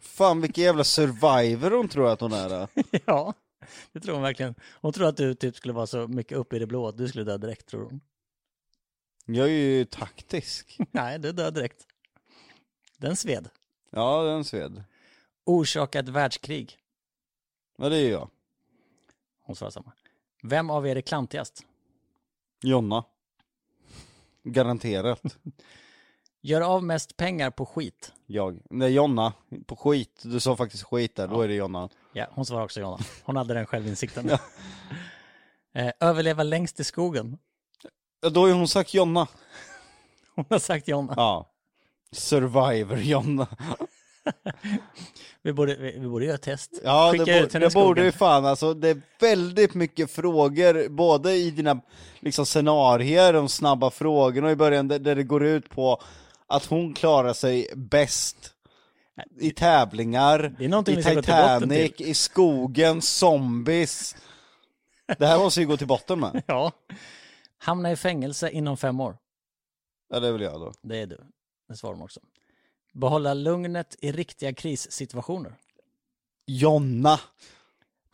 Fan 0.00 0.40
vilken 0.40 0.64
jävla 0.64 0.84
survivor 0.84 1.70
hon 1.70 1.88
tror 1.88 2.08
att 2.08 2.20
hon 2.20 2.32
är 2.32 2.48
då. 2.48 2.68
ja, 3.04 3.34
det 3.92 4.00
tror 4.00 4.14
hon 4.14 4.22
verkligen. 4.22 4.54
Hon 4.80 4.92
tror 4.92 5.08
att 5.08 5.16
du 5.16 5.34
typ 5.34 5.56
skulle 5.56 5.74
vara 5.74 5.86
så 5.86 6.08
mycket 6.08 6.38
uppe 6.38 6.56
i 6.56 6.58
det 6.58 6.66
blå 6.66 6.88
att 6.88 6.96
du 6.98 7.08
skulle 7.08 7.24
dö 7.24 7.38
direkt, 7.38 7.66
tror 7.66 7.84
hon. 7.84 8.00
Jag 9.26 9.46
är 9.46 9.52
ju 9.52 9.84
taktisk 9.84 10.78
Nej, 10.90 11.18
du 11.18 11.32
dör 11.32 11.50
direkt. 11.50 11.86
Den 12.98 13.16
sved. 13.16 13.48
Ja 13.90 14.22
den 14.22 14.44
sved 14.44 14.84
Orsaka 15.44 15.98
ett 15.98 16.08
världskrig. 16.08 16.78
Ja 17.78 17.88
det 17.88 17.96
är 17.96 18.10
jag 18.10 18.30
Hon 19.40 19.56
svarar 19.56 19.70
samma. 19.70 19.92
Vem 20.42 20.70
av 20.70 20.86
er 20.86 20.96
är 20.96 21.00
klantigast? 21.00 21.66
Jonna 22.62 23.04
Garanterat 24.42 25.22
Gör 26.46 26.60
av 26.60 26.84
mest 26.84 27.16
pengar 27.16 27.50
på 27.50 27.66
skit. 27.66 28.12
Jag 28.26 28.58
Nej 28.70 28.90
Jonna 28.92 29.32
På 29.66 29.76
skit 29.76 30.20
Du 30.22 30.40
sa 30.40 30.56
faktiskt 30.56 30.82
skit 30.84 31.16
där, 31.16 31.28
då 31.28 31.40
är 31.40 31.48
det 31.48 31.54
Jonna 31.54 31.88
Ja, 32.12 32.26
hon 32.30 32.46
svarar 32.46 32.64
också 32.64 32.80
Jonna. 32.80 32.98
Hon 33.22 33.36
hade 33.36 33.54
den 33.54 33.66
självinsikten. 33.66 34.30
eh, 35.74 35.90
överleva 36.00 36.42
längst 36.42 36.80
i 36.80 36.84
skogen. 36.84 37.38
Ja 38.22 38.28
då 38.28 38.40
har 38.40 38.46
ju 38.48 38.52
hon 38.52 38.68
sagt 38.68 38.94
Jonna 38.94 39.26
Hon 40.34 40.44
har 40.50 40.58
sagt 40.58 40.88
Jonna. 40.88 41.14
Ja 41.16 41.50
Survivor 42.12 42.98
Jonna 42.98 43.46
Vi 45.42 45.52
borde, 45.52 45.76
vi, 45.76 45.98
vi 45.98 46.08
borde 46.08 46.24
göra 46.24 46.34
ett 46.34 46.42
test. 46.42 46.70
Ja 46.84 47.08
Skicka 47.12 47.24
det, 47.24 47.38
ut 47.40 47.48
bo- 47.48 47.52
henne 47.52 47.64
i 47.64 47.68
det 47.68 47.74
borde 47.74 47.88
skogen. 47.90 48.04
ju 48.04 48.12
fan 48.12 48.46
alltså, 48.46 48.74
det 48.74 48.88
är 48.88 49.00
väldigt 49.20 49.74
mycket 49.74 50.10
frågor, 50.10 50.88
både 50.88 51.32
i 51.32 51.50
dina 51.50 51.80
liksom 52.20 52.46
scenarier, 52.46 53.32
de 53.32 53.48
snabba 53.48 53.90
frågorna 53.90 54.50
i 54.50 54.56
början, 54.56 54.88
där, 54.88 54.98
där 54.98 55.16
det 55.16 55.22
går 55.22 55.44
ut 55.44 55.70
på 55.70 56.02
att 56.56 56.66
hon 56.66 56.94
klarar 56.94 57.32
sig 57.32 57.68
bäst 57.76 58.54
i 59.40 59.50
tävlingar, 59.50 60.56
i 60.60 61.02
Titanic, 61.02 61.92
i 62.00 62.14
skogen, 62.14 63.02
zombies. 63.02 64.16
Det 65.18 65.26
här 65.26 65.38
måste 65.38 65.60
vi 65.60 65.66
gå 65.66 65.76
till 65.76 65.86
botten 65.86 66.20
med. 66.20 66.42
Ja. 66.46 66.72
Hamna 67.58 67.92
i 67.92 67.96
fängelse 67.96 68.50
inom 68.50 68.76
fem 68.76 69.00
år. 69.00 69.16
Ja 70.08 70.20
det 70.20 70.32
vill 70.32 70.42
jag 70.42 70.60
då. 70.60 70.72
Det 70.82 70.96
är 70.98 71.06
du. 71.06 71.20
Det 71.68 71.76
svarar 71.76 71.94
hon 71.94 72.04
också. 72.04 72.20
Behålla 72.92 73.34
lugnet 73.34 73.96
i 74.00 74.12
riktiga 74.12 74.52
krissituationer. 74.52 75.54
Jonna! 76.46 77.20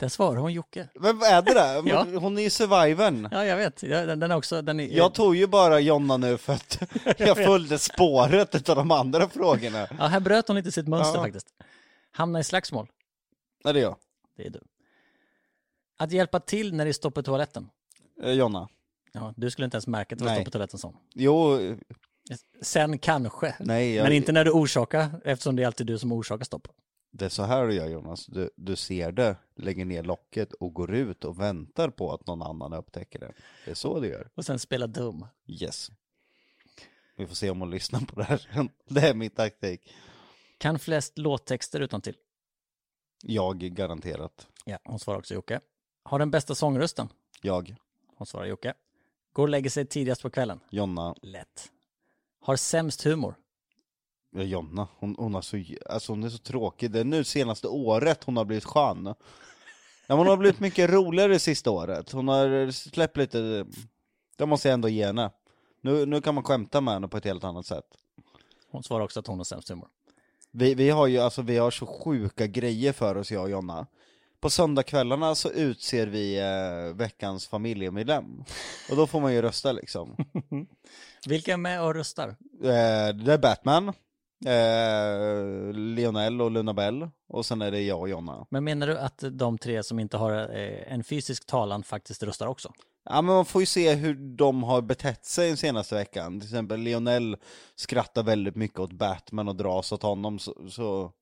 Där 0.01 0.09
svarar 0.09 0.37
hon 0.41 0.53
Jocke. 0.53 0.89
Men 0.95 1.19
vad 1.19 1.29
är 1.29 1.43
det 1.43 1.55
där? 1.55 1.83
Ja. 1.89 2.07
Hon 2.19 2.39
är 2.39 2.43
ju 2.43 2.51
survivorn. 2.51 3.29
Ja, 3.33 3.45
jag 3.45 3.57
vet. 3.57 3.77
Den, 3.81 4.21
den 4.21 4.31
är 4.31 4.37
också... 4.37 4.63
Den 4.63 4.81
är, 4.81 4.89
Jag 4.97 5.15
tog 5.15 5.37
ju 5.37 5.47
bara 5.47 5.81
Jonna 5.81 6.17
nu 6.17 6.39
för 6.39 6.53
att 6.53 6.79
jag 7.19 7.37
följde 7.37 7.79
spåret 7.79 8.55
utav 8.55 8.77
de 8.77 8.91
andra 8.91 9.29
frågorna. 9.29 9.89
Ja, 9.99 10.07
här 10.07 10.21
bröt 10.21 10.49
hon 10.49 10.57
lite 10.57 10.73
sitt 10.73 10.89
mönster 10.89 11.19
Ja. 11.19 11.25
faktiskt. 11.25 11.47
Hamna 12.13 12.41
i 12.41 12.45
slagsmål. 12.45 12.89
Ja 13.65 13.73
det 13.73 13.79
är 13.81 13.83
jag. 13.83 13.97
Det 14.37 14.47
är 14.47 14.51
du. 14.51 14.61
Att 15.99 16.13
hjälpa 16.13 16.41
till 16.41 16.75
när 16.75 16.85
det 16.85 16.93
står 16.95 17.11
på 17.11 17.23
toaletten. 17.23 17.69
Eh, 18.23 18.31
Jonna. 18.33 18.69
Ja, 19.13 19.35
du 19.37 19.51
skulle 19.51 19.65
inte 19.65 19.75
ens 19.77 19.87
märka 19.87 20.15
att 20.15 20.19
det 20.19 20.25
var 20.25 20.33
Nej. 20.33 20.41
stå 20.41 20.45
på 20.45 20.51
toaletten 20.51 20.79
så. 20.79 20.95
Jo, 21.15 21.59
Sen 22.63 22.99
kanske. 22.99 23.55
nej 23.61 23.95
jag, 23.95 24.05
Men 24.05 24.13
inte 24.13 24.33
när 24.33 24.45
du 24.45 24.51
orsakar, 24.51 25.11
eftersom 25.25 25.57
det 25.57 25.63
är 25.63 25.67
alltid 25.67 25.87
du 25.87 25.99
som 25.99 26.13
orsakar 26.13 26.45
stopp. 26.45 26.69
Det 27.11 27.25
är 27.25 27.29
så 27.29 27.43
här 27.43 27.67
du 27.67 27.75
gör 27.75 27.89
Jonas, 27.89 28.27
du, 28.27 28.51
du 28.57 28.77
ser 28.77 29.13
det, 29.13 29.37
lägger 29.57 29.85
ner 29.85 30.03
locket 30.03 30.53
och 30.53 30.75
går 30.75 30.95
ut 30.95 31.25
och 31.25 31.41
väntar 31.41 31.91
på 31.91 32.13
att 32.13 32.27
någon 32.27 32.43
annan 32.43 32.73
upptäcker 32.73 33.19
det. 33.19 33.33
Det 33.65 33.71
är 33.71 33.75
så 33.75 34.01
du 34.01 34.09
gör. 34.09 34.31
Och 34.35 34.45
sen 34.45 34.59
spela 34.59 34.87
dum. 34.87 35.27
Yes. 35.47 35.91
Vi 37.17 37.27
får 37.27 37.35
se 37.35 37.51
om 37.51 37.61
hon 37.61 37.71
lyssnar 37.71 38.01
på 38.01 38.17
det 38.17 38.25
här 38.25 38.39
sen. 38.39 38.69
Det 38.89 39.01
är 39.01 39.15
min 39.15 39.31
taktik. 39.31 39.93
Kan 40.59 40.79
flest 40.79 41.19
låttexter 41.19 41.81
utan 41.81 42.01
till. 42.01 42.17
Jag 43.23 43.59
garanterat. 43.59 44.47
Ja, 44.65 44.79
hon 44.85 44.99
svarar 44.99 45.19
också 45.19 45.35
Jocke. 45.35 45.61
Har 46.03 46.19
den 46.19 46.31
bästa 46.31 46.55
sångrösten. 46.55 47.09
Jag, 47.43 47.77
Hon 48.21 48.27
svarar 48.27 48.47
Jocke. 48.47 48.75
Går 49.33 49.43
och 49.43 49.49
lägger 49.49 49.71
sig 49.71 49.87
tidigast 49.87 50.23
på 50.23 50.31
kvällen. 50.31 50.61
Jonna, 50.71 51.15
Lätt. 51.23 51.71
Har 52.41 52.57
sämst 52.57 53.03
humor. 53.03 53.35
Ja, 54.31 54.43
Jonna, 54.43 54.89
hon, 54.99 55.15
hon, 55.19 55.35
har 55.35 55.43
så, 55.43 55.65
alltså 55.91 56.13
hon 56.13 56.25
är 56.25 56.29
så 56.29 56.39
tråkig. 56.39 56.91
Det 56.91 57.01
är 57.01 57.05
nu 57.05 57.25
senaste 57.25 57.69
året 57.69 58.25
hon 58.25 58.37
har 58.37 58.45
blivit 58.45 58.65
skön. 58.65 59.15
Ja, 60.07 60.15
hon 60.15 60.27
har 60.27 60.37
blivit 60.37 60.61
mycket 60.61 60.91
roligare 60.91 61.33
det 61.33 61.39
sista 61.39 61.71
året. 61.71 62.13
Hon 62.13 62.29
har 62.29 62.71
släppt 62.71 63.17
lite, 63.17 63.67
det 64.37 64.47
måste 64.47 64.69
jag 64.69 64.75
ändå 64.75 64.89
ge 64.89 65.07
henne. 65.07 65.31
Nu, 65.81 66.07
nu 66.07 66.21
kan 66.21 66.35
man 66.35 66.45
skämta 66.45 66.81
med 66.81 66.95
henne 66.95 67.09
på 67.09 67.17
ett 67.17 67.25
helt 67.25 67.45
annat 67.45 67.67
sätt. 67.67 67.85
Hon 68.71 68.83
svarar 68.83 69.05
också 69.05 69.21
att 69.21 69.27
hon 69.27 69.39
har 69.39 69.45
sämst 69.45 69.69
humor. 69.69 69.89
Vi, 70.51 70.75
vi 70.75 70.91
har 70.91 71.07
ju, 71.07 71.19
alltså 71.19 71.43
vi 71.43 71.57
har 71.57 71.71
så 71.71 71.87
sjuka 71.87 72.47
grejer 72.47 72.93
för 72.93 73.17
oss 73.17 73.31
jag 73.31 73.43
och 73.43 73.51
Jonna. 73.51 73.87
På 74.41 74.51
söndagskvällarna 74.51 75.35
så 75.35 75.51
utser 75.51 76.07
vi 76.07 76.39
eh, 76.39 76.97
veckans 76.97 77.47
familjemedlem. 77.47 78.45
Och 78.91 78.97
då 78.97 79.07
får 79.07 79.21
man 79.21 79.35
ju 79.35 79.43
rösta 79.43 79.73
liksom. 79.73 80.17
Vilka 81.27 81.53
är 81.53 81.57
med 81.57 81.83
och 81.83 81.95
röstar? 81.95 82.29
Eh, 82.63 83.15
det 83.15 83.33
är 83.33 83.39
Batman, 83.39 83.93
eh, 84.47 85.73
Lionel 85.73 86.41
och 86.41 86.51
Luna 86.51 86.75
Bell. 86.75 87.11
Och 87.29 87.47
sen 87.47 87.63
är 87.63 87.71
det 87.71 87.81
jag 87.81 88.01
och 88.01 88.09
Jonna. 88.09 88.47
Men 88.51 88.65
menar 88.65 88.87
du 88.87 88.99
att 88.99 89.25
de 89.31 89.59
tre 89.59 89.83
som 89.83 89.99
inte 89.99 90.17
har 90.17 90.33
eh, 90.33 90.93
en 90.93 91.05
fysisk 91.05 91.47
talan 91.47 91.83
faktiskt 91.83 92.23
röstar 92.23 92.47
också? 92.47 92.73
Ja 93.05 93.23
men 93.23 93.35
man 93.35 93.45
får 93.45 93.63
ju 93.63 93.67
se 93.67 93.95
hur 93.95 94.15
de 94.15 94.63
har 94.63 94.81
betett 94.83 95.25
sig 95.25 95.49
den 95.49 95.57
senaste 95.57 95.95
veckan. 95.95 96.41
Till 96.41 96.47
exempel 96.49 96.81
Lionel 96.81 97.37
skrattar 97.77 98.23
väldigt 98.23 98.57
mycket 98.57 98.79
åt 98.79 98.93
Batman 98.93 99.49
och 99.49 99.57
dras 99.57 99.93
åt 99.93 100.03
honom 100.03 100.39
så... 100.39 100.55
så... 100.71 101.13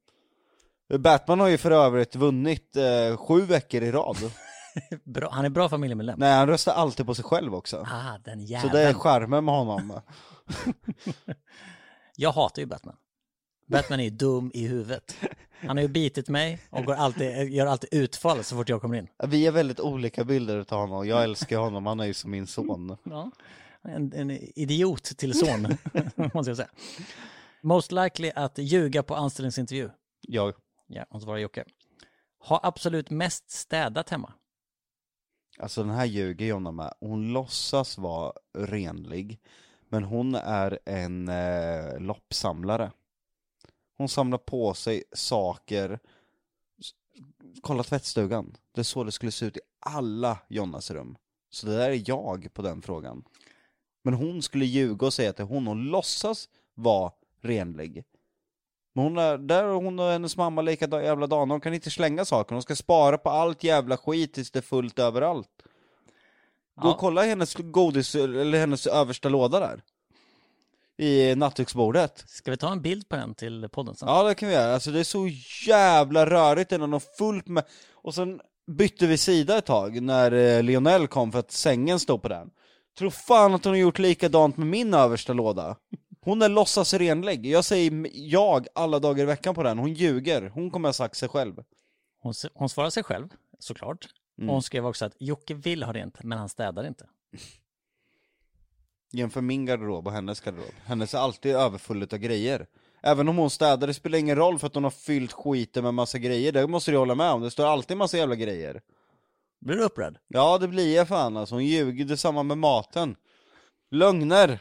Batman 0.98 1.40
har 1.40 1.48
ju 1.48 1.58
för 1.58 1.70
övrigt 1.70 2.16
vunnit 2.16 2.76
eh, 2.76 3.16
sju 3.16 3.40
veckor 3.40 3.82
i 3.82 3.92
rad. 3.92 4.16
Bra, 5.04 5.28
han 5.32 5.44
är 5.44 5.48
bra 5.48 5.68
familjemedlem. 5.68 6.18
Nej 6.18 6.34
han 6.36 6.48
röstar 6.48 6.72
alltid 6.72 7.06
på 7.06 7.14
sig 7.14 7.24
själv 7.24 7.54
också. 7.54 7.76
Ah, 7.76 8.18
den 8.24 8.46
Så 8.46 8.52
jäveln. 8.52 8.72
det 8.72 8.80
är 8.80 8.94
charmen 8.94 9.44
med 9.44 9.54
honom. 9.54 9.92
Jag 12.16 12.32
hatar 12.32 12.62
ju 12.62 12.66
Batman. 12.66 12.96
Batman 13.68 14.00
är 14.00 14.04
ju 14.04 14.10
dum 14.10 14.50
i 14.54 14.66
huvudet. 14.66 15.16
Han 15.60 15.76
har 15.76 15.82
ju 15.82 15.88
bitit 15.88 16.28
mig 16.28 16.60
och 16.70 16.84
går 16.84 16.94
alltid, 16.94 17.48
gör 17.52 17.66
alltid 17.66 17.88
utfall 17.92 18.44
så 18.44 18.56
fort 18.56 18.68
jag 18.68 18.80
kommer 18.80 18.98
in. 18.98 19.08
Vi 19.28 19.46
är 19.46 19.52
väldigt 19.52 19.80
olika 19.80 20.24
bilder 20.24 20.58
av 20.58 20.80
honom, 20.80 21.08
jag 21.08 21.24
älskar 21.24 21.58
honom, 21.58 21.86
han 21.86 22.00
är 22.00 22.04
ju 22.04 22.14
som 22.14 22.30
min 22.30 22.46
son. 22.46 22.96
Ja. 23.02 23.30
En, 23.82 24.12
en 24.12 24.30
idiot 24.30 25.04
till 25.04 25.38
son, 25.38 25.62
måste 26.34 26.50
jag 26.50 26.56
säga. 26.56 26.68
Most 27.62 27.92
likely 27.92 28.30
att 28.34 28.58
ljuga 28.58 29.02
på 29.02 29.14
anställningsintervju. 29.14 29.90
Jag, 30.20 30.54
Ja, 30.88 31.04
var 31.10 31.34
det 31.34 31.40
Jocke. 31.40 31.64
Ha 32.38 32.60
absolut 32.62 33.10
mest 33.10 33.50
städat 33.50 34.10
hemma. 34.10 34.32
alltså 35.58 35.82
den 35.82 35.92
här 35.92 36.04
ljuger 36.04 36.46
Jonna 36.46 36.72
med, 36.72 36.92
hon 37.00 37.32
låtsas 37.32 37.98
vara 37.98 38.32
renlig, 38.58 39.40
men 39.88 40.04
hon 40.04 40.34
är 40.34 40.78
en 40.84 41.28
eh, 41.28 41.98
loppsamlare. 42.00 42.92
Hon 43.98 44.08
samlar 44.08 44.38
på 44.38 44.74
sig 44.74 45.04
saker, 45.12 45.98
kolla 47.60 47.82
tvättstugan, 47.82 48.56
det 48.72 48.80
är 48.80 48.84
så 48.84 49.04
det 49.04 49.12
skulle 49.12 49.32
se 49.32 49.46
ut 49.46 49.56
i 49.56 49.60
alla 49.80 50.38
Jonnas 50.48 50.90
rum. 50.90 51.16
Så 51.50 51.66
det 51.66 51.76
där 51.76 51.90
är 51.90 52.02
jag 52.06 52.48
på 52.54 52.62
den 52.62 52.82
frågan. 52.82 53.24
Men 54.02 54.14
hon 54.14 54.42
skulle 54.42 54.64
ljuga 54.64 55.06
och 55.06 55.12
säga 55.14 55.30
att 55.30 55.36
det 55.36 55.42
är 55.42 55.46
hon, 55.46 55.66
hon 55.66 55.84
låtsas 55.84 56.48
vara 56.74 57.12
renlig. 57.40 58.04
Men 58.92 59.04
hon 59.04 59.18
är, 59.18 59.38
där 59.38 59.64
är 59.64 59.72
hon 59.72 59.98
och 59.98 60.10
hennes 60.10 60.36
mamma 60.36 60.62
lika 60.62 61.02
jävla 61.02 61.26
dana, 61.26 61.54
hon 61.54 61.60
kan 61.60 61.74
inte 61.74 61.90
slänga 61.90 62.24
saker, 62.24 62.54
hon 62.54 62.62
ska 62.62 62.76
spara 62.76 63.18
på 63.18 63.30
allt 63.30 63.64
jävla 63.64 63.96
skit 63.96 64.34
tills 64.34 64.50
det 64.50 64.58
är 64.58 64.62
fullt 64.62 64.98
överallt. 64.98 65.50
Gå 66.76 66.88
Ja. 66.88 66.92
och 66.94 66.98
kolla 66.98 67.22
hennes 67.22 67.54
godis, 67.54 68.14
eller 68.14 68.58
hennes 68.58 68.86
översta 68.86 69.28
låda 69.28 69.60
där. 69.60 69.82
I 70.98 71.34
nattduksbordet. 71.34 72.24
Ska 72.26 72.50
vi 72.50 72.56
ta 72.56 72.72
en 72.72 72.82
bild 72.82 73.08
på 73.08 73.16
den 73.16 73.34
till 73.34 73.68
podden 73.68 73.94
sen? 73.94 74.08
Ja 74.08 74.22
det 74.22 74.34
kan 74.34 74.48
vi 74.48 74.54
göra, 74.54 74.74
alltså 74.74 74.90
det 74.90 75.00
är 75.00 75.04
så 75.04 75.28
jävla 75.66 76.26
rörigt 76.26 76.72
innan 76.72 76.94
och 76.94 77.02
fullt 77.02 77.48
med, 77.48 77.64
och 77.94 78.14
sen 78.14 78.40
bytte 78.66 79.06
vi 79.06 79.18
sida 79.18 79.58
ett 79.58 79.66
tag 79.66 80.02
när 80.02 80.32
eh, 80.32 80.62
Lionel 80.62 81.08
kom 81.08 81.32
för 81.32 81.38
att 81.38 81.50
sängen 81.50 82.00
stod 82.00 82.22
på 82.22 82.28
den. 82.28 82.50
Tror 82.98 83.10
fan 83.10 83.54
att 83.54 83.64
hon 83.64 83.72
har 83.72 83.78
gjort 83.78 83.98
likadant 83.98 84.56
med 84.56 84.66
min 84.66 84.94
översta 84.94 85.32
låda. 85.32 85.76
Hon 86.20 86.42
är 86.42 86.48
låtsas 86.48 86.94
renlig, 86.94 87.46
jag 87.46 87.64
säger 87.64 88.06
jag 88.12 88.66
alla 88.74 88.98
dagar 88.98 89.22
i 89.22 89.26
veckan 89.26 89.54
på 89.54 89.62
den, 89.62 89.78
hon 89.78 89.92
ljuger, 89.92 90.48
hon 90.48 90.70
kommer 90.70 90.88
ha 90.88 90.92
sagt 90.92 91.16
sig 91.16 91.28
själv. 91.28 91.54
Hon, 92.20 92.34
hon 92.54 92.68
svarar 92.68 92.90
sig 92.90 93.02
själv, 93.02 93.28
såklart. 93.58 94.08
Mm. 94.38 94.48
Och 94.48 94.54
hon 94.54 94.62
skrev 94.62 94.86
också 94.86 95.04
att 95.04 95.16
Jocke 95.18 95.54
vill 95.54 95.82
ha 95.82 95.92
rent, 95.92 96.22
men 96.22 96.38
han 96.38 96.48
städar 96.48 96.86
inte. 96.86 97.06
Jämför 99.10 99.40
min 99.40 99.66
garderob 99.66 100.06
och 100.06 100.12
hennes 100.12 100.40
garderob. 100.40 100.72
Hennes 100.84 101.14
är 101.14 101.18
alltid 101.18 101.54
överfull 101.54 102.02
av 102.02 102.18
grejer. 102.18 102.66
Även 103.02 103.28
om 103.28 103.36
hon 103.36 103.50
städar, 103.50 103.86
det 103.86 103.94
spelar 103.94 104.18
ingen 104.18 104.36
roll 104.36 104.58
för 104.58 104.66
att 104.66 104.74
hon 104.74 104.84
har 104.84 104.90
fyllt 104.90 105.32
skiten 105.32 105.84
med 105.84 105.94
massa 105.94 106.18
grejer, 106.18 106.52
det 106.52 106.66
måste 106.66 106.90
du 106.90 106.96
hålla 106.96 107.14
med 107.14 107.30
om, 107.30 107.40
det 107.40 107.50
står 107.50 107.66
alltid 107.66 107.96
massa 107.96 108.16
jävla 108.16 108.34
grejer. 108.34 108.82
Blir 109.60 109.76
du 109.76 109.82
upprörd? 109.82 110.18
Ja 110.28 110.58
det 110.58 110.68
blir 110.68 110.96
jag 110.96 111.08
fan 111.08 111.36
alltså, 111.36 111.54
hon 111.54 111.64
ljuger, 111.66 112.04
detsamma 112.04 112.42
med 112.42 112.58
maten. 112.58 113.16
Lögner! 113.90 114.58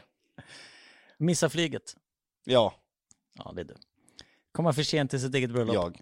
Missa 1.18 1.50
flyget. 1.50 1.96
Ja, 2.44 2.74
Ja, 3.44 3.52
det 3.54 3.60
är 3.60 3.64
du. 3.64 3.74
Komma 4.52 4.72
för 4.72 4.82
sent 4.82 5.10
till 5.10 5.20
sitt 5.20 5.34
eget 5.34 5.50
bröllop. 5.50 5.74
jag. 5.74 6.00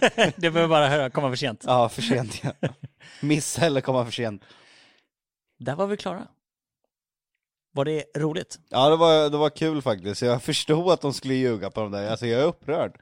det 0.36 0.50
behöver 0.50 0.68
bara 0.68 0.88
höra, 0.88 1.10
komma 1.10 1.28
för 1.28 1.36
sent. 1.36 1.64
Ja, 1.66 1.88
för 1.88 2.02
sent 2.02 2.44
ja. 2.44 2.52
Missa 3.22 3.66
eller 3.66 3.80
komma 3.80 4.04
för 4.04 4.12
sent. 4.12 4.44
Där 5.58 5.74
var 5.74 5.86
vi 5.86 5.96
klara. 5.96 6.28
Var 7.72 7.84
det 7.84 8.04
roligt? 8.16 8.58
Ja 8.68 8.88
det 8.88 8.96
var, 8.96 9.30
det 9.30 9.36
var 9.36 9.50
kul 9.50 9.82
faktiskt, 9.82 10.22
jag 10.22 10.42
förstod 10.50 10.92
att 10.92 11.00
de 11.00 11.12
skulle 11.12 11.34
ljuga 11.34 11.70
på 11.70 11.80
de 11.80 11.90
där, 11.92 12.10
alltså 12.10 12.26
jag 12.26 12.40
är 12.40 12.44
upprörd. 12.46 12.92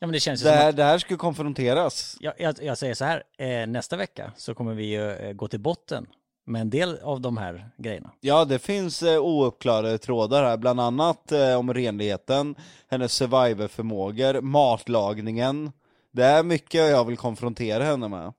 Ja, 0.00 0.06
men 0.06 0.12
det 0.12 0.20
känns 0.20 0.40
ju 0.42 0.44
Det 0.44 0.50
som 0.50 0.58
här, 0.58 0.68
att, 0.68 0.76
det 0.76 0.84
här 0.84 0.98
skulle 0.98 1.16
konfronteras. 1.18 2.16
jag, 2.20 2.34
jag, 2.38 2.54
jag 2.62 2.78
säger 2.78 2.94
så 2.94 3.04
här, 3.04 3.22
eh, 3.38 3.66
nästa 3.66 3.96
vecka 3.96 4.32
så 4.36 4.54
kommer 4.54 4.74
vi 4.74 4.84
ju 4.84 5.10
eh, 5.10 5.32
gå 5.32 5.48
till 5.48 5.60
botten 5.60 6.06
med 6.46 6.60
en 6.60 6.70
del 6.70 6.98
av 7.02 7.20
de 7.20 7.36
här 7.36 7.70
grejerna. 7.76 8.10
Ja, 8.20 8.44
det 8.44 8.58
finns 8.58 9.02
eh, 9.02 9.20
ouppklarade 9.24 9.98
trådar 9.98 10.44
här, 10.44 10.56
bland 10.56 10.80
annat 10.80 11.32
eh, 11.32 11.54
om 11.58 11.74
renligheten, 11.74 12.54
hennes 12.88 13.12
survivorförmågor, 13.12 14.40
matlagningen. 14.40 15.72
Det 16.12 16.24
är 16.24 16.42
mycket 16.42 16.80
jag 16.90 17.04
vill 17.04 17.16
konfrontera 17.16 17.84
henne 17.84 18.08
med. 18.08 18.32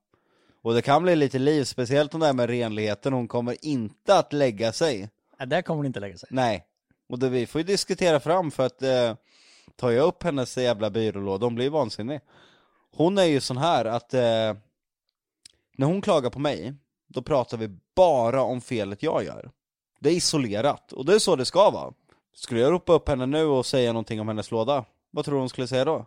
Och 0.64 0.74
det 0.74 0.82
kan 0.82 1.04
bli 1.04 1.16
lite 1.16 1.40
liv, 1.40 1.64
speciellt 1.64 2.14
om 2.14 2.20
det 2.20 2.26
här 2.26 2.34
med 2.34 2.50
renligheten, 2.50 3.14
hon 3.14 3.28
kommer 3.28 3.66
inte 3.66 4.18
att 4.18 4.34
lägga 4.34 4.72
sig. 4.72 5.10
Där 5.38 5.62
kommer 5.62 5.78
hon 5.78 5.86
inte 5.86 6.00
lägga 6.00 6.18
sig. 6.18 6.30
Nej. 6.32 6.66
Och 7.10 7.20
det, 7.20 7.30
vi 7.30 7.48
får 7.48 7.62
ju 7.62 7.66
diskutera 7.66 8.20
fram 8.20 8.52
för 8.52 8.66
att 8.66 8.82
eh, 8.82 9.16
tar 9.76 9.92
jag 9.92 10.08
upp 10.08 10.24
hennes 10.24 10.58
jävla 10.58 10.90
byrålåda, 10.90 11.46
hon 11.46 11.56
blir 11.56 11.70
vansinnig. 11.70 12.20
Hon 12.92 13.18
är 13.18 13.24
ju 13.24 13.42
sån 13.42 13.58
här 13.58 13.86
att 13.86 14.14
eh, 14.14 14.54
när 15.78 15.86
hon 15.86 16.02
klagar 16.02 16.30
på 16.30 16.40
mig, 16.40 16.74
då 17.08 17.22
pratar 17.22 17.58
vi 17.58 17.70
bara 17.96 18.42
om 18.42 18.62
felet 18.62 19.04
jag 19.04 19.24
gör. 19.24 19.52
Det 20.00 20.10
är 20.10 20.14
isolerat, 20.14 20.92
och 20.94 21.06
det 21.06 21.16
är 21.16 21.20
så 21.20 21.36
det 21.36 21.46
ska 21.46 21.70
vara. 21.70 21.94
Skulle 22.36 22.60
jag 22.60 22.72
ropa 22.72 22.94
upp 22.94 23.10
henne 23.10 23.26
nu 23.26 23.44
och 23.44 23.66
säga 23.66 23.94
någonting 23.94 24.22
om 24.22 24.28
hennes 24.28 24.52
låda, 24.52 24.86
vad 25.12 25.26
tror 25.26 25.36
du 25.36 25.40
hon 25.40 25.50
skulle 25.50 25.68
säga 25.68 25.86
då? 25.86 26.06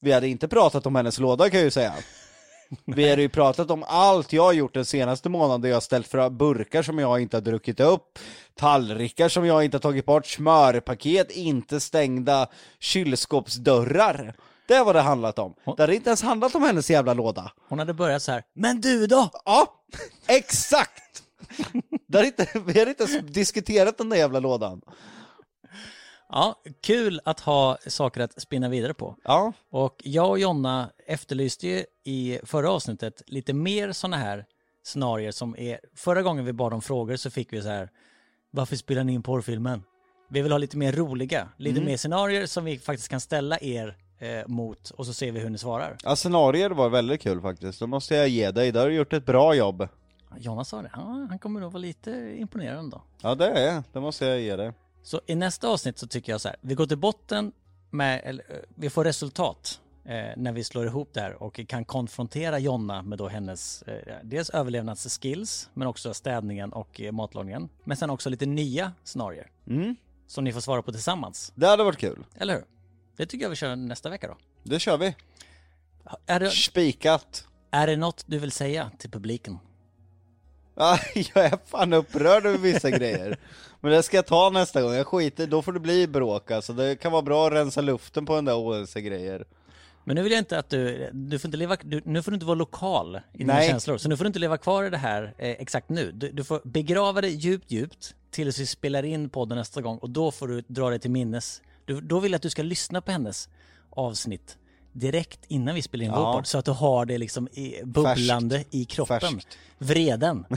Vi 0.00 0.12
hade 0.12 0.28
inte 0.28 0.48
pratat 0.48 0.86
om 0.86 0.94
hennes 0.96 1.18
låda 1.18 1.50
kan 1.50 1.58
jag 1.58 1.64
ju 1.64 1.70
säga. 1.70 1.94
Vi 2.84 3.10
hade 3.10 3.22
ju 3.22 3.28
pratat 3.28 3.70
om 3.70 3.84
allt 3.86 4.32
jag 4.32 4.42
har 4.42 4.52
gjort 4.52 4.74
den 4.74 4.84
senaste 4.84 5.28
månaden, 5.28 5.70
jag 5.70 5.76
har 5.76 5.80
ställt 5.80 6.06
för 6.06 6.30
burkar 6.30 6.82
som 6.82 6.98
jag 6.98 7.20
inte 7.20 7.36
har 7.36 7.42
druckit 7.42 7.80
upp, 7.80 8.18
tallrikar 8.54 9.28
som 9.28 9.46
jag 9.46 9.64
inte 9.64 9.76
har 9.76 9.80
tagit 9.80 10.06
bort, 10.06 10.26
smörpaket, 10.26 11.30
inte 11.30 11.80
stängda 11.80 12.46
kylskåpsdörrar. 12.78 14.34
Det 14.68 14.82
vad 14.82 14.94
det 14.94 15.00
handlat 15.00 15.38
om. 15.38 15.54
Det 15.76 15.82
hade 15.82 15.94
inte 15.94 16.10
ens 16.10 16.22
handlat 16.22 16.54
om 16.54 16.62
hennes 16.62 16.90
jävla 16.90 17.14
låda. 17.14 17.52
Hon 17.68 17.78
hade 17.78 17.94
börjat 17.94 18.22
så 18.22 18.32
här, 18.32 18.42
men 18.54 18.80
du 18.80 19.06
då? 19.06 19.30
Ja, 19.44 19.74
exakt! 20.26 21.22
Det 22.06 22.18
hade 22.18 22.26
inte, 22.26 22.48
vi 22.66 22.78
hade 22.78 22.90
inte 22.90 23.02
ens 23.02 23.26
diskuterat 23.34 23.98
den 23.98 24.08
där 24.08 24.16
jävla 24.16 24.40
lådan. 24.40 24.80
Ja, 26.32 26.62
kul 26.80 27.20
att 27.24 27.40
ha 27.40 27.78
saker 27.86 28.20
att 28.20 28.42
spinna 28.42 28.68
vidare 28.68 28.94
på. 28.94 29.16
Ja, 29.24 29.52
Och 29.70 30.00
jag 30.04 30.30
och 30.30 30.38
Jonna 30.38 30.90
efterlyste 31.06 31.66
ju 31.68 31.84
i 32.04 32.38
förra 32.42 32.70
avsnittet 32.70 33.22
lite 33.26 33.52
mer 33.52 33.92
sådana 33.92 34.16
här 34.16 34.44
scenarier 34.84 35.30
som 35.30 35.56
är... 35.58 35.80
Förra 35.94 36.22
gången 36.22 36.44
vi 36.44 36.52
bad 36.52 36.72
om 36.74 36.82
frågor 36.82 37.16
så 37.16 37.30
fick 37.30 37.52
vi 37.52 37.62
så 37.62 37.68
här, 37.68 37.90
varför 38.50 38.76
spelar 38.76 39.04
ni 39.04 39.12
in 39.12 39.22
porrfilmen? 39.22 39.82
Vi 40.30 40.42
vill 40.42 40.52
ha 40.52 40.58
lite 40.58 40.76
mer 40.76 40.92
roliga, 40.92 41.48
lite 41.56 41.80
mer 41.80 41.96
scenarier 41.96 42.46
som 42.46 42.64
vi 42.64 42.78
faktiskt 42.78 43.08
kan 43.08 43.20
ställa 43.20 43.58
er 43.60 43.96
eh, 44.18 44.46
mot 44.46 44.90
och 44.90 45.06
så 45.06 45.12
ser 45.12 45.32
vi 45.32 45.40
hur 45.40 45.50
ni 45.50 45.58
svarar. 45.58 45.96
ja 46.04 46.16
scenarier 46.16 46.70
var 46.70 46.88
väldigt 46.88 47.20
kul 47.20 47.40
faktiskt, 47.40 47.78
det 47.80 47.86
måste 47.86 48.14
jag 48.14 48.28
ge 48.28 48.50
dig, 48.50 48.72
där 48.72 48.80
har 48.80 48.88
du 48.88 48.94
gjort 48.94 49.12
ett 49.12 49.26
bra 49.26 49.54
jobb. 49.54 49.88
Jonna 50.38 50.64
sa 50.64 50.82
det, 50.82 50.90
ja, 50.92 51.26
han 51.28 51.38
kommer 51.38 51.60
nog 51.60 51.72
vara 51.72 51.80
lite 51.80 52.34
imponerad 52.38 52.78
ändå. 52.78 53.02
Ja 53.22 53.34
det 53.34 53.46
är 53.50 53.74
jag. 53.74 53.82
det 53.92 54.00
måste 54.00 54.26
jag 54.26 54.40
ge 54.40 54.56
dig. 54.56 54.72
Så 55.08 55.20
i 55.26 55.34
nästa 55.34 55.68
avsnitt 55.68 55.98
så 55.98 56.06
tycker 56.06 56.32
jag 56.32 56.40
så 56.40 56.48
här, 56.48 56.56
vi 56.60 56.74
går 56.74 56.86
till 56.86 56.98
botten 56.98 57.52
med, 57.90 58.20
eller, 58.24 58.44
eh, 58.48 58.56
vi 58.74 58.90
får 58.90 59.04
resultat 59.04 59.80
eh, 60.04 60.12
när 60.36 60.52
vi 60.52 60.64
slår 60.64 60.86
ihop 60.86 61.10
det 61.12 61.20
här 61.20 61.42
och 61.42 61.60
kan 61.68 61.84
konfrontera 61.84 62.58
Jonna 62.58 63.02
med 63.02 63.18
då 63.18 63.28
hennes, 63.28 63.82
eh, 63.82 64.16
dels 64.22 64.50
överlevnadsskills, 64.50 65.70
men 65.74 65.88
också 65.88 66.14
städningen 66.14 66.72
och 66.72 67.00
eh, 67.00 67.12
matlagningen. 67.12 67.68
Men 67.84 67.96
sen 67.96 68.10
också 68.10 68.30
lite 68.30 68.46
nya 68.46 68.92
scenarier 69.04 69.50
Mm, 69.66 69.96
som 70.26 70.44
ni 70.44 70.52
får 70.52 70.60
svara 70.60 70.82
på 70.82 70.92
tillsammans, 70.92 71.52
det 71.54 71.66
hade 71.66 71.84
varit 71.84 71.98
kul. 71.98 72.24
eller 72.34 72.54
hur? 72.54 72.64
Det 73.16 73.26
tycker 73.26 73.44
jag 73.44 73.50
vi 73.50 73.56
kör 73.56 73.76
nästa 73.76 74.10
vecka 74.10 74.28
då. 74.28 74.36
Det 74.62 74.78
kör 74.78 74.98
vi. 74.98 75.14
Är 76.26 76.40
det, 76.40 76.50
Spikat. 76.50 77.46
är 77.70 77.86
det 77.86 77.96
något 77.96 78.24
du 78.26 78.38
vill 78.38 78.52
säga 78.52 78.90
till 78.98 79.10
publiken? 79.10 79.58
Ja, 80.80 80.98
jag 81.34 81.44
är 81.44 81.58
fan 81.66 81.92
upprörd 81.92 82.46
över 82.46 82.58
vissa 82.58 82.90
grejer. 82.90 83.36
Men 83.80 83.92
det 83.92 84.02
ska 84.02 84.16
jag 84.16 84.26
ta 84.26 84.50
nästa 84.50 84.82
gång, 84.82 84.92
jag 84.92 85.06
skiter 85.06 85.46
då 85.46 85.62
får 85.62 85.72
det 85.72 85.80
bli 85.80 86.06
bråk 86.06 86.50
alltså. 86.50 86.72
Det 86.72 86.96
kan 86.96 87.12
vara 87.12 87.22
bra 87.22 87.46
att 87.46 87.52
rensa 87.52 87.80
luften 87.80 88.26
på 88.26 88.34
den 88.34 88.44
där 88.44 88.56
OS-grejer. 88.56 89.44
Men 90.04 90.16
nu 90.16 90.22
vill 90.22 90.32
jag 90.32 90.38
inte 90.38 90.58
att 90.58 90.70
du, 90.70 91.10
du 91.12 91.38
får 91.38 91.48
inte 91.48 91.58
leva, 91.58 91.76
du, 91.82 92.02
nu 92.04 92.22
får 92.22 92.30
du 92.30 92.34
inte 92.34 92.46
vara 92.46 92.54
lokal 92.54 93.20
i 93.32 93.38
dina 93.38 93.54
Nej. 93.54 93.68
känslor. 93.68 93.98
Så 93.98 94.08
nu 94.08 94.16
får 94.16 94.24
du 94.24 94.26
inte 94.26 94.38
leva 94.38 94.58
kvar 94.58 94.84
i 94.84 94.90
det 94.90 94.96
här 94.96 95.34
eh, 95.38 95.50
exakt 95.50 95.88
nu. 95.88 96.12
Du, 96.12 96.32
du 96.32 96.44
får 96.44 96.60
begrava 96.64 97.20
det 97.20 97.28
djupt, 97.28 97.70
djupt 97.70 98.14
tills 98.30 98.58
vi 98.58 98.66
spelar 98.66 99.02
in 99.02 99.30
podden 99.30 99.58
nästa 99.58 99.80
gång 99.80 99.98
och 99.98 100.10
då 100.10 100.30
får 100.30 100.48
du 100.48 100.62
dra 100.68 100.90
det 100.90 100.98
till 100.98 101.10
minnes. 101.10 101.62
Du, 101.84 102.00
då 102.00 102.20
vill 102.20 102.32
jag 102.32 102.36
att 102.36 102.42
du 102.42 102.50
ska 102.50 102.62
lyssna 102.62 103.00
på 103.00 103.12
hennes 103.12 103.48
avsnitt 103.90 104.58
direkt 104.92 105.40
innan 105.48 105.74
vi 105.74 105.82
spelar 105.82 106.04
in 106.04 106.10
Ja. 106.10 106.24
vår 106.26 106.32
podd 106.32 106.46
så 106.46 106.58
att 106.58 106.64
du 106.64 106.70
har 106.70 107.06
det 107.06 107.18
liksom 107.18 107.48
i, 107.48 107.74
bubblande 107.84 108.64
i 108.70 108.84
kroppen. 108.84 109.20
Färskt. 109.20 109.58
Vreden. 109.78 110.44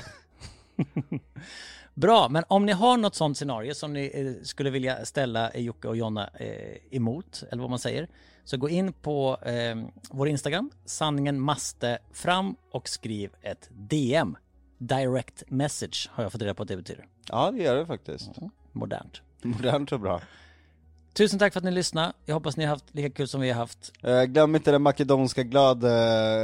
Bra, 1.93 2.29
men 2.29 2.43
om 2.47 2.65
ni 2.65 2.71
har 2.71 2.97
något 2.97 3.15
sånt 3.15 3.37
scenario 3.37 3.73
som 3.73 3.93
ni 3.93 4.11
eh, 4.13 4.43
skulle 4.43 4.69
vilja 4.69 5.05
ställa 5.05 5.57
Jocke 5.57 5.87
och 5.87 5.97
Jonna 5.97 6.29
eh, 6.39 6.95
emot, 6.95 7.43
eller 7.51 7.61
vad 7.61 7.69
man 7.69 7.79
säger, 7.79 8.07
så 8.43 8.57
gå 8.57 8.69
in 8.69 8.93
på 8.93 9.37
eh, 9.45 9.75
vår 10.11 10.27
Instagram, 10.27 10.71
sanningen 10.85 11.39
maste 11.39 11.99
fram 12.11 12.55
och 12.71 12.89
skriv 12.89 13.31
ett 13.41 13.69
DM. 13.71 14.37
Direct 14.77 15.43
message 15.47 16.09
har 16.11 16.23
jag 16.23 16.31
fått 16.31 16.41
reda 16.41 16.53
på 16.53 16.61
att 16.63 16.67
det 16.69 16.77
betyder. 16.77 17.05
Ja, 17.29 17.51
det 17.51 17.63
gör 17.63 17.75
det 17.75 17.85
faktiskt. 17.85 18.29
Modernt. 18.71 19.21
Modernt 19.41 19.91
och 19.91 19.99
bra. 19.99 20.21
Tusen 21.13 21.39
tack 21.39 21.53
för 21.53 21.59
att 21.59 21.63
ni 21.63 21.71
lyssnade. 21.71 22.13
Jag 22.25 22.33
hoppas 22.35 22.57
ni 22.57 22.63
har 22.63 22.69
haft 22.69 22.85
lika 22.95 23.09
kul 23.09 23.27
som 23.27 23.41
vi 23.41 23.49
har 23.49 23.55
haft. 23.59 23.91
Eh, 24.03 24.23
glöm 24.23 24.55
inte 24.55 24.71
den 24.71 24.81
makedonska 24.81 25.43
glad, 25.43 25.83
eh, 25.83 25.89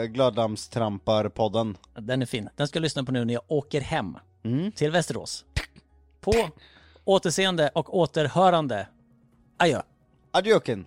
gladdammstrampar-podden. 0.08 1.76
Den 2.00 2.22
är 2.22 2.26
fin. 2.26 2.50
Den 2.56 2.68
ska 2.68 2.78
jag 2.78 2.82
lyssna 2.82 3.04
på 3.04 3.12
nu 3.12 3.26
när 3.26 3.34
jag 3.34 3.44
åker 3.48 3.82
hem 3.82 4.18
Mm. 4.44 4.72
till 4.72 4.92
Västerås. 4.92 5.46
På 6.22 6.34
återseende 7.04 7.70
och 7.74 7.98
återhörande. 7.98 8.88
Adjö. 9.58 9.82
Adjöken! 10.32 10.86